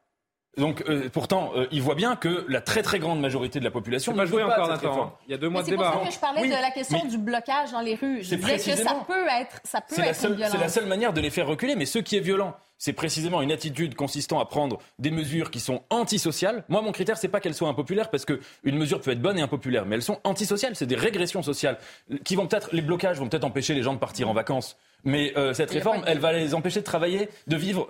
Donc, 0.58 0.84
euh, 0.90 1.10
pourtant, 1.12 1.52
euh, 1.56 1.68
il 1.72 1.82
voit 1.82 1.96
bien 1.96 2.16
que 2.16 2.46
la 2.50 2.60
très 2.60 2.82
très 2.82 3.00
grande 3.00 3.22
majorité 3.22 3.60
de 3.60 3.64
la 3.64 3.72
population 3.72 4.14
ne 4.14 4.26
joué 4.26 4.44
encore 4.44 4.68
d'un 4.68 5.14
Il 5.28 5.32
y 5.32 5.34
a 5.34 5.38
deux 5.38 5.50
mois 5.50 5.64
de 5.64 5.70
débat. 5.70 5.86
C'est 5.86 5.92
pour 5.92 6.02
ça 6.02 6.08
que 6.08 6.14
je 6.16 6.20
parlais 6.20 6.48
de 6.48 6.62
la 6.62 6.72
question 6.72 7.06
du 7.06 7.18
blocage 7.18 7.72
dans 7.72 7.82
les 7.82 7.96
rues. 7.96 8.24
Je 8.24 8.36
disais 8.36 8.58
que 8.58 8.84
ça 8.84 8.96
peut 9.08 9.28
être, 9.40 9.62
ça 9.64 9.82
peut 9.82 10.02
être 10.02 10.16
C'est 10.16 10.58
la 10.58 10.70
seule 10.70 10.88
manière 10.88 11.14
de 11.14 11.22
les 11.22 11.30
faire 11.30 11.48
reculer. 11.48 11.76
Mais 11.76 11.86
ce 11.86 12.00
qui 12.00 12.18
est 12.18 12.22
violent, 12.22 12.56
c'est 12.78 12.94
précisément 12.94 13.42
une 13.42 13.52
attitude 13.52 13.94
consistant 13.96 14.40
à 14.40 14.46
prendre 14.46 14.80
des 14.98 15.12
mesures 15.12 15.52
qui 15.52 15.60
sont 15.60 15.84
antisociales. 15.90 16.64
Moi, 16.70 16.82
mon 16.82 16.94
critère, 16.94 17.18
c'est 17.18 17.28
pas 17.28 17.42
qu'elles 17.42 17.54
soient 17.54 17.68
impopulaires, 17.68 18.10
parce 18.10 18.26
qu'une 18.26 18.40
mesure 18.78 19.02
peut 19.02 19.12
être 19.12 19.22
bonne 19.22 19.38
et 19.38 19.42
impopulaire, 19.42 19.86
mais 19.86 19.96
elles 19.96 20.02
sont 20.02 20.20
antisociales. 20.24 20.76
C'est 20.76 20.88
des 20.88 20.96
régressions 20.96 21.44
sociales 21.44 21.78
qui 22.24 22.36
vont 22.36 22.48
peut-être, 22.48 22.70
les 22.72 22.82
blocages 22.82 23.20
vont 23.20 23.28
peut-être 23.28 23.44
empêcher 23.44 23.76
les 23.76 23.84
gens 23.84 23.94
de 23.94 24.00
partir 24.00 24.30
en 24.30 24.34
vacances. 24.34 24.78
Mais 25.04 25.34
euh, 25.38 25.54
cette 25.54 25.72
réforme, 25.72 26.04
elle 26.08 26.20
va 26.20 26.34
les 26.34 26.54
empêcher 26.54 26.80
de 26.80 26.86
travailler, 26.86 27.30
de 27.48 27.56
vivre 27.58 27.88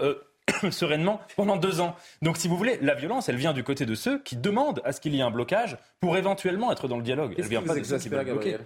sereinement 0.72 1.22
pendant 1.36 1.58
deux 1.58 1.82
ans. 1.82 1.96
Donc, 2.22 2.38
si 2.38 2.48
vous 2.48 2.58
voulez, 2.58 2.78
la 2.82 2.96
violence, 2.96 3.30
elle 3.30 3.38
vient 3.38 3.54
du 3.54 3.64
côté 3.64 3.86
de 3.86 3.96
ceux 3.96 4.20
qui 4.20 4.36
demandent 4.36 4.82
à 4.84 4.92
ce 4.92 5.02
qu'il 5.02 5.16
y 5.16 5.20
ait 5.20 5.24
un 5.24 5.32
blocage 5.32 5.78
pour 6.00 6.18
éventuellement 6.18 6.72
être 6.72 6.88
dans 6.88 6.98
le 6.98 7.04
dialogue. 7.04 7.36
Elle 7.38 7.46
vient 7.46 7.62
pas 7.62 7.76
de 7.76 7.84
ceux 7.84 7.98
qui 7.98 8.10
veulent 8.10 8.26
bloquer. 8.26 8.58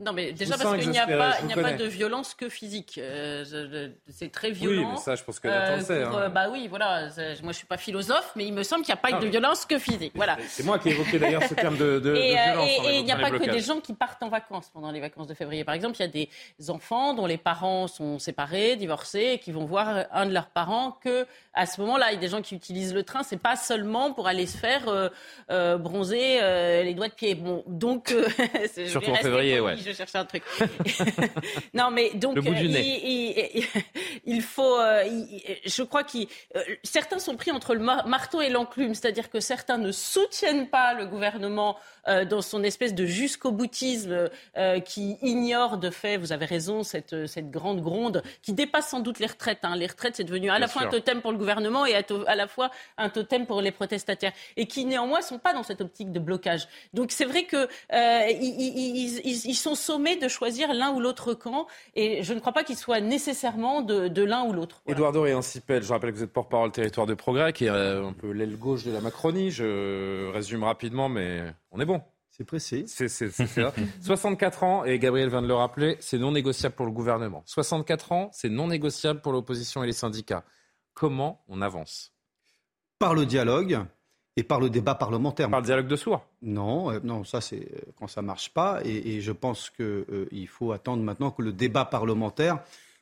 Non, 0.00 0.14
mais 0.14 0.32
déjà 0.32 0.56
parce 0.56 0.78
qu'il 0.78 0.90
n'y 0.90 0.98
a, 0.98 1.06
pas, 1.06 1.32
a 1.32 1.62
pas 1.62 1.72
de 1.74 1.84
violence 1.84 2.32
que 2.32 2.48
physique. 2.48 2.98
Euh, 2.98 3.90
c'est 4.08 4.32
très 4.32 4.50
violent. 4.50 4.80
Oui, 4.80 4.88
mais 4.92 4.96
ça, 4.96 5.14
je 5.14 5.22
pense 5.22 5.38
que 5.38 5.48
le 5.48 5.82
sait. 5.82 6.02
Hein. 6.02 6.12
Euh, 6.14 6.28
bah 6.30 6.48
oui, 6.50 6.68
voilà. 6.68 7.08
Moi, 7.42 7.52
je 7.52 7.58
suis 7.58 7.66
pas 7.66 7.76
philosophe, 7.76 8.32
mais 8.34 8.46
il 8.46 8.54
me 8.54 8.62
semble 8.62 8.82
qu'il 8.82 8.94
n'y 8.94 8.98
a 8.98 9.02
pas 9.02 9.20
de 9.20 9.26
violence 9.26 9.66
que 9.66 9.78
physique. 9.78 10.12
Voilà. 10.14 10.38
C'est 10.48 10.64
moi 10.64 10.78
qui 10.78 10.88
ai 10.88 10.92
évoqué 10.92 11.18
d'ailleurs 11.18 11.42
ce 11.42 11.52
terme 11.52 11.76
de, 11.76 11.98
de, 11.98 12.14
et, 12.14 12.30
de 12.30 12.42
violence. 12.42 12.70
Et 12.86 12.98
il 12.98 13.04
n'y 13.04 13.12
a 13.12 13.18
pas 13.18 13.30
que 13.30 13.50
des 13.50 13.60
gens 13.60 13.80
qui 13.80 13.92
partent 13.92 14.22
en 14.22 14.30
vacances 14.30 14.70
pendant 14.72 14.90
les 14.90 15.00
vacances 15.00 15.26
de 15.26 15.34
février. 15.34 15.64
Par 15.64 15.74
exemple, 15.74 15.96
il 15.98 16.02
y 16.02 16.04
a 16.04 16.08
des 16.08 16.30
enfants 16.70 17.12
dont 17.12 17.26
les 17.26 17.38
parents 17.38 17.86
sont 17.86 18.18
séparés, 18.18 18.76
divorcés, 18.76 19.32
et 19.34 19.38
qui 19.38 19.52
vont 19.52 19.66
voir 19.66 20.06
un 20.12 20.24
de 20.24 20.32
leurs 20.32 20.48
parents 20.48 20.96
que 21.04 21.26
à 21.52 21.66
ce 21.66 21.80
moment-là, 21.82 22.12
il 22.12 22.14
y 22.14 22.16
a 22.16 22.20
des 22.20 22.28
gens 22.28 22.40
qui 22.40 22.54
utilisent 22.54 22.94
le 22.94 23.02
train. 23.02 23.22
C'est 23.22 23.36
pas 23.36 23.56
seulement 23.56 24.12
pour 24.14 24.28
aller 24.28 24.46
se 24.46 24.56
faire 24.56 25.10
euh, 25.50 25.78
bronzer 25.78 26.40
les 26.84 26.94
doigts 26.94 27.08
de 27.08 27.12
pied. 27.12 27.34
Bon, 27.34 27.64
donc 27.66 28.14
surtout 28.86 29.10
en 29.10 29.16
février, 29.16 29.60
ouais. 29.60 29.76
Je 29.90 29.96
cherchais 29.96 30.18
un 30.18 30.24
truc. 30.24 30.44
non, 31.74 31.90
mais 31.90 32.10
donc 32.14 32.38
il, 34.24 34.42
faut. 34.42 34.78
Euh, 34.78 35.04
je 35.64 35.82
crois 35.82 36.04
que 36.04 36.18
euh, 36.18 36.62
certains 36.84 37.18
sont 37.18 37.36
pris 37.36 37.50
entre 37.50 37.74
le 37.74 37.80
marteau 37.80 38.40
et 38.40 38.50
l'enclume, 38.50 38.94
c'est-à-dire 38.94 39.30
que 39.30 39.40
certains 39.40 39.78
ne 39.78 39.90
soutiennent 39.90 40.68
pas 40.68 40.94
le 40.94 41.06
gouvernement 41.06 41.76
euh, 42.06 42.24
dans 42.24 42.40
son 42.40 42.62
espèce 42.62 42.94
de 42.94 43.04
jusqu'au 43.04 43.50
boutisme 43.50 44.28
qui 44.84 45.16
ignore 45.22 45.78
de 45.78 45.90
fait, 45.90 46.16
vous 46.16 46.32
avez 46.32 46.46
raison, 46.46 46.82
cette, 46.82 47.26
cette 47.26 47.50
grande 47.50 47.80
gronde 47.80 48.22
qui 48.42 48.52
dépasse 48.52 48.90
sans 48.90 49.00
doute 49.00 49.18
les 49.18 49.26
retraites. 49.26 49.60
Hein. 49.64 49.74
Les 49.76 49.86
retraites, 49.86 50.16
c'est 50.16 50.24
devenu 50.24 50.50
à 50.50 50.58
la 50.58 50.68
fois 50.68 50.82
un 50.82 50.88
totem 50.88 51.20
pour 51.20 51.32
le 51.32 51.38
gouvernement 51.38 51.84
et 51.86 51.94
à, 51.94 52.34
la 52.34 52.46
fois 52.46 52.70
un 52.96 53.08
totem 53.08 53.46
pour 53.46 53.60
les 53.60 53.72
protestataires, 53.72 54.32
et 54.56 54.66
qui 54.66 54.84
néanmoins 54.84 55.20
sont 55.22 55.38
pas 55.38 55.52
dans 55.52 55.62
cette 55.64 55.80
optique 55.80 56.12
de 56.12 56.20
blocage. 56.20 56.68
Donc 56.94 57.10
c'est 57.10 57.24
vrai 57.24 57.44
que 57.44 57.68
ils, 57.90 59.20
ils, 59.24 59.54
sont 59.54 59.74
sommés 59.80 60.16
de 60.16 60.28
choisir 60.28 60.72
l'un 60.72 60.92
ou 60.92 61.00
l'autre 61.00 61.34
camp. 61.34 61.66
Et 61.94 62.22
je 62.22 62.32
ne 62.32 62.40
crois 62.40 62.52
pas 62.52 62.64
qu'il 62.64 62.76
soit 62.76 63.00
nécessairement 63.00 63.82
de, 63.82 64.22
l'un 64.22 64.44
ou 64.44 64.52
l'autre. 64.52 64.82
Édouard 64.86 65.12
Doré, 65.12 65.34
Cipel, 65.42 65.82
je 65.82 65.92
rappelle 65.92 66.12
que 66.12 66.16
vous 66.16 66.22
êtes 66.22 66.32
porte-parole 66.32 66.70
territoire 66.70 67.06
de 67.06 67.14
progrès, 67.14 67.52
qui 67.52 67.64
est 67.64 67.70
euh, 67.70 68.06
un 68.06 68.12
peu 68.12 68.30
l'aile 68.30 68.56
gauche 68.56 68.84
de 68.84 68.92
la 68.92 69.00
Macronie. 69.00 69.50
Je 69.50 70.30
résume 70.32 70.64
rapidement, 70.64 71.08
mais 71.08 71.52
on 71.70 71.80
est 71.80 71.84
bon. 71.84 72.02
C'est 72.30 72.44
précis. 72.44 72.84
C'est 72.86 73.08
64 73.08 74.62
ans, 74.64 74.84
et 74.84 74.98
Gabriel 74.98 75.28
vient 75.28 75.42
de 75.42 75.46
le 75.46 75.54
rappeler, 75.54 75.96
c'est 76.00 76.16
non 76.16 76.32
négociable 76.32 76.74
pour 76.74 76.86
le 76.86 76.92
gouvernement. 76.92 77.42
64 77.44 78.12
ans, 78.12 78.30
c'est 78.32 78.48
non 78.48 78.68
négociable 78.68 79.20
pour 79.20 79.32
l'opposition 79.32 79.84
et 79.84 79.86
les 79.86 79.92
syndicats. 79.92 80.44
Comment 80.94 81.44
on 81.48 81.60
avance? 81.60 82.14
Par 82.98 83.14
le 83.14 83.26
dialogue, 83.26 83.80
et 84.40 84.42
par 84.42 84.58
le 84.58 84.70
débat 84.70 84.94
parlementaire. 84.94 85.50
Par 85.50 85.60
le 85.60 85.66
dialogue 85.66 85.86
de 85.86 85.96
sourds 85.96 86.26
Non, 86.40 86.90
euh, 86.90 87.00
non, 87.04 87.24
ça 87.24 87.42
c'est 87.42 87.60
euh, 87.60 87.92
quand 87.98 88.08
ça 88.08 88.22
marche 88.22 88.48
pas. 88.48 88.80
Et, 88.84 89.20
je 89.20 89.32
pense 89.32 89.68
qu'il 89.68 89.84
euh, 89.84 90.46
faut 90.48 90.72
attendre 90.72 91.02
maintenant 91.02 91.30
que 91.30 91.42
le 91.42 91.52
débat 91.52 91.84
parlementaire 91.84 92.58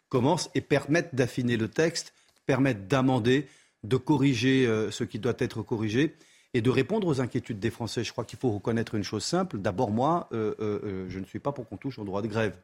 commence 0.08 0.50
et 0.56 0.60
permette 0.60 1.14
d'affiner 1.14 1.56
le 1.56 1.68
texte, 1.68 2.12
permette 2.44 2.88
d'amender, 2.88 3.46
de 3.84 3.96
corriger 3.96 4.66
ce 4.90 5.04
qui 5.04 5.20
doit 5.20 5.34
être 5.38 5.62
corrigé 5.62 6.16
et 6.54 6.60
de 6.60 6.70
répondre 6.70 7.06
aux 7.06 7.20
inquiétudes 7.20 7.60
des 7.60 7.70
Français. 7.70 8.02
Je 8.02 8.10
crois 8.10 8.24
qu'il 8.24 8.38
faut 8.38 8.50
reconnaître 8.50 8.96
une 8.96 9.04
chose 9.04 9.22
simple. 9.22 9.58
D'abord, 9.58 9.90
moi, 9.92 10.28
je 10.32 11.18
ne 11.18 11.24
suis 11.24 11.38
pas 11.38 11.52
pour 11.52 11.68
qu'on 11.68 11.76
touche 11.76 11.98
au 11.98 12.04
droit 12.04 12.22
de 12.22 12.26
grève. 12.26 12.54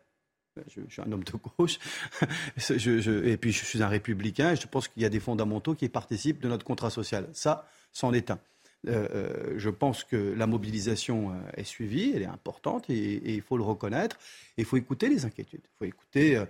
Je, 0.68 0.80
suis 0.88 1.02
un 1.02 1.12
homme 1.12 1.22
de 1.22 1.32
gauche, 1.58 1.78
et 2.56 3.36
puis 3.36 3.52
je 3.52 3.64
suis 3.64 3.82
un 3.82 3.88
républicain, 3.88 4.52
et 4.52 4.56
je 4.56 4.66
pense 4.66 4.88
qu'il 4.88 5.02
y 5.02 5.06
a 5.06 5.10
des 5.10 5.20
fondamentaux 5.20 5.74
qui 5.74 5.88
participent 5.88 6.40
de 6.40 6.48
notre 6.48 6.64
contrat 6.64 6.90
social. 6.90 7.28
Ça, 7.32 7.68
c'en 7.92 8.12
est 8.12 8.30
un. 8.30 8.38
Euh, 8.88 9.08
euh, 9.14 9.54
je 9.56 9.70
pense 9.70 10.04
que 10.04 10.34
la 10.36 10.46
mobilisation 10.46 11.30
euh, 11.30 11.60
est 11.60 11.64
suivie, 11.64 12.12
elle 12.14 12.22
est 12.22 12.26
importante 12.26 12.90
et, 12.90 13.20
il 13.24 13.42
faut 13.42 13.56
le 13.56 13.62
reconnaître. 13.62 14.18
Il 14.56 14.64
faut 14.64 14.76
écouter 14.76 15.08
les 15.08 15.24
inquiétudes, 15.24 15.62
il 15.64 15.78
faut 15.78 15.84
écouter 15.84 16.42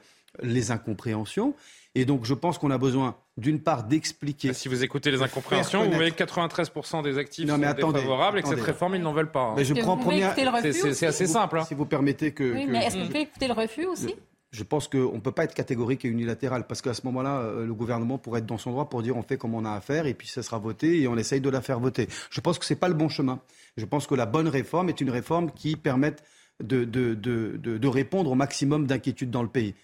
les 0.43 0.71
incompréhensions. 0.71 1.55
Et 1.95 2.05
donc, 2.05 2.25
je 2.25 2.35
pense 2.35 2.59
qu'on 2.59 2.73
a 2.73 2.79
besoin, 2.79 3.17
d'une 3.37 3.61
part, 3.61 3.85
d'expliquer. 3.85 4.53
Si 4.53 4.69
vous 4.69 4.83
écoutez 4.83 5.11
les 5.11 5.23
incompréhensions, 5.23 5.85
vous 5.85 5.93
voyez 5.93 6.11
que 6.11 6.23
93% 6.23 7.03
des 7.03 7.19
actifs 7.19 7.49
sont 7.49 7.59
défavorables 7.93 8.39
et 8.39 8.43
que 8.43 8.49
cette 8.49 8.61
réforme, 8.61 8.97
ils 8.97 9.03
n'en 9.03 9.13
veulent 9.13 9.31
pas. 9.31 9.51
Hein. 9.51 9.55
Mais 9.57 9.65
je 9.65 9.75
prends 9.75 9.97
première. 9.97 10.35
C'est 10.63 11.07
assez 11.07 11.27
simple. 11.27 11.59
Hein. 11.59 11.65
Si 11.65 11.75
vous 11.75 11.87
permettez 11.87 12.33
que. 12.33 12.53
Oui, 12.53 12.67
mais 12.69 12.87
est-ce 12.87 12.97
qu'on 12.97 13.09
peut 13.09 13.21
écouter 13.21 13.49
le 13.49 13.55
refus 13.55 13.87
aussi? 13.87 14.15
Je 14.55 14.63
pense 14.63 14.87
qu'on 14.87 15.15
ne 15.15 15.21
peut 15.21 15.33
pas 15.33 15.45
être 15.45 15.55
catégorique 15.55 16.05
et 16.05 16.09
unilatéral, 16.09 16.67
parce 16.67 16.81
qu'à 16.81 16.95
ce 16.95 17.05
moment-là, 17.07 17.41
euh, 17.41 17.67
le 17.67 17.75
gouvernement 17.75 18.19
pourrait 18.19 18.39
être 18.39 18.47
dans 18.47 18.59
son 18.59 18.71
droit 18.71 18.89
pour 18.89 19.03
dire 19.03 19.17
on 19.17 19.23
fait 19.23 19.37
comme 19.37 19.55
on 19.55 19.65
a 19.65 19.73
à 19.73 19.81
faire, 19.81 20.07
et 20.07 20.15
puis 20.15 20.29
ça 20.29 20.43
sera 20.43 20.59
voté, 20.59 21.01
et 21.01 21.09
on 21.09 21.17
essaye 21.17 21.41
de 21.41 21.51
la 21.51 21.61
faire 21.61 21.81
voter. 21.81 22.09
Je 22.31 22.41
pense 22.41 22.59
que 22.59 22.65
ce 22.65 22.73
n'est 22.73 22.79
pas 22.79 22.89
le 22.89 22.95
bon 22.95 23.09
chemin. 23.09 23.41
Je 23.77 23.85
pense 23.85 24.07
que 24.07 24.15
la 24.15 24.27
bonne 24.27 24.47
réforme 24.47 24.89
est 24.89 25.01
une 25.01 25.11
réforme 25.11 25.51
qui 25.51 25.75
permette 25.75 26.23
de, 26.63 26.85
de, 26.85 27.15
de, 27.15 27.57
de 27.57 27.89
répondre 27.89 28.31
au 28.31 28.37
maximum 28.37 28.87
d'inquiétudes 28.87 29.31
dans 29.31 29.43
le 29.43 29.49
pays. 29.49 29.75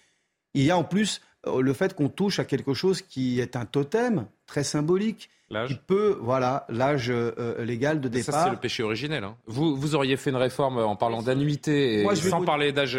Il 0.53 0.63
y 0.63 0.71
a 0.71 0.77
en 0.77 0.85
plus 0.85 1.21
euh, 1.47 1.61
le 1.61 1.73
fait 1.73 1.93
qu'on 1.93 2.09
touche 2.09 2.39
à 2.39 2.45
quelque 2.45 2.73
chose 2.73 3.01
qui 3.01 3.41
est 3.41 3.57
un 3.57 3.65
totem 3.65 4.27
très 4.45 4.63
symbolique, 4.63 5.29
qui 5.67 5.75
peut, 5.75 6.17
voilà, 6.21 6.65
l'âge 6.69 7.09
euh, 7.09 7.63
légal 7.63 8.01
de 8.01 8.07
départ. 8.07 8.35
Ça, 8.35 8.43
c'est 8.45 8.51
le 8.51 8.57
péché 8.57 8.83
originel. 8.83 9.23
Hein. 9.23 9.35
Vous, 9.47 9.75
vous 9.75 9.95
auriez 9.95 10.17
fait 10.17 10.29
une 10.29 10.35
réforme 10.35 10.77
en 10.79 10.95
parlant 10.95 11.21
d'annuité 11.21 12.01
et 12.01 12.15
sans 12.15 12.43
parler 12.43 12.71
d'âge, 12.71 12.97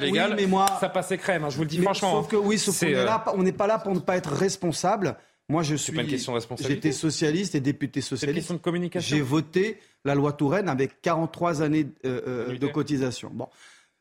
légal. 0.00 0.34
mais 0.36 0.46
moi, 0.46 0.66
ça 0.80 0.88
passait 0.88 1.18
crème. 1.18 1.44
Hein, 1.44 1.50
je 1.50 1.56
vous 1.56 1.62
le 1.62 1.68
dis 1.68 1.78
franchement. 1.78 2.12
Sauf 2.12 2.28
que 2.28 2.36
oui, 2.36 2.58
sauf 2.58 2.78
qu'on 2.78 2.86
euh, 2.86 3.06
on 3.34 3.42
n'est 3.42 3.52
pas 3.52 3.66
là 3.66 3.78
pour 3.78 3.94
ne 3.94 4.00
pas 4.00 4.16
être 4.16 4.30
responsable. 4.30 5.16
Moi, 5.48 5.62
je 5.62 5.74
suis. 5.74 5.92
Pas 5.92 6.02
une 6.02 6.08
question 6.08 6.32
de 6.32 6.38
responsabilité. 6.38 6.88
J'étais 6.88 6.92
socialiste 6.92 7.54
et 7.54 7.60
député 7.60 8.00
socialiste. 8.00 8.24
C'est 8.24 8.30
une 8.30 8.36
question 8.36 8.54
de 8.54 8.60
communication. 8.60 9.16
J'ai 9.16 9.22
voté 9.22 9.78
la 10.04 10.14
loi 10.14 10.32
Touraine 10.32 10.68
avec 10.68 11.02
43 11.02 11.62
années 11.62 11.86
euh, 12.06 12.56
de 12.56 12.66
cotisation. 12.66 13.30
Bon. 13.32 13.48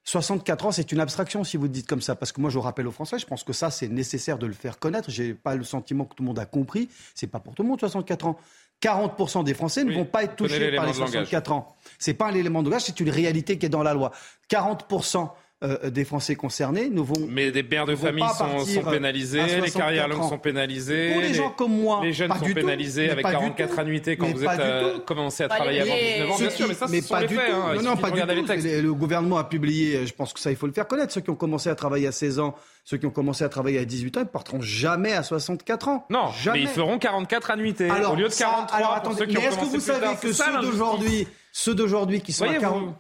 64 0.06 0.66
ans, 0.66 0.72
c'est 0.72 0.92
une 0.92 1.00
abstraction 1.00 1.44
si 1.44 1.58
vous 1.58 1.68
dites 1.68 1.88
comme 1.88 2.02
ça, 2.02 2.16
parce 2.16 2.32
que 2.32 2.42
moi 2.42 2.50
je 2.50 2.60
rappelle 2.60 2.88
aux 2.88 2.92
Français, 2.92 3.20
je 3.20 3.26
pense 3.26 3.44
que 3.44 3.54
ça 3.54 3.72
c'est 3.72 3.88
nécessaire 3.88 4.38
de 4.38 4.46
le 4.46 4.54
faire 4.54 4.80
connaître. 4.80 5.10
J'ai 5.10 5.34
pas 5.34 5.56
le 5.56 5.64
sentiment 5.64 6.06
que 6.06 6.16
tout 6.16 6.24
le 6.24 6.28
monde 6.28 6.40
a 6.40 6.46
compris. 6.46 6.90
C'est 7.16 7.28
pas 7.28 7.40
pour 7.40 7.56
tout 7.56 7.64
le 7.64 7.70
monde 7.70 7.80
64 7.80 8.26
ans. 8.26 8.38
40% 8.82 9.46
des 9.46 9.54
Français 9.54 9.86
ne 9.86 9.94
vont 9.94 10.04
pas 10.04 10.24
être 10.24 10.36
touchés 10.36 10.76
par 10.76 10.86
les 10.86 10.94
64 10.94 11.52
ans. 11.54 11.76
C'est 12.00 12.14
pas 12.14 12.28
un 12.28 12.34
élément 12.34 12.62
de 12.62 12.70
langage, 12.70 12.84
c'est 12.84 13.00
une 13.00 13.10
réalité 13.10 13.58
qui 13.58 13.66
est 13.66 13.70
dans 13.70 13.84
la 13.84 13.94
loi. 13.94 14.12
40% 14.50 15.30
euh, 15.64 15.90
des 15.90 16.04
Français 16.04 16.36
concernés 16.36 16.90
ne 16.90 17.00
vont. 17.00 17.28
Mais 17.30 17.52
des 17.52 17.64
pères 17.64 17.86
de 17.86 17.96
famille 17.96 18.26
sont, 18.38 18.82
pénalisés, 18.84 19.62
les 19.62 19.72
carrières 19.72 20.10
longues 20.10 20.28
sont 20.28 20.38
pénalisées. 20.38 21.12
Pour 21.14 21.22
les, 21.22 21.34
gens 21.34 21.52
comme 21.52 21.80
moi, 21.80 22.02
les 22.04 22.12
jeunes 22.12 22.34
sont 22.34 22.54
pénalisés 22.54 23.10
avec 23.10 23.26
44 23.26 23.80
annuités 23.80 24.18
quand 24.18 24.28
vous 24.28 24.44
êtes 24.44 24.60
euh, 24.60 25.00
commencé 25.00 25.44
à 25.44 25.48
travailler 25.48 25.82
avant 25.82 25.96
19 25.96 26.32
ans. 26.32 26.38
Bien 26.38 26.50
sûr, 26.50 26.68
mais 26.68 26.74
ça, 26.74 26.86
mais 26.90 27.02
pas 27.02 27.24
du 27.24 27.36
tout. 27.36 27.42
Hein, 27.42 27.76
non, 27.76 27.82
non, 27.82 27.98
pas 27.98 28.12
du 28.12 28.20
tout. 28.20 28.28
Le 28.28 28.94
gouvernement 28.94 29.38
a 29.38 29.46
publié, 29.46 30.06
je 30.06 30.14
pense 30.14 30.34
que 30.34 30.40
ça, 30.40 30.52
il 30.52 30.58
faut 30.58 30.68
le 30.68 30.74
faire 30.74 30.88
connaître. 30.88 31.14
Ceux 31.14 31.22
qui 31.22 31.30
ont 31.30 31.36
commencé 31.36 31.70
à 31.70 31.76
travailler 31.76 32.08
à 32.08 32.12
16 32.12 32.40
ans, 32.40 32.56
ceux 32.84 32.98
qui 32.98 33.06
ont 33.06 33.12
commencé 33.12 33.46
à 33.46 33.50
travailler 33.50 33.80
à 33.80 33.86
18 33.86 34.18
ans, 34.18 34.20
ils 34.20 34.24
ne 34.24 34.30
partiront 34.30 34.62
jamais 34.62 35.14
à 35.14 35.24
64 35.24 35.88
ans. 35.88 36.06
Non, 36.10 36.32
jamais. 36.44 36.58
mais 36.60 36.64
ils 36.64 36.70
feront 36.70 37.00
44 37.00 37.52
annuités 37.52 37.90
au 37.90 38.16
lieu 38.16 38.28
de 38.28 38.34
43 38.34 38.78
alors, 38.78 38.94
attendez, 38.94 39.20
ceux 39.20 39.26
qui 39.28 39.38
mais 39.38 39.44
est-ce 39.44 39.58
que 39.58 39.66
vous 39.66 39.80
savez 39.80 40.08
que 40.22 40.34
ceux 40.34 40.62
d'aujourd'hui, 40.62 41.28
ceux 41.54 41.74
d'aujourd'hui 41.74 42.20
qui 42.20 42.34
sont 42.34 42.50
à 42.50 42.56
40 42.56 42.96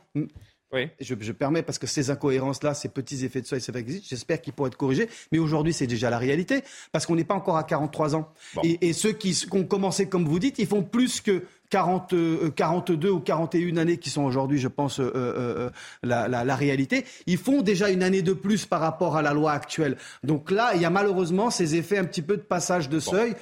oui. 0.73 0.89
Je, 0.99 1.15
je, 1.19 1.31
permets 1.31 1.61
parce 1.61 1.77
que 1.77 1.87
ces 1.87 2.09
incohérences-là, 2.09 2.73
ces 2.73 2.89
petits 2.89 3.23
effets 3.25 3.41
de 3.41 3.47
seuil, 3.47 3.61
ça 3.61 3.71
existent. 3.73 4.07
J'espère 4.09 4.41
qu'ils 4.41 4.53
pourront 4.53 4.67
être 4.67 4.77
corrigés. 4.77 5.09
Mais 5.31 5.39
aujourd'hui, 5.39 5.73
c'est 5.73 5.87
déjà 5.87 6.09
la 6.09 6.17
réalité 6.17 6.63
parce 6.91 7.05
qu'on 7.05 7.15
n'est 7.15 7.23
pas 7.23 7.35
encore 7.35 7.57
à 7.57 7.63
43 7.63 8.15
ans. 8.15 8.31
Et, 8.63 8.89
et, 8.89 8.93
ceux 8.93 9.11
qui, 9.11 9.33
qui, 9.33 9.47
ont 9.51 9.65
commencé, 9.65 10.07
comme 10.07 10.25
vous 10.25 10.39
dites, 10.39 10.59
ils 10.59 10.67
font 10.67 10.83
plus 10.83 11.21
que 11.21 11.43
40, 11.73 12.13
42 12.53 13.07
euh, 13.07 13.11
ou 13.11 13.19
41 13.19 13.77
années 13.77 13.97
qui 13.97 14.11
sont 14.11 14.21
aujourd'hui, 14.21 14.59
je 14.59 14.67
pense, 14.67 14.99
euh, 14.99 15.11
euh, 15.15 15.69
la, 16.03 16.27
la, 16.27 16.43
la, 16.43 16.55
réalité. 16.55 17.03
Ils 17.25 17.39
font 17.39 17.63
déjà 17.63 17.89
une 17.89 18.03
année 18.03 18.21
de 18.21 18.33
plus 18.33 18.67
par 18.67 18.79
rapport 18.79 19.17
à 19.17 19.23
la 19.23 19.33
loi 19.33 19.53
actuelle. 19.53 19.97
Donc 20.23 20.51
là, 20.51 20.73
il 20.75 20.81
y 20.81 20.85
a 20.85 20.91
malheureusement 20.91 21.49
ces 21.49 21.75
effets 21.75 21.97
un 21.97 22.05
petit 22.05 22.21
peu 22.21 22.37
de 22.37 22.43
passage 22.43 22.89
de 22.89 22.99
seuil. 22.99 23.33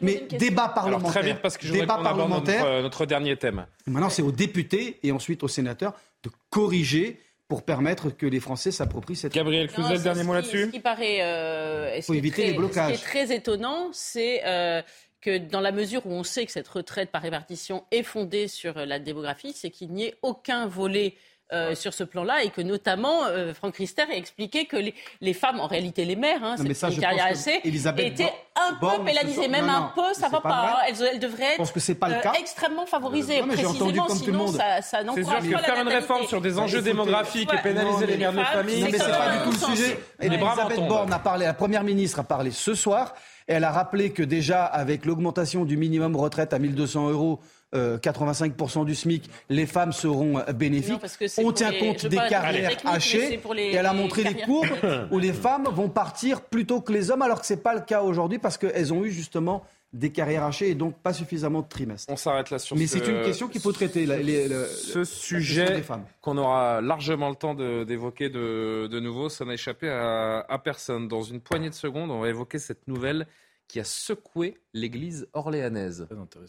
mais, 0.00 0.28
débat 0.38 0.68
parlementaire. 0.68 1.10
très 1.10 1.22
vite, 1.22 1.42
parce 1.42 1.58
que 1.58 1.66
je 1.66 1.72
débat 1.72 1.98
parlementaire. 1.98 2.64
Notre, 2.64 2.82
notre, 2.82 3.06
dernier 3.06 3.36
thème. 3.36 3.66
Maintenant, 3.88 4.10
c'est 4.10 4.22
aux 4.22 4.30
députés 4.30 5.00
et 5.02 5.10
ensuite 5.10 5.42
aux 5.42 5.48
sénateurs 5.48 5.94
de 6.22 6.30
corriger 6.50 7.18
pour 7.48 7.64
permettre 7.64 8.10
que 8.10 8.26
les 8.26 8.38
Français 8.38 8.70
s'approprient 8.70 9.16
cette. 9.16 9.34
Gabriel 9.34 9.66
Cluzel, 9.66 9.96
le 9.96 10.02
dernier 10.02 10.22
mot 10.22 10.34
là-dessus. 10.34 10.66
Ce 10.66 10.70
qui 10.70 10.80
paraît, 10.80 11.20
euh, 11.20 12.00
faut 12.00 12.14
éviter 12.14 12.46
les 12.46 12.52
blocages. 12.52 12.96
Ce 12.96 13.00
qui 13.00 13.18
est 13.18 13.24
très 13.26 13.34
étonnant, 13.34 13.90
c'est 13.92 14.40
euh, 14.46 14.80
que 15.22 15.38
dans 15.38 15.60
la 15.60 15.72
mesure 15.72 16.04
où 16.04 16.10
on 16.10 16.24
sait 16.24 16.44
que 16.44 16.52
cette 16.52 16.68
retraite 16.68 17.10
par 17.10 17.22
répartition 17.22 17.84
est 17.90 18.02
fondée 18.02 18.48
sur 18.48 18.74
la 18.74 18.98
démographie, 18.98 19.52
c'est 19.54 19.70
qu'il 19.70 19.92
n'y 19.92 20.04
ait 20.04 20.16
aucun 20.20 20.66
volet 20.66 21.14
euh, 21.52 21.74
sur 21.74 21.92
ce 21.92 22.04
plan-là 22.04 22.44
et 22.44 22.50
que 22.50 22.60
notamment 22.60 23.24
euh, 23.24 23.52
Franck 23.52 23.76
Rister 23.76 24.02
a 24.02 24.16
expliqué 24.16 24.64
que 24.66 24.76
les, 24.76 24.94
les, 25.20 25.34
femmes, 25.34 25.60
en 25.60 25.66
réalité 25.66 26.04
les 26.04 26.16
mères, 26.16 26.42
hein, 26.42 26.54
c'est 26.56 26.88
une 26.88 27.00
carrière 27.00 27.26
assez, 27.26 27.60
étaient 27.64 28.32
un 28.56 28.74
peu 28.74 29.04
pénalisées, 29.04 29.48
même 29.48 29.68
un 29.68 29.92
peu, 29.94 30.14
ça 30.14 30.28
va 30.28 30.40
pas. 30.40 30.76
Hein. 30.78 30.84
elles, 30.88 31.08
elles, 31.12 31.18
devraient 31.18 31.54
être 31.58 31.72
que 31.72 31.92
pas 31.92 32.08
le 32.08 32.22
cas. 32.22 32.30
Euh, 32.30 32.40
extrêmement 32.40 32.86
favorisées, 32.86 33.42
précisément, 33.42 34.08
sinon 34.08 34.46
ça, 34.48 34.82
ça 34.82 35.02
n'encourage 35.04 35.50
pas 35.50 35.58
faire 35.58 35.82
une 35.82 35.88
réforme 35.88 36.26
sur 36.26 36.40
des 36.40 36.58
enjeux 36.58 36.82
démographiques 36.82 37.52
et 37.52 37.58
pénaliser 37.58 38.06
les 38.06 38.16
mères 38.16 38.32
de 38.32 38.42
famille. 38.42 38.82
Non, 38.82 38.88
mais 38.90 38.98
c'est 38.98 39.10
pas 39.10 39.36
du 39.36 39.44
tout 39.44 39.50
le 39.50 39.76
sujet. 39.76 39.98
Elisabeth 40.20 40.88
Borne 40.88 41.12
a 41.12 41.18
parlé, 41.18 41.46
la 41.46 41.54
première 41.54 41.84
ministre 41.84 42.20
a 42.20 42.24
parlé 42.24 42.50
ce 42.50 42.74
soir. 42.74 43.14
Elle 43.46 43.64
a 43.64 43.72
rappelé 43.72 44.12
que 44.12 44.22
déjà, 44.22 44.64
avec 44.64 45.04
l'augmentation 45.04 45.64
du 45.64 45.76
minimum 45.76 46.16
retraite 46.16 46.52
à 46.52 46.58
1200 46.58 47.10
euros, 47.10 47.40
85% 47.72 48.80
euh, 48.80 48.84
du 48.84 48.94
SMIC, 48.94 49.30
les 49.48 49.66
femmes 49.66 49.92
seront 49.92 50.38
euh, 50.38 50.52
bénéfiques. 50.52 51.00
On 51.38 51.52
tient 51.52 51.72
compte 51.72 52.06
des 52.06 52.16
carrières 52.16 52.76
hachées 52.84 53.40
et 53.56 53.74
elle 53.74 53.86
a 53.86 53.92
montré 53.92 54.24
des 54.24 54.42
courbes 54.42 54.68
où 55.10 55.18
les 55.18 55.32
femmes 55.32 55.68
vont 55.72 55.88
partir 55.88 56.42
plutôt 56.42 56.80
que 56.80 56.92
les 56.92 57.10
hommes, 57.10 57.22
alors 57.22 57.40
que 57.40 57.46
ce 57.46 57.54
n'est 57.54 57.60
pas 57.60 57.74
le 57.74 57.80
cas 57.80 58.02
aujourd'hui 58.02 58.38
parce 58.38 58.58
qu'elles 58.58 58.92
ont 58.92 59.04
eu 59.04 59.10
justement 59.10 59.64
des 59.92 60.10
carrières 60.10 60.44
hachées 60.44 60.70
et 60.70 60.74
donc 60.74 60.98
pas 60.98 61.12
suffisamment 61.12 61.60
de 61.60 61.68
trimestres. 61.68 62.10
On 62.10 62.16
s'arrête 62.16 62.50
là 62.50 62.58
sur 62.58 62.76
Mais 62.76 62.86
c'est 62.86 63.06
une 63.06 63.22
question 63.22 63.48
qu'il 63.48 63.60
faut 63.60 63.72
traiter. 63.72 64.06
ce 64.06 65.04
sujet 65.04 65.82
qu'on 66.20 66.38
aura 66.38 66.80
largement 66.80 67.28
le 67.28 67.36
temps 67.36 67.54
d'évoquer 67.54 68.30
de, 68.30 68.88
de, 68.90 69.00
nouveau, 69.00 69.28
ça 69.28 69.44
n'a 69.44 69.54
échappé 69.54 69.88
à, 69.88 70.40
à, 70.48 70.58
personne. 70.58 71.08
Dans 71.08 71.22
une 71.22 71.40
poignée 71.40 71.68
de 71.68 71.74
secondes, 71.74 72.10
on 72.10 72.20
va 72.20 72.28
évoquer 72.28 72.58
cette 72.58 72.88
nouvelle 72.88 73.26
qui 73.68 73.80
a 73.80 73.84
secoué 73.84 74.58
l'église 74.74 75.28
orléanaise. 75.32 76.06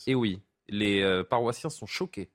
Et 0.07 0.15
oui, 0.15 0.41
les 0.73 1.03
euh, 1.03 1.23
paroissiens 1.23 1.69
sont 1.69 1.85
choqués. 1.85 2.29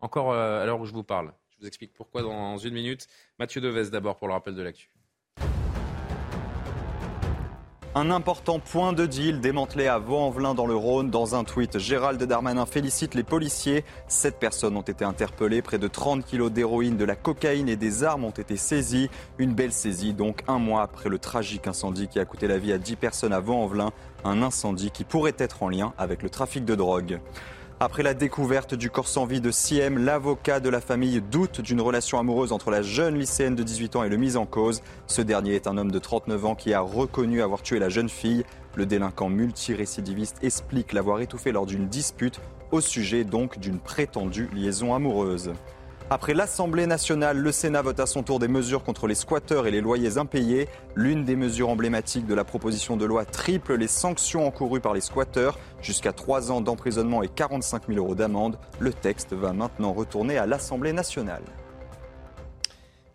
Encore 0.00 0.32
euh, 0.32 0.62
à 0.62 0.66
l'heure 0.66 0.80
où 0.80 0.86
je 0.86 0.92
vous 0.92 1.04
parle. 1.04 1.32
Je 1.50 1.60
vous 1.60 1.66
explique 1.66 1.92
pourquoi 1.94 2.22
dans 2.22 2.58
une 2.58 2.74
minute. 2.74 3.06
Mathieu 3.38 3.60
Deves 3.60 3.90
d'abord 3.90 4.16
pour 4.16 4.28
le 4.28 4.34
rappel 4.34 4.54
de 4.54 4.62
l'actu. 4.62 4.90
Un 7.94 8.10
important 8.10 8.58
point 8.58 8.92
de 8.92 9.06
deal 9.06 9.40
démantelé 9.40 9.86
à 9.86 9.98
Vaux-en-Velin 9.98 10.54
dans 10.54 10.66
le 10.66 10.74
Rhône. 10.74 11.10
Dans 11.10 11.34
un 11.34 11.44
tweet, 11.44 11.78
Gérald 11.78 12.22
Darmanin 12.22 12.66
félicite 12.66 13.14
les 13.14 13.22
policiers. 13.22 13.84
Sept 14.06 14.38
personnes 14.38 14.76
ont 14.76 14.82
été 14.82 15.02
interpellées. 15.02 15.62
Près 15.62 15.78
de 15.78 15.88
30 15.88 16.22
kilos 16.22 16.52
d'héroïne, 16.52 16.98
de 16.98 17.06
la 17.06 17.16
cocaïne 17.16 17.70
et 17.70 17.76
des 17.76 18.04
armes 18.04 18.24
ont 18.24 18.30
été 18.30 18.58
saisies. 18.58 19.08
Une 19.38 19.54
belle 19.54 19.72
saisie, 19.72 20.12
donc 20.12 20.42
un 20.46 20.58
mois 20.58 20.82
après 20.82 21.08
le 21.08 21.18
tragique 21.18 21.68
incendie 21.68 22.08
qui 22.08 22.18
a 22.18 22.26
coûté 22.26 22.48
la 22.48 22.58
vie 22.58 22.72
à 22.72 22.78
10 22.78 22.96
personnes 22.96 23.32
à 23.32 23.40
Vaux-en-Velin. 23.40 23.92
Un 24.24 24.42
incendie 24.42 24.90
qui 24.90 25.04
pourrait 25.04 25.36
être 25.38 25.62
en 25.62 25.70
lien 25.70 25.94
avec 25.96 26.22
le 26.22 26.28
trafic 26.28 26.66
de 26.66 26.74
drogue. 26.74 27.20
Après 27.78 28.02
la 28.02 28.14
découverte 28.14 28.74
du 28.74 28.88
corps 28.88 29.06
sans 29.06 29.26
vie 29.26 29.42
de 29.42 29.50
Siem, 29.50 29.98
l'avocat 29.98 30.60
de 30.60 30.70
la 30.70 30.80
famille 30.80 31.20
doute 31.20 31.60
d'une 31.60 31.82
relation 31.82 32.18
amoureuse 32.18 32.52
entre 32.52 32.70
la 32.70 32.80
jeune 32.80 33.18
lycéenne 33.18 33.54
de 33.54 33.62
18 33.62 33.96
ans 33.96 34.02
et 34.02 34.08
le 34.08 34.16
mis 34.16 34.38
en 34.38 34.46
cause. 34.46 34.80
Ce 35.06 35.20
dernier 35.20 35.56
est 35.56 35.66
un 35.66 35.76
homme 35.76 35.90
de 35.90 35.98
39 35.98 36.46
ans 36.46 36.54
qui 36.54 36.72
a 36.72 36.80
reconnu 36.80 37.42
avoir 37.42 37.60
tué 37.60 37.78
la 37.78 37.90
jeune 37.90 38.08
fille. 38.08 38.46
Le 38.76 38.86
délinquant 38.86 39.28
multirécidiviste 39.28 40.42
explique 40.42 40.94
l'avoir 40.94 41.20
étouffé 41.20 41.52
lors 41.52 41.66
d'une 41.66 41.86
dispute 41.86 42.40
au 42.72 42.80
sujet 42.80 43.24
donc 43.24 43.58
d'une 43.58 43.78
prétendue 43.78 44.48
liaison 44.54 44.94
amoureuse. 44.94 45.52
Après 46.08 46.34
l'Assemblée 46.34 46.86
nationale, 46.86 47.36
le 47.36 47.50
Sénat 47.50 47.82
vote 47.82 47.98
à 47.98 48.06
son 48.06 48.22
tour 48.22 48.38
des 48.38 48.46
mesures 48.46 48.84
contre 48.84 49.08
les 49.08 49.16
squatteurs 49.16 49.66
et 49.66 49.72
les 49.72 49.80
loyers 49.80 50.18
impayés. 50.18 50.68
L'une 50.94 51.24
des 51.24 51.34
mesures 51.34 51.68
emblématiques 51.68 52.26
de 52.26 52.34
la 52.34 52.44
proposition 52.44 52.96
de 52.96 53.04
loi 53.04 53.24
triple 53.24 53.74
les 53.74 53.88
sanctions 53.88 54.46
encourues 54.46 54.80
par 54.80 54.94
les 54.94 55.00
squatteurs, 55.00 55.58
jusqu'à 55.82 56.12
3 56.12 56.52
ans 56.52 56.60
d'emprisonnement 56.60 57.24
et 57.24 57.28
45 57.28 57.88
000 57.88 57.98
euros 57.98 58.14
d'amende. 58.14 58.56
Le 58.78 58.92
texte 58.92 59.32
va 59.32 59.52
maintenant 59.52 59.92
retourner 59.92 60.38
à 60.38 60.46
l'Assemblée 60.46 60.92
nationale. 60.92 61.42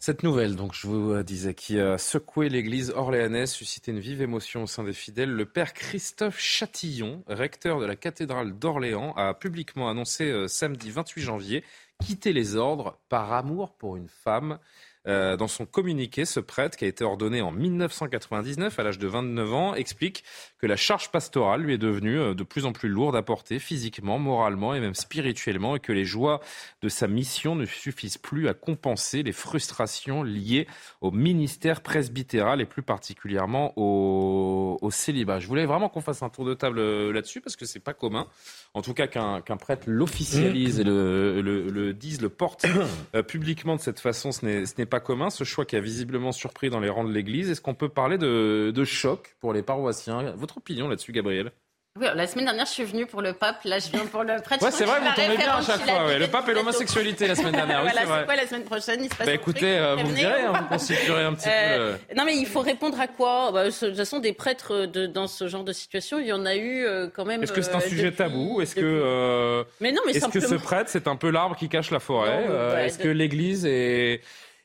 Cette 0.04 0.24
nouvelle, 0.24 0.56
donc 0.56 0.74
je 0.74 0.88
vous 0.88 1.22
disais, 1.22 1.54
qui 1.54 1.80
a 1.80 2.00
secoué 2.00 2.50
l'église 2.50 2.90
orléanaise, 2.90 3.52
suscité 3.52 3.92
une 3.92 4.00
vive 4.00 4.24
émotion 4.24 4.64
au 4.64 4.68
sein 4.68 4.84
des 4.84 4.94
fidèles, 4.94 5.30
le 5.30 5.46
père 5.46 5.74
Christophe 5.74 6.40
Chatillon, 6.40 7.24
recteur 7.28 7.80
de 7.80 7.86
la 7.86 7.96
cathédrale 7.96 8.58
d'Orléans, 8.58 9.14
a 9.16 9.36
publiquement 9.36 9.90
annoncé 9.90 10.24
euh, 10.24 10.48
samedi 10.48 10.90
28 10.90 11.22
janvier 11.22 11.64
quitter 12.02 12.34
les 12.34 12.56
ordres 12.56 12.98
par 13.10 13.32
amour 13.34 13.74
pour 13.74 13.96
une 13.96 14.10
femme. 14.10 14.60
Euh, 15.08 15.36
dans 15.36 15.48
son 15.48 15.66
communiqué, 15.66 16.26
ce 16.26 16.40
prêtre, 16.40 16.78
qui 16.78 16.86
a 16.86 16.88
été 16.88 17.04
ordonné 17.04 17.42
en 17.42 17.52
1999 17.52 18.78
à 18.78 18.84
l'âge 18.84 19.00
de 19.00 19.08
29 19.08 19.54
ans, 19.54 19.74
explique 19.74 20.24
que 20.60 20.68
la 20.68 20.76
charge 20.76 21.10
pastorale 21.10 21.62
lui 21.62 21.74
est 21.74 21.80
devenue 21.80 22.20
euh, 22.20 22.34
de 22.36 22.44
plus 22.44 22.66
en 22.66 22.72
plus 22.72 22.88
lourde 22.88 23.16
à 23.16 23.24
porter 23.24 23.58
physiquement, 23.58 24.20
moralement 24.20 24.76
et 24.76 24.80
même 24.80 24.94
spirituellement, 24.94 25.76
et 25.76 25.80
que 25.80 25.92
les 25.92 26.06
joies 26.06 26.40
de 26.84 26.90
sa 26.90 27.08
mission 27.08 27.56
ne 27.56 27.66
suffisent 27.66 28.20
plus 28.20 28.48
à 28.48 28.54
compenser 28.54 29.24
les 29.24 29.32
frustrations 29.32 30.22
liées 30.22 30.68
au 31.02 31.10
ministère 31.10 31.82
presbytéral 31.82 32.62
et 32.62 32.66
plus 32.66 32.84
particulièrement 32.84 33.74
au, 33.78 34.90
célibat. 34.92 35.40
Je 35.40 35.48
voulais 35.48 35.66
vraiment 35.66 35.88
qu'on 35.88 36.02
fasse 36.02 36.22
un 36.22 36.30
tour 36.30 36.44
de 36.46 36.54
table 36.54 36.80
euh, 36.80 37.14
là-dessus 37.14 37.40
parce 37.40 37.56
que 37.56 37.66
c'est 37.66 37.80
pas 37.80 37.94
commun 37.94 38.28
en 38.74 38.82
tout 38.82 38.94
cas 38.94 39.08
qu'un 39.08 39.58
prêtre 39.58 39.84
l'officialise 39.88 40.80
et 40.80 40.84
le, 40.84 41.42
le, 41.42 41.94
dise, 41.94 42.22
le 42.22 42.30
porte 42.30 42.66
euh, 43.16 43.24
publiquement 43.24 43.76
de 43.76 43.82
cette 43.82 44.00
façon, 44.00 44.32
ce 44.32 44.46
n'est 44.46 44.86
pas 44.86 44.91
commun. 45.00 45.30
Ce 45.30 45.44
choix 45.44 45.66
qui 45.66 45.76
a 45.76 45.80
visiblement 45.80 46.32
surpris 46.32 46.70
dans 46.70 46.80
les 46.80 46.90
rangs 46.90 47.04
de 47.04 47.12
l'Église. 47.12 47.50
Est-ce 47.50 47.62
qu'on 47.62 47.76
peut 47.76 47.90
parler 47.90 48.18
de, 48.18 48.84
choc 48.84 49.36
pour 49.40 49.54
les 49.54 49.62
paroissiens? 49.62 50.34
Votre 50.36 50.58
opinion 50.58 50.88
là-dessus, 50.88 51.12
Gabriel? 51.12 51.52
Oui, 52.00 52.08
la 52.16 52.26
semaine 52.26 52.46
dernière, 52.46 52.66
je 52.66 52.72
suis 52.72 52.86
venue 52.86 53.06
pour 53.06 53.22
le 53.22 53.34
pape. 53.34 53.66
Là, 53.66 53.78
je 53.80 53.90
viens 53.90 54.06
pour 54.06 54.24
le 54.24 54.42
prêtre. 54.42 54.64
Ouais, 54.64 54.72
c'est 54.72 54.86
vrai, 54.86 55.02
vous 55.02 55.14
tombez 55.14 55.36
bien 55.36 55.56
à 55.56 55.62
chaque 55.62 55.82
fois. 55.82 56.06
Ouais. 56.06 56.20
Le 56.20 56.28
pape 56.28 56.48
et 56.48 56.54
l'homosexualité 56.54 57.28
la 57.28 57.36
semaine 57.36 57.52
dernière. 57.52 57.84
Oui, 57.84 57.92
c'est 57.94 58.26
quoi 58.26 58.36
la 58.38 58.48
semaine 58.48 58.64
prochaine? 58.64 59.04
Il 59.04 59.12
se 59.12 59.16
passe 59.18 59.28
bah, 59.28 59.34
écoutez, 59.34 59.78
euh, 59.78 59.98
vous 59.98 60.08
me 60.08 60.16
direz, 60.16 60.42
hein, 60.42 60.54
vous 60.58 60.68
constituerez 60.68 61.24
un 61.26 61.34
petit 61.34 61.50
euh, 61.52 61.98
peu. 61.98 62.16
Non, 62.16 62.24
mais 62.24 62.38
il 62.38 62.46
faut 62.46 62.62
répondre 62.62 62.98
à 62.98 63.08
quoi? 63.08 63.52
Bah, 63.52 63.66
De 63.66 63.72
toute 63.72 63.98
façon, 63.98 64.20
des 64.20 64.32
prêtres 64.32 64.86
de, 64.86 65.06
dans 65.06 65.28
ce 65.28 65.50
genre 65.50 65.66
de 65.66 65.74
situation, 65.74 66.18
il 66.18 66.28
y 66.28 66.32
en 66.32 66.46
a 66.46 66.56
eu 66.56 66.86
euh, 66.86 67.10
quand 67.14 67.26
même. 67.26 67.44
Est-ce 67.44 67.52
que 67.52 67.62
c'est 67.62 67.76
un 67.76 67.82
sujet 67.82 68.14
tabou? 68.14 68.62
Est-ce 68.62 68.76
que. 68.76 69.66
mais 69.82 69.92
non, 69.92 70.02
mais 70.06 70.14
Est-ce 70.14 70.22
simplement... 70.22 70.48
que 70.48 70.50
ce 70.50 70.64
prêtre, 70.64 70.90
c'est 70.90 71.10
un 71.10 71.18
peu 71.18 71.30
l'arbre 71.30 71.58
qui 71.58 71.68
cache 71.68 71.92
la 71.92 72.00
forêt? 72.00 72.46
Bah, 72.48 72.84
Est-ce 72.84 73.00
que 73.00 73.10
l'Église 73.10 73.66
est 73.66 74.22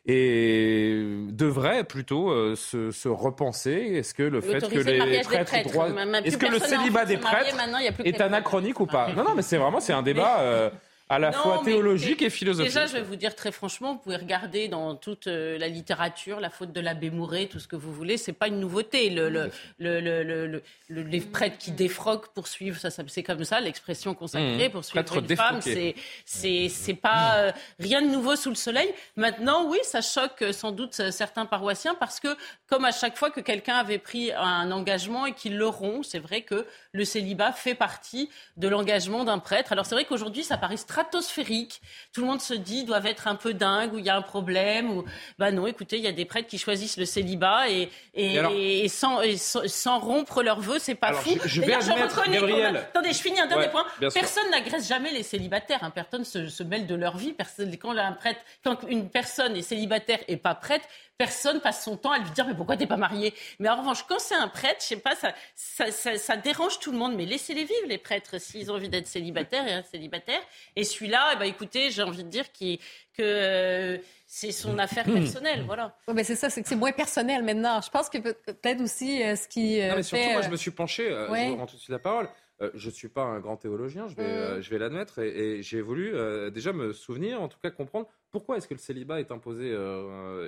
et 0.06 1.02
devrait 1.30 1.82
plutôt 1.82 2.30
euh, 2.30 2.54
se, 2.54 2.92
se, 2.92 3.08
repenser. 3.08 3.72
Est-ce 3.72 4.14
que 4.14 4.22
le 4.22 4.40
fait 4.40 4.60
que 4.60 4.78
les 4.78 4.98
prêtres, 5.22 5.44
prêtres, 5.44 5.70
droit... 5.70 5.88
est-ce 6.24 6.38
que 6.38 6.46
le 6.46 6.60
célibat 6.60 7.04
des 7.04 7.16
prêtres 7.16 7.56
est 8.04 8.20
anachronique 8.20 8.78
ou 8.78 8.86
pas? 8.86 9.12
Non, 9.16 9.24
non, 9.24 9.34
mais 9.34 9.42
c'est 9.42 9.56
vraiment 9.56 9.80
c'est 9.80 9.92
un 9.92 10.02
débat. 10.02 10.40
Euh, 10.40 10.70
à 11.08 11.18
la 11.18 11.30
fois 11.30 11.62
théologique 11.64 12.20
et 12.22 12.30
philosophique. 12.30 12.72
Déjà, 12.72 12.86
je 12.86 12.94
vais 12.94 13.02
vous 13.02 13.16
dire 13.16 13.36
très 13.36 13.52
franchement, 13.52 13.92
vous 13.92 13.98
pouvez 13.98 14.16
regarder 14.16 14.66
dans 14.66 14.96
toute 14.96 15.28
euh, 15.28 15.56
la 15.56 15.68
littérature, 15.68 16.40
la 16.40 16.50
faute 16.50 16.72
de 16.72 16.80
l'abbé 16.80 17.10
Mouret, 17.10 17.46
tout 17.46 17.60
ce 17.60 17.68
que 17.68 17.76
vous 17.76 17.92
voulez, 17.92 18.16
c'est 18.16 18.32
pas 18.32 18.48
une 18.48 18.58
nouveauté. 18.58 19.10
Le, 19.10 19.28
le, 19.28 19.50
le, 19.78 20.62
les 20.88 21.20
prêtres 21.20 21.58
qui 21.58 21.70
défroquent 21.70 22.28
pour 22.34 22.48
suivre, 22.48 22.78
ça, 22.78 22.90
c'est 22.90 23.22
comme 23.22 23.44
ça 23.44 23.60
l'expression 23.60 24.14
consacrée, 24.14 24.68
mmh. 24.68 24.72
pour 24.72 24.84
suivre 24.84 25.16
une 25.16 25.36
femme, 25.36 25.60
c'est 25.60 26.68
c'est 26.68 26.94
pas 26.94 27.36
euh, 27.36 27.52
rien 27.78 28.02
de 28.02 28.08
nouveau 28.08 28.34
sous 28.34 28.48
le 28.48 28.56
soleil. 28.56 28.92
Maintenant, 29.16 29.68
oui, 29.68 29.78
ça 29.82 30.00
choque 30.00 30.42
euh, 30.42 30.52
sans 30.52 30.72
doute 30.72 30.92
certains 30.92 31.46
paroissiens 31.46 31.94
parce 31.94 32.20
que, 32.20 32.28
comme 32.66 32.84
à 32.84 32.92
chaque 32.92 33.16
fois 33.16 33.30
que 33.30 33.40
quelqu'un 33.40 33.76
avait 33.76 33.98
pris 33.98 34.32
un 34.32 34.70
engagement 34.72 35.26
et 35.26 35.32
qu'il 35.32 35.56
le 35.56 35.68
rompt, 35.68 36.04
c'est 36.04 36.18
vrai 36.18 36.42
que 36.42 36.66
le 36.92 37.04
célibat 37.04 37.52
fait 37.52 37.74
partie 37.74 38.28
de 38.56 38.66
l'engagement 38.68 39.24
d'un 39.24 39.38
prêtre. 39.38 39.72
Alors 39.72 39.86
c'est 39.86 39.94
vrai 39.94 40.04
qu'aujourd'hui, 40.04 40.42
ça 40.42 40.56
paraît 40.56 40.76
stratosphérique. 40.96 41.82
Tout 42.14 42.22
le 42.22 42.26
monde 42.26 42.40
se 42.40 42.54
dit 42.54 42.84
doivent 42.84 43.06
être 43.06 43.28
un 43.28 43.34
peu 43.34 43.52
dingue 43.52 43.92
ou 43.92 43.98
il 43.98 44.04
y 44.06 44.08
a 44.08 44.16
un 44.16 44.22
problème 44.22 44.90
ou 44.90 45.04
bah 45.38 45.50
non. 45.50 45.66
Écoutez, 45.66 45.98
il 45.98 46.04
y 46.04 46.08
a 46.08 46.12
des 46.12 46.24
prêtres 46.24 46.48
qui 46.48 46.58
choisissent 46.58 46.96
le 46.96 47.04
célibat 47.04 47.68
et, 47.68 47.90
et, 48.14 48.88
sans, 48.88 49.20
sans, 49.36 49.98
rompre 49.98 50.42
leurs 50.42 50.60
vœux, 50.60 50.78
c'est 50.78 50.94
pas 50.94 51.12
fou. 51.12 51.38
Je, 51.44 51.60
vais 51.60 51.74
admettre, 51.74 52.28
Gabriel. 52.30 52.76
Attendez, 52.76 53.12
je 53.12 53.20
finis 53.20 53.40
un 53.40 53.46
dernier 53.46 53.68
point. 53.68 53.84
Personne 54.12 54.50
n'agresse 54.50 54.88
jamais 54.88 55.12
les 55.12 55.22
célibataires. 55.22 55.80
Hein. 55.82 55.90
Personne 55.90 56.24
se, 56.24 56.48
se 56.48 56.62
mêle 56.62 56.86
de 56.86 56.94
leur 56.94 57.16
vie. 57.16 57.32
Personne, 57.32 57.76
quand 57.76 57.96
un 57.96 58.12
prêtre, 58.12 58.40
quand 58.64 58.82
une 58.88 59.10
personne 59.10 59.56
est 59.56 59.62
célibataire 59.62 60.20
et 60.28 60.36
pas 60.36 60.54
prête, 60.54 60.82
personne 61.18 61.60
passe 61.60 61.84
son 61.84 61.96
temps 61.96 62.12
à 62.12 62.18
lui 62.18 62.30
dire 62.30 62.46
mais 62.46 62.54
pourquoi 62.54 62.76
t'es 62.76 62.86
pas 62.86 62.96
marié 62.96 63.34
Mais 63.58 63.68
en 63.68 63.76
revanche, 63.76 64.04
quand 64.08 64.18
c'est 64.18 64.34
un 64.34 64.48
prêtre, 64.48 64.78
je 64.80 64.86
sais 64.86 64.96
pas, 64.96 65.14
ça, 65.14 65.32
ça, 65.54 66.16
ça, 66.16 66.36
dérange 66.36 66.78
tout 66.78 66.92
le 66.92 66.98
monde. 66.98 67.14
Mais 67.16 67.24
laissez-les 67.24 67.64
vivre 67.64 67.86
les 67.88 67.98
prêtres 67.98 68.40
s'ils 68.40 68.70
ont 68.70 68.74
envie 68.74 68.88
d'être 68.88 69.06
célibataires 69.06 69.66
et 69.66 69.72
un 69.72 69.82
célibataire. 69.82 70.40
Et 70.74 70.84
celui-là, 70.84 71.32
eh 71.34 71.38
ben, 71.38 71.44
écoutez, 71.46 71.90
j'ai 71.90 72.02
envie 72.02 72.24
de 72.24 72.28
dire 72.28 72.46
que 72.52 72.78
euh, 73.20 73.98
c'est 74.26 74.52
son 74.52 74.78
affaire 74.78 75.04
personnelle, 75.04 75.62
voilà. 75.66 75.96
Ouais, 76.08 76.14
mais 76.14 76.24
c'est 76.24 76.36
ça, 76.36 76.50
c'est 76.50 76.62
que 76.62 76.68
c'est 76.68 76.76
moins 76.76 76.92
personnel 76.92 77.42
maintenant. 77.42 77.80
Je 77.80 77.90
pense 77.90 78.08
que 78.10 78.18
peut-être 78.18 78.80
aussi 78.80 79.22
euh, 79.22 79.36
ce 79.36 79.48
qui 79.48 79.80
euh, 79.80 79.90
non, 79.90 79.96
mais 79.96 80.02
surtout, 80.02 80.30
moi, 80.30 80.42
je 80.42 80.50
me 80.50 80.56
suis 80.56 80.70
penché. 80.70 81.08
je 81.08 81.48
vous 81.48 81.56
rends 81.56 81.66
tout 81.66 81.76
de 81.76 81.80
suite 81.80 81.90
la 81.90 81.98
parole. 81.98 82.28
Je 82.74 82.86
ne 82.86 82.92
suis 82.92 83.08
pas 83.08 83.22
un 83.22 83.40
grand 83.40 83.56
théologien, 83.56 84.08
je 84.08 84.14
vais, 84.16 84.58
mm. 84.58 84.62
je 84.62 84.70
vais 84.70 84.78
l'admettre, 84.78 85.18
et, 85.18 85.62
j'ai 85.62 85.80
voulu 85.80 86.12
déjà 86.50 86.72
me 86.72 86.92
souvenir, 86.92 87.40
en 87.40 87.48
tout 87.48 87.58
cas 87.62 87.70
comprendre 87.70 88.08
pourquoi 88.30 88.56
est-ce 88.56 88.68
que 88.68 88.74
le 88.74 88.80
célibat 88.80 89.20
est 89.20 89.30
imposé 89.30 89.76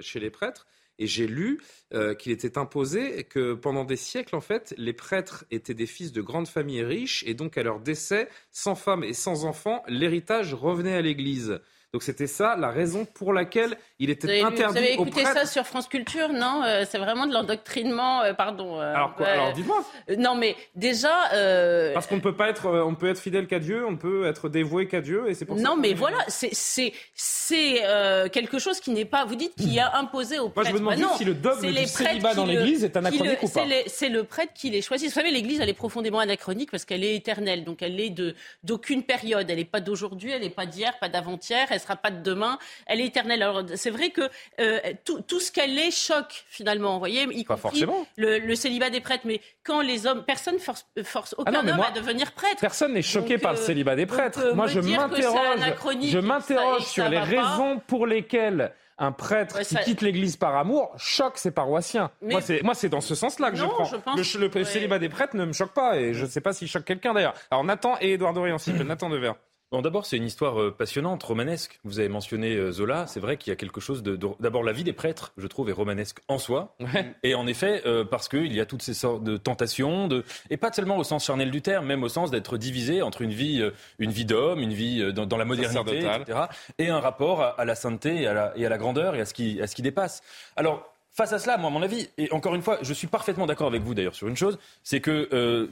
chez 0.01 0.21
les 0.21 0.31
prêtres. 0.31 0.67
Et 1.01 1.07
j'ai 1.07 1.27
lu 1.27 1.61
qu'il 2.19 2.33
était 2.33 2.59
imposé 2.59 3.25
que 3.25 3.55
pendant 3.55 3.85
des 3.85 3.97
siècles, 3.97 4.35
en 4.37 4.41
fait, 4.41 4.75
les 4.79 4.93
prêtres 4.93 5.45
étaient 5.51 5.75
des 5.75 5.87
fils 5.87 6.13
de 6.13 6.23
grandes 6.23 6.49
familles 6.49 6.83
riches, 6.83 7.25
et 7.27 7.35
donc 7.35 7.57
à 7.57 7.63
leur 7.63 7.81
décès, 7.81 8.29
sans 8.51 8.75
femme 8.75 9.05
et 9.05 9.13
sans 9.13 9.45
enfants, 9.45 9.83
l'héritage 9.87 10.55
revenait 10.55 10.95
à 10.95 11.03
l'Église. 11.03 11.61
Donc 11.95 12.03
c'était 12.03 12.27
ça 12.27 12.55
la 12.55 12.69
raison 12.69 13.07
pour 13.07 13.33
laquelle 13.33 13.79
il 13.99 14.11
était 14.11 14.43
interdit 14.43 14.73
Vous 14.73 14.77
avez 14.77 14.93
écouté 14.93 15.25
ça 15.25 15.47
sur 15.47 15.65
France 15.65 15.89
Culture, 15.89 16.29
non 16.29 16.63
euh, 16.63 16.85
C'est 16.87 16.99
vraiment 16.99 17.27
de 17.27 17.33
l'endoctrinement, 17.33 18.21
euh, 18.21 18.35
pardon. 18.35 18.79
Euh, 18.79 18.95
alors 18.95 19.15
quoi 19.15 19.27
Alors 19.27 19.53
dites-moi. 19.55 19.83
non 20.19 20.35
mais 20.35 20.55
déjà. 20.77 21.15
Parce 21.95 22.07
qu'on 22.07 22.21
peut 22.21 22.37
pas 22.37 22.51
être, 22.51 22.69
on 22.69 22.95
peut 22.95 23.09
être 23.09 23.21
fidèle 23.21 23.47
qu'à 23.47 23.59
Dieu, 23.59 23.87
on 23.87 23.97
peut 23.97 24.27
être 24.27 24.51
dévoué 24.51 24.87
qu'à 24.87 25.01
Dieu, 25.01 25.31
et 25.31 25.35
c'est 25.35 25.47
pour 25.47 25.57
non, 25.57 25.63
ça. 25.63 25.69
Non 25.71 25.77
mais 25.77 25.95
voilà, 25.95 26.19
c'est 26.29 26.51
c'est 26.53 26.93
c'est 27.15 27.83
quelque 28.35 28.59
chose 28.59 28.81
qui 28.81 28.91
n'est 28.91 29.07
pas. 29.07 29.25
Vous 29.25 29.37
dites 29.37 29.55
qu'il 29.55 29.79
a 29.81 29.97
imposé 29.97 30.39
aux 30.39 30.51
prêtres. 30.51 30.71
Moi 30.71 30.79
je 30.79 30.85
me 30.85 30.95
demande 30.95 31.11
bah, 31.11 31.17
si 31.17 31.25
le 31.25 31.35
dogme 31.35 31.73
du 31.73 31.87
célibat 31.87 32.35
dans 32.35 32.45
l'Église 32.45 32.85
est 32.85 32.99
anachronique 32.99 33.43
ou 33.43 33.49
pas. 33.49 33.65
C'est 33.87 34.11
le 34.11 34.25
prêtre 34.25 34.53
qui 34.53 34.69
les 34.69 34.83
choisit. 34.83 35.09
Vous 35.09 35.15
savez, 35.15 35.31
l'Église 35.31 35.61
elle 35.61 35.71
est 35.71 35.73
profondément 35.73 36.19
anachronique 36.19 36.71
parce 36.71 36.85
qu'elle 36.85 37.03
est 37.03 37.15
éternelle, 37.15 37.65
donc 37.65 37.81
elle 37.81 37.99
est 37.99 38.11
de 38.11 38.35
d'aucune 38.63 39.05
période. 39.05 39.49
Elle 39.49 39.57
n'est 39.57 39.65
pas 39.65 39.81
d'aujourd'hui, 39.81 40.33
elle 40.33 40.43
n'est 40.43 40.51
pas 40.51 40.67
d'hier, 40.67 40.99
pas 40.99 41.09
d'avant-hier 41.09 41.73
elle 41.79 41.83
sera 41.83 41.97
pas 41.97 42.11
de 42.11 42.23
demain, 42.23 42.59
elle 42.87 43.01
est 43.01 43.07
éternelle. 43.07 43.43
Alors 43.43 43.63
c'est 43.77 43.91
vrai 43.91 44.11
que 44.11 44.29
euh, 44.61 44.81
tout, 45.05 45.21
tout, 45.23 45.41
ce 45.41 45.51
qu'elle 45.53 45.79
est 45.79 45.91
choque 45.91 46.45
finalement, 46.49 46.95
vous 46.95 46.99
voyez, 46.99 47.23
y 47.33 47.45
pas 47.45 47.57
forcément. 47.57 48.07
Le, 48.17 48.55
célibat 48.55 48.91
des 48.91 49.01
prêtres, 49.01 49.25
mais 49.25 49.41
quand 49.63 49.81
les 49.81 50.07
hommes, 50.07 50.25
personne 50.25 50.59
force, 50.59 50.87
force 51.05 51.35
ah 51.39 51.43
aucun 51.43 51.69
homme 51.69 51.81
à 51.81 51.93
devenir 51.93 52.33
prêtre. 52.33 52.61
Personne 52.61 52.95
n'est 52.95 53.03
choqué 53.03 53.39
par 53.39 53.53
le 53.53 53.59
euh, 53.59 53.63
célibat 53.63 53.95
des 53.95 54.07
prêtres. 54.07 54.41
Euh, 54.41 54.55
moi, 54.55 54.67
je 54.67 54.81
m'interroge, 54.81 56.03
je 56.03 56.19
m'interroge 56.19 56.85
sur 56.85 57.09
les 57.09 57.21
raisons 57.21 57.81
pour 57.87 58.07
lesquelles 58.07 58.73
un 58.99 59.13
prêtre 59.13 59.61
qui 59.61 59.77
quitte 59.77 60.03
l'Église 60.03 60.37
par 60.37 60.57
amour 60.57 60.93
choque 60.97 61.39
ses 61.39 61.53
paroissiens. 61.53 62.11
Moi, 62.21 62.41
c'est 62.75 62.89
dans 62.89 63.01
ce 63.01 63.15
sens-là 63.15 63.51
que 63.51 63.57
je 63.57 63.65
prends. 63.65 64.17
le, 64.17 64.65
célibat 64.65 64.99
des 64.99 65.09
prêtres 65.09 65.37
ne 65.37 65.45
me 65.45 65.53
choque 65.53 65.73
pas, 65.73 65.97
et 65.97 66.15
je 66.15 66.25
ne 66.25 66.31
sais 66.31 66.41
pas 66.41 66.53
s'il 66.53 66.69
choque 66.69 66.85
quelqu'un 66.85 67.15
d'ailleurs. 67.15 67.35
Alors 67.51 67.65
Nathan 67.65 67.97
et 68.01 68.15
Édouard 68.15 68.35
Dorian, 68.35 68.57
Nathan 68.85 69.09
Devers. 69.09 69.35
Bon, 69.71 69.83
d'abord, 69.83 70.07
c'est 70.07 70.17
une 70.17 70.25
histoire 70.25 70.59
euh, 70.59 70.71
passionnante, 70.71 71.23
romanesque. 71.23 71.79
Vous 71.85 71.99
avez 71.99 72.09
mentionné 72.09 72.55
euh, 72.55 72.73
Zola. 72.73 73.07
C'est 73.07 73.21
vrai 73.21 73.37
qu'il 73.37 73.51
y 73.51 73.53
a 73.53 73.57
quelque 73.57 73.83
chose 73.83 74.03
de. 74.03 74.19
D'abord, 74.41 74.63
la 74.63 74.73
vie 74.73 74.83
des 74.83 74.95
prêtres, 74.95 75.33
je 75.37 75.47
trouve, 75.47 75.69
est 75.69 75.75
romanesque 75.75 76.21
en 76.27 76.39
soi. 76.39 76.75
Et 77.23 77.35
en 77.35 77.47
effet, 77.47 77.83
euh, 77.85 78.03
parce 78.03 78.29
qu'il 78.29 78.55
y 78.55 78.61
a 78.61 78.67
toutes 78.67 78.81
ces 78.81 78.95
sortes 78.95 79.23
de 79.25 79.37
tentations, 79.37 80.09
de... 80.09 80.25
et 80.49 80.57
pas 80.57 80.73
seulement 80.73 80.97
au 80.97 81.05
sens 81.05 81.27
charnel 81.27 81.51
du 81.51 81.61
terme, 81.61 81.85
même 81.85 82.03
au 82.03 82.09
sens 82.09 82.31
d'être 82.31 82.57
divisé 82.57 83.03
entre 83.03 83.21
une 83.21 83.33
vie, 83.33 83.63
une 83.99 84.11
vie 84.11 84.25
d'homme, 84.25 84.61
une 84.61 84.73
vie 84.73 85.13
dans, 85.13 85.37
la 85.37 85.45
modernité, 85.45 85.99
etc., 85.99 86.39
et 86.79 86.89
un 86.89 87.01
rapport 87.01 87.43
à, 87.43 87.65
la 87.65 87.75
sainteté 87.75 88.23
et 88.23 88.27
à 88.27 88.33
la, 88.33 88.53
et 88.57 88.65
à 88.65 88.69
la, 88.71 88.79
grandeur 88.79 89.15
et 89.17 89.21
à 89.21 89.27
ce 89.27 89.35
qui, 89.35 89.61
à 89.61 89.67
ce 89.67 89.75
qui 89.75 89.83
dépasse. 89.83 90.23
Alors, 90.57 90.98
Face 91.19 91.33
à 91.33 91.41
cela, 91.41 91.59
moi, 91.59 91.69
à 91.69 91.73
mon 91.73 91.83
avis, 91.83 92.09
et 92.17 92.31
encore 92.31 92.55
une 92.55 92.63
fois, 92.63 92.79
je 92.81 92.95
suis 92.95 93.09
parfaitement 93.09 93.47
d'accord 93.47 93.67
avec 93.67 93.83
vous 93.83 93.93
d'ailleurs 93.93 94.15
sur 94.15 94.29
une 94.29 94.37
chose, 94.37 94.57
c'est 94.85 95.01
que 95.01 95.29
euh, 95.33 95.67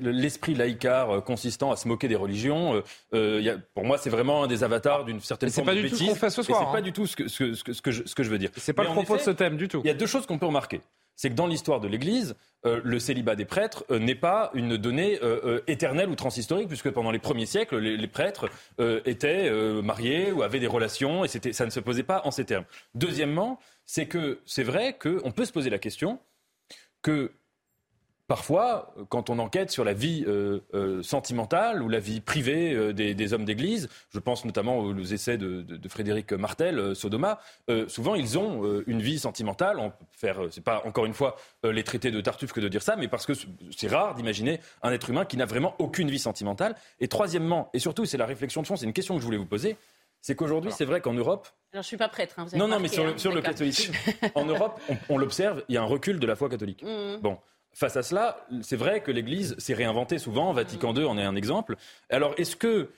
l'esprit 0.00 0.54
laïcard 0.54 1.10
euh, 1.10 1.20
consistant 1.20 1.70
à 1.70 1.76
se 1.76 1.86
moquer 1.86 2.08
des 2.08 2.16
religions, 2.16 2.82
euh, 3.12 3.40
y 3.42 3.50
a, 3.50 3.58
pour 3.74 3.84
moi, 3.84 3.98
c'est 3.98 4.08
vraiment 4.08 4.44
un 4.44 4.46
des 4.46 4.64
avatars 4.64 5.04
d'une 5.04 5.20
certaine 5.20 5.50
forme 5.50 5.66
de 5.66 5.82
bêtise. 5.82 5.98
C'est 5.98 5.98
pas 5.98 5.98
du 5.98 6.06
tout 6.06 6.06
ce 6.06 6.10
qu'on 6.10 6.14
fait 6.14 6.30
ce 6.30 6.42
soir. 6.42 6.60
C'est 6.60 6.72
pas 6.72 6.78
hein. 6.78 6.80
du 6.80 6.92
tout 6.94 7.06
ce 7.06 7.14
que, 7.14 7.28
ce, 7.28 7.52
ce, 7.52 7.72
ce, 7.74 7.82
que 7.82 7.90
je, 7.90 8.04
ce 8.06 8.14
que 8.14 8.22
je 8.22 8.30
veux 8.30 8.38
dire. 8.38 8.48
C'est 8.56 8.72
pas 8.72 8.84
le 8.84 8.88
propos 8.88 9.18
de 9.18 9.20
ce 9.20 9.32
thème 9.32 9.58
du 9.58 9.68
tout. 9.68 9.82
Il 9.84 9.88
y 9.88 9.90
a 9.90 9.94
deux 9.94 10.06
choses 10.06 10.24
qu'on 10.24 10.38
peut 10.38 10.46
remarquer 10.46 10.80
c'est 11.16 11.30
que 11.30 11.34
dans 11.34 11.46
l'histoire 11.46 11.80
de 11.80 11.88
l'Église, 11.88 12.36
le 12.64 12.98
célibat 12.98 13.36
des 13.36 13.44
prêtres 13.44 13.84
n'est 13.90 14.14
pas 14.14 14.50
une 14.54 14.76
donnée 14.76 15.18
éternelle 15.66 16.08
ou 16.08 16.14
transhistorique, 16.14 16.68
puisque 16.68 16.90
pendant 16.90 17.10
les 17.10 17.18
premiers 17.18 17.46
siècles, 17.46 17.78
les, 17.78 17.96
les 17.96 18.08
prêtres 18.08 18.48
étaient 19.04 19.50
mariés 19.82 20.32
ou 20.32 20.42
avaient 20.42 20.60
des 20.60 20.66
relations, 20.66 21.24
et 21.24 21.28
ça 21.28 21.64
ne 21.64 21.70
se 21.70 21.80
posait 21.80 22.02
pas 22.02 22.22
en 22.24 22.30
ces 22.30 22.44
termes. 22.44 22.64
Deuxièmement, 22.94 23.58
c'est 23.84 24.06
que 24.06 24.40
c'est 24.46 24.64
vrai 24.64 24.96
qu'on 24.98 25.32
peut 25.32 25.44
se 25.44 25.52
poser 25.52 25.70
la 25.70 25.78
question 25.78 26.18
que 27.02 27.32
Parfois, 28.28 28.92
quand 29.08 29.30
on 29.30 29.38
enquête 29.38 29.70
sur 29.70 29.84
la 29.84 29.92
vie 29.92 30.24
euh, 30.26 30.58
euh, 30.74 31.00
sentimentale 31.04 31.80
ou 31.80 31.88
la 31.88 32.00
vie 32.00 32.20
privée 32.20 32.72
euh, 32.74 32.92
des, 32.92 33.32
hommes 33.32 33.44
d'Église, 33.44 33.88
je 34.10 34.18
pense 34.18 34.44
notamment 34.44 34.78
aux, 34.80 35.04
essais 35.04 35.38
de, 35.38 35.64
Frédéric 35.88 36.32
Martel, 36.32 36.96
Sodoma, 36.96 37.38
souvent 37.86 38.16
ils 38.16 38.38
ont 38.38 38.82
une 38.86 39.00
vie 39.00 39.20
sentimentale. 39.20 39.78
On 39.78 39.90
peut 39.90 40.04
faire, 40.10 40.40
c'est 40.50 40.64
pas 40.64 40.82
encore 40.84 41.06
une 41.06 41.14
fois 41.14 41.36
les 41.62 41.84
traités 41.84 42.10
de 42.10 42.20
Tartuffe 42.20 42.52
que 42.52 42.60
de 42.60 42.68
dire 42.68 42.82
ça, 42.82 42.96
mais 42.96 43.06
parce 43.06 43.24
que 43.24 43.32
c'est 43.76 43.88
rare 43.88 44.14
d'imaginer 44.14 44.60
un 44.82 44.90
être 44.90 45.08
humain 45.08 45.24
qui 45.24 45.36
n'a 45.36 45.46
vraiment 45.46 45.76
aucune 45.78 46.10
vie 46.10 46.18
sentimentale. 46.18 46.74
Et 46.98 47.06
troisièmement, 47.06 47.70
et 47.72 47.78
surtout, 47.78 48.04
c'est 48.04 48.18
la 48.18 48.26
réflexion 48.26 48.62
de 48.62 48.66
fond, 48.66 48.76
c'est 48.76 48.86
une 48.86 48.92
question 48.92 49.14
que 49.14 49.20
je 49.20 49.24
voulais 49.24 49.38
vous 49.38 49.46
poser, 49.46 49.76
c'est 50.20 50.34
qu'aujourd'hui, 50.34 50.72
c'est 50.72 50.84
vrai 50.84 51.00
qu'en 51.00 51.14
Europe. 51.14 51.48
Alors, 51.72 51.84
je 51.84 51.88
suis 51.88 51.96
pas 51.96 52.08
prêtre. 52.08 52.34
Hein, 52.38 52.46
non, 52.56 52.66
non, 52.66 52.80
mais 52.80 52.88
sur 52.88 53.04
le, 53.04 53.12
hein, 53.12 53.42
catholicisme, 53.42 53.94
en 54.34 54.44
Europe, 54.44 54.80
on, 55.08 55.18
l'observe, 55.18 55.62
il 55.68 55.76
y 55.76 55.78
a 55.78 55.82
un 55.82 55.86
recul 55.86 56.18
de 56.18 56.26
la 56.26 56.34
foi 56.34 56.48
catholique. 56.48 56.82
Mmh. 56.82 57.18
Bon. 57.22 57.38
Face 57.76 57.98
à 57.98 58.02
cela, 58.02 58.38
c'est 58.62 58.76
vrai 58.76 59.02
que 59.02 59.10
l'Église 59.10 59.54
s'est 59.58 59.74
réinventée 59.74 60.16
souvent. 60.16 60.50
Vatican 60.54 60.94
II 60.94 61.04
en 61.04 61.18
est 61.18 61.24
un 61.24 61.36
exemple. 61.36 61.76
Alors, 62.08 62.32
est-ce 62.38 62.56
que 62.56 62.88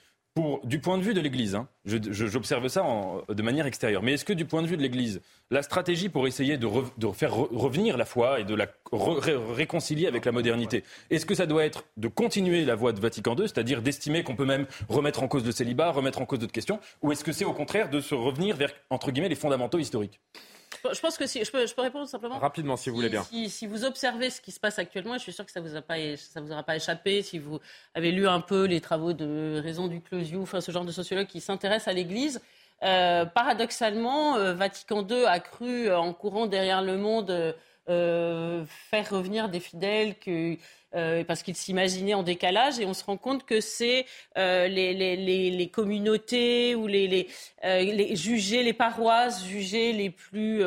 du 0.63 0.79
point 0.79 0.99
de 0.99 1.03
vue 1.03 1.15
de 1.15 1.21
l'Église, 1.21 1.57
hein, 1.57 1.67
j'observe 1.85 2.69
ça 2.69 2.87
de 3.29 3.43
manière 3.43 3.67
extérieure, 3.67 4.05
mais 4.05 4.13
est-ce 4.13 4.25
que 4.25 4.33
du 4.33 4.45
point 4.45 4.63
de 4.63 4.69
vue 4.69 4.77
de 4.77 4.83
l'Église, 4.83 5.21
la 5.51 5.63
stratégie 5.63 6.09
pour 6.09 6.29
essayer 6.29 6.59
de, 6.59 6.69
faire 7.13 7.35
revenir 7.35 7.97
la 7.97 8.05
foi 8.05 8.39
et 8.39 8.45
de 8.45 8.55
la 8.55 8.69
réconcilier 8.93 10.07
avec 10.07 10.25
la 10.25 10.31
modernité, 10.31 10.85
est-ce 11.11 11.27
que 11.27 11.35
ça 11.35 11.47
doit 11.47 11.65
être 11.65 11.83
de 11.97 12.07
continuer 12.07 12.65
la 12.65 12.77
voie 12.77 12.93
de 12.93 13.01
Vatican 13.01 13.35
II, 13.35 13.49
c'est-à-dire 13.49 13.83
d'estimer 13.83 14.23
qu'on 14.23 14.37
peut 14.37 14.47
même 14.47 14.67
remettre 14.89 15.25
en 15.25 15.27
cause 15.27 15.45
le 15.45 15.51
célibat, 15.51 15.91
remettre 15.91 16.21
en 16.21 16.25
cause 16.25 16.39
d'autres 16.39 16.53
questions, 16.53 16.79
ou 17.03 17.11
est-ce 17.11 17.25
que 17.25 17.33
c'est 17.33 17.45
au 17.45 17.53
contraire 17.53 17.91
de 17.91 18.01
se 18.01 18.15
revenir 18.15 18.55
vers, 18.55 18.71
entre 18.91 19.11
guillemets, 19.11 19.29
les 19.29 19.35
fondamentaux 19.35 19.81
historiques? 19.81 20.21
Je 20.93 21.01
pense 21.01 21.17
que 21.17 21.27
si 21.27 21.45
je 21.45 21.51
peux, 21.51 21.67
je 21.67 21.75
peux 21.75 21.83
répondre 21.83 22.09
simplement. 22.09 22.39
Rapidement, 22.39 22.77
si 22.77 22.91
vous 22.91 22.97
voulez 22.97 23.09
bien. 23.09 23.25
Si, 23.49 23.67
vous 23.67 23.85
observez 23.85 24.31
ce 24.31 24.41
qui 24.41 24.53
se 24.53 24.61
passe 24.61 24.79
actuellement, 24.79 25.15
je 25.15 25.23
suis 25.23 25.33
sûr 25.33 25.45
que 25.45 25.53
ça 25.53 25.61
vous 25.61 25.75
a 25.77 25.83
pas, 25.83 25.97
ça 26.17 26.41
vous 26.41 26.53
aura 26.53 26.63
pas 26.63 26.77
échappé. 26.77 27.23
Si 27.23 27.39
vous 27.39 27.61
avez 27.95 28.13
lu 28.13 28.29
un 28.29 28.41
peu 28.41 28.65
les 28.65 28.81
travaux 28.81 29.13
de 29.13 29.61
Raison 29.63 29.89
du 29.89 30.01
Closiou, 30.01 30.43
enfin 30.43 30.61
ce 30.61 30.71
genre 30.71 30.85
de 30.85 30.93
sociologue 30.93 31.27
qui 31.27 31.41
s'intéresse 31.41 31.89
à 31.89 31.93
l'Église, 31.93 32.41
euh, 32.83 33.25
paradoxalement, 33.25 34.37
euh, 34.37 34.55
Vatican 34.55 35.07
II 35.07 35.25
a 35.25 35.41
cru 35.41 35.93
en 35.93 36.13
courant 36.13 36.47
derrière 36.47 36.83
le 36.83 36.97
monde 36.97 37.55
faire 37.87 39.11
revenir 39.11 39.49
des 39.49 39.61
fidèles 39.61 40.19
que 40.19 40.59
euh, 40.95 41.23
parce 41.23 41.43
qu'ils 41.43 41.57
s'imaginaient 41.57 42.15
en 42.15 42.23
décalage 42.23 42.81
et 42.81 42.87
on 42.87 42.95
se 42.95 43.05
rend 43.05 43.19
compte 43.19 43.45
que 43.45 43.61
c'est 43.61 44.07
euh, 44.39 44.69
les, 44.69 44.95
les, 44.95 45.51
les, 45.51 45.69
communautés 45.69 46.75
ou 46.75 46.87
les, 46.87 47.29
euh, 47.65 47.83
les, 47.83 48.17
juger 48.17 48.63
les 48.63 48.73
paroisses, 48.73 49.45
juger 49.45 49.93
les 49.93 50.09
plus 50.09 50.63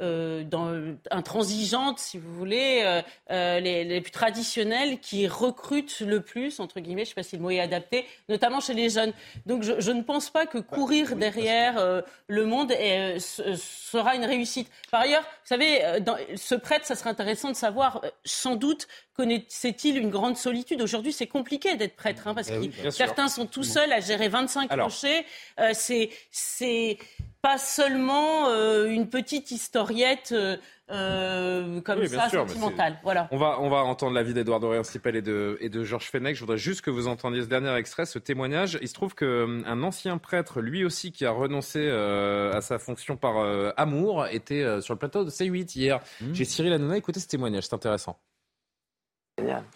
euh, 0.00 0.44
dans, 0.44 0.94
intransigeantes, 1.10 1.98
si 1.98 2.18
vous 2.18 2.34
voulez, 2.34 2.82
euh, 2.84 3.02
euh, 3.30 3.60
les, 3.60 3.84
les, 3.84 4.00
plus 4.00 4.10
traditionnelles, 4.10 5.00
qui 5.00 5.26
recrutent 5.26 6.00
le 6.00 6.20
plus, 6.20 6.60
entre 6.60 6.80
guillemets, 6.80 7.04
je 7.04 7.10
ne 7.10 7.14
sais 7.14 7.14
pas 7.14 7.22
si 7.22 7.36
le 7.36 7.42
mot 7.42 7.50
est 7.50 7.60
adapté, 7.60 8.04
notamment 8.28 8.60
chez 8.60 8.74
les 8.74 8.90
jeunes. 8.90 9.12
Donc 9.46 9.62
je, 9.62 9.80
je 9.80 9.90
ne 9.92 10.02
pense 10.02 10.28
pas 10.30 10.46
que 10.46 10.58
courir 10.58 11.16
derrière 11.16 11.78
euh, 11.78 12.02
le 12.26 12.44
monde 12.44 12.72
est, 12.72 13.18
sera 13.18 14.16
une 14.16 14.24
réussite. 14.24 14.70
Par 14.90 15.00
ailleurs, 15.00 15.22
vous 15.22 15.48
savez, 15.48 16.00
dans, 16.00 16.16
ce 16.36 16.54
prêtre, 16.54 16.84
ça 16.84 16.94
serait 16.94 17.10
intéressant 17.10 17.50
de 17.50 17.56
savoir, 17.56 18.02
sans 18.24 18.56
doute, 18.56 18.88
connaissait-il 19.16 19.96
une 19.96 20.10
grande 20.10 20.36
solitude 20.36 20.82
Aujourd'hui, 20.82 21.12
c'est 21.12 21.26
compliqué 21.26 21.76
d'être 21.76 21.96
prêtre, 21.96 22.28
hein, 22.28 22.34
parce 22.34 22.50
eh 22.50 22.68
que 22.68 22.90
certains 22.90 23.28
sont 23.28 23.46
tout 23.46 23.62
seuls 23.62 23.92
à 23.92 24.00
gérer 24.00 24.28
25 24.28 24.70
clochers. 24.70 25.24
Euh, 25.58 25.72
c'est 25.72 26.98
pas 27.46 27.58
seulement 27.58 28.48
euh, 28.48 28.86
une 28.86 29.08
petite 29.08 29.52
historiette 29.52 30.32
euh, 30.32 30.56
euh, 30.90 31.80
comme 31.80 32.04
ça, 32.08 32.28
sentimentale. 32.28 32.98
Voilà. 33.04 33.28
On 33.30 33.36
va, 33.36 33.60
on 33.60 33.68
va 33.68 33.84
entendre 33.84 34.14
l'avis 34.14 34.34
d'Edouard 34.34 34.58
Dorian 34.58 34.82
Sipel 34.82 35.14
et 35.14 35.22
de, 35.22 35.56
et 35.60 35.68
de 35.68 35.84
Georges 35.84 36.10
Fenech. 36.10 36.34
Je 36.34 36.40
voudrais 36.40 36.58
juste 36.58 36.80
que 36.80 36.90
vous 36.90 37.06
entendiez 37.06 37.42
ce 37.42 37.46
dernier 37.46 37.72
extrait, 37.76 38.04
ce 38.04 38.18
témoignage. 38.18 38.80
Il 38.82 38.88
se 38.88 38.94
trouve 38.94 39.14
qu'un 39.14 39.82
ancien 39.84 40.18
prêtre, 40.18 40.60
lui 40.60 40.84
aussi, 40.84 41.12
qui 41.12 41.24
a 41.24 41.30
renoncé 41.30 41.88
à 41.88 42.60
sa 42.62 42.80
fonction 42.80 43.16
par 43.16 43.36
amour, 43.76 44.26
était 44.26 44.80
sur 44.80 44.94
le 44.94 44.98
plateau 44.98 45.24
de 45.24 45.30
C8 45.30 45.78
hier. 45.78 46.00
Mmh. 46.20 46.34
J'ai 46.34 46.44
Cyril 46.44 46.72
Hanouna, 46.72 46.96
écoutez 46.96 47.20
ce 47.20 47.28
témoignage, 47.28 47.68
c'est 47.68 47.74
intéressant. 47.74 48.18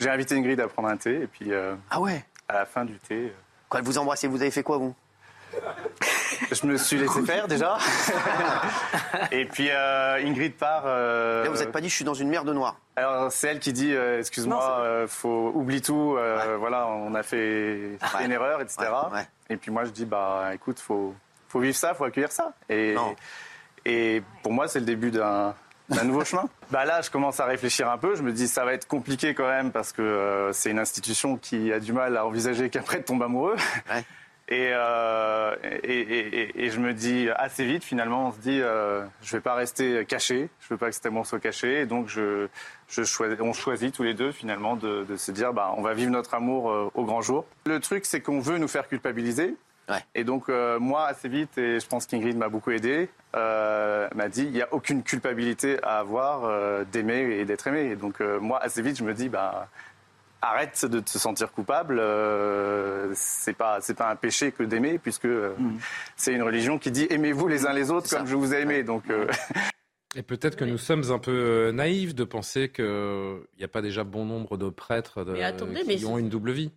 J'ai 0.01 0.09
invité 0.09 0.35
Ingrid 0.35 0.59
à 0.59 0.67
prendre 0.67 0.89
un 0.89 0.97
thé 0.97 1.23
et 1.23 1.27
puis 1.29 1.53
ah 1.91 2.01
ouais. 2.01 2.25
à 2.49 2.55
la 2.55 2.67
fin 2.67 2.85
du 2.85 2.99
thé. 2.99 3.33
Quand 3.69 3.79
elle 3.79 3.85
vous 3.85 3.99
embrassez, 3.99 4.27
vous 4.27 4.43
avez 4.43 4.51
fait 4.51 4.65
quoi 4.65 4.79
vous? 4.79 4.93
Je 6.51 6.67
me 6.67 6.77
suis 6.77 6.97
laissé 6.97 7.23
faire 7.23 7.49
déjà. 7.49 7.79
et 9.33 9.45
puis 9.47 9.69
euh, 9.71 10.25
Ingrid 10.25 10.55
part. 10.55 10.85
Euh, 10.87 11.47
vous 11.51 11.59
n'êtes 11.59 11.73
pas 11.73 11.81
dit 11.81 11.89
je 11.89 11.95
suis 11.95 12.05
dans 12.05 12.15
une 12.15 12.29
mer 12.29 12.45
de 12.45 12.53
noir. 12.53 12.77
Alors 12.97 13.31
c'est 13.33 13.49
elle 13.49 13.61
qui 13.61 13.73
dit 13.73 13.95
euh, 13.95 14.19
excuse-moi, 14.19 15.07
faut 15.09 15.53
oublie 15.55 15.83
tout. 15.83 16.17
Voilà, 16.59 16.87
on 16.89 17.15
a 17.15 17.23
fait, 17.23 17.99
une 18.23 18.33
erreur, 18.33 18.61
etc. 18.61 18.87
et 19.49 19.57
puis 19.57 19.71
moi 19.71 19.85
je 19.85 19.91
dis 19.91 20.05
bah 20.05 20.51
écoute, 20.55 20.79
faut 20.79 21.15
faut 21.49 21.61
vivre 21.61 21.77
ça, 21.77 21.95
faut 21.95 22.05
accueillir 22.05 22.33
ça. 22.33 22.53
Et 22.69 22.95
et 23.85 24.23
pour 24.43 24.53
moi 24.53 24.69
c'est 24.69 24.81
le 24.81 24.87
début 24.87 25.11
d'un 25.11 25.55
nouveau 26.05 26.25
chemin. 26.25 26.45
Bah 26.71 26.85
là, 26.85 27.01
je 27.03 27.11
commence 27.11 27.41
à 27.41 27.47
réfléchir 27.47 27.91
un 27.91 27.99
peu. 27.99 28.15
Je 28.15 28.23
me 28.23 28.31
dis, 28.31 28.47
ça 28.47 28.65
va 28.65 28.75
être 28.75 28.87
compliqué 28.87 29.35
quand 29.35 29.49
même 29.49 29.73
parce 29.73 29.91
que 29.91 30.51
c'est 30.53 30.71
une 30.71 30.79
institution 30.79 31.37
qui 31.37 31.73
a 31.73 31.81
du 31.81 31.93
mal 31.93 32.17
à 32.17 32.25
envisager 32.25 32.71
qu'après 32.71 33.03
tombe 33.03 33.25
amoureux. 33.25 33.57
Euh, 34.53 35.55
et, 35.63 36.01
et, 36.01 36.65
et, 36.65 36.71
je 36.71 36.81
me 36.81 36.93
dis 36.93 37.29
assez 37.37 37.65
vite, 37.65 37.85
finalement, 37.85 38.29
on 38.29 38.33
se 38.33 38.41
dit, 38.41 38.61
euh, 38.61 39.05
je 39.23 39.37
vais 39.37 39.41
pas 39.41 39.55
rester 39.55 40.05
caché, 40.05 40.49
je 40.61 40.69
veux 40.71 40.77
pas 40.77 40.89
que 40.89 40.95
cet 40.95 41.07
amour 41.07 41.25
soit 41.25 41.39
caché, 41.39 41.81
et 41.81 41.87
donc 41.87 42.09
je, 42.09 42.49
je 42.89 43.05
choisis, 43.05 43.39
on 43.41 43.53
choisit 43.53 43.95
tous 43.95 44.03
les 44.03 44.15
deux 44.15 44.33
finalement 44.33 44.75
de, 44.75 45.05
de 45.05 45.17
se 45.17 45.31
dire, 45.31 45.53
bah, 45.53 45.73
on 45.77 45.83
va 45.83 45.95
vivre 45.95 46.11
notre 46.11 46.35
amour 46.35 46.71
euh, 46.71 46.91
au 46.95 47.05
grand 47.05 47.23
jour. 47.23 47.45
Le 47.67 47.79
truc, 47.79 48.05
c'est 48.05 48.21
qu'on 48.21 48.41
veut 48.41 48.59
nous 48.59 48.69
faire 48.69 48.89
culpabiliser. 48.89 49.55
Ouais. 49.89 50.05
Et 50.17 50.25
donc 50.25 50.49
euh, 50.49 50.81
moi, 50.81 51.07
assez 51.07 51.29
vite, 51.29 51.57
et 51.57 51.79
je 51.79 51.87
pense 51.87 52.07
qu'Ingrid 52.07 52.37
m'a 52.37 52.49
beaucoup 52.49 52.73
aidé, 52.73 53.09
m'a 53.35 54.29
dit, 54.29 54.43
il 54.43 54.51
n'y 54.51 54.63
a 54.63 54.73
aucune 54.73 55.05
culpabilité 55.05 55.79
à 55.85 55.99
avoir 55.99 56.85
d'aimer 56.87 57.39
et 57.39 57.45
d'être 57.45 57.69
aimé. 57.69 57.91
Et 57.93 57.97
donc 57.97 58.21
moi, 58.21 58.61
assez 58.63 58.83
vite, 58.83 58.99
je 58.99 59.05
me 59.05 59.15
dis, 59.15 59.29
bah 59.29 59.69
arrête 60.43 60.85
de 60.85 61.01
te 61.01 61.19
sentir 61.19 61.53
coupable. 61.53 61.99
Euh, 61.99 63.11
c'est 63.15 63.57
pas 63.57 63.81
c'est 63.81 63.95
pas 63.95 64.11
un 64.11 64.17
péché 64.17 64.53
que 64.53 64.63
d'aimer 64.63 64.99
puisque 64.99 65.27
euh, 65.27 65.55
mm. 65.59 65.79
c'est 66.17 66.33
une 66.33 66.43
religion 66.43 66.79
qui 66.79 66.91
dit 66.91 67.07
aimez-vous 67.11 67.49
les 67.49 67.67
uns 67.67 67.73
les 67.73 67.91
autres 67.91 68.09
comme 68.11 68.27
je 68.27 68.37
vous 68.37 68.55
ai 68.55 68.61
aimé. 68.61 68.83
Donc 68.83 69.11
euh, 69.11 69.27
Et 70.17 70.23
peut-être 70.23 70.57
que 70.57 70.65
nous 70.65 70.79
sommes 70.79 71.13
un 71.13 71.21
peu 71.21 71.71
naïfs 71.73 72.17
de 72.17 72.25
penser 72.25 72.69
qu'il 72.69 73.39
n'y 73.59 73.65
a 73.65 73.69
pas 73.69 73.81
déjà 73.81 74.03
bon 74.03 74.25
nombre 74.25 74.57
de 74.57 74.69
prêtres 74.69 75.25
qui 75.87 76.05
ont 76.05 76.19
une 76.19 76.29
double 76.29 76.51
vie. 76.51 76.73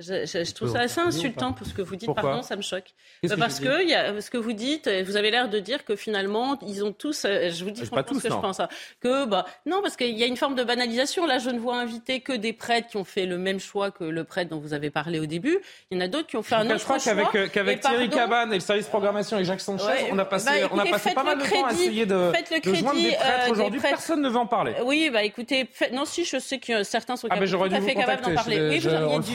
Je, 0.00 0.52
trouve 0.52 0.70
ça 0.70 0.80
assez 0.80 1.00
insultant 1.00 1.52
pour 1.52 1.66
ce 1.66 1.74
que 1.74 1.82
vous 1.82 1.96
dites. 1.96 2.12
Pardon, 2.14 2.42
ça 2.42 2.54
me 2.54 2.62
choque. 2.62 2.94
Parce 3.36 3.58
que, 3.58 3.84
y 3.84 3.94
a, 3.94 4.20
ce 4.20 4.30
que 4.30 4.38
vous 4.38 4.52
dites, 4.52 4.88
vous 5.04 5.16
avez 5.16 5.32
l'air 5.32 5.48
de 5.48 5.58
dire 5.58 5.84
que 5.84 5.96
finalement, 5.96 6.56
ils 6.62 6.84
ont 6.84 6.92
tous. 6.92 7.24
Euh, 7.24 7.50
je 7.50 7.64
vous 7.64 7.70
dis 7.70 7.84
franchement 7.84 8.18
ce 8.18 8.22
que 8.22 8.32
je 8.32 8.40
pense. 8.40 8.60
Hein, 8.60 8.68
que 9.00 9.26
bah 9.26 9.44
non, 9.66 9.82
parce 9.82 9.96
qu'il 9.96 10.16
y 10.16 10.22
a 10.22 10.26
une 10.26 10.36
forme 10.36 10.54
de 10.54 10.62
banalisation. 10.62 11.26
Là, 11.26 11.38
je 11.38 11.50
ne 11.50 11.58
vois 11.58 11.76
inviter 11.76 12.20
que 12.20 12.32
des 12.32 12.52
prêtres 12.52 12.88
qui 12.88 12.96
ont 12.96 13.04
fait 13.04 13.26
le 13.26 13.38
même 13.38 13.58
choix 13.58 13.90
que 13.90 14.04
le 14.04 14.22
prêtre 14.22 14.50
dont 14.50 14.60
vous 14.60 14.72
avez 14.72 14.90
parlé 14.90 15.18
au 15.18 15.26
début. 15.26 15.58
Il 15.90 15.98
y 15.98 16.00
en 16.00 16.04
a 16.04 16.08
d'autres 16.08 16.28
qui 16.28 16.36
ont 16.36 16.42
fait 16.42 16.54
un 16.54 16.70
autre 16.70 16.80
choix. 16.80 16.98
qu'avec 16.98 17.34
euh, 17.34 17.48
qu'avec 17.52 17.80
Thierry 17.80 18.08
Cabane 18.08 18.52
et 18.52 18.56
le 18.56 18.60
service 18.60 18.86
programmation 18.86 19.38
et 19.38 19.44
Jacques 19.44 19.60
Sanchez, 19.60 20.10
on 20.12 20.18
a 20.18 20.24
passé, 20.24 20.62
bah, 20.62 20.68
on 20.72 20.78
a 20.78 20.86
passé 20.86 21.12
pas 21.12 21.24
mal 21.24 21.38
de 21.38 21.44
temps 21.44 21.64
à 21.64 21.72
essayer 21.72 22.06
de, 22.06 22.30
faites 22.32 22.50
le 22.50 22.60
crédit, 22.60 22.78
joindre 22.78 23.00
des 23.00 23.16
prêtres. 23.16 23.48
Euh, 23.48 23.50
Aujourd'hui, 23.50 23.80
personne 23.80 24.22
ne 24.22 24.28
veut 24.28 24.36
en 24.36 24.46
parler. 24.46 24.74
Oui, 24.84 25.10
bah 25.12 25.24
écoutez, 25.24 25.68
non, 25.92 26.04
si 26.04 26.24
je 26.24 26.38
sais 26.38 26.58
que 26.58 26.84
certains 26.84 27.16
sont 27.16 27.26
ah, 27.30 27.36
tout 27.36 27.42
à 27.42 27.80
fait 27.80 27.94
capables 27.94 28.22
d'en 28.22 28.34
parler. 28.34 28.68
Oui, 28.68 28.78
vous 28.78 28.94
auriez 28.94 29.18
dû 29.18 29.32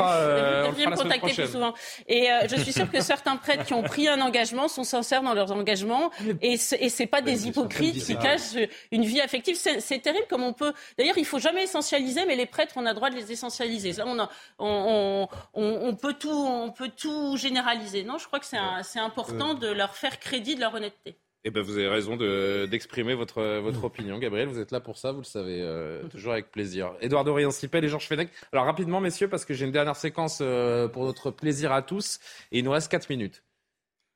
me 0.54 0.96
contacter 0.96 1.34
plus 1.34 1.52
souvent. 1.52 1.74
Et 2.08 2.32
euh, 2.32 2.48
je 2.48 2.56
suis 2.56 2.74
sûre 2.74 2.90
que 2.90 3.02
certains 3.02 3.38
prêtres 3.38 3.66
qui 3.66 3.74
ont 3.74 3.84
pris 3.84 4.08
un 4.08 4.22
engagement 4.22 4.68
sont 4.68 4.84
sincères 4.84 5.24
dans 5.24 5.34
leurs 5.34 5.52
engagements 5.52 6.12
et 6.42 6.58
c'est 6.58 7.08
pas 7.08 7.22
des 7.22 7.48
hypocrites 7.48 8.04
qui 8.04 8.16
cachent 8.18 8.56
une 8.92 9.04
vie 9.04 9.22
affective. 9.22 9.56
C'est 9.56 10.00
terrible 10.00 10.26
comme 10.30 10.44
on 10.44 10.54
peut. 10.54 10.74
D'ailleurs, 10.98 11.18
il 11.18 11.26
faut 11.26 11.40
jamais 11.40 11.64
essentialiser, 11.64 12.26
mais 12.26 12.36
les 12.36 12.46
prêtres, 12.46 12.74
on 12.76 12.86
a 12.86 12.94
droit 12.94 13.10
de 13.10 13.16
les 13.16 13.32
essentialiser. 13.32 13.94
Là, 13.94 14.06
on, 14.08 14.20
a, 14.20 14.30
on, 14.60 15.28
on, 15.54 15.88
on, 15.88 15.96
peut 15.96 16.14
tout, 16.14 16.30
on 16.30 16.72
peut 16.72 16.90
tout 16.90 17.38
généraliser. 17.38 18.04
Non, 18.04 18.18
je 18.18 18.28
crois 18.28 18.40
que 18.40 18.46
c'est 18.46 19.00
important 19.00 19.52
euh. 19.52 19.56
de 19.56 19.68
leur 19.68 19.96
faire 19.96 20.20
crédit 20.20 20.56
de 20.56 20.62
leur 20.62 20.74
honnêteté. 20.74 21.18
Eh 21.46 21.52
ben, 21.52 21.62
vous 21.62 21.78
avez 21.78 21.90
raison 21.90 22.16
d'exprimer 22.16 23.16
votre, 23.16 23.60
votre 23.60 23.84
opinion. 23.84 24.18
Gabriel, 24.18 24.48
vous 24.48 24.60
êtes 24.60 24.72
là 24.72 24.80
pour 24.80 24.98
ça, 24.98 25.12
vous 25.12 25.20
le 25.20 25.26
savez, 25.26 25.60
euh, 25.62 26.04
toujours 26.08 26.32
avec 26.32 26.52
plaisir. 26.52 26.94
Édouard 27.02 27.26
Dorian 27.26 27.52
Sipel 27.52 27.84
et 27.84 27.90
Georges 27.90 28.08
Fenech. 28.08 28.30
Alors 28.54 28.66
rapidement, 28.66 29.02
messieurs, 29.02 29.28
parce 29.28 29.44
que 29.44 29.54
j'ai 29.54 29.66
une 29.66 29.72
dernière 29.72 29.98
séquence 29.98 30.40
euh, 30.42 30.88
pour 30.88 31.04
notre 31.04 31.32
plaisir 31.32 31.74
à 31.74 31.82
tous, 31.82 32.20
et 32.52 32.60
il 32.60 32.66
nous 32.66 32.72
reste 32.72 32.90
4 32.90 33.10
minutes. 33.10 33.44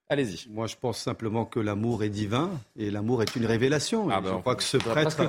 Allez-y. 0.10 0.50
Moi, 0.50 0.68
je 0.68 0.78
pense 0.78 1.00
simplement 1.00 1.44
que 1.44 1.60
l'amour 1.60 2.02
est 2.02 2.10
divin 2.10 2.50
et 2.78 2.90
l'amour 2.90 3.22
est 3.24 3.36
une 3.36 3.46
révélation. 3.46 4.10
Ah 4.10 4.22
ben, 4.22 4.36
je 4.36 4.40
crois 4.40 4.56
que 4.56 4.64
ce 4.64 4.78
prêtre 4.78 5.22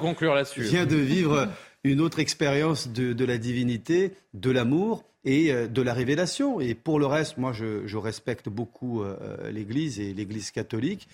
vient 0.57 0.87
de 0.87 0.97
vivre 0.97 1.49
une 1.83 2.01
autre 2.01 2.20
expérience 2.20 2.87
de, 2.87 3.12
de, 3.12 3.25
la 3.25 3.39
divinité, 3.39 4.12
de 4.35 4.53
l'amour 4.53 5.03
et 5.25 5.53
euh, 5.53 5.66
de 5.66 5.83
la 5.83 5.95
révélation. 5.95 6.61
Et 6.61 6.77
pour 6.77 7.01
le 7.01 7.07
reste, 7.07 7.39
moi, 7.39 7.53
je, 7.53 7.89
je 7.89 7.97
respecte 7.97 8.49
beaucoup 8.49 9.03
l'Église 9.51 9.99
et 9.99 10.15
l'Église 10.15 10.53
catholique. 10.53 11.09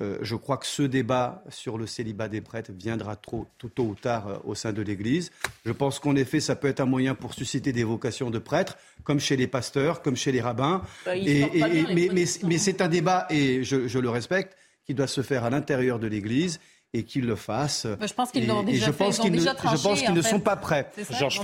Euh, 0.00 0.18
je 0.22 0.36
crois 0.36 0.56
que 0.56 0.66
ce 0.66 0.82
débat 0.82 1.42
sur 1.48 1.76
le 1.76 1.86
célibat 1.86 2.28
des 2.28 2.40
prêtres 2.40 2.70
viendra 2.72 3.16
trop, 3.16 3.46
tout 3.58 3.68
tôt 3.68 3.84
ou 3.84 3.94
tard 3.96 4.28
euh, 4.28 4.36
au 4.44 4.54
sein 4.54 4.72
de 4.72 4.82
l'Église. 4.82 5.32
Je 5.64 5.72
pense 5.72 5.98
qu'en 5.98 6.14
effet, 6.14 6.38
ça 6.38 6.54
peut 6.54 6.68
être 6.68 6.80
un 6.80 6.86
moyen 6.86 7.16
pour 7.16 7.34
susciter 7.34 7.72
des 7.72 7.82
vocations 7.82 8.30
de 8.30 8.38
prêtres, 8.38 8.78
comme 9.02 9.18
chez 9.18 9.36
les 9.36 9.48
pasteurs, 9.48 10.00
comme 10.00 10.16
chez 10.16 10.30
les 10.30 10.40
rabbins. 10.40 10.82
Bah, 11.04 11.12
mais, 11.16 12.58
c'est 12.58 12.80
un 12.80 12.88
débat, 12.88 13.26
et 13.30 13.64
je 13.64 13.98
le 13.98 14.10
respecte, 14.10 14.56
qui 14.86 14.94
doit 14.94 15.08
se 15.08 15.22
faire 15.22 15.44
à 15.44 15.50
l'intérieur 15.50 15.98
de 15.98 16.06
l'Église 16.06 16.60
et 16.92 17.04
qu'ils 17.04 17.26
le 17.26 17.36
fassent. 17.36 17.86
je 18.00 18.14
pense 18.14 18.32
qu'ils 18.32 18.48
l'ont 18.48 18.64
déjà 18.64 18.86
fait, 18.86 19.12
Je 19.12 19.82
pense 19.82 20.00
qu'ils 20.00 20.12
ne 20.12 20.22
sont 20.22 20.40
pas 20.40 20.56
prêts. 20.56 20.90
Georges 21.10 21.40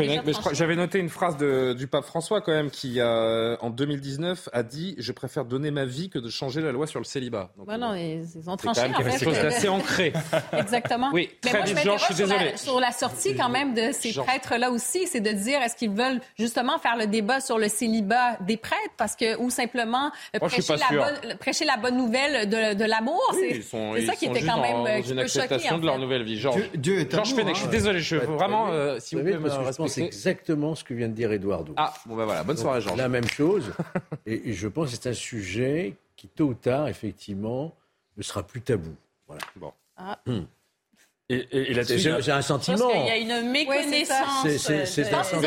j'avais 0.52 0.76
noté 0.76 0.98
une 0.98 1.08
phrase 1.08 1.36
de, 1.36 1.72
du 1.72 1.86
pape 1.86 2.04
François 2.04 2.40
quand 2.40 2.52
même 2.52 2.70
qui, 2.70 2.96
euh, 2.98 3.56
en 3.60 3.70
2019, 3.70 4.48
a 4.52 4.62
dit 4.62 4.96
«Je 4.98 5.12
préfère 5.12 5.44
donner 5.44 5.70
ma 5.70 5.84
vie 5.84 6.10
que 6.10 6.18
de 6.18 6.28
changer 6.28 6.60
la 6.60 6.72
loi 6.72 6.86
sur 6.86 6.98
le 6.98 7.04
célibat». 7.04 7.52
Bah 7.66 7.78
non, 7.78 7.94
ils 7.94 8.26
ont 8.48 8.56
tranché. 8.56 8.80
C'est 8.80 8.92
quand 8.92 8.98
même 8.98 9.08
quelque 9.10 9.24
chose 9.24 9.40
d'assez 9.40 9.68
ancré. 9.68 10.12
Exactement. 10.52 11.10
Oui, 11.12 11.30
très 11.40 11.62
vite, 11.62 11.78
Georges, 11.78 12.00
je 12.00 12.14
suis 12.14 12.24
désolé. 12.24 12.56
Sur 12.56 12.80
la 12.80 12.92
sortie 12.92 13.36
quand 13.36 13.48
même 13.48 13.74
de 13.74 13.92
ces 13.92 14.12
prêtres-là 14.12 14.70
aussi, 14.70 15.06
c'est 15.06 15.20
de 15.20 15.30
dire 15.30 15.62
est-ce 15.62 15.76
qu'ils 15.76 15.90
veulent 15.90 16.20
justement 16.38 16.78
faire 16.78 16.96
le 16.96 17.06
débat 17.06 17.40
sur 17.40 17.58
le 17.58 17.68
célibat 17.68 18.36
des 18.40 18.56
prêtres? 18.56 18.94
Parce 18.96 19.14
que 19.14 19.36
ou 19.38 19.50
simplement 19.50 20.10
prêcher, 20.40 20.62
la 20.76 20.96
bonne, 20.96 21.38
prêcher, 21.38 21.64
la 21.64 21.76
bonne, 21.76 21.96
nouvelle 21.96 22.48
de, 22.48 22.74
de 22.74 22.84
l'amour. 22.84 23.22
c'est 23.32 24.06
ça 24.06 24.14
qui 24.16 24.26
était 24.26 24.42
quand 24.42 24.60
même 24.60 25.02
acceptation 25.38 25.78
de 25.78 25.86
leur 25.86 25.98
nouvelle 25.98 26.22
vie. 26.22 26.38
Georges, 26.38 26.70
Dieu, 26.74 27.00
est 27.00 27.10
Georges 27.10 27.34
Fenech, 27.34 27.54
je 27.54 27.60
suis 27.60 27.70
désolé, 27.70 28.00
je 28.00 28.16
veux 28.16 28.26
vraiment, 28.26 28.70
euh, 28.70 28.98
si 29.00 29.14
vous, 29.14 29.22
pouvez 29.22 29.38
me 29.38 29.48
respecter. 29.48 29.88
C'est 29.88 30.04
exactement 30.04 30.74
ce 30.74 30.84
que 30.84 30.94
vient 30.94 31.08
de 31.08 31.14
dire 31.14 31.32
Eduardo. 31.32 31.74
Ah, 31.76 31.94
bon 32.06 32.16
ben 32.16 32.24
voilà, 32.24 32.42
bonne 32.44 32.56
soirée 32.56 32.80
Georges. 32.80 32.98
La 32.98 33.08
même 33.08 33.28
chose, 33.28 33.72
et, 34.26 34.52
je 34.52 34.68
pense 34.68 34.90
que 34.90 34.96
c'est 35.00 35.08
un 35.08 35.14
sujet 35.14 35.96
qui, 36.16 36.28
tôt 36.28 36.46
ou 36.46 36.54
tard, 36.54 36.88
effectivement, 36.88 37.74
ne 38.16 38.22
sera 38.22 38.42
plus 38.42 38.60
tabou. 38.62 38.94
Voilà. 39.26 39.42
Bon. 39.56 39.72
Ah. 39.96 40.18
Hmm. 40.26 40.44
Et, 41.28 41.74
j'ai 41.96 42.30
un 42.30 42.40
sentiment. 42.40 42.76
Parce 42.78 42.92
qu'il 42.92 43.06
y 43.06 43.10
a 43.10 43.16
une 43.16 43.50
méconnaissance. 43.50 44.46
c'est 44.46 44.86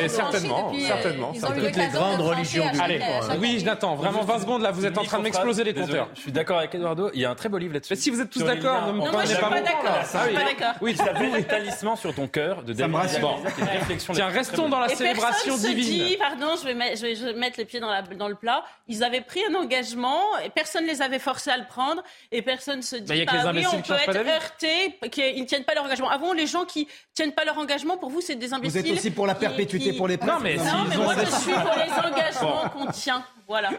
certainement, 0.09 0.73
certainement. 0.73 1.31
Toutes 1.33 1.75
les 1.77 1.87
grandes 1.87 2.19
religions 2.19 2.69
du 2.69 2.79
Allez, 2.81 2.99
oui, 3.39 3.63
Nathan, 3.63 3.95
vraiment 3.95 4.23
20 4.23 4.39
secondes 4.39 4.61
là, 4.61 4.71
vous 4.71 4.85
êtes 4.85 4.97
en 4.97 5.03
train 5.03 5.19
de 5.19 5.23
m'exploser 5.23 5.63
les 5.63 5.73
compteurs. 5.73 6.09
Je 6.15 6.21
suis 6.21 6.31
d'accord 6.33 6.57
avec 6.57 6.75
Eduardo, 6.75 7.11
il 7.13 7.21
y 7.21 7.25
a 7.25 7.31
un 7.31 7.35
très 7.35 7.47
beau 7.47 7.57
livre 7.57 7.73
là-dessus. 7.75 7.95
Si 7.95 8.09
vous 8.09 8.19
êtes 8.19 8.29
tous 8.29 8.43
d'accord, 8.43 8.87
ne 8.87 8.91
me 8.93 9.05
prenez 9.05 9.35
pas 9.35 9.49
pas 9.49 9.61
d'accord. 9.61 9.99
Je 10.01 10.07
suis 10.07 10.35
pas 10.35 10.43
d'accord. 10.43 10.75
Oui, 10.81 10.95
ça 10.97 11.15
fait 11.15 11.43
talisman 11.43 11.95
sur 11.95 12.13
ton 12.13 12.27
cœur 12.27 12.63
de 12.63 12.73
réflexion. 12.73 14.13
Tiens, 14.13 14.27
restons 14.27 14.67
dans 14.67 14.79
la 14.79 14.89
célébration 14.89 15.55
divine. 15.55 16.17
Pardon, 16.19 16.55
je 16.61 16.65
vais 16.67 17.33
mettre 17.33 17.57
les 17.57 17.65
pieds 17.65 17.79
dans 17.79 18.27
le 18.27 18.35
plat. 18.35 18.65
Ils 18.89 19.01
avaient 19.01 19.21
pris 19.21 19.41
un 19.49 19.55
engagement, 19.55 20.21
et 20.43 20.49
personne 20.49 20.83
ne 20.83 20.89
les 20.89 21.01
avait 21.01 21.19
forcés 21.19 21.51
à 21.51 21.57
le 21.57 21.65
prendre, 21.65 22.03
et 22.33 22.41
personne 22.41 22.81
se 22.81 22.97
dit, 22.97 23.25
bah 23.25 23.33
oui, 23.53 23.65
on 23.73 23.81
peut 23.81 23.93
être 23.93 24.27
heurté, 24.27 24.97
qu'ils 25.09 25.41
ne 25.41 25.45
tiennent 25.45 25.63
pas 25.69 25.75
leur 25.75 25.85
engagement. 25.85 26.09
Avant, 26.09 26.33
les 26.33 26.47
gens 26.47 26.65
qui 26.65 26.87
tiennent 27.13 27.33
pas 27.33 27.45
leur 27.45 27.57
engagement, 27.57 27.97
pour 27.97 28.09
vous, 28.09 28.21
c'est 28.21 28.35
des 28.35 28.53
imbéciles. 28.53 28.81
Vous 28.81 28.87
êtes 28.87 28.97
aussi 28.97 29.11
pour 29.11 29.27
la 29.27 29.35
perpétuité 29.35 29.93
pour 29.93 30.07
les 30.07 30.17
prêtres 30.17 30.33
Non, 30.33 30.39
mais, 30.41 30.57
non, 30.57 30.85
mais 30.89 30.97
moi, 30.97 31.15
je 31.15 31.25
suis 31.25 31.51
pour 31.53 31.75
les 31.77 31.91
engagements 31.91 32.69
qu'on 32.69 32.87
tient. 32.87 33.23
Voilà. 33.47 33.69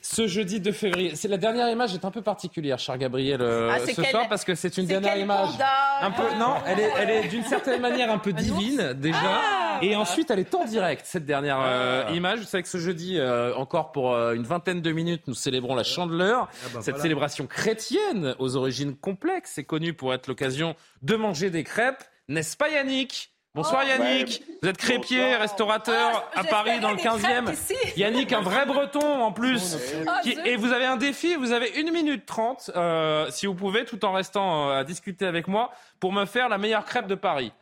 Ce 0.00 0.26
jeudi 0.26 0.60
2 0.60 0.72
février, 0.72 1.16
c'est 1.16 1.28
la 1.28 1.36
dernière 1.36 1.68
image 1.68 1.92
est 1.94 2.04
un 2.04 2.10
peu 2.10 2.22
particulière, 2.22 2.78
cher 2.78 2.96
Gabriel, 2.98 3.42
euh, 3.42 3.70
ah, 3.72 3.80
ce 3.80 4.02
soir 4.04 4.28
parce 4.28 4.44
que 4.44 4.54
c'est 4.54 4.76
une 4.78 4.86
dernière 4.86 5.16
image. 5.16 5.50
Un 6.00 6.10
peu, 6.12 6.22
non, 6.38 6.54
elle 6.66 6.78
est, 6.78 6.92
elle 6.98 7.10
est 7.10 7.28
d'une 7.28 7.44
certaine 7.44 7.80
manière 7.80 8.10
un 8.10 8.18
peu 8.18 8.32
divine 8.34 8.94
déjà, 8.94 9.18
ah. 9.22 9.78
et 9.82 9.96
ensuite 9.96 10.30
elle 10.30 10.38
est 10.38 10.54
en 10.54 10.64
direct 10.64 11.02
cette 11.04 11.26
dernière 11.26 11.58
euh, 11.60 12.04
ah. 12.06 12.12
image. 12.12 12.40
Vous 12.40 12.44
savez 12.44 12.62
que 12.62 12.68
ce 12.68 12.78
jeudi, 12.78 13.18
euh, 13.18 13.54
encore 13.56 13.90
pour 13.90 14.14
une 14.14 14.44
vingtaine 14.44 14.80
de 14.80 14.92
minutes, 14.92 15.22
nous 15.26 15.34
célébrons 15.34 15.74
la 15.74 15.84
Chandeleur, 15.84 16.48
bah 16.72 16.80
cette 16.80 16.98
célébration 16.98 17.46
chrétienne 17.46 18.34
aux 18.38 18.56
origines 18.56 18.96
complexes, 18.96 19.52
c'est 19.54 19.64
connu 19.64 19.94
pour 19.94 20.14
être 20.14 20.28
l'occasion 20.28 20.76
de 21.02 21.16
manger 21.16 21.50
des 21.50 21.64
crêpes, 21.64 22.04
n'est-ce 22.28 22.56
pas 22.56 22.68
Yannick? 22.68 23.32
Bonsoir 23.58 23.82
oh, 23.84 23.88
Yannick, 23.88 24.40
vous 24.62 24.68
êtes 24.68 24.76
crépier, 24.76 25.34
restaurateur 25.34 26.30
ah, 26.32 26.38
à 26.38 26.44
Paris 26.44 26.78
dans 26.78 26.92
le 26.92 26.96
15e. 26.96 27.56
Yannick, 27.96 28.32
un 28.32 28.40
vrai 28.40 28.66
breton 28.66 29.20
en 29.20 29.32
plus. 29.32 29.76
Oh, 30.06 30.28
et 30.44 30.54
vous 30.54 30.70
avez 30.72 30.84
un 30.84 30.96
défi, 30.96 31.34
vous 31.34 31.50
avez 31.50 31.70
une 31.70 31.90
minute 31.90 32.24
trente, 32.24 32.70
euh, 32.76 33.26
si 33.30 33.46
vous 33.46 33.54
pouvez, 33.54 33.84
tout 33.84 34.04
en 34.04 34.12
restant 34.12 34.70
euh, 34.70 34.78
à 34.78 34.84
discuter 34.84 35.26
avec 35.26 35.48
moi, 35.48 35.72
pour 35.98 36.12
me 36.12 36.24
faire 36.24 36.48
la 36.48 36.56
meilleure 36.56 36.84
crêpe 36.84 37.08
de 37.08 37.16
Paris. 37.16 37.52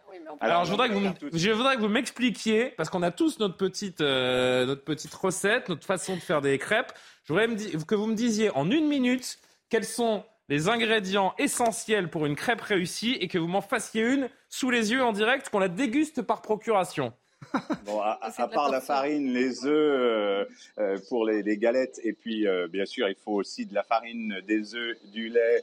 Alors, 0.42 0.66
je 0.66 0.70
voudrais, 0.70 0.90
que 0.90 0.94
vous, 0.96 1.14
je 1.32 1.50
voudrais 1.50 1.76
que 1.76 1.80
vous 1.80 1.88
m'expliquiez, 1.88 2.74
parce 2.76 2.90
qu'on 2.90 3.02
a 3.02 3.10
tous 3.10 3.38
notre 3.38 3.56
petite, 3.56 4.02
euh, 4.02 4.66
notre 4.66 4.84
petite 4.84 5.14
recette, 5.14 5.70
notre 5.70 5.86
façon 5.86 6.14
de 6.14 6.20
faire 6.20 6.42
des 6.42 6.58
crêpes. 6.58 6.92
Je 7.24 7.32
voudrais 7.32 7.48
que 7.86 7.94
vous 7.94 8.06
me 8.06 8.14
disiez 8.14 8.50
en 8.50 8.70
une 8.70 8.86
minute 8.86 9.38
quels 9.70 9.86
sont 9.86 10.24
les 10.48 10.68
ingrédients 10.68 11.34
essentiels 11.38 12.08
pour 12.08 12.26
une 12.26 12.36
crêpe 12.36 12.60
réussie 12.60 13.16
et 13.20 13.28
que 13.28 13.38
vous 13.38 13.48
m'en 13.48 13.60
fassiez 13.60 14.02
une 14.02 14.28
sous 14.48 14.70
les 14.70 14.92
yeux 14.92 15.02
en 15.02 15.12
direct, 15.12 15.48
qu'on 15.48 15.58
la 15.58 15.68
déguste 15.68 16.22
par 16.22 16.42
procuration. 16.42 17.12
Bon, 17.84 18.00
à, 18.00 18.48
part 18.48 18.70
la 18.70 18.80
farine, 18.80 19.32
les 19.32 19.64
œufs 19.66 19.70
euh, 19.70 20.44
euh, 20.78 20.98
pour 21.08 21.24
les, 21.24 21.56
galettes, 21.56 22.00
et 22.02 22.12
puis 22.12 22.46
euh, 22.46 22.66
bien 22.66 22.86
sûr, 22.86 23.08
il 23.08 23.14
faut 23.14 23.32
aussi 23.32 23.66
de 23.66 23.74
la 23.74 23.82
farine, 23.82 24.40
des 24.46 24.74
œufs, 24.74 24.96
du 25.12 25.28
lait, 25.28 25.62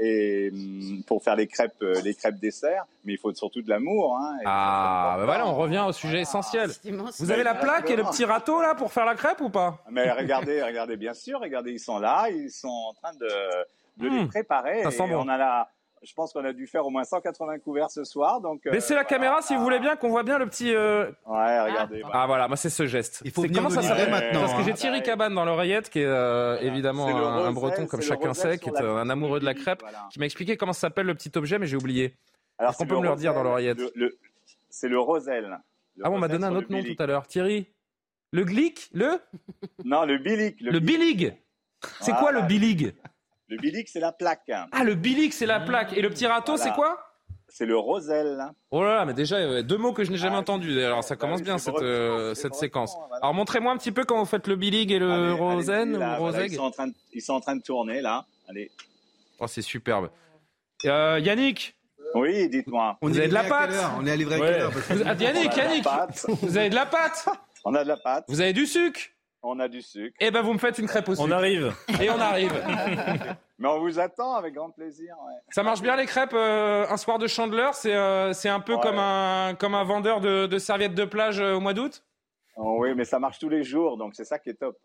et 0.00 0.50
mm, 0.50 1.02
pour 1.06 1.22
faire 1.22 1.36
les 1.36 1.46
crêpes, 1.46 1.84
les 2.02 2.14
crêpes 2.14 2.40
dessert. 2.40 2.84
Mais 3.04 3.12
il 3.14 3.18
faut 3.18 3.32
surtout 3.34 3.62
de 3.62 3.68
l'amour. 3.68 4.16
Hein, 4.16 4.38
ah, 4.44 5.16
ben 5.18 5.24
voilà, 5.24 5.46
on 5.46 5.54
revient 5.54 5.84
au 5.86 5.92
sujet 5.92 6.20
essentiel. 6.20 6.70
Vous 7.18 7.30
avez 7.30 7.44
la 7.44 7.54
plaque 7.54 7.90
et 7.90 7.96
le 7.96 8.04
petit 8.04 8.24
râteau 8.24 8.60
là 8.60 8.74
pour 8.74 8.92
faire 8.92 9.06
la 9.06 9.14
crêpe 9.14 9.40
ou 9.40 9.50
pas? 9.50 9.84
Mais 9.90 10.10
regardez, 10.10 10.62
regardez, 10.62 10.96
bien 10.96 11.14
sûr, 11.14 11.40
regardez, 11.40 11.72
ils 11.72 11.80
sont 11.80 11.98
là, 11.98 12.28
ils 12.30 12.50
sont 12.50 12.68
en 12.68 12.92
train 12.94 13.14
de 13.14 13.28
de 13.98 14.08
les 14.08 14.24
hmm. 14.24 14.28
préparer. 14.28 14.84
On 14.86 15.28
a 15.28 15.36
la, 15.36 15.68
je 16.02 16.14
pense 16.14 16.32
qu'on 16.32 16.44
a 16.44 16.52
dû 16.52 16.66
faire 16.66 16.86
au 16.86 16.90
moins 16.90 17.04
180 17.04 17.58
couverts 17.58 17.90
ce 17.90 18.04
soir. 18.04 18.40
Donc, 18.40 18.66
euh, 18.66 18.70
Baissez 18.70 18.94
la 18.94 19.04
caméra 19.04 19.42
si 19.42 19.54
vous 19.56 19.62
voulez 19.62 19.78
bien, 19.78 19.96
qu'on 19.96 20.10
voit 20.10 20.22
bien 20.22 20.38
le 20.38 20.46
petit. 20.46 20.74
Euh, 20.74 21.10
ouais, 21.26 21.60
regardez. 21.60 22.02
Ah, 22.12 22.26
voilà, 22.26 22.48
moi 22.48 22.56
c'est 22.56 22.70
ce 22.70 22.86
geste. 22.86 23.22
Il 23.24 23.30
faut 23.30 23.44
comment 23.52 23.70
ça 23.70 23.82
s'appelle 23.82 24.10
maintenant 24.10 24.40
Parce 24.40 24.54
que 24.54 24.62
j'ai 24.62 24.74
Thierry 24.74 25.02
Cabane 25.02 25.34
dans 25.34 25.44
l'oreillette, 25.44 25.90
qui 25.90 26.00
est 26.00 26.06
euh, 26.06 26.58
évidemment 26.60 27.08
un, 27.08 27.52
breton 27.52 27.86
comme 27.86 28.02
chacun 28.02 28.34
sait, 28.34 28.58
qui 28.58 28.68
est 28.68 28.80
un 28.80 29.10
amoureux 29.10 29.40
de 29.40 29.44
la 29.44 29.54
crêpe, 29.54 29.82
qui 30.10 30.18
m'a 30.18 30.26
expliqué 30.26 30.56
comment 30.56 30.72
ça 30.72 30.80
s'appelle 30.80 31.06
le 31.06 31.14
petit 31.14 31.32
objet, 31.36 31.58
mais 31.58 31.66
j'ai 31.66 31.76
oublié. 31.76 32.14
Alors, 32.58 32.76
qu'on 32.76 32.86
peut 32.86 32.96
me 32.96 33.02
le 33.02 33.10
redire 33.10 33.34
dans 33.34 33.42
l'oreillette 33.42 33.80
C'est 34.68 34.88
le 34.88 34.98
roselle. 34.98 35.58
ah 36.02 36.10
bon, 36.10 36.16
on 36.16 36.18
m'a 36.18 36.28
donné 36.28 36.44
un 36.44 36.54
autre 36.54 36.70
nom 36.70 36.82
tout 36.82 37.02
à 37.02 37.06
l'heure. 37.06 37.26
Thierry 37.26 37.68
Le 38.32 38.44
glic 38.44 38.90
Le 38.92 39.20
Non, 39.84 40.04
le 40.04 40.18
bilig. 40.18 40.56
Le 40.60 40.80
bilig 40.80 41.34
C'est 42.00 42.14
quoi 42.14 42.32
le 42.32 42.42
bilig? 42.42 42.94
Le 43.48 43.56
bilic, 43.56 43.88
c'est 43.88 44.00
la 44.00 44.12
plaque. 44.12 44.50
Ah, 44.72 44.84
le 44.84 44.94
bilic, 44.94 45.32
c'est 45.32 45.46
la 45.46 45.60
plaque. 45.60 45.96
Et 45.96 46.02
le 46.02 46.10
petit 46.10 46.26
râteau, 46.26 46.56
c'est 46.56 46.72
quoi 46.72 47.04
c'est 47.50 47.64
le 47.64 47.78
roselle. 47.78 48.38
Oh 48.70 48.84
là 48.84 48.96
là, 48.96 49.04
mais 49.06 49.14
déjà, 49.14 49.62
deux 49.62 49.78
mots 49.78 49.92
que 49.92 50.04
je 50.04 50.10
n'ai 50.10 50.18
jamais 50.18 50.36
ah, 50.36 50.40
entendus. 50.40 50.80
Alors 50.82 51.02
ça 51.02 51.16
commence 51.16 51.42
bien 51.42 51.58
cette, 51.58 51.74
euh, 51.76 52.34
cette 52.34 52.54
séquence. 52.54 52.94
Alors 53.22 53.32
montrez-moi 53.34 53.72
un 53.72 53.76
petit 53.78 53.90
peu 53.90 54.04
quand 54.04 54.18
vous 54.18 54.26
faites 54.26 54.46
le 54.46 54.56
bilig 54.56 54.92
et 54.92 54.98
le 54.98 55.32
rosen 55.32 55.96
ou 55.96 56.28
ils, 56.42 56.54
sont 56.54 56.62
en 56.62 56.70
train 56.70 56.86
de, 56.88 56.94
ils 57.12 57.22
sont 57.22 57.32
en 57.32 57.40
train 57.40 57.56
de 57.56 57.62
tourner 57.62 58.00
là. 58.02 58.26
Allez. 58.48 58.70
Oh, 59.40 59.46
c'est 59.46 59.62
superbe. 59.62 60.10
Euh, 60.84 61.18
Yannick 61.20 61.74
Oui, 62.14 62.48
dites-moi. 62.48 62.98
Vous 63.00 63.16
avez 63.16 63.28
de 63.28 63.34
la 63.34 63.44
pâte 63.44 63.74
On 63.98 64.06
est 64.06 64.12
à 64.12 64.16
livrer 64.16 64.36
à 64.36 65.14
Yannick, 65.14 65.56
Yannick 65.56 65.86
Vous 66.42 66.56
avez 66.56 66.70
de 66.70 66.74
la 66.74 66.86
pâte 66.86 67.28
On 67.64 67.74
a 67.74 67.82
de 67.82 67.88
la 67.88 67.96
pâte. 67.96 68.24
Vous 68.28 68.40
avez 68.40 68.52
du 68.52 68.66
sucre 68.66 69.00
on 69.48 69.58
a 69.58 69.68
du 69.68 69.82
sucre. 69.82 70.16
Eh 70.20 70.30
ben, 70.30 70.42
vous 70.42 70.52
me 70.52 70.58
faites 70.58 70.78
une 70.78 70.86
crêpe 70.86 71.08
au 71.08 71.14
sucre. 71.14 71.26
On 71.26 71.30
arrive. 71.30 71.74
Et 72.00 72.10
on 72.10 72.20
arrive. 72.20 72.52
Mais 73.58 73.68
on 73.68 73.80
vous 73.80 73.98
attend 73.98 74.34
avec 74.34 74.54
grand 74.54 74.70
plaisir. 74.70 75.16
Ça 75.50 75.62
marche 75.62 75.82
bien 75.82 75.96
les 75.96 76.06
crêpes 76.06 76.34
euh, 76.34 76.86
un 76.88 76.96
soir 76.96 77.18
de 77.18 77.26
chandeleur 77.26 77.74
C'est 77.74 77.94
euh, 77.94 78.32
c'est 78.32 78.48
un 78.48 78.60
peu 78.60 78.76
comme, 78.76 78.98
un, 78.98 79.54
comme 79.58 79.74
un 79.74 79.84
vendeur 79.84 80.20
de, 80.20 80.58
serviettes 80.58 80.94
de 80.94 81.04
plage 81.04 81.40
euh, 81.40 81.54
au 81.54 81.60
mois 81.60 81.74
d'août? 81.74 82.04
Oh, 82.56 82.76
Oui, 82.80 82.94
mais 82.94 83.04
ça 83.04 83.18
marche 83.18 83.38
tous 83.38 83.48
les 83.48 83.64
jours, 83.64 83.96
donc 83.96 84.14
c'est 84.14 84.24
ça 84.24 84.38
qui 84.38 84.50
est 84.50 84.54
top. 84.54 84.76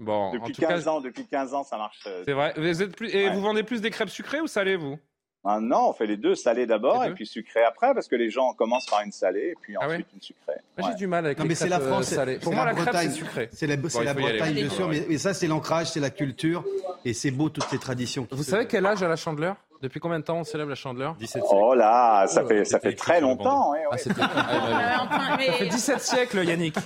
Bon, 0.00 0.32
depuis 0.32 0.54
15 0.54 0.88
ans, 0.88 1.00
depuis 1.00 1.26
15 1.26 1.54
ans, 1.54 1.62
ça 1.62 1.76
marche. 1.76 2.06
C'est 2.24 2.32
vrai. 2.32 2.54
Vous 2.56 2.82
êtes 2.82 2.96
plus... 2.96 3.14
Et 3.14 3.28
vous 3.28 3.42
vendez 3.42 3.62
plus 3.62 3.80
des 3.82 3.90
crêpes 3.90 4.08
sucrées 4.08 4.40
ou 4.40 4.46
salées, 4.46 4.76
vous? 4.76 4.98
Ah 5.48 5.60
non, 5.60 5.90
on 5.90 5.92
fait 5.92 6.06
les 6.06 6.16
deux, 6.16 6.34
salé 6.34 6.66
d'abord 6.66 7.04
et 7.04 7.14
puis 7.14 7.24
sucré 7.24 7.62
après, 7.62 7.94
parce 7.94 8.08
que 8.08 8.16
les 8.16 8.30
gens 8.30 8.52
commencent 8.52 8.86
par 8.86 9.02
une 9.02 9.12
salée 9.12 9.52
et 9.52 9.54
puis 9.60 9.74
ah 9.80 9.86
ensuite 9.86 10.08
une 10.12 10.20
sucrée. 10.20 10.60
J'ai 10.78 10.94
du 10.94 11.06
mal 11.06 11.24
avec 11.24 11.38
non, 11.38 11.44
mais 11.44 11.54
c'est 11.54 11.68
la 11.68 11.78
France, 11.78 12.06
salées. 12.06 12.38
Pour 12.38 12.52
moi, 12.52 12.64
la, 12.64 12.74
crêpe, 12.74 12.94
c'est 12.94 13.10
sucré. 13.10 13.48
C'est 13.52 13.66
la, 13.66 13.76
Bretagne, 13.76 14.54
bien 14.54 14.68
sûr, 14.68 14.88
mais, 14.88 15.18
ça, 15.18 15.34
c'est 15.34 15.46
l'ancrage, 15.46 15.90
c'est 15.92 16.00
la 16.00 16.10
culture 16.10 16.64
et 17.04 17.14
c'est 17.14 17.30
beau 17.30 17.48
toutes 17.48 17.68
ces 17.68 17.78
traditions. 17.78 18.26
Vous 18.30 18.42
savez 18.42 18.66
quel 18.66 18.84
âge 18.86 19.02
a 19.02 19.08
la 19.08 19.16
chandeleur? 19.16 19.56
Depuis 19.82 20.00
combien 20.00 20.18
de 20.18 20.24
temps 20.24 20.38
on 20.38 20.44
célèbre 20.44 20.70
la 20.70 20.74
chandeleur? 20.74 21.14
17 21.16 21.42
siècles. 21.42 21.46
Oh 21.52 21.74
là, 21.74 22.26
ça 22.26 22.44
fait, 22.44 22.64
ça 22.64 22.80
fait 22.80 22.94
très 22.94 23.20
longtemps. 23.20 23.72
Ouais. 23.72 23.84
Ah, 23.90 23.98
ça 23.98 24.12
fait 24.14 25.68
17 25.68 26.00
siècles, 26.00 26.44
Yannick. 26.44 26.76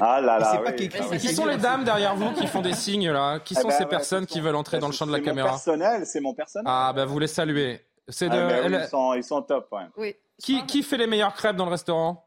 Ah 0.00 0.20
là 0.20 0.38
là. 0.38 0.72
Qui, 0.72 0.88
qui 0.88 1.34
sont 1.34 1.46
les 1.46 1.56
dames 1.56 1.84
derrière 1.84 2.14
vous 2.16 2.32
qui 2.32 2.46
font 2.46 2.60
des 2.60 2.72
signes 2.72 3.10
là 3.10 3.38
Qui 3.38 3.54
eh 3.56 3.60
sont 3.60 3.68
ben, 3.68 3.74
ces 3.74 3.86
personnes 3.86 4.26
qui 4.26 4.40
veulent 4.40 4.56
entrer 4.56 4.78
dans 4.78 4.86
le 4.86 4.92
champ 4.92 5.06
de 5.06 5.12
la 5.12 5.20
caméra 5.20 5.56
C'est 5.58 5.70
mon 5.70 5.78
personnel, 5.78 6.06
c'est 6.06 6.20
mon 6.20 6.34
personnel. 6.34 6.66
Ah 6.68 6.92
ben 6.94 7.04
vous 7.04 7.18
les 7.18 7.26
saluez. 7.26 7.86
C'est 8.08 8.28
ah, 8.30 8.68
de. 8.68 8.74
ils, 8.74 8.88
sont, 8.88 9.14
ils 9.14 9.24
sont 9.24 9.42
top. 9.42 9.68
Ouais. 9.72 9.86
Oui. 9.96 10.16
Qui, 10.42 10.64
qui 10.66 10.82
fait 10.82 10.96
les 10.96 11.06
meilleures 11.06 11.34
crêpes 11.34 11.56
dans 11.56 11.66
le 11.66 11.70
restaurant? 11.70 12.26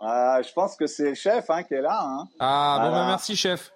Ah, 0.00 0.40
Je 0.42 0.52
pense 0.52 0.76
que 0.76 0.86
c'est 0.86 1.10
le 1.10 1.14
chef 1.14 1.48
hein, 1.48 1.62
qui 1.62 1.74
est 1.74 1.80
là. 1.80 1.98
Hein. 2.02 2.24
Ah, 2.38 2.78
bon, 2.82 2.90
ben, 2.90 3.06
merci, 3.06 3.34
chef. 3.36 3.72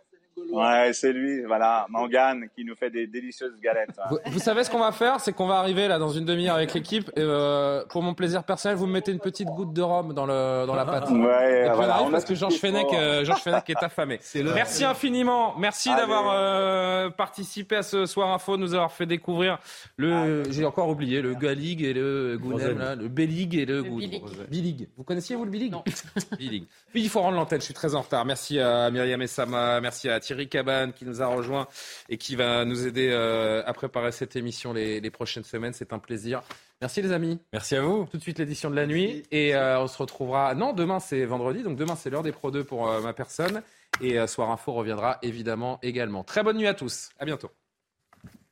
Ouais, 0.50 0.90
c'est 0.92 1.12
lui, 1.12 1.42
voilà, 1.44 1.86
Mangane, 1.88 2.48
qui 2.54 2.64
nous 2.64 2.74
fait 2.74 2.90
des 2.90 3.06
délicieuses 3.06 3.58
galettes. 3.60 3.98
Hein. 3.98 4.16
Vous, 4.26 4.38
savez 4.38 4.64
ce 4.64 4.70
qu'on 4.70 4.80
va 4.80 4.92
faire? 4.92 5.20
C'est 5.20 5.32
qu'on 5.32 5.46
va 5.46 5.56
arriver 5.56 5.88
là 5.88 5.98
dans 5.98 6.10
une 6.10 6.24
demi-heure 6.24 6.56
avec 6.56 6.74
l'équipe. 6.74 7.08
Et 7.16 7.20
euh, 7.20 7.84
pour 7.88 8.02
mon 8.02 8.14
plaisir 8.14 8.44
personnel, 8.44 8.76
vous 8.76 8.86
me 8.86 8.92
mettez 8.92 9.12
une 9.12 9.20
petite 9.20 9.48
goutte 9.48 9.72
de 9.72 9.82
rhum 9.82 10.12
dans, 10.12 10.26
le, 10.26 10.66
dans 10.66 10.74
la 10.74 10.84
pâte. 10.84 11.10
Ouais, 11.10 11.66
et 11.66 11.70
puis 11.70 11.78
on 11.78 11.82
arrive 11.82 12.10
parce 12.10 12.24
que 12.24 12.34
Georges 12.34 12.58
Fenech, 12.58 12.86
euh, 12.92 13.24
Georges 13.24 13.42
Fenech 13.42 13.68
est 13.70 13.82
affamé. 13.82 14.20
Merci 14.54 14.84
infiniment. 14.84 15.54
Merci 15.58 15.90
d'avoir 15.90 16.32
euh, 16.32 17.10
participé 17.10 17.76
à 17.76 17.82
ce 17.82 18.06
Soir 18.06 18.32
Info, 18.32 18.56
nous 18.56 18.74
avoir 18.74 18.92
fait 18.92 19.06
découvrir 19.06 19.58
le. 19.96 20.42
J'ai 20.50 20.64
encore 20.64 20.88
oublié 20.88 21.22
le 21.22 21.34
Galig 21.34 21.82
et 21.82 21.92
le 21.92 22.38
Gounem, 22.40 22.78
là, 22.78 22.94
le 22.94 23.08
Bélig 23.08 23.54
et 23.54 23.66
le, 23.66 23.82
le 23.82 24.46
Bilig. 24.48 24.88
Vous 24.96 25.04
connaissiez 25.04 25.36
vous 25.36 25.44
le 25.44 25.50
Bilig 25.50 25.72
Non. 25.72 25.84
Bilig. 26.38 26.66
Puis 26.90 27.02
il 27.02 27.08
faut 27.08 27.20
rendre 27.20 27.36
l'antenne. 27.36 27.60
Je 27.60 27.66
suis 27.66 27.74
très 27.74 27.94
en 27.94 28.00
retard. 28.00 28.24
Merci 28.24 28.58
à 28.58 28.90
Myriam 28.90 29.22
Essama, 29.22 29.80
merci 29.80 30.08
à 30.08 30.18
Thierry 30.18 30.48
Cabane 30.48 30.92
qui 30.92 31.04
nous 31.04 31.22
a 31.22 31.26
rejoint 31.26 31.68
et 32.08 32.18
qui 32.18 32.34
va 32.34 32.64
nous 32.64 32.86
aider 32.86 33.10
euh, 33.12 33.62
à 33.64 33.72
préparer 33.72 34.10
cette 34.10 34.34
émission 34.34 34.72
les, 34.72 35.10
prochaines 35.10 35.44
semaines. 35.44 35.72
C'est 35.72 35.92
un 35.92 35.98
plaisir. 35.98 36.42
Merci 36.80 37.02
les 37.02 37.12
amis. 37.12 37.38
Merci 37.52 37.76
à 37.76 37.82
vous. 37.82 38.06
Tout 38.10 38.16
de 38.16 38.22
suite 38.22 38.38
l'édition 38.38 38.70
de 38.70 38.76
la 38.76 38.86
nuit 38.86 39.24
et 39.30 39.54
euh, 39.54 39.80
on 39.80 39.86
se 39.86 39.98
retrouvera. 39.98 40.54
Non, 40.54 40.72
demain 40.72 40.98
c'est 40.98 41.24
vendredi, 41.24 41.62
donc 41.62 41.76
demain 41.76 41.94
c'est 41.94 42.10
l'heure 42.10 42.22
des 42.22 42.32
Pro 42.32 42.50
2 42.50 42.64
pour 42.64 42.90
euh, 42.90 43.00
ma 43.00 43.12
personne 43.12 43.62
et 44.00 44.24
Soir 44.26 44.50
Info 44.50 44.72
reviendra 44.72 45.18
évidemment 45.22 45.78
également. 45.82 46.24
Très 46.24 46.42
bonne 46.42 46.56
nuit 46.56 46.68
à 46.68 46.74
tous. 46.74 47.10
À 47.18 47.24
bientôt. 47.24 47.50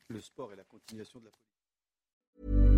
Le 0.08 0.20
sport 0.20 0.52
et 0.52 0.56
la 0.56 0.64
continuation 0.64 1.20
de 1.20 1.26
la 1.26 2.77